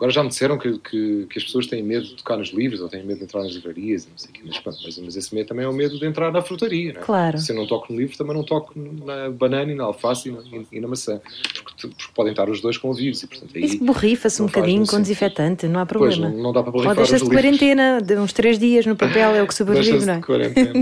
agora 0.00 0.10
já 0.12 0.22
me 0.22 0.30
disseram 0.30 0.56
que, 0.56 0.78
que, 0.78 1.26
que 1.28 1.38
as 1.38 1.44
pessoas 1.44 1.66
têm 1.66 1.82
medo 1.82 2.06
de 2.06 2.14
tocar 2.14 2.38
nos 2.38 2.48
livros 2.48 2.80
ou 2.80 2.88
têm 2.88 3.04
medo 3.04 3.18
de 3.18 3.24
entrar 3.24 3.42
nas 3.42 3.52
livrarias, 3.52 4.08
não 4.10 4.16
sei 4.16 4.30
o 4.30 4.32
quê, 4.32 4.40
mas, 4.46 4.58
pronto, 4.58 4.78
mas, 4.82 4.98
mas 4.98 5.14
esse 5.14 5.34
medo 5.34 5.46
também 5.48 5.66
é 5.66 5.68
o 5.68 5.74
medo 5.74 5.98
de 5.98 6.06
entrar 6.06 6.32
na 6.32 6.40
frutaria, 6.40 6.94
não 6.94 7.02
é? 7.02 7.04
Claro. 7.04 7.38
Se 7.38 7.52
eu 7.52 7.56
não 7.56 7.66
toco 7.66 7.92
no 7.92 7.98
livro, 8.00 8.16
também 8.16 8.34
não 8.34 8.42
toco 8.42 8.72
na 8.76 9.28
banana 9.30 9.70
e 9.70 9.74
na 9.74 9.84
alface 9.84 10.30
e 10.30 10.32
na, 10.32 10.40
e 10.72 10.80
na 10.80 10.88
maçã, 10.88 11.20
porque, 11.62 11.88
porque 11.88 12.12
podem 12.14 12.30
estar 12.32 12.48
os 12.48 12.62
dois 12.62 12.78
com 12.78 12.90
vírus 12.94 13.22
e, 13.22 13.26
portanto, 13.26 13.50
aí... 13.54 13.62
Isso 13.62 13.84
borrifa-se 13.84 14.40
um 14.42 14.46
bocadinho 14.46 14.86
com 14.86 14.98
desinfetante, 15.02 15.68
não 15.68 15.80
há 15.80 15.84
Pois, 15.84 16.14
problema. 16.16 16.34
não, 16.34 16.44
não 16.44 16.52
dá 16.54 16.62
para 16.62 16.70
Ou 16.70 16.72
borrifar 16.72 16.96
deixa-se 16.96 17.22
os 17.22 17.28
de 17.28 17.36
livros. 17.36 17.58
quarentena, 17.58 18.00
de 18.00 18.16
uns 18.16 18.32
três 18.32 18.58
dias 18.58 18.86
no 18.86 18.96
papel, 18.96 19.34
é 19.34 19.42
o 19.42 19.46
que 19.46 19.54
sobrevive, 19.54 20.06
não 20.06 20.14
de 20.14 20.20
é? 20.20 20.22
quarentena. 20.22 20.72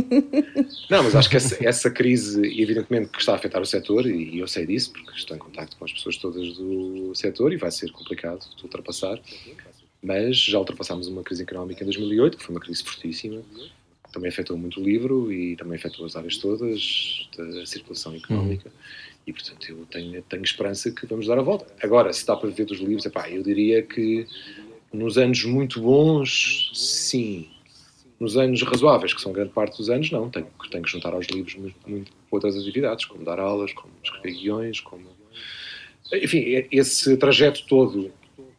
não, 0.88 1.02
mas 1.02 1.16
acho 1.16 1.28
que 1.28 1.36
essa, 1.36 1.56
essa 1.66 1.90
crise, 1.90 2.40
evidentemente, 2.60 3.08
que 3.10 3.18
está 3.18 3.32
a 3.32 3.34
afetar 3.34 3.60
o 3.60 3.66
setor, 3.66 4.06
e 4.06 4.38
eu 4.38 4.46
sei 4.46 4.64
disso, 4.64 4.92
porque 4.92 5.10
estou 5.18 5.36
em 5.36 5.40
contato 5.40 5.76
com 5.76 5.84
as 5.84 5.92
pessoas 5.92 6.16
todas 6.18 6.52
do 6.56 7.12
setor 7.14 7.52
e 7.52 7.56
vai 7.56 7.70
ser 7.72 7.90
complicado 7.90 8.44
de 8.56 8.62
ultrapassar. 9.12 9.48
Mas 10.02 10.38
já 10.38 10.58
ultrapassámos 10.58 11.08
uma 11.08 11.22
crise 11.22 11.42
económica 11.42 11.82
em 11.82 11.86
2008, 11.86 12.38
que 12.38 12.44
foi 12.44 12.54
uma 12.54 12.60
crise 12.60 12.84
fortíssima. 12.84 13.42
Também 14.12 14.30
afetou 14.30 14.56
muito 14.56 14.80
o 14.80 14.84
livro 14.84 15.30
e 15.32 15.56
também 15.56 15.76
afetou 15.76 16.06
as 16.06 16.16
áreas 16.16 16.38
todas 16.38 17.28
da 17.36 17.66
circulação 17.66 18.14
económica. 18.14 18.70
E, 19.26 19.32
portanto, 19.32 19.68
eu 19.68 19.84
tenho, 19.90 20.22
tenho 20.22 20.42
esperança 20.42 20.90
que 20.90 21.04
vamos 21.04 21.26
dar 21.26 21.38
a 21.38 21.42
volta. 21.42 21.66
Agora, 21.82 22.10
se 22.12 22.26
dá 22.26 22.34
para 22.34 22.48
viver 22.48 22.64
dos 22.64 22.78
livros, 22.78 23.04
epá, 23.04 23.28
eu 23.28 23.42
diria 23.42 23.82
que 23.82 24.26
nos 24.92 25.18
anos 25.18 25.44
muito 25.44 25.80
bons, 25.80 26.70
sim. 26.72 27.48
Nos 28.18 28.36
anos 28.36 28.62
razoáveis, 28.62 29.12
que 29.12 29.20
são 29.20 29.32
grande 29.32 29.50
parte 29.50 29.76
dos 29.76 29.90
anos, 29.90 30.10
não. 30.10 30.30
Tenho, 30.30 30.46
tenho 30.70 30.82
que 30.82 30.90
juntar 30.90 31.12
aos 31.12 31.26
livros 31.26 31.54
muito, 31.56 31.76
muito 31.86 32.12
outras 32.30 32.56
atividades, 32.56 33.04
como 33.04 33.24
dar 33.24 33.38
aulas, 33.38 33.72
como 33.72 33.92
escrever 34.02 34.32
guiões, 34.38 34.80
como... 34.80 35.06
Enfim, 36.10 36.66
esse 36.72 37.16
trajeto 37.18 37.66
todo 37.66 38.10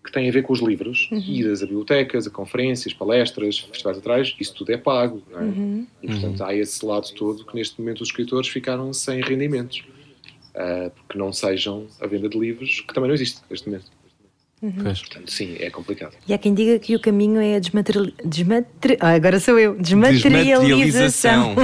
que 0.09 0.13
tem 0.13 0.27
a 0.27 0.31
ver 0.31 0.41
com 0.43 0.51
os 0.53 0.59
livros, 0.59 1.07
idas 1.11 1.61
a 1.61 1.65
bibliotecas, 1.65 2.25
a 2.27 2.29
conferências, 2.31 2.93
palestras, 2.93 3.59
festivais 3.59 3.97
atrás, 3.97 4.35
isso 4.39 4.53
tudo 4.55 4.71
é 4.71 4.77
pago, 4.77 5.21
não 5.31 5.39
é? 5.39 5.45
E, 6.03 6.07
portanto, 6.07 6.43
há 6.43 6.53
esse 6.55 6.83
lado 6.85 7.07
todo 7.13 7.45
que 7.45 7.55
neste 7.55 7.79
momento 7.79 8.01
os 8.01 8.09
escritores 8.09 8.47
ficaram 8.49 8.91
sem 8.93 9.21
rendimentos. 9.21 9.83
ah, 10.55 10.89
porque 10.95 11.17
não 11.17 11.31
sejam 11.31 11.85
a 12.01 12.07
venda 12.07 12.27
de 12.27 12.37
livros, 12.37 12.81
que 12.81 12.93
também 12.93 13.07
não 13.07 13.15
existe 13.15 13.39
neste 13.49 13.67
momento. 13.69 13.85
Pois. 14.83 14.99
Portanto, 14.99 15.31
sim, 15.31 15.55
é 15.59 15.69
complicado. 15.69 16.13
E 16.27 16.33
há 16.33 16.37
quem 16.37 16.53
diga 16.53 16.77
que 16.79 16.93
o 16.95 16.99
caminho 16.99 17.39
é 17.39 17.55
a 17.55 17.59
desmaterial... 17.59 18.07
desmateri- 18.25 18.97
Ah, 18.99 19.11
agora 19.11 19.39
sou 19.39 19.57
eu. 19.57 19.75
Desmaterialização. 19.79 21.55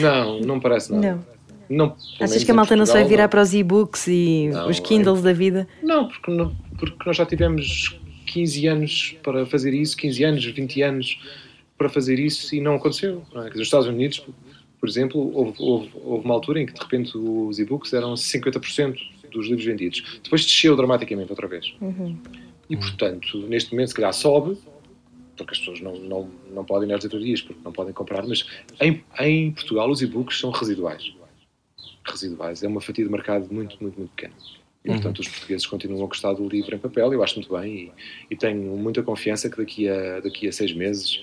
Não, 0.00 0.40
não 0.40 0.60
parece 0.60 0.92
nada. 0.92 1.12
Não. 1.16 1.38
Não, 1.70 1.96
Achas 2.18 2.42
que 2.44 2.50
a 2.50 2.54
malta 2.54 2.74
não 2.74 2.86
se 2.86 2.92
vai 2.92 3.02
Portugal, 3.02 3.08
virar 3.18 3.28
para 3.28 3.42
os 3.42 3.52
e-books 3.52 4.06
e 4.08 4.48
Não, 4.50 4.70
os 4.70 4.80
Kindles 4.80 5.20
da 5.20 5.34
vida? 5.34 5.68
Não, 5.82 6.08
porque, 6.08 6.30
não- 6.30 6.56
porque 6.78 6.96
nós 7.06 7.16
já 7.16 7.26
tivemos 7.26 7.98
15 8.26 8.66
anos 8.66 9.16
para 9.22 9.44
fazer 9.46 9.74
isso, 9.74 9.96
15 9.96 10.24
anos, 10.24 10.44
20 10.44 10.82
anos 10.82 11.18
para 11.76 11.88
fazer 11.88 12.18
isso 12.18 12.54
e 12.54 12.60
não 12.60 12.74
aconteceu. 12.76 13.24
Não 13.32 13.42
é? 13.46 13.50
Nos 13.50 13.60
Estados 13.60 13.86
Unidos, 13.86 14.24
por 14.80 14.88
exemplo, 14.88 15.30
houve, 15.36 15.54
houve- 15.58 15.90
houve 15.94 16.24
uma 16.24 16.34
altura 16.34 16.60
em 16.60 16.66
que 16.66 16.72
de 16.72 16.80
repente 16.80 17.16
os 17.16 17.58
e-books 17.58 17.92
eram 17.92 18.14
50% 18.14 18.96
dos 19.32 19.46
livros 19.46 19.64
vendidos. 19.64 20.20
Depois 20.22 20.44
desceu 20.44 20.74
dramaticamente 20.76 21.30
outra 21.30 21.46
vez. 21.46 21.74
E 22.70 22.76
portanto, 22.76 23.38
neste 23.48 23.72
momento, 23.72 23.88
se 23.88 23.94
calhar 23.94 24.12
sobe, 24.12 24.56
porque 25.36 25.52
as 25.52 25.58
pessoas 25.58 25.80
não, 25.80 25.94
não, 26.00 26.30
não 26.52 26.64
podem 26.64 26.88
ir 26.88 26.92
às 26.94 27.04
livrarias 27.04 27.40
porque 27.42 27.60
não 27.64 27.72
podem 27.72 27.92
comprar, 27.94 28.26
mas 28.26 28.44
em, 28.80 29.02
em 29.20 29.52
Portugal 29.52 29.88
os 29.90 30.02
e-books 30.02 30.38
são 30.40 30.50
residuais. 30.50 31.12
Residuais. 32.04 32.62
É 32.62 32.68
uma 32.68 32.80
fatia 32.80 33.04
de 33.04 33.10
mercado 33.10 33.52
muito, 33.52 33.76
muito, 33.80 33.96
muito 33.98 34.10
pequena. 34.14 34.34
E, 34.84 34.90
portanto, 34.90 35.18
os 35.18 35.28
portugueses 35.28 35.66
continuam 35.66 36.04
a 36.04 36.06
gostar 36.06 36.32
do 36.32 36.48
livro 36.48 36.74
em 36.74 36.78
papel, 36.78 37.12
eu 37.12 37.22
acho 37.22 37.34
muito 37.34 37.52
bem, 37.52 37.92
e, 38.30 38.34
e 38.34 38.36
tenho 38.36 38.76
muita 38.76 39.02
confiança 39.02 39.50
que 39.50 39.56
daqui 39.56 39.88
a, 39.88 40.20
daqui 40.20 40.48
a 40.48 40.52
seis 40.52 40.72
meses 40.72 41.20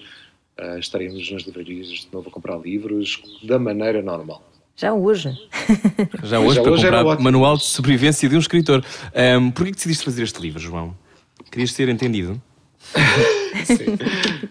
ah, 0.58 0.78
estaremos 0.78 1.32
nas 1.32 1.43
livrarias 1.43 1.88
de 1.88 2.08
novo 2.14 2.30
a 2.30 2.32
comprar 2.32 2.58
livros 2.58 3.22
da 3.43 3.60
maneira 3.60 4.01
normal. 4.01 4.41
Já 4.78 4.93
hoje. 4.93 5.30
Já 6.24 6.39
hoje, 6.39 6.56
já 6.56 6.62
para 6.62 6.72
hoje 6.72 6.84
comprar. 6.84 7.20
Manual 7.20 7.56
de 7.56 7.64
Sobrevivência 7.64 8.28
de 8.28 8.36
um 8.36 8.39
Escritor. 8.39 8.84
Ahm, 9.14 9.49
Porquê 9.51 9.72
que 9.72 9.78
decidiste 9.78 10.03
fazer 10.03 10.24
este 10.24 10.41
livro, 10.41 10.60
João? 10.60 10.95
Querias 11.49 11.72
ser 11.72 11.88
entendido? 11.88 12.41
Sim. 13.64 13.97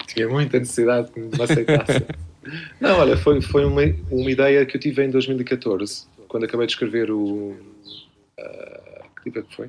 Tinha 0.07 0.29
muita 0.29 0.59
necessidade 0.59 1.11
que 1.11 1.21
me 1.21 1.29
aceitasse. 1.39 2.07
Não, 2.81 3.01
olha, 3.01 3.17
foi, 3.17 3.41
foi 3.43 3.65
uma, 3.65 3.83
uma 4.11 4.31
ideia 4.31 4.65
que 4.65 4.77
eu 4.77 4.81
tive 4.81 5.05
em 5.05 5.11
2014, 5.11 6.07
quando 6.27 6.45
acabei 6.45 6.67
de 6.67 6.73
escrever 6.73 7.11
o. 7.11 7.55
ah, 8.39 8.84
que 9.25 9.31
livro 9.31 9.41
é 9.41 9.43
que 9.43 9.55
foi? 9.57 9.69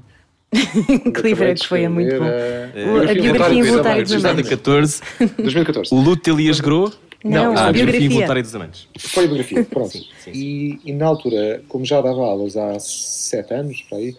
Quando 0.51 1.11
Que 1.13 1.21
livro 1.21 1.43
acabei 1.43 1.51
é 1.51 1.55
que 1.55 1.67
foi? 1.67 1.83
É 1.83 1.89
muito 1.89 2.17
bom. 2.19 2.25
ah, 2.25 2.93
O- 3.05 3.09
a 3.09 3.13
biografia 3.13 3.59
involuntária 3.59 4.05
Zé 4.05 4.17
Marques. 4.19 4.21
2014, 4.47 5.01
2014. 5.37 5.93
o 5.95 5.99
luto 5.99 6.23
de 6.23 6.31
Elias 6.41 6.59
Gros. 6.59 6.97
Não, 7.23 7.57
Ah, 7.57 7.67
a 7.67 7.71
biografia 7.71 8.05
involuntária 8.05 8.43
dos 8.43 8.55
amantes. 8.55 8.87
Foi 8.99 9.23
a 9.23 9.27
biografia, 9.27 9.63
pronto. 9.65 9.89
Sim, 9.91 9.99
sim, 9.99 10.07
sim. 10.19 10.31
E, 10.33 10.79
e 10.85 10.93
na 10.93 11.07
altura, 11.07 11.63
como 11.67 11.83
já 11.83 11.99
dava 11.99 12.21
aulas 12.21 12.55
há 12.55 12.79
sete 12.79 13.51
anos, 13.53 13.81
por 13.89 13.97
aí, 13.97 14.15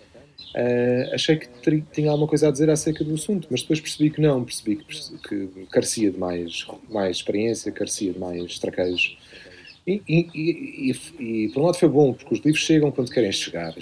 eh, 0.57 1.11
achei 1.15 1.37
que 1.37 1.49
tinha 1.93 2.11
alguma 2.11 2.27
coisa 2.27 2.49
a 2.49 2.51
dizer 2.51 2.69
acerca 2.69 3.05
do 3.05 3.15
assunto, 3.15 3.47
mas 3.51 3.61
depois 3.63 3.81
percebi 3.81 4.11
que 4.11 4.21
não, 4.21 4.43
percebi 4.45 4.77
que, 4.77 5.29
que 5.29 5.67
carecia 5.71 6.11
de 6.11 6.19
mais, 6.19 6.67
mais 6.91 7.19
experiência, 7.19 7.71
carecia 7.71 8.13
de 8.13 8.19
mais 8.19 8.59
traquejo. 8.59 9.13
E, 9.87 10.03
e, 10.09 10.29
e, 10.35 11.45
e- 11.45 11.49
por 11.51 11.61
um 11.63 11.67
lado 11.67 11.79
foi 11.79 11.89
bom, 11.89 12.13
porque 12.13 12.35
os 12.35 12.41
livros 12.41 12.63
chegam 12.63 12.91
quando 12.91 13.11
querem 13.11 13.31
chegar. 13.31 13.73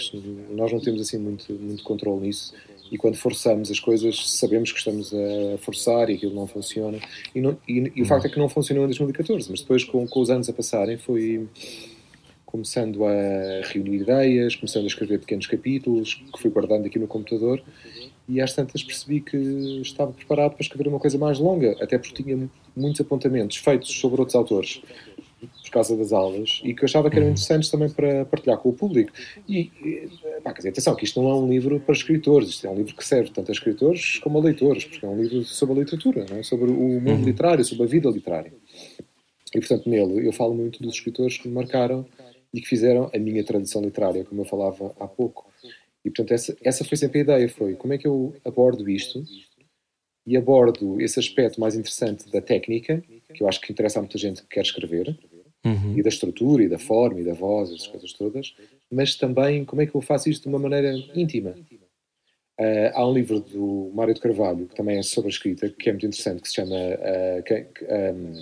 Nós 0.50 0.70
não 0.72 0.80
temos 0.80 1.00
assim 1.00 1.18
muito, 1.18 1.52
muito 1.54 1.82
controle 1.82 2.26
nisso. 2.26 2.52
E 2.92 2.98
quando 2.98 3.16
forçamos 3.16 3.70
as 3.70 3.80
coisas, 3.80 4.30
sabemos 4.32 4.70
que 4.70 4.78
estamos 4.78 5.12
a 5.14 5.56
forçar 5.58 6.10
e 6.10 6.14
aquilo 6.14 6.34
não 6.34 6.46
funciona. 6.46 6.98
E, 7.34 7.40
não- 7.40 7.56
o 8.02 8.04
facto 8.04 8.26
é 8.26 8.28
que 8.28 8.38
não 8.38 8.48
funcionou 8.50 8.84
em 8.84 8.88
2014, 8.88 9.50
mas 9.50 9.60
depois, 9.60 9.82
com, 9.84 10.06
com 10.06 10.20
os 10.20 10.28
anos 10.28 10.48
a 10.48 10.52
passarem, 10.52 10.98
foi 10.98 11.48
começando 12.44 13.04
a 13.04 13.66
reunir 13.72 13.96
ideias, 14.02 14.54
começando 14.54 14.84
a 14.84 14.86
escrever 14.86 15.18
pequenos 15.18 15.46
capítulos, 15.46 16.14
que 16.34 16.40
fui 16.40 16.50
guardando 16.50 16.86
aqui 16.86 16.98
no 16.98 17.06
computador. 17.08 17.62
E 18.28 18.40
às 18.40 18.54
tantas 18.54 18.82
percebi 18.82 19.20
que 19.20 19.36
estava 19.82 20.12
preparado 20.12 20.52
para 20.52 20.62
escrever 20.62 20.88
uma 20.88 20.98
coisa 21.00 21.18
mais 21.18 21.38
longa, 21.38 21.76
até 21.80 21.98
porque 21.98 22.22
tinha 22.22 22.48
muitos 22.76 23.00
apontamentos 23.00 23.56
feitos 23.56 23.90
sobre 23.90 24.20
outros 24.20 24.34
autores 24.34 24.80
por 25.62 25.70
causa 25.70 25.96
das 25.96 26.12
aulas 26.12 26.60
e 26.64 26.74
que 26.74 26.82
eu 26.82 26.86
achava 26.86 27.10
que 27.10 27.16
eram 27.16 27.28
interessantes 27.28 27.70
também 27.70 27.88
para 27.88 28.24
partilhar 28.24 28.58
com 28.58 28.70
o 28.70 28.72
público. 28.72 29.12
E, 29.48 29.70
e, 29.82 30.08
pá, 30.42 30.52
quer 30.52 30.58
dizer, 30.58 30.68
atenção, 30.70 30.94
que 30.94 31.04
isto 31.04 31.20
não 31.20 31.30
é 31.30 31.34
um 31.34 31.48
livro 31.48 31.80
para 31.80 31.94
escritores, 31.94 32.50
isto 32.50 32.66
é 32.66 32.70
um 32.70 32.76
livro 32.76 32.94
que 32.94 33.04
serve 33.04 33.30
tanto 33.30 33.50
a 33.50 33.52
escritores 33.52 34.18
como 34.18 34.38
a 34.38 34.42
leitores, 34.42 34.84
porque 34.84 35.04
é 35.04 35.08
um 35.08 35.20
livro 35.20 35.44
sobre 35.44 35.76
a 35.76 35.78
literatura, 35.80 36.26
é? 36.30 36.42
sobre 36.42 36.70
o 36.70 37.00
mundo 37.00 37.24
literário, 37.24 37.64
sobre 37.64 37.84
a 37.84 37.86
vida 37.86 38.08
literária. 38.10 38.52
E, 39.54 39.60
portanto, 39.60 39.88
nele 39.88 40.26
eu 40.26 40.32
falo 40.32 40.54
muito 40.54 40.82
dos 40.82 40.94
escritores 40.94 41.38
que 41.38 41.48
me 41.48 41.54
marcaram 41.54 42.06
e 42.52 42.60
que 42.60 42.68
fizeram 42.68 43.10
a 43.14 43.18
minha 43.18 43.42
tradição 43.44 43.82
literária, 43.82 44.24
como 44.24 44.40
eu 44.40 44.44
falava 44.44 44.94
há 44.98 45.06
pouco. 45.06 45.50
E, 46.04 46.10
portanto, 46.10 46.32
essa, 46.32 46.56
essa 46.62 46.84
foi 46.84 46.96
sempre 46.96 47.20
a 47.20 47.22
ideia, 47.22 47.48
foi 47.48 47.74
como 47.74 47.92
é 47.92 47.98
que 47.98 48.06
eu 48.06 48.34
abordo 48.44 48.88
isto 48.88 49.24
e 50.26 50.36
abordo 50.36 51.00
esse 51.00 51.18
aspecto 51.18 51.60
mais 51.60 51.74
interessante 51.74 52.30
da 52.30 52.40
técnica, 52.40 53.02
que 53.32 53.42
eu 53.42 53.48
acho 53.48 53.60
que 53.60 53.72
interessa 53.72 53.98
a 53.98 54.02
muita 54.02 54.18
gente 54.18 54.42
que 54.42 54.48
quer 54.48 54.62
escrever, 54.62 55.16
Uhum. 55.64 55.96
e 55.96 56.02
da 56.02 56.10
estrutura, 56.10 56.62
e 56.62 56.68
da 56.68 56.78
forma, 56.78 57.20
e 57.20 57.24
da 57.24 57.32
voz, 57.32 57.70
essas 57.70 57.86
coisas 57.86 58.12
todas, 58.12 58.54
mas 58.90 59.16
também 59.16 59.64
como 59.64 59.80
é 59.80 59.86
que 59.86 59.94
eu 59.94 60.00
faço 60.02 60.28
isto 60.28 60.42
de 60.42 60.48
uma 60.48 60.58
maneira 60.58 60.92
íntima. 61.14 61.54
Ah, 62.58 62.92
há 62.94 63.08
um 63.08 63.12
livro 63.12 63.40
do 63.40 63.90
Mário 63.94 64.14
de 64.14 64.20
Carvalho, 64.20 64.66
que 64.66 64.76
também 64.76 64.98
é 64.98 65.02
sobre 65.02 65.28
a 65.28 65.30
escrita, 65.30 65.68
que 65.68 65.88
é 65.88 65.92
muito 65.92 66.06
interessante, 66.06 66.42
que 66.42 66.48
se 66.48 66.54
chama 66.54 66.76
ah, 66.76 67.42
quem, 67.42 67.64
que, 67.64 67.84
ahm, 67.86 68.34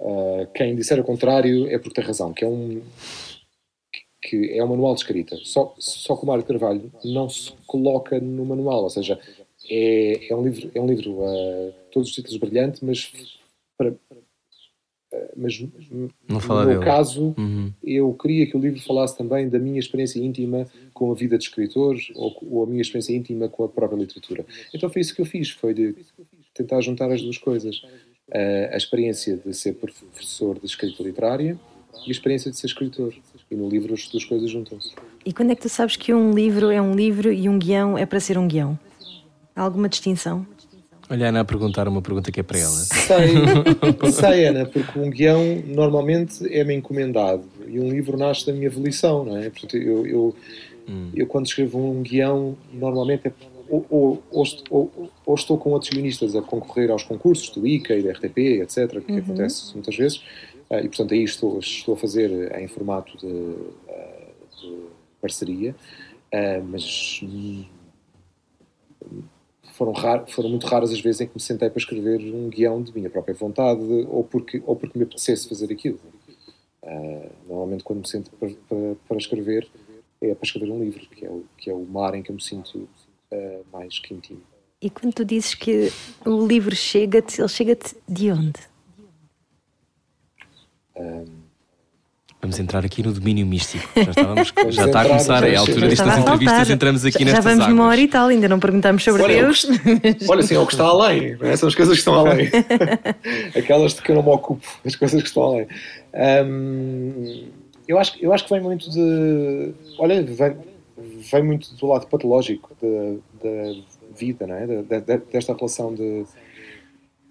ah, 0.00 0.46
Quem 0.54 0.74
Disser 0.74 0.98
o 1.00 1.04
Contrário 1.04 1.68
é 1.68 1.78
porque 1.78 1.94
tem 1.94 2.04
razão, 2.04 2.32
que 2.32 2.44
é 2.44 2.48
um 2.48 2.82
que 4.20 4.56
é 4.56 4.64
um 4.64 4.68
manual 4.68 4.94
de 4.94 5.00
escrita. 5.00 5.36
Só, 5.42 5.74
só 5.78 6.16
que 6.16 6.22
o 6.22 6.26
Mário 6.26 6.44
de 6.44 6.48
Carvalho 6.48 6.92
não 7.04 7.28
se 7.28 7.52
coloca 7.66 8.20
no 8.20 8.44
manual, 8.46 8.84
ou 8.84 8.90
seja, 8.90 9.18
é, 9.68 10.28
é 10.30 10.36
um 10.36 10.44
livro, 10.44 10.70
é 10.72 10.80
um 10.80 10.86
livro 10.86 11.18
todos 11.90 12.08
os 12.08 12.14
títulos 12.14 12.36
brilhantes, 12.38 12.80
mas 12.80 13.12
para, 13.76 13.92
mas 15.36 15.64
Não 16.28 16.40
fala 16.40 16.62
no 16.62 16.68
meu 16.70 16.78
dele. 16.80 16.90
caso, 16.90 17.34
Uhum. 17.38 17.70
eu 17.82 18.12
queria 18.14 18.46
que 18.46 18.56
o 18.56 18.60
livro 18.60 18.80
falasse 18.80 19.16
também 19.16 19.48
da 19.48 19.58
minha 19.58 19.78
experiência 19.78 20.18
íntima 20.18 20.66
com 20.94 21.10
a 21.10 21.14
vida 21.14 21.36
de 21.38 21.44
escritor 21.44 21.96
ou, 22.14 22.36
ou 22.50 22.62
a 22.64 22.66
minha 22.66 22.80
experiência 22.82 23.14
íntima 23.16 23.48
com 23.48 23.64
a 23.64 23.68
própria 23.68 23.96
literatura. 23.98 24.44
Então 24.74 24.88
foi 24.90 25.00
isso 25.02 25.14
que 25.14 25.20
eu 25.20 25.26
fiz, 25.26 25.50
foi 25.50 25.74
de 25.74 25.94
tentar 26.54 26.80
juntar 26.80 27.10
as 27.10 27.22
duas 27.22 27.38
coisas. 27.38 27.82
Ah, 28.34 28.70
a 28.72 28.76
experiência 28.76 29.36
de 29.36 29.52
ser 29.54 29.74
professor 29.74 30.58
de 30.58 30.64
escrita 30.66 31.02
literária 31.02 31.58
e 32.06 32.08
a 32.08 32.10
experiência 32.10 32.50
de 32.50 32.56
ser 32.56 32.66
escritor. 32.66 33.12
E 33.50 33.54
no 33.54 33.68
livro 33.68 33.92
as 33.92 34.08
duas 34.08 34.24
coisas 34.24 34.50
juntam-se. 34.50 34.92
E 35.26 35.32
quando 35.32 35.50
é 35.50 35.54
que 35.54 35.60
tu 35.60 35.68
sabes 35.68 35.94
que 35.96 36.14
um 36.14 36.32
livro 36.32 36.70
é 36.70 36.80
um 36.80 36.94
livro 36.94 37.30
e 37.30 37.48
um 37.48 37.58
guião 37.58 37.98
é 37.98 38.06
para 38.06 38.18
ser 38.20 38.38
um 38.38 38.48
guião? 38.48 38.78
Há 39.54 39.60
alguma 39.60 39.88
distinção? 39.90 40.46
Olha, 41.10 41.26
a 41.26 41.28
Ana 41.28 41.40
a 41.40 41.44
perguntar 41.44 41.86
uma 41.88 42.00
pergunta 42.00 42.32
que 42.32 42.40
é 42.40 42.42
para 42.42 42.58
ela. 42.58 42.70
Sei, 42.70 43.34
sei, 44.12 44.46
Ana, 44.46 44.64
porque 44.66 44.98
um 44.98 45.10
guião 45.10 45.62
normalmente 45.66 46.46
é-me 46.52 46.74
encomendado 46.74 47.44
e 47.66 47.78
um 47.78 47.90
livro 47.90 48.16
nasce 48.16 48.46
da 48.46 48.52
minha 48.52 48.70
volição, 48.70 49.24
não 49.24 49.36
é? 49.36 49.50
Portanto, 49.50 49.76
eu, 49.76 50.06
eu, 50.06 50.36
eu 51.14 51.26
quando 51.26 51.46
escrevo 51.46 51.78
um 51.78 52.02
guião, 52.02 52.56
normalmente 52.72 53.28
é 53.28 53.32
ou, 53.68 53.86
ou, 53.90 54.22
ou, 54.30 54.44
ou- 54.70 55.10
ou 55.24 55.34
estou 55.34 55.56
com 55.56 55.70
outros 55.70 55.90
guionistas 55.90 56.36
a 56.36 56.42
concorrer 56.42 56.90
aos 56.90 57.04
concursos 57.04 57.48
do 57.50 57.66
ICA 57.66 57.94
e 57.96 58.02
da 58.02 58.10
RTP, 58.12 58.38
etc., 58.62 59.00
que 59.00 59.12
acontece 59.18 59.72
muitas 59.74 59.96
vezes, 59.96 60.22
ah, 60.70 60.78
e 60.80 60.88
portanto 60.88 61.14
aí 61.14 61.24
estou, 61.24 61.58
estou 61.58 61.94
a 61.94 61.96
fazer 61.96 62.54
em 62.60 62.68
formato 62.68 63.16
de, 63.18 63.54
ah, 63.88 64.26
de 64.60 64.74
parceria, 65.22 65.74
ah, 66.34 66.60
mas 66.68 67.20
hum, 67.22 67.64
foram, 69.82 69.92
rar- 69.92 70.26
foram 70.28 70.48
muito 70.48 70.64
raras 70.64 70.92
as 70.92 71.00
vezes 71.00 71.22
em 71.22 71.26
que 71.26 71.34
me 71.34 71.40
sentei 71.40 71.68
para 71.68 71.78
escrever 71.78 72.20
um 72.32 72.48
guião 72.48 72.80
de 72.80 72.94
minha 72.94 73.10
própria 73.10 73.34
vontade 73.34 73.82
ou 74.08 74.22
porque, 74.22 74.62
ou 74.64 74.76
porque 74.76 74.96
me 74.96 75.04
apetecesse 75.04 75.48
fazer 75.48 75.72
aquilo. 75.72 75.98
Ah, 76.84 77.28
normalmente, 77.48 77.82
quando 77.82 77.98
me 78.00 78.08
sento 78.08 78.30
para, 78.30 78.48
para, 78.68 78.94
para 79.08 79.16
escrever, 79.16 79.68
é 80.20 80.34
para 80.34 80.46
escrever 80.46 80.70
um 80.70 80.78
livro, 80.78 81.00
que 81.08 81.26
é 81.26 81.30
o, 81.30 81.44
que 81.58 81.68
é 81.68 81.74
o 81.74 81.84
mar 81.84 82.14
em 82.14 82.22
que 82.22 82.30
eu 82.30 82.36
me 82.36 82.42
sinto 82.42 82.88
ah, 83.32 83.60
mais 83.72 83.98
quentinho. 83.98 84.42
E 84.80 84.88
quando 84.88 85.14
tu 85.14 85.24
dizes 85.24 85.54
que 85.54 85.90
o 86.24 86.46
livro 86.46 86.76
chega-te, 86.76 87.40
ele 87.40 87.48
chega-te 87.48 87.96
de 88.08 88.30
onde? 88.30 88.60
Vamos 92.42 92.58
entrar 92.58 92.84
aqui 92.84 93.04
no 93.04 93.12
domínio 93.12 93.46
místico. 93.46 93.88
Já 93.94 94.10
estávamos, 94.10 94.52
já 94.74 94.86
está 94.86 95.02
a 95.02 95.06
começar, 95.06 95.44
é 95.44 95.54
a 95.54 95.60
altura 95.60 95.86
destas 95.88 96.18
entrevistas, 96.18 96.70
entramos 96.70 97.04
aqui 97.04 97.24
já, 97.24 97.30
já 97.36 97.40
vamos 97.40 97.68
numa 97.68 97.84
hora 97.84 97.92
águas. 97.94 98.04
e 98.04 98.08
tal, 98.08 98.28
ainda 98.28 98.48
não 98.48 98.58
perguntámos 98.58 99.04
sobre 99.04 99.22
Olha, 99.22 99.42
Deus. 99.44 99.64
Olha, 100.28 100.42
sim, 100.42 100.56
é 100.56 100.58
o 100.58 100.66
que 100.66 100.72
está 100.74 100.84
além, 100.86 101.36
é? 101.40 101.56
são 101.56 101.68
as 101.68 101.74
coisas 101.76 101.94
que 101.94 102.00
estão 102.00 102.14
além. 102.14 102.50
Aquelas 103.56 103.94
de 103.94 104.02
que 104.02 104.10
eu 104.10 104.16
não 104.16 104.24
me 104.24 104.30
ocupo, 104.30 104.66
as 104.84 104.96
coisas 104.96 105.22
que 105.22 105.28
estão 105.28 105.44
além. 105.44 105.68
Hum, 106.44 107.44
eu, 107.86 107.96
acho, 107.96 108.16
eu 108.20 108.32
acho 108.32 108.42
que 108.44 108.50
vem 108.52 108.60
muito 108.60 108.90
de. 108.90 109.72
Olha, 109.98 110.20
vem, 110.24 110.56
vem 111.30 111.42
muito 111.44 111.72
do 111.76 111.86
lado 111.86 112.08
patológico 112.08 112.70
da, 112.82 113.48
da 113.48 113.72
vida, 114.18 114.48
não 114.48 114.56
é? 114.56 114.66
Da- 114.82 114.98
da- 114.98 115.16
desta 115.32 115.54
relação 115.54 115.94
de, 115.94 116.24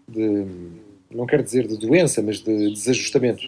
de. 0.07 0.45
Não 1.13 1.25
quero 1.25 1.43
dizer 1.43 1.67
de 1.67 1.75
doença, 1.77 2.21
mas 2.21 2.39
de 2.39 2.71
desajustamento. 2.71 3.43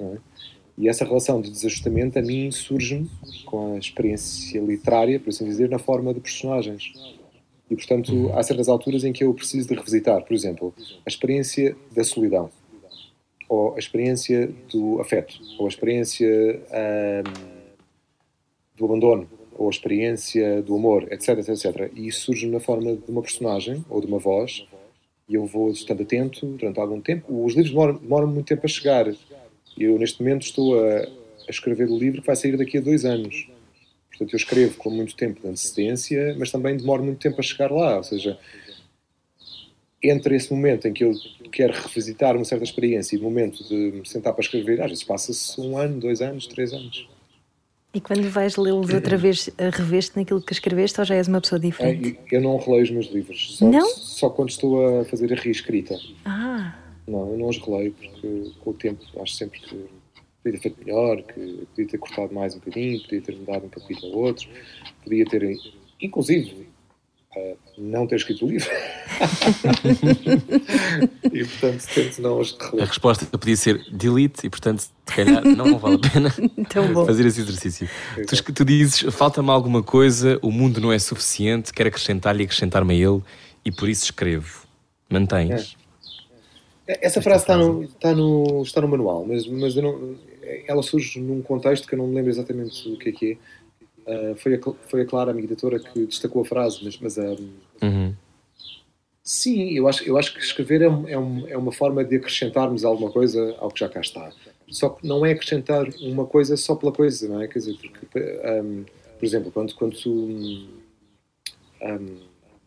não 0.00 0.14
é? 0.14 0.35
E 0.78 0.88
essa 0.88 1.04
relação 1.04 1.40
de 1.40 1.50
desajustamento 1.50 2.18
a 2.18 2.22
mim 2.22 2.50
surge-me 2.50 3.10
com 3.46 3.74
a 3.74 3.78
experiência 3.78 4.60
literária, 4.60 5.18
por 5.18 5.30
assim 5.30 5.46
dizer, 5.46 5.70
na 5.70 5.78
forma 5.78 6.12
de 6.12 6.20
personagens. 6.20 6.92
E, 7.70 7.74
portanto, 7.74 8.30
há 8.34 8.42
certas 8.42 8.68
alturas 8.68 9.02
em 9.02 9.12
que 9.12 9.24
eu 9.24 9.32
preciso 9.32 9.66
de 9.68 9.74
revisitar, 9.74 10.22
por 10.22 10.34
exemplo, 10.34 10.74
a 11.04 11.08
experiência 11.08 11.76
da 11.92 12.04
solidão, 12.04 12.50
ou 13.48 13.74
a 13.74 13.78
experiência 13.78 14.52
do 14.70 15.00
afeto, 15.00 15.40
ou 15.58 15.66
a 15.66 15.68
experiência 15.68 16.62
ahm, 16.70 17.76
do 18.76 18.84
abandono, 18.84 19.28
ou 19.54 19.68
a 19.68 19.70
experiência 19.70 20.62
do 20.62 20.76
amor, 20.76 21.10
etc, 21.10 21.38
etc, 21.38 21.48
etc. 21.48 21.92
E 21.94 22.08
isso 22.08 22.26
surge 22.26 22.46
na 22.46 22.60
forma 22.60 22.94
de 22.94 23.10
uma 23.10 23.22
personagem, 23.22 23.84
ou 23.88 24.00
de 24.00 24.06
uma 24.06 24.18
voz, 24.18 24.66
e 25.28 25.34
eu 25.34 25.44
vou 25.44 25.70
estando 25.70 26.02
atento 26.02 26.46
durante 26.46 26.78
algum 26.78 27.00
tempo. 27.00 27.44
Os 27.44 27.54
livros 27.54 27.70
demoram, 27.70 27.94
demoram 27.96 28.28
muito 28.28 28.46
tempo 28.46 28.64
a 28.64 28.68
chegar. 28.68 29.06
Eu, 29.78 29.98
neste 29.98 30.20
momento, 30.22 30.42
estou 30.42 30.78
a, 30.78 30.98
a 31.00 31.50
escrever 31.50 31.88
o 31.88 31.98
livro 31.98 32.20
que 32.20 32.26
vai 32.26 32.36
sair 32.36 32.56
daqui 32.56 32.78
a 32.78 32.80
dois 32.80 33.04
anos. 33.04 33.48
Portanto, 34.10 34.32
eu 34.32 34.36
escrevo 34.36 34.76
com 34.78 34.88
muito 34.90 35.14
tempo 35.14 35.40
de 35.42 35.48
antecedência, 35.48 36.34
mas 36.38 36.50
também 36.50 36.76
demoro 36.76 37.04
muito 37.04 37.18
tempo 37.18 37.38
a 37.38 37.42
chegar 37.42 37.70
lá. 37.70 37.98
Ou 37.98 38.02
seja, 38.02 38.38
entre 40.02 40.36
esse 40.36 40.52
momento 40.52 40.86
em 40.88 40.92
que 40.92 41.04
eu 41.04 41.12
quero 41.52 41.72
revisitar 41.74 42.34
uma 42.36 42.44
certa 42.44 42.64
experiência 42.64 43.16
e 43.16 43.18
o 43.18 43.22
momento 43.22 43.62
de 43.68 43.74
me 43.74 44.06
sentar 44.08 44.32
para 44.32 44.42
escrever, 44.42 44.80
às 44.80 44.88
vezes 44.90 45.04
passa-se 45.04 45.60
um 45.60 45.76
ano, 45.76 46.00
dois 46.00 46.20
anos, 46.22 46.46
três 46.46 46.72
anos. 46.72 47.08
E 47.92 48.00
quando 48.00 48.28
vais 48.28 48.56
lê-los 48.56 48.92
outra 48.92 49.16
vez, 49.16 49.48
a 49.56 49.70
reveste 49.70 50.12
naquilo 50.16 50.42
que 50.42 50.52
escreveste 50.52 51.00
ou 51.00 51.06
já 51.06 51.14
és 51.14 51.28
uma 51.28 51.40
pessoa 51.40 51.58
É, 51.58 51.62
diferente? 51.62 52.18
e 52.30 52.34
Eu 52.34 52.42
não 52.42 52.56
releio 52.58 52.82
os 52.84 52.90
meus 52.90 53.06
livros, 53.06 53.56
só, 53.56 53.66
Não? 53.70 53.86
só 53.86 54.28
quando 54.28 54.50
estou 54.50 55.00
a 55.00 55.04
fazer 55.06 55.32
a 55.32 55.36
reescrita. 55.36 55.98
Ah, 56.24 56.74
Não, 57.06 57.30
eu 57.32 57.38
não 57.38 57.48
os 57.48 57.58
releio 57.58 57.92
porque 57.92 58.52
com 58.60 58.70
o 58.70 58.74
tempo 58.74 59.02
acho 59.20 59.34
sempre 59.34 59.60
que 59.60 59.76
podia 60.42 60.52
ter 60.52 60.58
feito 60.58 60.78
melhor, 60.84 61.22
que 61.22 61.66
podia 61.74 61.86
ter 61.88 61.98
cortado 61.98 62.34
mais 62.34 62.54
um 62.54 62.58
bocadinho, 62.58 63.00
podia 63.02 63.22
ter 63.22 63.36
mudado 63.36 63.66
um 63.66 63.68
capítulo 63.68 64.12
ou 64.12 64.24
outro, 64.24 64.48
podia 65.04 65.24
ter, 65.24 65.56
inclusive, 66.00 66.68
eh, 67.36 67.56
não 67.76 68.06
ter 68.06 68.16
escrito 68.16 68.46
o 68.46 68.48
livro. 68.48 68.68
e 71.32 71.44
portanto 71.44 71.84
tento 71.94 72.22
não 72.22 72.40
os 72.40 72.56
A 72.58 72.70
reler. 72.70 72.86
resposta 72.86 73.26
podia 73.38 73.56
ser 73.56 73.84
delete 73.90 74.46
e, 74.46 74.50
portanto, 74.50 74.80
se 74.80 74.90
calhar 75.04 75.44
não 75.44 75.78
vale 75.78 75.96
a 75.96 75.98
pena 75.98 76.30
fazer 77.06 77.26
esse 77.26 77.40
exercício. 77.40 77.88
Tu, 78.26 78.52
tu 78.52 78.64
dizes, 78.64 79.14
falta-me 79.14 79.50
alguma 79.50 79.82
coisa, 79.82 80.38
o 80.42 80.50
mundo 80.50 80.80
não 80.80 80.92
é 80.92 80.98
suficiente, 80.98 81.72
quero 81.72 81.88
acrescentar-lhe 81.88 82.42
e 82.42 82.46
acrescentar-me 82.46 82.94
a 82.94 82.96
ele 82.96 83.22
e 83.64 83.70
por 83.70 83.88
isso 83.88 84.04
escrevo. 84.04 84.66
Mantens? 85.10 85.76
Essa 86.86 87.20
frase 87.20 87.42
está 87.42 87.56
no, 87.56 87.82
está 87.82 88.14
no, 88.14 88.62
está 88.62 88.80
no 88.80 88.88
manual, 88.88 89.24
mas, 89.26 89.46
mas 89.46 89.74
não, 89.74 90.16
ela 90.68 90.82
surge 90.82 91.18
num 91.20 91.42
contexto 91.42 91.86
que 91.88 91.94
eu 91.94 91.98
não 91.98 92.06
me 92.06 92.14
lembro 92.14 92.30
exatamente 92.30 92.88
o 92.88 92.96
que 92.96 93.08
é 93.08 93.12
que 93.12 93.32
é. 93.32 93.56
Uh, 94.32 94.36
foi, 94.36 94.54
a, 94.54 94.60
foi 94.86 95.00
a 95.02 95.04
Clara, 95.06 95.32
a 95.32 95.34
minha 95.34 95.44
editora, 95.46 95.80
que 95.80 96.06
destacou 96.06 96.42
a 96.42 96.44
frase, 96.44 96.78
mas, 96.84 96.96
mas 97.00 97.18
um, 97.18 97.48
Uhum. 97.82 98.14
sim, 99.22 99.72
eu 99.72 99.88
acho, 99.88 100.04
eu 100.04 100.16
acho 100.16 100.32
que 100.32 100.38
escrever 100.38 100.82
é, 100.82 100.84
é, 100.84 101.18
um- 101.18 101.48
é 101.48 101.56
uma 101.56 101.72
forma 101.72 102.04
de 102.04 102.16
acrescentarmos 102.16 102.84
alguma 102.84 103.10
coisa 103.10 103.56
ao 103.58 103.68
que 103.70 103.80
já 103.80 103.88
cá 103.88 104.00
está. 104.00 104.30
Só 104.68 104.90
que 104.90 105.04
não 105.06 105.26
é 105.26 105.32
acrescentar 105.32 105.86
uma 106.02 106.24
coisa 106.24 106.56
só 106.56 106.76
pela 106.76 106.92
coisa, 106.92 107.28
não 107.28 107.40
é? 107.42 107.48
Quer 107.48 107.58
dizer, 107.58 107.76
porque, 107.78 108.40
um, 108.62 108.84
por 109.18 109.24
exemplo, 109.26 109.50
quando, 109.50 109.74
quando 109.74 109.96
tu. 110.00 110.10
um, 110.10 110.66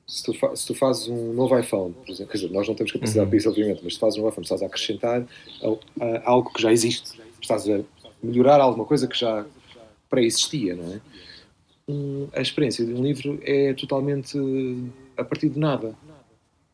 se 0.09 0.23
tu, 0.23 0.33
fa- 0.33 0.55
se 0.55 0.65
tu 0.65 0.73
fazes 0.73 1.07
um 1.07 1.33
novo 1.33 1.57
iPhone, 1.57 1.93
por 2.05 2.11
exemplo, 2.11 2.31
quer 2.31 2.37
dizer, 2.39 2.51
nós 2.51 2.67
não 2.67 2.73
temos 2.75 2.91
capacidade 2.91 3.27
para 3.29 3.37
isso, 3.37 3.49
obviamente, 3.49 3.81
mas 3.83 3.93
se 3.93 3.99
tu 3.99 4.01
fazes 4.01 4.17
um 4.17 4.21
novo 4.23 4.31
iPhone, 4.31 4.43
estás 4.45 4.61
a 4.61 4.65
acrescentar 4.65 5.27
ao- 5.61 5.79
a 6.01 6.29
algo 6.29 6.51
que 6.51 6.61
já 6.61 6.71
existe, 6.71 7.11
estás 7.41 7.69
a 7.69 7.79
melhorar 8.23 8.59
alguma 8.59 8.85
coisa 8.85 9.07
que 9.07 9.17
já 9.17 9.45
pré-existia, 10.09 10.75
não 10.75 10.93
é? 10.93 11.01
Um, 11.87 12.27
a 12.33 12.41
experiência 12.41 12.85
de 12.85 12.93
um 12.93 13.01
livro 13.03 13.39
é 13.43 13.73
totalmente 13.73 14.37
a 15.17 15.23
partir 15.23 15.49
de 15.49 15.59
nada. 15.59 15.95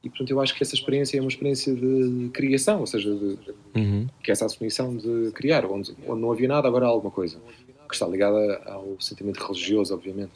E, 0.04 0.10
portanto, 0.10 0.30
eu 0.30 0.40
acho 0.40 0.54
que 0.56 0.62
essa 0.64 0.76
experiência 0.76 1.18
é 1.18 1.22
uma 1.22 1.30
experiência 1.30 1.74
de 1.74 2.30
criação, 2.34 2.80
ou 2.82 2.86
seja, 2.88 3.14
de, 3.14 3.38
Uhum. 3.76 4.08
que 4.24 4.30
é 4.30 4.34
essa 4.34 4.48
definição 4.48 4.96
de 4.96 5.32
criar, 5.34 5.66
onde, 5.66 5.94
onde 6.08 6.22
não 6.22 6.32
havia 6.32 6.48
nada, 6.48 6.68
agora 6.68 6.86
há 6.86 6.90
alguma 6.90 7.12
coisa, 7.12 7.38
que 7.88 7.94
está 7.94 8.08
ligada 8.08 8.62
ao 8.66 8.96
sentimento 9.02 9.38
religioso, 9.44 9.94
obviamente. 9.94 10.32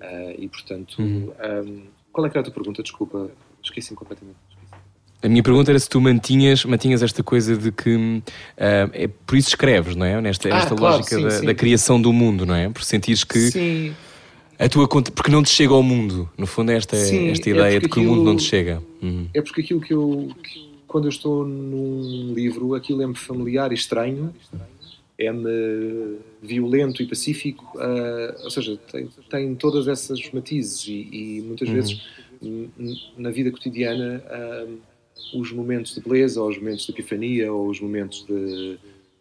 Ah, 0.00 0.32
e, 0.38 0.48
portanto, 0.48 1.34
ahm, 1.38 1.82
qual 2.12 2.26
é 2.26 2.30
que 2.30 2.36
era 2.36 2.40
a 2.40 2.44
tua 2.50 2.54
pergunta? 2.54 2.82
Desculpa, 2.82 3.30
esqueci-me 3.62 3.96
completamente. 3.96 4.36
A 5.22 5.28
minha 5.28 5.42
pergunta 5.42 5.70
era 5.70 5.78
se 5.78 5.88
tu 5.88 6.00
mantinhas, 6.00 6.64
mantinhas 6.64 7.00
esta 7.02 7.22
coisa 7.22 7.56
de 7.56 7.70
que 7.70 8.22
ah, 8.58 8.90
é 8.92 9.06
por 9.08 9.36
isso 9.36 9.50
escreves, 9.50 9.94
não 9.94 10.04
é? 10.04 10.20
Nesta 10.20 10.48
Ah, 10.52 10.58
esta 10.58 10.74
claro, 10.74 10.96
lógica 10.96 11.16
sim, 11.16 11.22
da, 11.22 11.30
sim. 11.30 11.46
da 11.46 11.54
criação 11.54 12.00
do 12.02 12.12
mundo, 12.12 12.44
não 12.44 12.54
é? 12.54 12.68
Por 12.68 12.82
sentires 12.82 13.22
que 13.22 13.38
Sim, 13.52 13.94
a 14.58 14.68
tua 14.68 14.88
conta. 14.88 15.12
Porque 15.12 15.30
não 15.30 15.42
te 15.42 15.50
chega 15.50 15.72
ao 15.72 15.82
mundo. 15.82 16.28
No 16.36 16.44
fundo, 16.46 16.72
é 16.72 16.76
esta, 16.76 16.96
esta 16.96 17.48
é 17.48 17.52
ideia 17.52 17.78
de 17.80 17.86
porque 17.88 18.00
que 18.00 18.00
o 18.00 18.02
mundo 18.10 18.14
aquilo- 18.20 18.24
não 18.24 18.36
te 18.36 18.42
chega. 18.42 18.82
Uhum. 19.00 19.28
é 19.32 19.40
porque 19.40 19.60
aquilo 19.60 19.80
que 19.80 19.94
eu, 19.94 20.28
que- 20.42 20.72
quando 20.88 21.04
eu 21.04 21.10
estou 21.10 21.46
num 21.46 22.32
livro, 22.34 22.74
aquilo 22.74 23.00
é-me 23.00 23.14
familiar 23.14 23.70
e 23.70 23.74
estranho, 23.76 24.34
é-me 25.26 26.18
violento 26.42 27.02
e 27.02 27.06
pacífico, 27.06 27.78
ah, 27.78 28.36
ou 28.44 28.50
seja, 28.50 28.76
tem, 28.90 29.08
tem 29.30 29.54
todas 29.54 29.88
essas 29.88 30.30
matizes 30.32 30.86
e, 30.86 31.08
e 31.12 31.40
muitas 31.42 31.68
vezes 31.74 32.00
n- 32.40 32.70
n- 32.78 33.00
na 33.16 33.30
vida 33.30 33.50
cotidiana 33.50 34.22
ah, 34.26 34.66
os 35.34 35.52
momentos 35.52 35.94
de 35.94 36.00
beleza, 36.00 36.42
ou 36.42 36.48
os 36.48 36.58
momentos 36.58 36.84
de 36.84 36.92
epifania, 36.92 37.52
ou 37.52 37.68
os 37.68 37.80
momentos 37.80 38.24
de, 38.26 38.76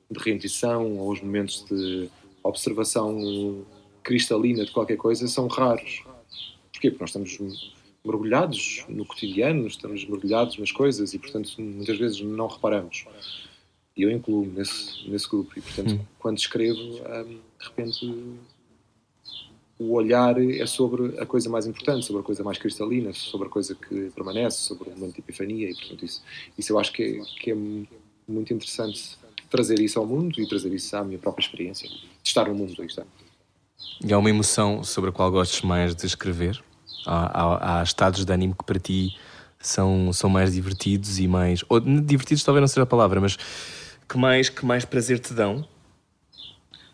de 0.09 0.19
rendição, 0.19 0.97
ou 0.97 1.11
os 1.11 1.21
momentos 1.21 1.65
de 1.69 2.09
observação 2.43 3.63
cristalina 4.03 4.65
de 4.65 4.71
qualquer 4.71 4.97
coisa 4.97 5.27
são 5.27 5.47
raros. 5.47 6.03
Porquê? 6.73 6.89
Porque 6.89 7.03
nós 7.03 7.09
estamos 7.09 7.73
mergulhados 8.03 8.83
no 8.89 9.05
cotidiano, 9.05 9.67
estamos 9.67 10.03
mergulhados 10.05 10.57
nas 10.57 10.71
coisas 10.71 11.13
e, 11.13 11.19
portanto, 11.19 11.53
muitas 11.59 11.97
vezes 11.99 12.19
não 12.21 12.47
reparamos. 12.47 13.05
E 13.95 14.03
eu 14.03 14.11
incluo-me 14.11 14.51
nesse, 14.53 15.07
nesse 15.09 15.27
grupo. 15.29 15.51
E, 15.57 15.61
portanto, 15.61 15.99
quando 16.19 16.37
escrevo, 16.37 16.79
hum, 16.79 17.39
de 17.59 17.65
repente, 17.65 18.05
o 19.77 19.93
olhar 19.93 20.39
é 20.39 20.65
sobre 20.65 21.19
a 21.19 21.25
coisa 21.25 21.49
mais 21.49 21.65
importante, 21.65 22.05
sobre 22.05 22.21
a 22.21 22.25
coisa 22.25 22.43
mais 22.43 22.57
cristalina, 22.57 23.11
sobre 23.13 23.47
a 23.47 23.49
coisa 23.49 23.75
que 23.75 24.11
permanece, 24.15 24.57
sobre 24.59 24.89
o 24.89 24.91
momento 24.93 25.15
de 25.15 25.19
epifania. 25.19 25.69
E, 25.69 25.75
portanto, 25.75 26.05
isso, 26.05 26.21
isso 26.57 26.71
eu 26.73 26.79
acho 26.79 26.93
que 26.93 27.03
é, 27.03 27.21
que 27.41 27.51
é 27.51 27.55
muito 28.27 28.53
interessante 28.53 29.17
trazer 29.49 29.79
isso 29.79 29.99
ao 29.99 30.05
mundo 30.05 30.39
e 30.39 30.47
trazer 30.47 30.71
isso 30.73 30.95
à 30.95 31.03
minha 31.03 31.19
própria 31.19 31.43
experiência. 31.43 31.89
De 31.89 31.99
estar 32.23 32.47
no 32.47 32.55
mundo, 32.55 32.73
aí 32.79 32.85
está. 32.85 33.03
E 34.03 34.13
há 34.13 34.17
uma 34.17 34.29
emoção 34.29 34.83
sobre 34.83 35.09
a 35.09 35.13
qual 35.13 35.31
gostes 35.31 35.61
mais 35.63 35.95
de 35.95 36.05
escrever? 36.05 36.63
Há, 37.05 37.41
há- 37.41 37.79
há 37.79 37.83
estados 37.83 38.23
de 38.23 38.31
ânimo 38.31 38.55
que 38.55 38.63
para 38.63 38.79
ti 38.79 39.17
são, 39.59 40.13
são 40.13 40.29
mais 40.29 40.53
divertidos 40.53 41.19
e 41.19 41.27
mais. 41.27 41.63
Ou 41.67 41.79
divertidos 41.79 42.43
talvez 42.43 42.61
não 42.61 42.67
seja 42.67 42.83
a 42.83 42.85
palavra, 42.85 43.19
mas 43.19 43.37
que 44.11 44.17
mais, 44.17 44.49
que 44.49 44.65
mais 44.65 44.83
prazer 44.83 45.19
te 45.19 45.33
dão? 45.33 45.65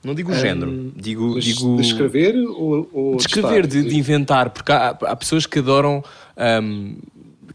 Não 0.03 0.14
digo 0.14 0.31
o 0.31 0.35
género, 0.35 0.94
digo. 0.95 1.34
Mas 1.34 1.44
digo... 1.44 1.76
De 1.76 1.81
escrever 1.81 2.35
ou, 2.35 2.89
ou 2.94 3.15
de 3.15 3.23
escrever, 3.23 3.65
de, 3.65 3.84
de 3.84 3.98
inventar, 3.98 4.52
porque 4.52 4.72
há, 4.72 4.89
há 4.89 5.15
pessoas 5.15 5.48
que 5.48 5.57
adoram. 5.57 6.03
hum, 6.61 6.99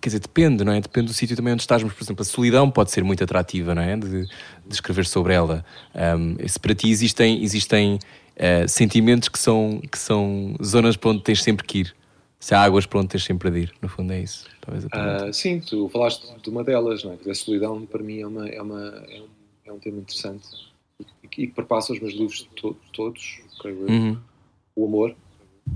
quer 0.00 0.08
dizer, 0.08 0.18
depende, 0.18 0.64
não 0.64 0.72
é? 0.72 0.80
Depende 0.80 1.06
do 1.06 1.14
sítio 1.14 1.36
também 1.36 1.52
onde 1.52 1.62
estás, 1.62 1.82
mas, 1.82 1.92
por 1.92 2.02
exemplo, 2.02 2.22
a 2.22 2.24
solidão 2.24 2.68
pode 2.68 2.90
ser 2.90 3.04
muito 3.04 3.22
atrativa, 3.22 3.74
não 3.74 3.82
é? 3.82 3.96
De, 3.96 4.26
de 4.26 4.28
escrever 4.74 5.06
sobre 5.06 5.32
ela. 5.32 5.64
Hum, 5.94 6.36
se 6.46 6.58
para 6.58 6.74
ti 6.74 6.90
existem, 6.90 7.42
existem 7.42 8.00
eh, 8.34 8.66
sentimentos 8.66 9.28
que 9.28 9.38
são, 9.38 9.80
que 9.90 9.98
são 9.98 10.56
zonas 10.62 10.96
para 10.96 11.10
onde 11.10 11.22
tens 11.22 11.42
sempre 11.42 11.64
que 11.64 11.78
ir. 11.78 11.94
Se 12.40 12.56
há 12.56 12.62
águas 12.62 12.86
para 12.86 12.98
onde 12.98 13.08
tens 13.08 13.22
sempre 13.22 13.52
de 13.52 13.60
ir, 13.60 13.72
no 13.80 13.88
fundo 13.88 14.12
é 14.12 14.20
isso. 14.20 14.46
Talvez. 14.60 14.84
Ah, 14.90 15.32
sim, 15.32 15.60
tu 15.60 15.88
falaste 15.88 16.26
de 16.42 16.50
uma 16.50 16.64
delas, 16.64 17.04
não 17.04 17.12
é? 17.12 17.30
A 17.30 17.34
solidão, 17.34 17.86
para 17.86 18.02
mim, 18.02 18.20
é, 18.20 18.26
uma, 18.26 18.48
é, 18.48 18.60
uma, 18.60 19.04
é, 19.08 19.20
um, 19.20 19.28
é 19.72 19.76
um 19.76 19.78
tema 19.78 19.98
interessante 19.98 20.46
e 21.22 21.28
que, 21.28 21.46
perpassa 21.48 21.92
os 21.92 22.00
meus 22.00 22.12
livros 22.12 22.42
to- 22.56 22.76
todos, 22.92 23.40
creio 23.60 23.82
eu. 23.82 23.88
Uhum. 23.88 24.18
O 24.74 24.86
amor, 24.86 25.16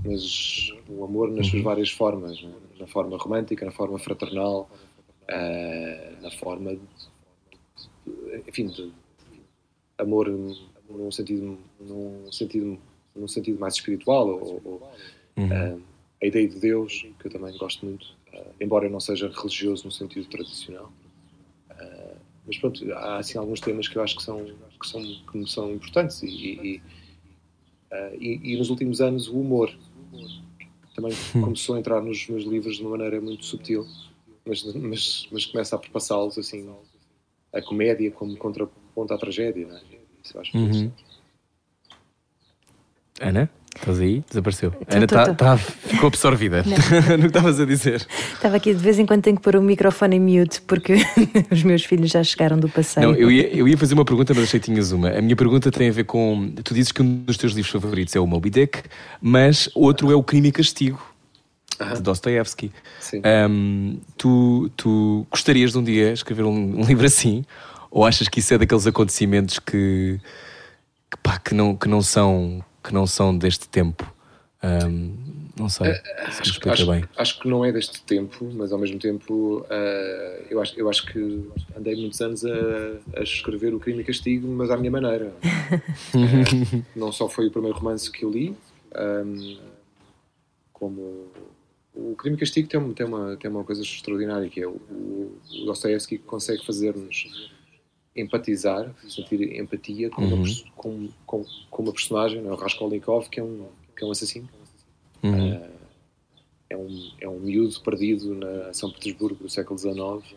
mas 0.05 0.73
o 0.89 1.03
amor 1.03 1.29
nas 1.31 1.47
suas 1.47 1.61
várias 1.61 1.91
formas, 1.91 2.41
não 2.41 2.49
é? 2.51 2.79
na 2.79 2.87
forma 2.87 3.17
romântica, 3.17 3.65
na 3.65 3.71
forma 3.71 3.99
fraternal, 3.99 4.69
ah, 5.29 6.13
na 6.21 6.31
forma, 6.31 6.75
de, 6.75 6.79
de- 8.05 8.49
enfim, 8.49 8.67
de 8.67 8.91
amor 9.97 10.29
num 10.29 11.11
sentido, 11.11 11.57
num 11.79 12.31
sentido, 12.31 12.79
num 13.15 13.27
sentido 13.27 13.59
mais 13.59 13.75
espiritual 13.75 14.27
ou, 14.29 14.61
ou, 14.63 14.91
ah, 15.51 15.77
a 16.21 16.25
ideia 16.25 16.47
de 16.47 16.59
Deus, 16.59 17.05
que 17.19 17.27
eu 17.27 17.31
também 17.31 17.55
gosto 17.57 17.85
muito, 17.85 18.07
ah, 18.33 18.45
embora 18.59 18.85
eu 18.85 18.91
não 18.91 18.99
seja 18.99 19.29
religioso 19.29 19.85
no 19.85 19.91
sentido 19.91 20.27
tradicional. 20.27 20.91
Mas 22.47 22.57
pronto, 22.57 22.91
há 22.93 23.17
assim 23.17 23.37
alguns 23.37 23.59
temas 23.59 23.87
que 23.89 23.97
eu 23.97 24.01
acho 24.01 24.15
que 24.15 24.23
são, 24.23 24.45
que 24.79 24.87
são, 24.87 25.01
que 25.03 25.45
são 25.47 25.71
importantes 25.71 26.23
e, 26.23 26.27
e, 26.27 26.81
ah, 27.91 28.11
e- 28.17 28.53
e 28.53 28.57
nos 28.57 28.69
últimos 28.69 29.01
anos 29.01 29.27
o 29.27 29.37
humor 29.39 29.69
também 30.95 31.11
começou 31.41 31.75
a 31.75 31.79
entrar 31.79 32.01
nos 32.01 32.27
meus 32.27 32.43
livros 32.45 32.77
de 32.77 32.81
uma 32.81 32.91
maneira 32.91 33.19
muito 33.21 33.45
subtil, 33.45 33.85
mas, 34.45 34.63
mas, 34.75 35.27
mas 35.31 35.45
começa 35.45 35.75
a 35.75 35.79
perpassá-los 35.79 36.37
assim, 36.37 36.73
a 37.53 37.61
comédia 37.61 38.09
como 38.11 38.35
contraponto 38.37 39.13
à 39.13 39.17
tragédia. 39.17 39.67
Não 39.67 39.75
é? 39.77 39.81
Isso 40.23 40.35
eu 40.37 40.41
acho 40.41 40.57
muito 40.57 40.73
Uhum. 40.75 40.83
interessante. 40.85 41.07
Ana, 43.19 43.49
estás 43.79 43.99
aí? 43.99 44.23
Desapareceu. 44.29 44.71
Tô, 44.71 44.95
Ana 44.95 45.07
tô, 45.07 45.15
tá, 45.15 45.25
tô. 45.25 45.33
tá- 45.35 45.57
ficou 45.57 46.07
absorvida 46.07 46.63
no 47.17 47.19
que 47.21 47.27
estavas 47.27 47.59
a 47.59 47.65
dizer. 47.65 48.05
Estava 48.33 48.55
aqui, 48.57 48.73
de 48.73 48.81
vez 48.81 48.99
em 48.99 49.05
quando 49.05 49.21
tenho 49.21 49.35
que 49.35 49.41
pôr 49.41 49.55
o 49.55 49.61
microfone 49.61 50.17
em 50.17 50.19
mute 50.19 50.61
porque 50.61 50.95
os 51.51 51.63
meus 51.63 51.83
filhos 51.83 52.11
já 52.11 52.23
chegaram 52.23 52.57
do 52.57 52.69
passeio. 52.69 53.07
Não, 53.07 53.15
eu 53.15 53.31
ia, 53.31 53.47
eu 53.55 53.67
ia 53.67 53.77
fazer 53.77 53.93
uma 53.93 54.05
pergunta, 54.05 54.33
mas 54.33 54.43
achei 54.43 54.59
que 54.59 54.65
tinhas 54.65 54.91
uma. 54.91 55.09
A 55.09 55.21
minha 55.21 55.35
pergunta 55.35 55.71
tem 55.71 55.89
a 55.89 55.91
ver 55.91 56.03
com. 56.03 56.51
Tu 56.63 56.73
dizes 56.73 56.91
que 56.91 57.01
um 57.01 57.23
dos 57.23 57.37
teus 57.37 57.53
livros 57.53 57.71
favoritos 57.71 58.15
é 58.15 58.19
o 58.19 58.27
Moby 58.27 58.49
Dick, 58.49 58.83
mas 59.21 59.69
outro 59.73 60.11
é 60.11 60.15
o 60.15 60.23
Crime 60.23 60.49
e 60.49 60.51
Castigo, 60.51 61.01
de 61.95 62.01
Dostoevsky. 62.01 62.71
Sim. 62.99 63.21
Ahm, 63.23 63.97
tu, 64.17 64.69
tu 64.75 65.25
gostarias 65.29 65.71
de 65.71 65.77
um 65.77 65.83
dia 65.83 66.11
escrever 66.11 66.43
um, 66.43 66.81
um 66.81 66.83
livro 66.83 67.05
assim? 67.05 67.45
Ou 67.91 68.05
achas 68.05 68.27
que 68.27 68.39
isso 68.39 68.53
é 68.53 68.57
daqueles 68.57 68.85
acontecimentos 68.85 69.59
que, 69.59 70.19
que, 71.09 71.17
pá, 71.23 71.39
que, 71.39 71.53
não, 71.53 71.75
que, 71.75 71.87
não, 71.87 72.01
são, 72.01 72.63
que 72.87 72.93
não 72.93 73.05
são 73.05 73.37
deste 73.37 73.67
tempo? 73.67 74.11
Ahm, 74.63 75.13
não 75.59 75.69
sei 75.69 75.93
se 75.93 76.01
me 76.01 76.17
Acho, 76.27 76.43
explica 76.43 76.71
acho- 76.73 76.91
bem. 76.91 77.03
acho 77.17 77.39
que 77.39 77.47
não 77.47 77.63
é 77.63 77.71
deste 77.71 78.01
tempo, 78.03 78.49
mas 78.53 78.71
ao 78.71 78.79
mesmo 78.79 78.97
tempo 78.99 79.65
ah, 79.69 80.41
eu, 80.49 80.59
acho, 80.61 80.79
eu 80.79 80.89
acho 80.89 81.05
que 81.05 81.19
andei 81.77 81.95
muitos 81.95 82.19
anos 82.21 82.43
a, 82.45 82.49
a 83.19 83.21
escrever 83.23 83.73
o 83.73 83.79
Crime 83.79 84.01
e 84.01 84.03
Castigo, 84.05 84.47
mas 84.47 84.71
à 84.71 84.77
minha 84.77 84.89
maneira. 84.91 85.31
Ah, 85.43 85.77
não 86.95 87.11
só 87.11 87.27
foi 87.29 87.47
o 87.47 87.51
primeiro 87.51 87.77
romance 87.77 88.09
que 88.11 88.23
eu 88.25 88.31
li, 88.31 88.55
ahm, 88.95 89.57
como 90.73 91.27
o 91.93 92.15
Crime 92.15 92.35
e 92.35 92.39
Castigo 92.39 92.67
tem, 92.67 92.79
um- 92.79 92.93
tem, 92.93 93.05
uma, 93.05 93.35
tem 93.37 93.49
uma 93.49 93.63
coisa 93.63 93.81
extraordinária 93.81 94.49
que 94.49 94.61
é 94.61 94.67
o, 94.67 94.71
o, 94.71 95.37
o 95.61 95.65
Dostoevsky 95.65 96.17
que 96.19 96.23
consegue 96.23 96.65
fazer-nos 96.65 97.51
empatizar, 98.17 98.93
sentir 99.07 99.59
empatia 99.59 100.09
com, 100.09 100.21
uma, 100.25 100.37
pers- 100.43 100.65
com, 100.75 101.09
com, 101.25 101.45
com 101.69 101.83
uma 101.83 101.91
personagem, 101.93 102.41
não 102.41 102.51
é? 102.51 102.53
o 102.53 102.57
Raskolnikov, 102.57 103.29
que 103.29 103.39
é 103.39 103.43
um, 103.43 103.67
que 103.95 104.03
é 104.03 104.07
um 104.07 104.11
assassino. 104.11 104.49
Uhum. 105.23 105.61
É 106.69 106.75
um, 106.75 107.11
é 107.21 107.29
um 107.29 107.39
miúdo 107.39 107.79
perdido 107.81 108.35
na 108.35 108.73
São 108.73 108.91
Petersburgo 108.91 109.43
do 109.43 109.49
século 109.49 109.79
XIX 109.79 110.35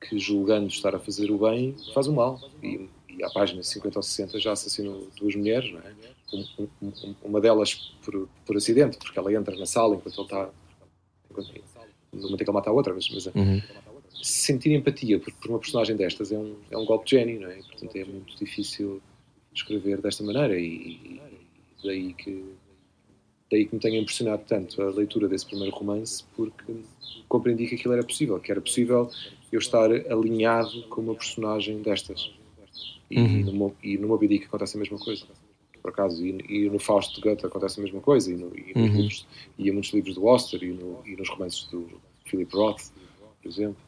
que, 0.00 0.18
julgando 0.18 0.66
estar 0.68 0.94
a 0.94 0.98
fazer 0.98 1.30
o 1.30 1.38
bem, 1.38 1.74
faz 1.94 2.06
o 2.06 2.12
mal. 2.12 2.38
E, 2.62 2.88
e 3.08 3.24
à 3.24 3.30
página 3.30 3.62
50 3.62 3.98
ou 3.98 4.02
60 4.02 4.38
já 4.38 4.52
assassinou 4.52 5.08
duas 5.18 5.34
mulheres, 5.34 5.72
não 5.72 5.80
é? 5.80 5.92
Um- 6.32 6.46
um- 6.82 6.92
um- 7.04 7.14
uma 7.24 7.40
delas 7.40 7.74
por, 8.04 8.28
por 8.46 8.56
acidente, 8.56 8.96
porque 8.98 9.18
ela 9.18 9.32
entra 9.32 9.56
na 9.56 9.66
sala 9.66 9.96
enquanto 9.96 10.14
ele 10.16 10.22
está. 10.22 10.50
Enquanto, 11.30 11.48
no 12.12 12.22
momento 12.22 12.34
em 12.34 12.36
que 12.44 12.50
ele 12.50 12.52
mata 12.52 12.70
a 12.70 12.72
outra, 12.72 12.92
mas, 12.94 13.08
mas 13.10 13.26
Uhum. 13.26 13.62
Sentir 14.22 14.72
empatia 14.72 15.18
por, 15.18 15.32
por, 15.34 15.48
uma 15.50 15.58
personagem 15.58 15.96
destas 15.96 16.32
é 16.32 16.38
um, 16.38 16.54
é 16.70 16.76
um 16.76 16.84
golpe 16.84 17.06
de 17.06 17.10
gênio, 17.12 17.40
não 17.40 17.50
é? 17.50 17.56
Portanto, 17.56 17.96
é 17.96 18.04
muito 18.04 18.36
difícil 18.36 19.00
escrever 19.54 20.00
desta 20.00 20.22
maneira 20.22 20.58
e, 20.58 20.64
e 20.64 21.20
daí 21.82 22.14
que 22.14 22.44
daí 23.50 23.66
que 23.66 23.74
me 23.74 23.80
tenha 23.80 23.98
impressionado 23.98 24.44
tanto 24.46 24.80
a 24.80 24.90
leitura 24.90 25.26
desse 25.26 25.44
primeiro 25.44 25.74
romance 25.74 26.24
porque 26.36 26.72
compreendi 27.28 27.66
que 27.66 27.74
aquilo 27.74 27.94
era 27.94 28.04
possível, 28.04 28.38
que 28.38 28.50
era 28.50 28.60
possível 28.60 29.10
eu 29.50 29.58
estar 29.58 29.90
alinhado 29.90 30.84
com 30.84 31.00
uma 31.00 31.14
personagem 31.14 31.82
destas. 31.82 32.32
E, 33.10 33.18
uhum. 33.18 33.52
no, 33.52 33.76
e 33.82 33.98
no 33.98 34.06
Moby 34.06 34.28
Dick 34.28 34.46
acontece 34.46 34.76
a 34.76 34.78
mesma 34.78 34.98
coisa, 34.98 35.26
por 35.82 35.90
acaso. 35.90 36.24
E, 36.24 36.44
e 36.48 36.70
no 36.70 36.78
Fausto 36.78 37.16
de 37.16 37.20
Goethe 37.22 37.44
acontece 37.44 37.80
a 37.80 37.82
mesma 37.82 38.00
coisa. 38.00 38.32
E, 38.32 38.36
no, 38.36 38.56
e, 38.56 38.72
uhum. 38.76 38.86
livros, 38.86 39.26
e 39.58 39.68
em 39.68 39.72
muitos 39.72 39.92
livros 39.92 40.14
do 40.14 40.28
Auster 40.28 40.62
e, 40.62 40.70
no, 40.70 41.02
e 41.04 41.16
nos 41.16 41.28
romances 41.28 41.64
do 41.66 41.88
Philip 42.24 42.54
Roth, 42.54 42.92
por 43.42 43.48
exemplo, 43.48 43.82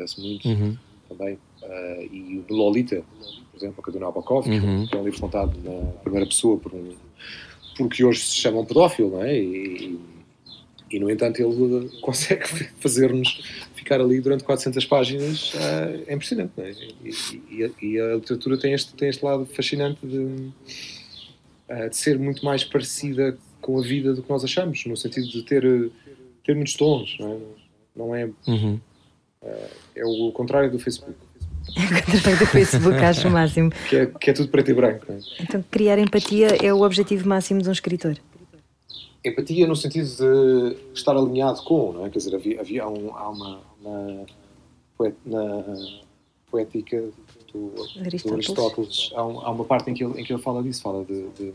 acontece 0.00 0.20
muito 0.20 0.48
uhum. 0.48 0.76
também. 1.08 1.34
Uh, 1.62 2.02
e 2.12 2.44
no 2.48 2.56
Lolita, 2.56 3.02
por 3.50 3.56
exemplo, 3.56 3.84
a 3.86 3.90
do 3.90 4.00
Nabokov, 4.00 4.48
uhum. 4.48 4.86
que 4.86 4.96
é 4.96 4.98
um 4.98 5.04
livro 5.04 5.20
contado 5.20 5.56
na 5.62 5.92
primeira 6.02 6.26
pessoa 6.26 6.56
por 6.56 6.72
um 6.74 6.94
porque 7.76 8.04
hoje 8.04 8.20
se 8.20 8.36
chama 8.36 8.60
um 8.60 8.64
pedófilo, 8.64 9.12
não 9.12 9.22
é? 9.22 9.38
E, 9.38 9.98
e, 10.90 10.98
no 10.98 11.10
entanto 11.10 11.40
ele 11.40 11.88
consegue 12.00 12.44
fazer-nos 12.76 13.40
ficar 13.74 14.00
ali 14.00 14.20
durante 14.20 14.44
400 14.44 14.84
páginas 14.84 15.54
uh, 15.54 16.04
é 16.06 16.12
impressionante, 16.12 16.52
não 16.56 16.64
é? 16.64 16.72
E, 17.02 17.10
e, 17.48 17.72
e, 17.80 18.00
a 18.00 18.16
literatura 18.16 18.58
tem 18.58 18.74
este, 18.74 18.92
tem 18.94 19.08
este 19.08 19.24
lado 19.24 19.46
fascinante 19.46 20.06
de, 20.06 20.18
uh, 20.18 21.88
de 21.88 21.96
ser 21.96 22.18
muito 22.18 22.44
mais 22.44 22.64
parecida 22.64 23.38
com 23.62 23.78
a 23.78 23.82
vida 23.82 24.12
do 24.12 24.22
que 24.22 24.28
nós 24.28 24.44
achamos, 24.44 24.84
no 24.84 24.96
sentido 24.96 25.28
de 25.28 25.42
ter, 25.42 25.90
ter 26.44 26.54
muitos 26.54 26.74
tons, 26.74 27.16
não 27.18 27.32
é? 27.32 27.38
Não 27.96 28.14
é, 28.14 28.30
uhum. 28.46 28.80
Uh, 29.42 29.70
é 29.94 30.04
o 30.04 30.32
contrário 30.32 30.70
do 30.70 30.78
Facebook. 30.78 31.16
É 31.76 31.98
o 31.98 32.12
contrário 32.12 32.38
do 32.38 32.46
Facebook, 32.46 32.96
acho 33.04 33.28
o 33.28 33.30
máximo. 33.30 33.70
Que 33.88 33.96
é, 33.96 34.06
que 34.06 34.30
é 34.30 34.32
tudo 34.32 34.48
preto 34.48 34.70
e 34.70 34.74
branco. 34.74 35.06
É? 35.08 35.18
Então, 35.40 35.64
criar 35.70 35.98
empatia 35.98 36.48
é 36.64 36.72
o 36.72 36.82
objetivo 36.82 37.28
máximo 37.28 37.62
de 37.62 37.68
um 37.68 37.72
escritor. 37.72 38.16
Empatia 39.24 39.66
no 39.66 39.76
sentido 39.76 40.08
de 40.08 40.76
estar 40.94 41.16
alinhado 41.16 41.62
com, 41.62 41.92
não 41.92 42.06
é? 42.06 42.10
Quer 42.10 42.18
dizer, 42.18 42.34
havia, 42.34 42.60
havia 42.60 42.88
um, 42.88 43.14
há 43.14 43.28
uma. 43.28 43.60
Na, 43.82 44.24
na 45.24 45.64
poética 46.50 47.08
do 47.52 47.72
Aristóteles, 48.00 48.22
do 48.22 48.34
Aristóteles 48.34 49.10
há, 49.14 49.24
um, 49.24 49.40
há, 49.40 49.50
uma 49.50 49.64
parte 49.64 49.90
em 49.90 49.94
que, 49.94 50.04
ele, 50.04 50.20
em 50.20 50.24
que 50.24 50.32
ele 50.32 50.42
fala 50.42 50.62
disso, 50.62 50.82
fala 50.82 51.04
de, 51.04 51.28
de 51.30 51.54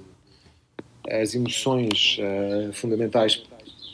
as 1.10 1.36
emoções 1.36 2.18
uh, 2.20 2.74
fundamentais 2.74 3.44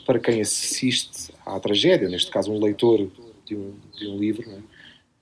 para 0.06 0.18
quem 0.18 0.40
assiste 0.40 1.32
à 1.44 1.60
tragédia, 1.60 2.08
neste 2.08 2.30
caso 2.30 2.52
um 2.52 2.62
leitor 2.62 3.06
de 3.46 3.56
um, 3.56 3.74
de 3.98 4.06
um 4.08 4.18
livro, 4.18 4.42
é? 4.42 4.54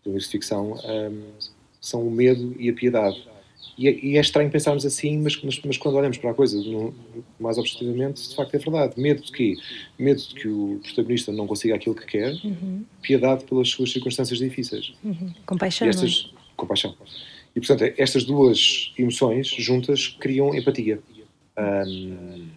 de 0.03 0.09
um 0.09 0.13
livro 0.13 0.21
de 0.21 0.29
ficção, 0.29 0.73
um, 0.73 1.23
são 1.81 2.07
o 2.07 2.11
medo 2.11 2.55
e 2.59 2.69
a 2.69 2.73
piedade. 2.73 3.23
E 3.79 3.89
é, 3.89 3.99
e 4.05 4.17
é, 4.19 4.21
estranho 4.21 4.51
pensarmos 4.51 4.85
assim, 4.85 5.19
mas, 5.19 5.41
mas, 5.43 5.59
mas, 5.65 5.79
quando 5.79 5.95
olhamos 5.95 6.19
para 6.19 6.31
a 6.31 6.35
coisa 6.35 6.61
no, 6.61 6.95
mais 7.39 7.57
objetivamente, 7.57 8.29
de 8.29 8.35
facto 8.35 8.55
é 8.55 8.59
verdade. 8.59 9.01
Medo 9.01 9.23
de 9.23 9.33
quê? 9.33 9.57
Medo 9.99 10.21
de 10.21 10.35
que 10.35 10.49
o 10.49 10.81
protagonista 10.83 11.33
não 11.33 11.47
consiga 11.47 11.77
aquilo 11.77 11.95
que 11.95 12.05
quer, 12.05 12.35
uhum. 12.45 12.85
piedade 13.01 13.45
pelas 13.45 13.71
suas 13.71 13.91
circunstâncias 13.91 14.39
difíceis. 14.39 14.93
Uhum. 15.03 15.33
Compaixão. 15.47 15.87
E 15.87 15.91
estas, 15.91 16.31
é? 16.31 16.39
Compaixão. 16.57 16.95
E 17.57 17.61
portanto, 17.61 17.95
estas 17.97 18.25
duas 18.25 18.93
emoções 18.99 19.49
juntas 19.49 20.09
criam 20.09 20.55
empatia. 20.55 21.01
Um, 21.59 22.49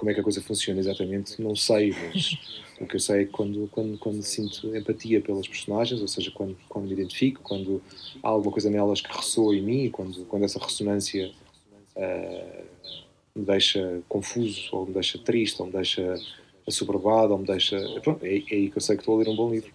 como 0.00 0.10
é 0.10 0.14
que 0.14 0.20
a 0.20 0.22
coisa 0.22 0.40
funciona 0.40 0.80
exatamente, 0.80 1.40
não 1.42 1.54
sei, 1.54 1.94
mas 1.94 2.38
o 2.80 2.86
que 2.86 2.96
eu 2.96 3.00
sei 3.00 3.20
é 3.20 3.24
que 3.26 3.32
quando, 3.32 3.68
quando, 3.70 3.98
quando 3.98 4.22
sinto 4.22 4.74
empatia 4.74 5.20
pelas 5.20 5.46
personagens, 5.46 6.00
ou 6.00 6.08
seja, 6.08 6.30
quando, 6.30 6.56
quando 6.70 6.86
me 6.86 6.92
identifico, 6.94 7.42
quando 7.42 7.82
há 8.22 8.28
alguma 8.28 8.50
coisa 8.50 8.70
nelas 8.70 9.02
que 9.02 9.14
ressoa 9.14 9.54
em 9.54 9.60
mim, 9.60 9.90
quando, 9.90 10.24
quando 10.24 10.44
essa 10.44 10.58
ressonância 10.58 11.30
uh, 11.96 12.64
me 13.36 13.44
deixa 13.44 14.00
confuso, 14.08 14.70
ou 14.72 14.86
me 14.86 14.94
deixa 14.94 15.18
triste, 15.18 15.60
ou 15.60 15.66
me 15.66 15.72
deixa 15.74 16.14
assoberbado, 16.66 17.34
ou 17.34 17.38
me 17.38 17.46
deixa. 17.46 17.78
Pronto, 18.00 18.24
é, 18.24 18.38
é, 18.38 18.42
aí 18.52 18.70
que 18.70 18.78
eu 18.78 18.80
sei 18.80 18.96
que 18.96 19.02
estou 19.02 19.16
a 19.16 19.18
ler 19.18 19.28
um 19.28 19.36
bom 19.36 19.52
livro. 19.52 19.70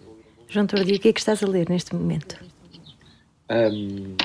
João 0.48 0.66
Tordi, 0.66 0.94
o 0.94 0.98
que 0.98 1.08
é 1.08 1.12
que 1.12 1.20
estás 1.20 1.40
a 1.40 1.46
ler 1.46 1.68
neste 1.70 1.94
momento? 1.94 2.44
Um, 3.48 4.16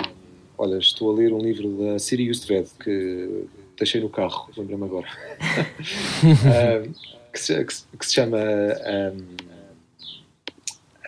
olha, 0.57 0.79
estou 0.79 1.11
a 1.11 1.13
ler 1.13 1.31
um 1.31 1.39
livro 1.39 1.77
da 1.77 1.99
Siri 1.99 2.23
Yustred 2.23 2.67
que 2.83 3.45
deixei 3.83 4.01
no 4.01 4.09
carro, 4.09 4.49
lembrei-me 4.57 4.85
agora. 4.85 5.07
um, 6.87 6.93
que 7.31 7.39
se, 7.39 7.65
que, 7.65 7.97
que 7.97 8.05
se 8.05 8.13
chama 8.13 8.37
um, 8.37 9.17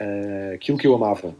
uh, 0.01 0.53
Aquilo 0.55 0.77
que 0.77 0.87
eu 0.87 0.95
amava. 0.95 1.35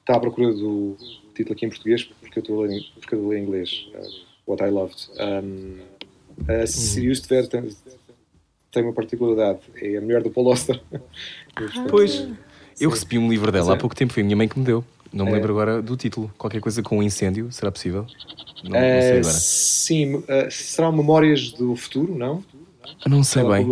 Está 0.00 0.16
à 0.16 0.20
procura 0.20 0.52
do 0.52 0.96
título 1.34 1.54
aqui 1.54 1.66
em 1.66 1.70
português 1.70 2.04
porque 2.04 2.38
eu 2.38 2.42
estou 2.42 2.64
a 2.64 2.66
ler, 2.66 2.82
porque 3.00 3.14
eu 3.14 3.28
ler 3.28 3.38
em 3.38 3.42
inglês. 3.42 3.86
Uh, 3.94 4.24
What 4.46 4.62
I 4.62 4.70
Loved. 4.70 5.08
Um, 5.18 5.78
a 6.48 6.66
Sirius 6.66 7.20
tiver 7.20 7.46
tem, 7.46 7.68
tem 8.70 8.82
uma 8.82 8.92
particularidade, 8.92 9.60
é 9.76 9.96
a 9.96 10.00
mulher 10.00 10.22
do 10.22 10.30
Paul 10.30 10.50
Auster. 10.50 10.80
pois, 11.88 12.28
eu 12.78 12.90
recebi 12.90 13.18
um 13.18 13.28
livro 13.28 13.50
dela 13.50 13.74
há 13.74 13.76
pouco 13.76 13.94
tempo, 13.94 14.12
foi 14.12 14.22
a 14.22 14.24
minha 14.24 14.36
mãe 14.36 14.48
que 14.48 14.58
me 14.58 14.64
deu. 14.64 14.84
Não 15.14 15.24
me 15.26 15.30
é. 15.30 15.34
lembro 15.34 15.52
agora 15.52 15.80
do 15.80 15.96
título. 15.96 16.30
Qualquer 16.36 16.60
coisa 16.60 16.82
com 16.82 16.98
um 16.98 17.02
incêndio, 17.02 17.50
será 17.52 17.70
possível? 17.70 18.04
Não, 18.64 18.70
não 18.70 19.00
sei 19.00 19.18
agora. 19.18 19.22
Sim, 19.22 20.14
uh, 20.16 20.24
serão 20.50 20.90
Memórias 20.90 21.52
do 21.52 21.76
Futuro, 21.76 22.16
não? 22.16 22.42
Não 23.06 23.22
sei 23.22 23.42
bem. 23.44 23.66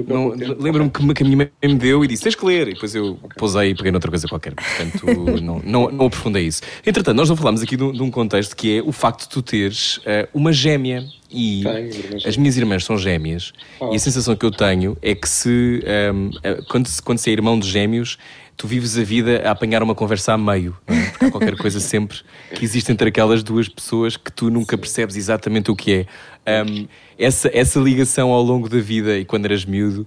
Lembro-me 0.58 0.90
que, 0.90 1.14
que, 1.14 1.22
a 1.22 1.26
minha 1.26 1.36
mãe 1.36 1.50
me 1.62 1.74
deu 1.74 2.04
e 2.04 2.08
disse: 2.08 2.22
tens 2.22 2.34
que 2.34 2.44
ler. 2.44 2.68
E 2.68 2.74
depois 2.74 2.94
eu 2.94 3.12
okay. 3.12 3.36
pousei 3.36 3.70
e 3.70 3.74
peguei 3.74 3.90
noutra 3.90 4.10
coisa 4.10 4.28
qualquer. 4.28 4.54
Portanto, 4.54 5.06
não, 5.42 5.58
não, 5.64 5.90
não 5.90 6.06
aprofundei 6.06 6.46
isso. 6.46 6.62
Entretanto, 6.86 7.16
nós 7.16 7.28
não 7.28 7.36
falámos 7.36 7.62
aqui 7.62 7.76
de, 7.76 7.92
de 7.92 8.02
um 8.02 8.10
contexto 8.10 8.56
que 8.56 8.78
é 8.78 8.82
o 8.82 8.92
facto 8.92 9.22
de 9.22 9.28
tu 9.28 9.42
teres 9.42 9.98
uh, 9.98 10.28
uma 10.32 10.52
gêmea. 10.52 11.04
E 11.32 11.62
tenho, 11.62 12.26
as 12.26 12.36
minhas 12.36 12.56
irmãs 12.56 12.84
são 12.84 12.98
gêmeas. 12.98 13.52
E 13.90 13.96
a 13.96 13.98
sensação 13.98 14.36
que 14.36 14.44
eu 14.44 14.50
tenho 14.50 14.96
é 15.00 15.14
que 15.14 15.28
se. 15.28 15.82
Um, 16.14 16.30
quando, 16.68 16.88
quando 17.02 17.18
se 17.18 17.30
é 17.30 17.32
irmão 17.32 17.58
de 17.58 17.68
gêmeos, 17.68 18.18
tu 18.56 18.66
vives 18.66 18.98
a 18.98 19.02
vida 19.02 19.42
a 19.44 19.50
apanhar 19.50 19.82
uma 19.82 19.94
conversa 19.94 20.34
a 20.34 20.38
meio. 20.38 20.76
É? 20.86 21.10
Porque 21.10 21.24
há 21.24 21.30
qualquer 21.30 21.56
coisa 21.56 21.80
sempre 21.80 22.18
que 22.54 22.64
existe 22.64 22.92
entre 22.92 23.08
aquelas 23.08 23.42
duas 23.42 23.68
pessoas 23.68 24.16
que 24.16 24.30
tu 24.30 24.50
nunca 24.50 24.76
percebes 24.76 25.16
exatamente 25.16 25.70
o 25.70 25.76
que 25.76 26.06
é. 26.46 26.64
Um, 26.64 26.86
essa, 27.18 27.50
essa 27.52 27.80
ligação 27.80 28.30
ao 28.30 28.42
longo 28.42 28.68
da 28.68 28.78
vida 28.78 29.16
e 29.16 29.24
quando 29.24 29.46
eras 29.46 29.64
miúdo, 29.64 30.06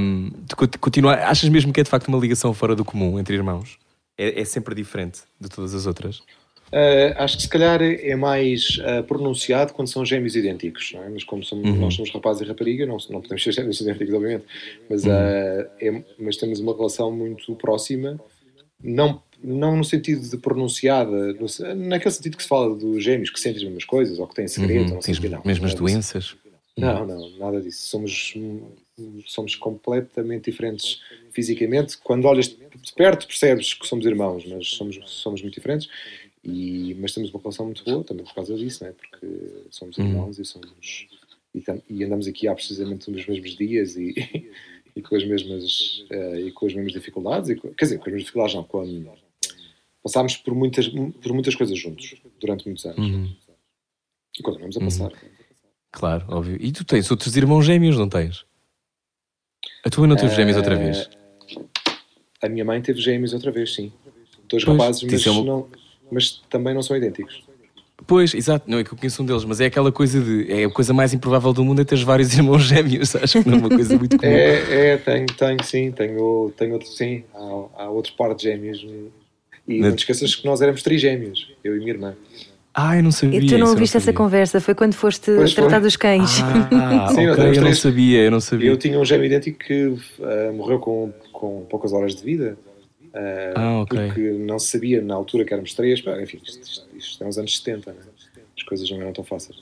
um, 0.00 0.30
continua, 0.80 1.14
achas 1.14 1.48
mesmo 1.48 1.72
que 1.72 1.80
é 1.80 1.84
de 1.84 1.90
facto 1.90 2.08
uma 2.08 2.18
ligação 2.18 2.52
fora 2.52 2.74
do 2.74 2.84
comum 2.84 3.18
entre 3.18 3.34
irmãos? 3.34 3.78
É, 4.16 4.40
é 4.40 4.44
sempre 4.44 4.74
diferente 4.74 5.20
de 5.40 5.48
todas 5.48 5.74
as 5.74 5.86
outras? 5.86 6.20
Uh, 6.68 7.16
acho 7.16 7.36
que 7.36 7.42
se 7.44 7.48
calhar 7.48 7.80
é 7.80 8.14
mais 8.14 8.78
uh, 8.78 9.02
pronunciado 9.04 9.72
quando 9.72 9.88
são 9.88 10.04
gêmeos 10.04 10.36
idênticos, 10.36 10.92
é? 10.94 11.08
mas 11.08 11.24
como 11.24 11.42
somos, 11.42 11.66
uhum. 11.66 11.76
nós 11.76 11.94
somos 11.94 12.10
rapazes 12.10 12.42
e 12.42 12.44
rapariga, 12.44 12.84
não, 12.84 12.98
não 13.08 13.22
podemos 13.22 13.42
ser 13.42 13.52
gêmeos 13.52 13.80
idênticos, 13.80 14.12
obviamente, 14.12 14.44
mas, 14.88 15.04
uhum. 15.04 15.10
uh, 15.10 15.70
é, 15.80 16.02
mas 16.18 16.36
temos 16.36 16.60
uma 16.60 16.76
relação 16.76 17.10
muito 17.10 17.54
próxima, 17.56 18.20
não, 18.82 19.22
não 19.42 19.76
no 19.76 19.84
sentido 19.84 20.28
de 20.28 20.36
pronunciada, 20.36 21.32
no, 21.32 21.46
naquele 21.74 22.10
sentido 22.10 22.36
que 22.36 22.42
se 22.42 22.48
fala 22.48 22.74
dos 22.74 23.02
gêmeos 23.02 23.30
que 23.30 23.40
sentem 23.40 23.58
as 23.58 23.64
mesmas 23.64 23.84
coisas 23.84 24.18
ou 24.18 24.26
que 24.26 24.34
têm 24.34 24.46
segredo, 24.46 24.88
uhum. 24.88 24.94
não 24.96 25.02
sei 25.02 25.14
que 25.14 25.28
não. 25.28 25.42
Mesmas 25.44 25.72
não, 25.72 25.80
doenças? 25.80 26.36
Não, 26.78 27.04
não, 27.04 27.30
nada 27.38 27.60
disso. 27.60 27.88
Somos, 27.88 28.34
somos 29.26 29.56
completamente 29.56 30.50
diferentes 30.50 31.00
fisicamente. 31.32 31.98
Quando 31.98 32.26
olhas 32.26 32.48
de 32.48 32.92
perto 32.94 33.26
percebes 33.26 33.74
que 33.74 33.86
somos 33.86 34.06
irmãos, 34.06 34.44
mas 34.46 34.68
somos, 34.68 34.98
somos 35.06 35.42
muito 35.42 35.54
diferentes. 35.54 35.88
E, 36.44 36.94
mas 37.00 37.12
temos 37.12 37.30
uma 37.30 37.40
relação 37.40 37.66
muito 37.66 37.84
boa 37.84 38.04
também 38.04 38.24
por 38.24 38.34
causa 38.34 38.56
disso, 38.56 38.84
né? 38.84 38.92
porque 38.92 39.26
somos 39.70 39.96
uhum. 39.98 40.06
irmãos 40.06 40.38
e 40.38 40.44
somos 40.44 41.08
e, 41.54 41.64
e, 41.90 42.04
andamos 42.04 42.28
aqui 42.28 42.46
há 42.46 42.54
precisamente 42.54 43.10
nos 43.10 43.26
mesmos 43.26 43.56
dias 43.56 43.96
e, 43.96 44.14
e 44.94 45.02
com 45.02 45.16
as 45.16 45.24
mesmas 45.24 46.06
uh, 46.10 46.38
e 46.38 46.52
com 46.52 46.66
as 46.66 46.74
mesmas 46.74 46.92
dificuldades, 46.92 47.50
e, 47.50 47.56
quer 47.56 47.84
dizer, 47.84 47.98
com 47.98 48.04
as 48.04 48.12
mesmas 48.12 48.22
dificuldades 48.22 48.54
não, 48.54 48.64
quando 48.64 49.12
passámos 50.02 50.36
por 50.36 50.54
muitas, 50.54 50.88
por 50.88 51.32
muitas 51.32 51.54
coisas 51.54 51.76
juntos 51.78 52.14
durante 52.40 52.66
muitos 52.66 52.84
anos 52.84 52.98
uhum. 52.98 53.36
e 54.38 54.42
continuamos 54.42 54.76
a 54.76 54.80
passar. 54.80 55.12
Uhum. 55.12 55.38
Claro, 55.90 56.26
óbvio. 56.28 56.56
E 56.60 56.70
tu 56.70 56.84
tens 56.84 57.10
outros 57.10 57.36
irmãos 57.36 57.64
gêmeos, 57.64 57.96
não 57.96 58.08
tens? 58.08 58.44
A 59.84 59.90
tua 59.90 60.06
não 60.06 60.16
teve 60.16 60.32
uh, 60.32 60.36
gêmeos 60.36 60.56
outra 60.56 60.76
vez? 60.76 61.10
A 62.40 62.48
minha 62.48 62.64
mãe 62.64 62.80
teve 62.80 63.00
gêmeos 63.00 63.32
outra 63.32 63.50
vez, 63.50 63.74
sim. 63.74 63.92
Dois 64.48 64.64
pois, 64.64 64.78
rapazes, 64.78 65.02
mas 65.02 65.26
é 65.26 65.30
uma... 65.30 65.44
não 65.44 65.68
mas 66.10 66.42
também 66.48 66.74
não 66.74 66.82
são 66.82 66.96
idênticos. 66.96 67.42
Pois, 68.06 68.32
exato, 68.32 68.70
não 68.70 68.78
é 68.78 68.84
que 68.84 68.92
eu 68.92 68.96
conheço 68.96 69.22
um 69.22 69.26
deles, 69.26 69.44
mas 69.44 69.60
é 69.60 69.66
aquela 69.66 69.90
coisa 69.90 70.20
de. 70.20 70.50
É 70.50 70.64
a 70.64 70.70
coisa 70.70 70.94
mais 70.94 71.12
improvável 71.12 71.52
do 71.52 71.64
mundo 71.64 71.82
é 71.82 71.84
ter 71.84 71.98
vários 72.04 72.32
irmãos 72.36 72.62
gêmeos, 72.62 73.14
acho 73.16 73.42
que 73.42 73.48
não 73.48 73.58
é 73.58 73.60
uma 73.60 73.68
coisa 73.68 73.98
muito 73.98 74.16
comum. 74.16 74.30
é, 74.30 74.92
é, 74.92 74.96
tenho, 74.96 75.26
tenho 75.26 75.64
sim, 75.64 75.90
tenho, 75.90 76.52
tenho 76.56 76.72
outro, 76.74 76.88
sim, 76.88 77.24
há, 77.34 77.82
há 77.82 77.90
outro 77.90 78.12
par 78.16 78.34
de 78.34 78.44
gêmeos. 78.44 78.86
E 79.66 79.80
não, 79.80 79.88
não 79.88 79.96
te 79.96 80.00
esqueças 80.00 80.34
que 80.34 80.46
nós 80.46 80.62
éramos 80.62 80.82
trigêmeos, 80.82 81.52
eu 81.62 81.76
e 81.76 81.78
minha 81.80 81.90
irmã. 81.90 82.14
Ah, 82.72 82.96
eu 82.96 83.02
não 83.02 83.10
sabia. 83.10 83.40
E 83.40 83.46
tu 83.46 83.58
não 83.58 83.68
ouviste 83.68 83.96
essa 83.96 84.12
conversa? 84.12 84.60
Foi 84.60 84.74
quando 84.74 84.94
foste 84.94 85.32
pois 85.34 85.52
tratar 85.52 85.72
foi. 85.72 85.80
dos 85.80 85.96
cães. 85.96 86.40
Ah, 86.72 87.08
Sim, 87.12 87.28
okay, 87.28 87.58
eu 87.58 87.62
não 87.62 87.74
sabia, 87.74 88.22
eu 88.22 88.30
não 88.30 88.40
sabia. 88.40 88.70
Eu 88.70 88.76
tinha 88.76 88.98
um 88.98 89.04
gêmeo 89.04 89.26
idêntico 89.26 89.58
que 89.58 89.86
uh, 89.86 90.52
morreu 90.54 90.78
com, 90.78 91.12
com 91.32 91.66
poucas 91.68 91.92
horas 91.92 92.14
de 92.14 92.22
vida 92.22 92.56
Uh, 93.14 93.52
Ah, 93.56 93.80
ok. 93.80 94.06
Porque 94.06 94.20
não 94.32 94.58
se 94.58 94.68
sabia 94.68 95.00
na 95.00 95.14
altura 95.14 95.44
que 95.44 95.52
éramos 95.52 95.74
três. 95.74 96.00
pá, 96.00 96.20
Enfim, 96.20 96.40
isto, 96.44 96.60
isto, 96.62 96.86
isto 96.96 97.24
é 97.24 97.26
uns 97.26 97.38
anos 97.38 97.56
70, 97.56 97.92
né? 97.92 97.98
as 98.56 98.62
coisas 98.64 98.90
não 98.90 99.00
eram 99.00 99.12
tão 99.12 99.24
fáceis. 99.24 99.58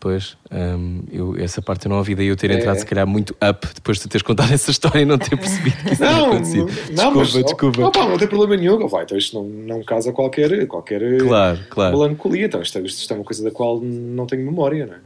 Pois, 0.00 0.36
hum, 0.52 1.02
eu, 1.10 1.36
essa 1.36 1.60
parte 1.60 1.86
eu 1.86 1.90
não 1.90 1.96
ouvi, 1.98 2.14
daí 2.14 2.26
eu 2.28 2.36
ter 2.36 2.50
É. 2.52 2.54
entrado 2.54 2.78
se 2.78 2.86
calhar 2.86 3.04
muito 3.04 3.32
up 3.42 3.66
depois 3.74 3.96
de 3.98 4.04
tu 4.04 4.08
teres 4.08 4.22
contado 4.22 4.52
essa 4.54 4.70
história 4.70 5.00
e 5.00 5.04
não 5.04 5.18
ter 5.18 5.36
percebido 5.36 5.76
que 5.78 5.92
isso 5.94 5.96
tinha 5.96 6.12
Não, 6.12 6.26
acontecido. 6.30 6.66
não, 6.66 6.74
desculpa, 6.74 7.18
mas, 7.18 7.32
desculpa. 7.32 7.80
Não, 7.80 7.90
pá, 7.90 8.06
não 8.08 8.16
tem 8.16 8.28
problema 8.28 8.56
nenhum. 8.56 8.86
Vai, 8.86 9.02
então 9.02 9.18
isto 9.18 9.34
não, 9.34 9.44
não 9.48 9.82
casa 9.82 10.12
qualquer, 10.12 10.68
qualquer 10.68 11.18
Claro, 11.18 11.58
claro, 11.68 11.98
melancolia. 11.98 12.46
Então 12.46 12.62
isto, 12.62 12.78
é- 12.78 12.82
isto 12.82 13.12
é 13.12 13.16
uma 13.16 13.24
coisa 13.24 13.42
da 13.42 13.50
qual 13.50 13.80
não 13.80 14.24
tenho 14.24 14.44
memória, 14.44 14.86
não 14.86 14.94
é? 14.94 14.98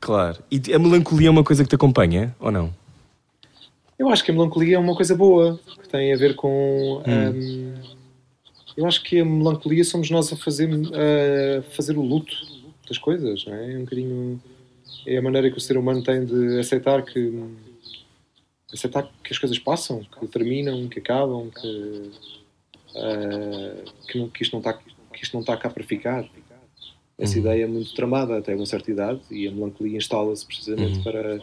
claro. 0.00 0.38
E 0.50 0.74
a 0.74 0.78
melancolia 0.80 1.28
é 1.28 1.30
uma 1.30 1.44
coisa 1.44 1.62
que 1.62 1.68
te 1.68 1.76
acompanha, 1.76 2.34
ou 2.40 2.50
não? 2.50 2.74
Eu 4.00 4.08
acho 4.08 4.24
que 4.24 4.30
a 4.30 4.34
melancolia 4.34 4.76
é 4.76 4.78
uma 4.78 4.96
coisa 4.96 5.14
boa, 5.14 5.60
que 5.82 5.86
tem 5.90 6.10
a 6.10 6.16
ver 6.16 6.34
com. 6.34 7.02
hum, 7.06 7.74
eu 8.74 8.86
acho 8.86 9.02
que 9.02 9.20
a 9.20 9.24
melancolia 9.26 9.84
somos 9.84 10.08
nós 10.10 10.32
a 10.32 10.36
fazer, 10.36 10.70
a 10.72 11.60
fazer 11.72 11.98
o 11.98 12.02
luto 12.02 12.34
das 12.88 12.96
coisas, 12.96 13.44
não 13.44 13.54
é? 13.54 13.74
É 13.74 13.76
um 13.76 13.80
bocadinho. 13.80 14.42
É 15.06 15.18
a 15.18 15.22
maneira 15.22 15.50
que 15.50 15.58
o 15.58 15.60
ser 15.60 15.76
humano 15.76 16.02
tem 16.02 16.24
de 16.24 16.58
aceitar 16.58 17.02
que. 17.04 17.44
aceitar 18.72 19.02
que 19.22 19.34
as 19.34 19.38
coisas 19.38 19.58
passam, 19.58 20.02
que 20.18 20.26
terminam, 20.28 20.88
que 20.88 20.98
acabam, 20.98 21.50
que. 21.50 22.10
ah, 22.96 23.84
que, 24.08 24.18
não- 24.18 24.30
que 24.30 24.42
isto 24.42 24.52
não 24.52 24.60
está 24.60 24.72
que 25.12 25.22
isto 25.24 25.34
não 25.34 25.40
está 25.42 25.58
cá 25.58 25.68
para 25.68 25.84
ficar. 25.84 26.26
Essa 27.18 27.38
ideia 27.38 27.64
é 27.64 27.66
muito 27.66 27.92
tramada 27.94 28.38
até 28.38 28.54
uma 28.54 28.64
certa 28.64 28.90
idade 28.90 29.20
e 29.30 29.46
a 29.46 29.50
melancolia 29.50 29.98
instala-se 29.98 30.46
precisamente 30.46 31.00
para 31.04 31.38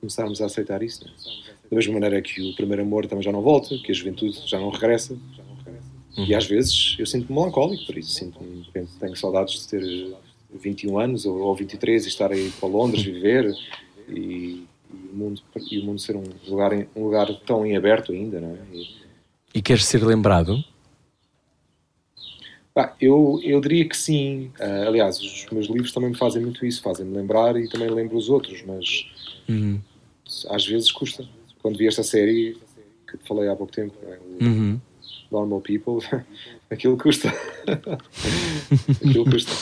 começarmos 0.00 0.40
a 0.40 0.46
aceitar 0.46 0.82
isso. 0.82 1.04
não 1.04 1.12
é? 1.12 1.59
Da 1.70 1.76
mesma 1.76 1.92
maneira 1.94 2.20
que 2.20 2.42
o 2.50 2.54
primeiro 2.56 2.82
amor 2.82 3.06
também 3.06 3.22
já 3.22 3.30
não 3.30 3.42
volta, 3.42 3.78
que 3.78 3.92
a 3.92 3.94
juventude 3.94 4.40
já 4.46 4.58
não 4.58 4.70
regressa. 4.70 5.16
E 6.16 6.34
às 6.34 6.44
vezes 6.44 6.96
eu 6.98 7.06
sinto-me 7.06 7.38
melancólico 7.38 7.86
por 7.86 7.96
isso. 7.96 8.10
Sinto-me, 8.10 8.66
tenho 8.98 9.16
saudades 9.16 9.62
de 9.62 9.68
ter 9.68 10.16
21 10.52 10.98
anos 10.98 11.24
ou, 11.24 11.38
ou 11.38 11.54
23 11.54 12.04
e 12.04 12.08
estar 12.08 12.32
aí 12.32 12.50
para 12.58 12.68
Londres 12.68 13.02
viver 13.04 13.54
e, 14.08 14.64
e 14.92 15.08
o 15.12 15.16
mundo, 15.16 15.40
e 15.70 15.78
o 15.78 15.84
mundo 15.84 16.00
ser 16.00 16.16
um 16.16 16.24
lugar, 16.48 16.72
um 16.96 17.04
lugar 17.04 17.28
tão 17.46 17.64
em 17.64 17.76
aberto 17.76 18.10
ainda, 18.12 18.40
não 18.40 18.50
é? 18.50 18.58
E, 18.76 18.88
E 19.54 19.62
queres 19.62 19.84
ser 19.86 20.02
lembrado? 20.04 20.62
Eu, 23.00 23.38
eu 23.42 23.60
diria 23.60 23.86
que 23.88 23.96
sim. 23.96 24.50
Ah, 24.58 24.84
aliás, 24.88 25.20
os 25.20 25.46
meus 25.52 25.66
livros 25.66 25.92
também 25.92 26.10
me 26.10 26.16
fazem 26.16 26.42
muito 26.42 26.64
isso, 26.64 26.82
fazem-me 26.82 27.14
lembrar 27.16 27.56
e 27.56 27.68
também 27.68 27.88
lembro 27.90 28.16
os 28.16 28.28
outros, 28.28 28.62
mas 28.66 29.06
Uhum. 29.48 29.80
às 30.48 30.66
vezes 30.66 30.90
custa. 30.90 31.28
Quando 31.62 31.76
vi 31.78 31.86
esta 31.86 32.02
série 32.02 32.56
que 33.10 33.18
te 33.18 33.26
falei 33.26 33.48
há 33.48 33.56
pouco 33.56 33.72
tempo, 33.72 33.94
é? 34.06 34.18
Uhum. 34.44 34.80
Normal 35.30 35.60
People, 35.60 36.06
aquilo 36.70 36.96
custa. 36.96 37.32
aquilo 39.04 39.24
custa. 39.24 39.52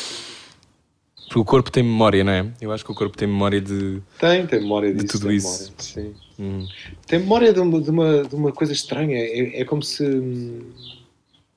Porque 1.27 1.39
o 1.41 1.45
corpo 1.45 1.71
tem 1.71 1.83
memória, 1.83 2.25
não 2.25 2.33
é? 2.33 2.51
Eu 2.61 2.73
acho 2.73 2.85
que 2.85 2.91
o 2.91 2.95
corpo 2.95 3.17
tem 3.17 3.29
memória 3.29 3.61
de. 3.61 4.01
Tem, 4.19 4.47
tem 4.47 4.61
memória 4.61 4.95
De 4.95 5.03
disso. 5.03 5.19
tudo 5.19 5.29
tem 5.29 5.37
isso. 5.37 5.73
Memória. 5.97 6.17
Hum. 6.39 6.67
Tem 7.07 7.19
memória 7.19 7.53
de 7.53 7.61
uma, 7.61 7.81
de 7.83 7.91
uma, 7.91 8.23
de 8.25 8.35
uma 8.35 8.53
coisa 8.53 8.73
estranha. 8.73 9.19
É, 9.19 9.61
é 9.61 9.65
como 9.65 9.83
se. 9.83 10.05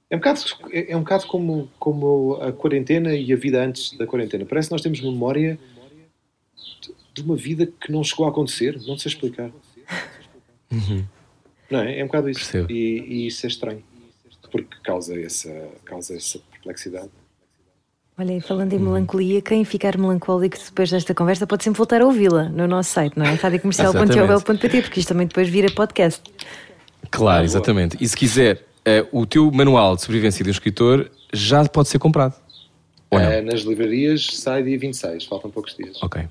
É 0.10 0.16
um 0.16 0.20
bocado, 0.20 0.42
é 0.74 0.98
um 0.98 1.00
bocado 1.00 1.26
como, 1.28 1.70
como 1.80 2.36
a 2.42 2.52
quarentena 2.52 3.16
e 3.16 3.32
a 3.32 3.36
vida 3.38 3.64
antes 3.64 3.98
da 3.98 4.06
quarentena. 4.06 4.46
Parece 4.46 4.68
que 4.68 4.74
nós 4.74 4.82
temos 4.82 5.00
memória 5.00 5.58
de- 6.82 6.94
de 7.14 7.22
uma 7.22 7.36
vida 7.38 7.66
que 7.66 7.90
não 7.94 8.04
chegou 8.04 8.26
a 8.26 8.30
acontecer. 8.30 8.78
Não 8.86 8.98
sei 8.98 9.10
explicar. 9.10 9.50
Não 11.70 11.80
é? 11.82 12.00
É 12.00 12.04
um 12.04 12.08
bocado 12.08 12.30
isso. 12.30 12.58
E, 12.70 12.74
e 13.08 13.28
isso 13.28 13.46
é 13.46 13.50
estranho. 13.50 13.84
Porque 14.52 14.76
causa 14.84 15.18
essa, 15.20 15.50
causa 15.86 16.16
essa 16.16 16.40
perplexidade. 16.52 17.10
Olha, 18.18 18.34
e 18.34 18.42
falando 18.42 18.74
em 18.74 18.80
melancolia, 18.80 19.42
quem 19.42 19.64
ficar 19.64 19.98
melancólico 19.98 20.58
depois 20.66 20.92
desta 20.92 21.14
conversa 21.14 21.48
pode 21.48 21.64
sempre 21.64 21.78
voltar 21.78 22.02
a 22.02 22.06
ouvi-la 22.06 22.50
no 22.50 22.68
nosso 22.68 22.92
site, 22.92 23.18
não 23.18 23.26
é? 23.26 23.34
radiocomercial.ol.pt, 23.36 24.82
porque 24.82 25.00
isto 25.00 25.08
também 25.10 25.26
depois 25.28 25.48
vira 25.48 25.72
podcast. 25.72 26.22
Claro, 27.10 27.46
exatamente. 27.46 27.98
E 28.02 28.08
se 28.08 28.16
quiser, 28.16 28.64
eh, 28.86 29.06
o 29.12 29.26
teu 29.26 29.50
manual 29.52 29.96
de 29.96 30.02
sobrevivência 30.02 30.44
de 30.44 30.50
um 30.50 30.52
escritor 30.52 31.10
já 31.34 31.64
pode 31.68 31.88
ser 31.88 32.00
comprado. 32.00 32.36
Ou 33.10 33.18
não? 33.20 33.26
Eh, 33.32 33.42
nas 33.42 33.62
livrarias 33.62 34.28
sai 34.34 34.62
dia 34.64 34.78
26, 34.78 35.24
faltam 35.26 35.50
poucos 35.50 35.76
dias. 35.76 35.98
Ok. 36.04 36.22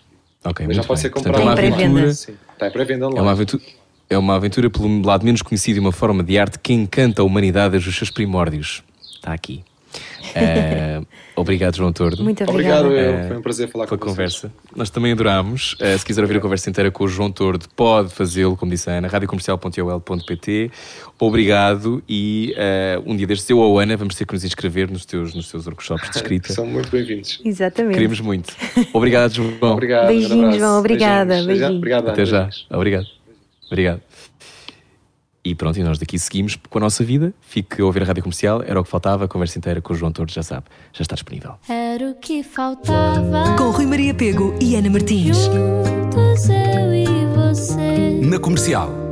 Ok, 0.45 0.67
Mas 0.67 0.77
já 0.77 0.83
pode 0.85 0.99
bem. 1.01 1.03
ser 1.03 1.11
Portanto, 1.11 1.35
comprado 1.35 1.49
é 1.49 1.51
uma 1.51 1.57
Tem 1.57 1.71
pré-venda. 1.71 2.01
aventura. 2.01 2.15
Sim, 2.15 2.35
está 2.53 2.69
em 2.69 2.71
pré-venda 2.71 3.05
É 3.05 3.09
online. 3.09 3.23
uma 3.23 3.33
aventura. 3.33 3.63
É 4.11 4.19
uma 4.19 4.35
aventura 4.35 4.69
pelo 4.69 5.03
lado 5.07 5.25
menos 5.25 5.41
conhecido 5.41 5.77
e 5.77 5.81
uma 5.81 5.93
forma 5.93 6.25
de 6.25 6.37
arte 6.37 6.59
que 6.59 6.73
encanta 6.73 7.23
a 7.23 7.25
humanidade 7.25 7.71
desde 7.71 7.89
os 7.89 7.97
seus 7.97 8.11
primórdios. 8.11 8.83
Está 9.15 9.33
aqui. 9.33 9.63
Eh, 10.35 11.01
obrigado, 11.37 11.77
João 11.77 11.93
Tordo. 11.93 12.25
Muito. 12.25 12.43
Obrigado, 12.43 12.87
eu. 12.89 13.15
Eh, 13.15 13.29
Foi 13.29 13.37
um 13.37 13.43
prazer 13.43 13.69
falar 13.69 13.87
com 13.87 13.97
vocês. 13.97 14.11
conversa. 14.11 14.53
Nós 14.75 14.91
também 14.91 15.13
adorámos. 15.13 15.77
Eh, 15.79 15.97
se 15.97 16.05
quiser 16.05 16.23
ouvir 16.23 16.39
a 16.39 16.41
conversa 16.41 16.69
inteira 16.69 16.91
com 16.91 17.05
o 17.05 17.09
João 17.09 17.31
Tordo, 17.31 17.67
pode 17.77 18.13
fazê-lo, 18.13 18.57
como 18.57 18.73
disse 18.73 18.91
a 18.91 18.95
Ana, 18.95 19.07
radiocomercial.ol.pt. 19.07 20.73
Obrigado 21.17 22.03
e 22.09 22.53
um 23.07 23.15
dia 23.17 23.29
destes 23.29 23.49
eu 23.49 23.59
ou 23.59 23.79
a 23.79 23.85
Ana 23.85 23.97
vamos 23.97 24.17
ter 24.17 24.27
que 24.27 24.35
nos 24.35 24.43
inscrever 24.45 24.91
nos 24.91 25.05
teus, 25.05 25.35
nos 25.35 25.49
teus 25.49 25.67
workshops 25.67 26.11
de 26.11 26.17
escrita. 26.17 26.51
São 26.53 26.67
muito 26.67 26.91
bem-vindos. 26.91 27.41
Exatamente. 27.45 27.95
Queremos 27.95 28.21
muito. 28.21 28.53
Obrigado, 28.93 29.33
João. 29.35 29.51
Obrigado. 29.63 30.09
Beijinhos, 30.09 30.57
um. 30.57 30.59
João. 30.59 30.79
Obrigada, 30.81 31.27
Beijinhos. 31.27 31.47
beijinhos. 31.47 31.77
Obrigado, 31.77 32.09
Até 32.09 32.25
já. 32.27 32.43
Beijinhos. 32.43 32.67
Obrigado. 32.71 33.20
Obrigado. 33.71 34.03
E 35.43 35.55
pronto, 35.55 35.79
e 35.79 35.83
nós 35.83 35.99
daqui 35.99 36.19
seguimos 36.19 36.59
com 36.69 36.79
a 36.79 36.81
nossa 36.83 37.03
vida. 37.03 37.33
Fique 37.41 37.81
a 37.81 37.85
ouvir 37.85 38.03
a 38.03 38.05
rádio 38.05 38.23
comercial, 38.23 38.63
era 38.63 38.79
o 38.79 38.85
que 38.85 38.91
faltava. 38.91 39.25
A 39.25 39.29
conversa 39.29 39.59
inteira 39.59 39.81
com 39.81 39.95
o 39.95 39.97
João 39.97 40.13
Torres, 40.13 40.35
já 40.35 40.43
sabe, 40.43 40.67
já 40.93 41.03
está 41.03 41.15
disponível. 41.15 41.55
Era 41.69 42.11
o 42.11 42.15
que 42.15 42.43
faltava. 42.43 43.57
Com 43.57 43.71
Rui 43.71 43.87
Maria 43.87 44.13
Pego 44.13 44.55
e 44.61 44.77
Ana 44.77 44.91
Martins. 44.91 45.39
Juntos 45.39 46.49
eu 46.49 46.95
e 46.95 47.27
você. 47.35 48.21
Na 48.23 48.39
comercial. 48.39 49.10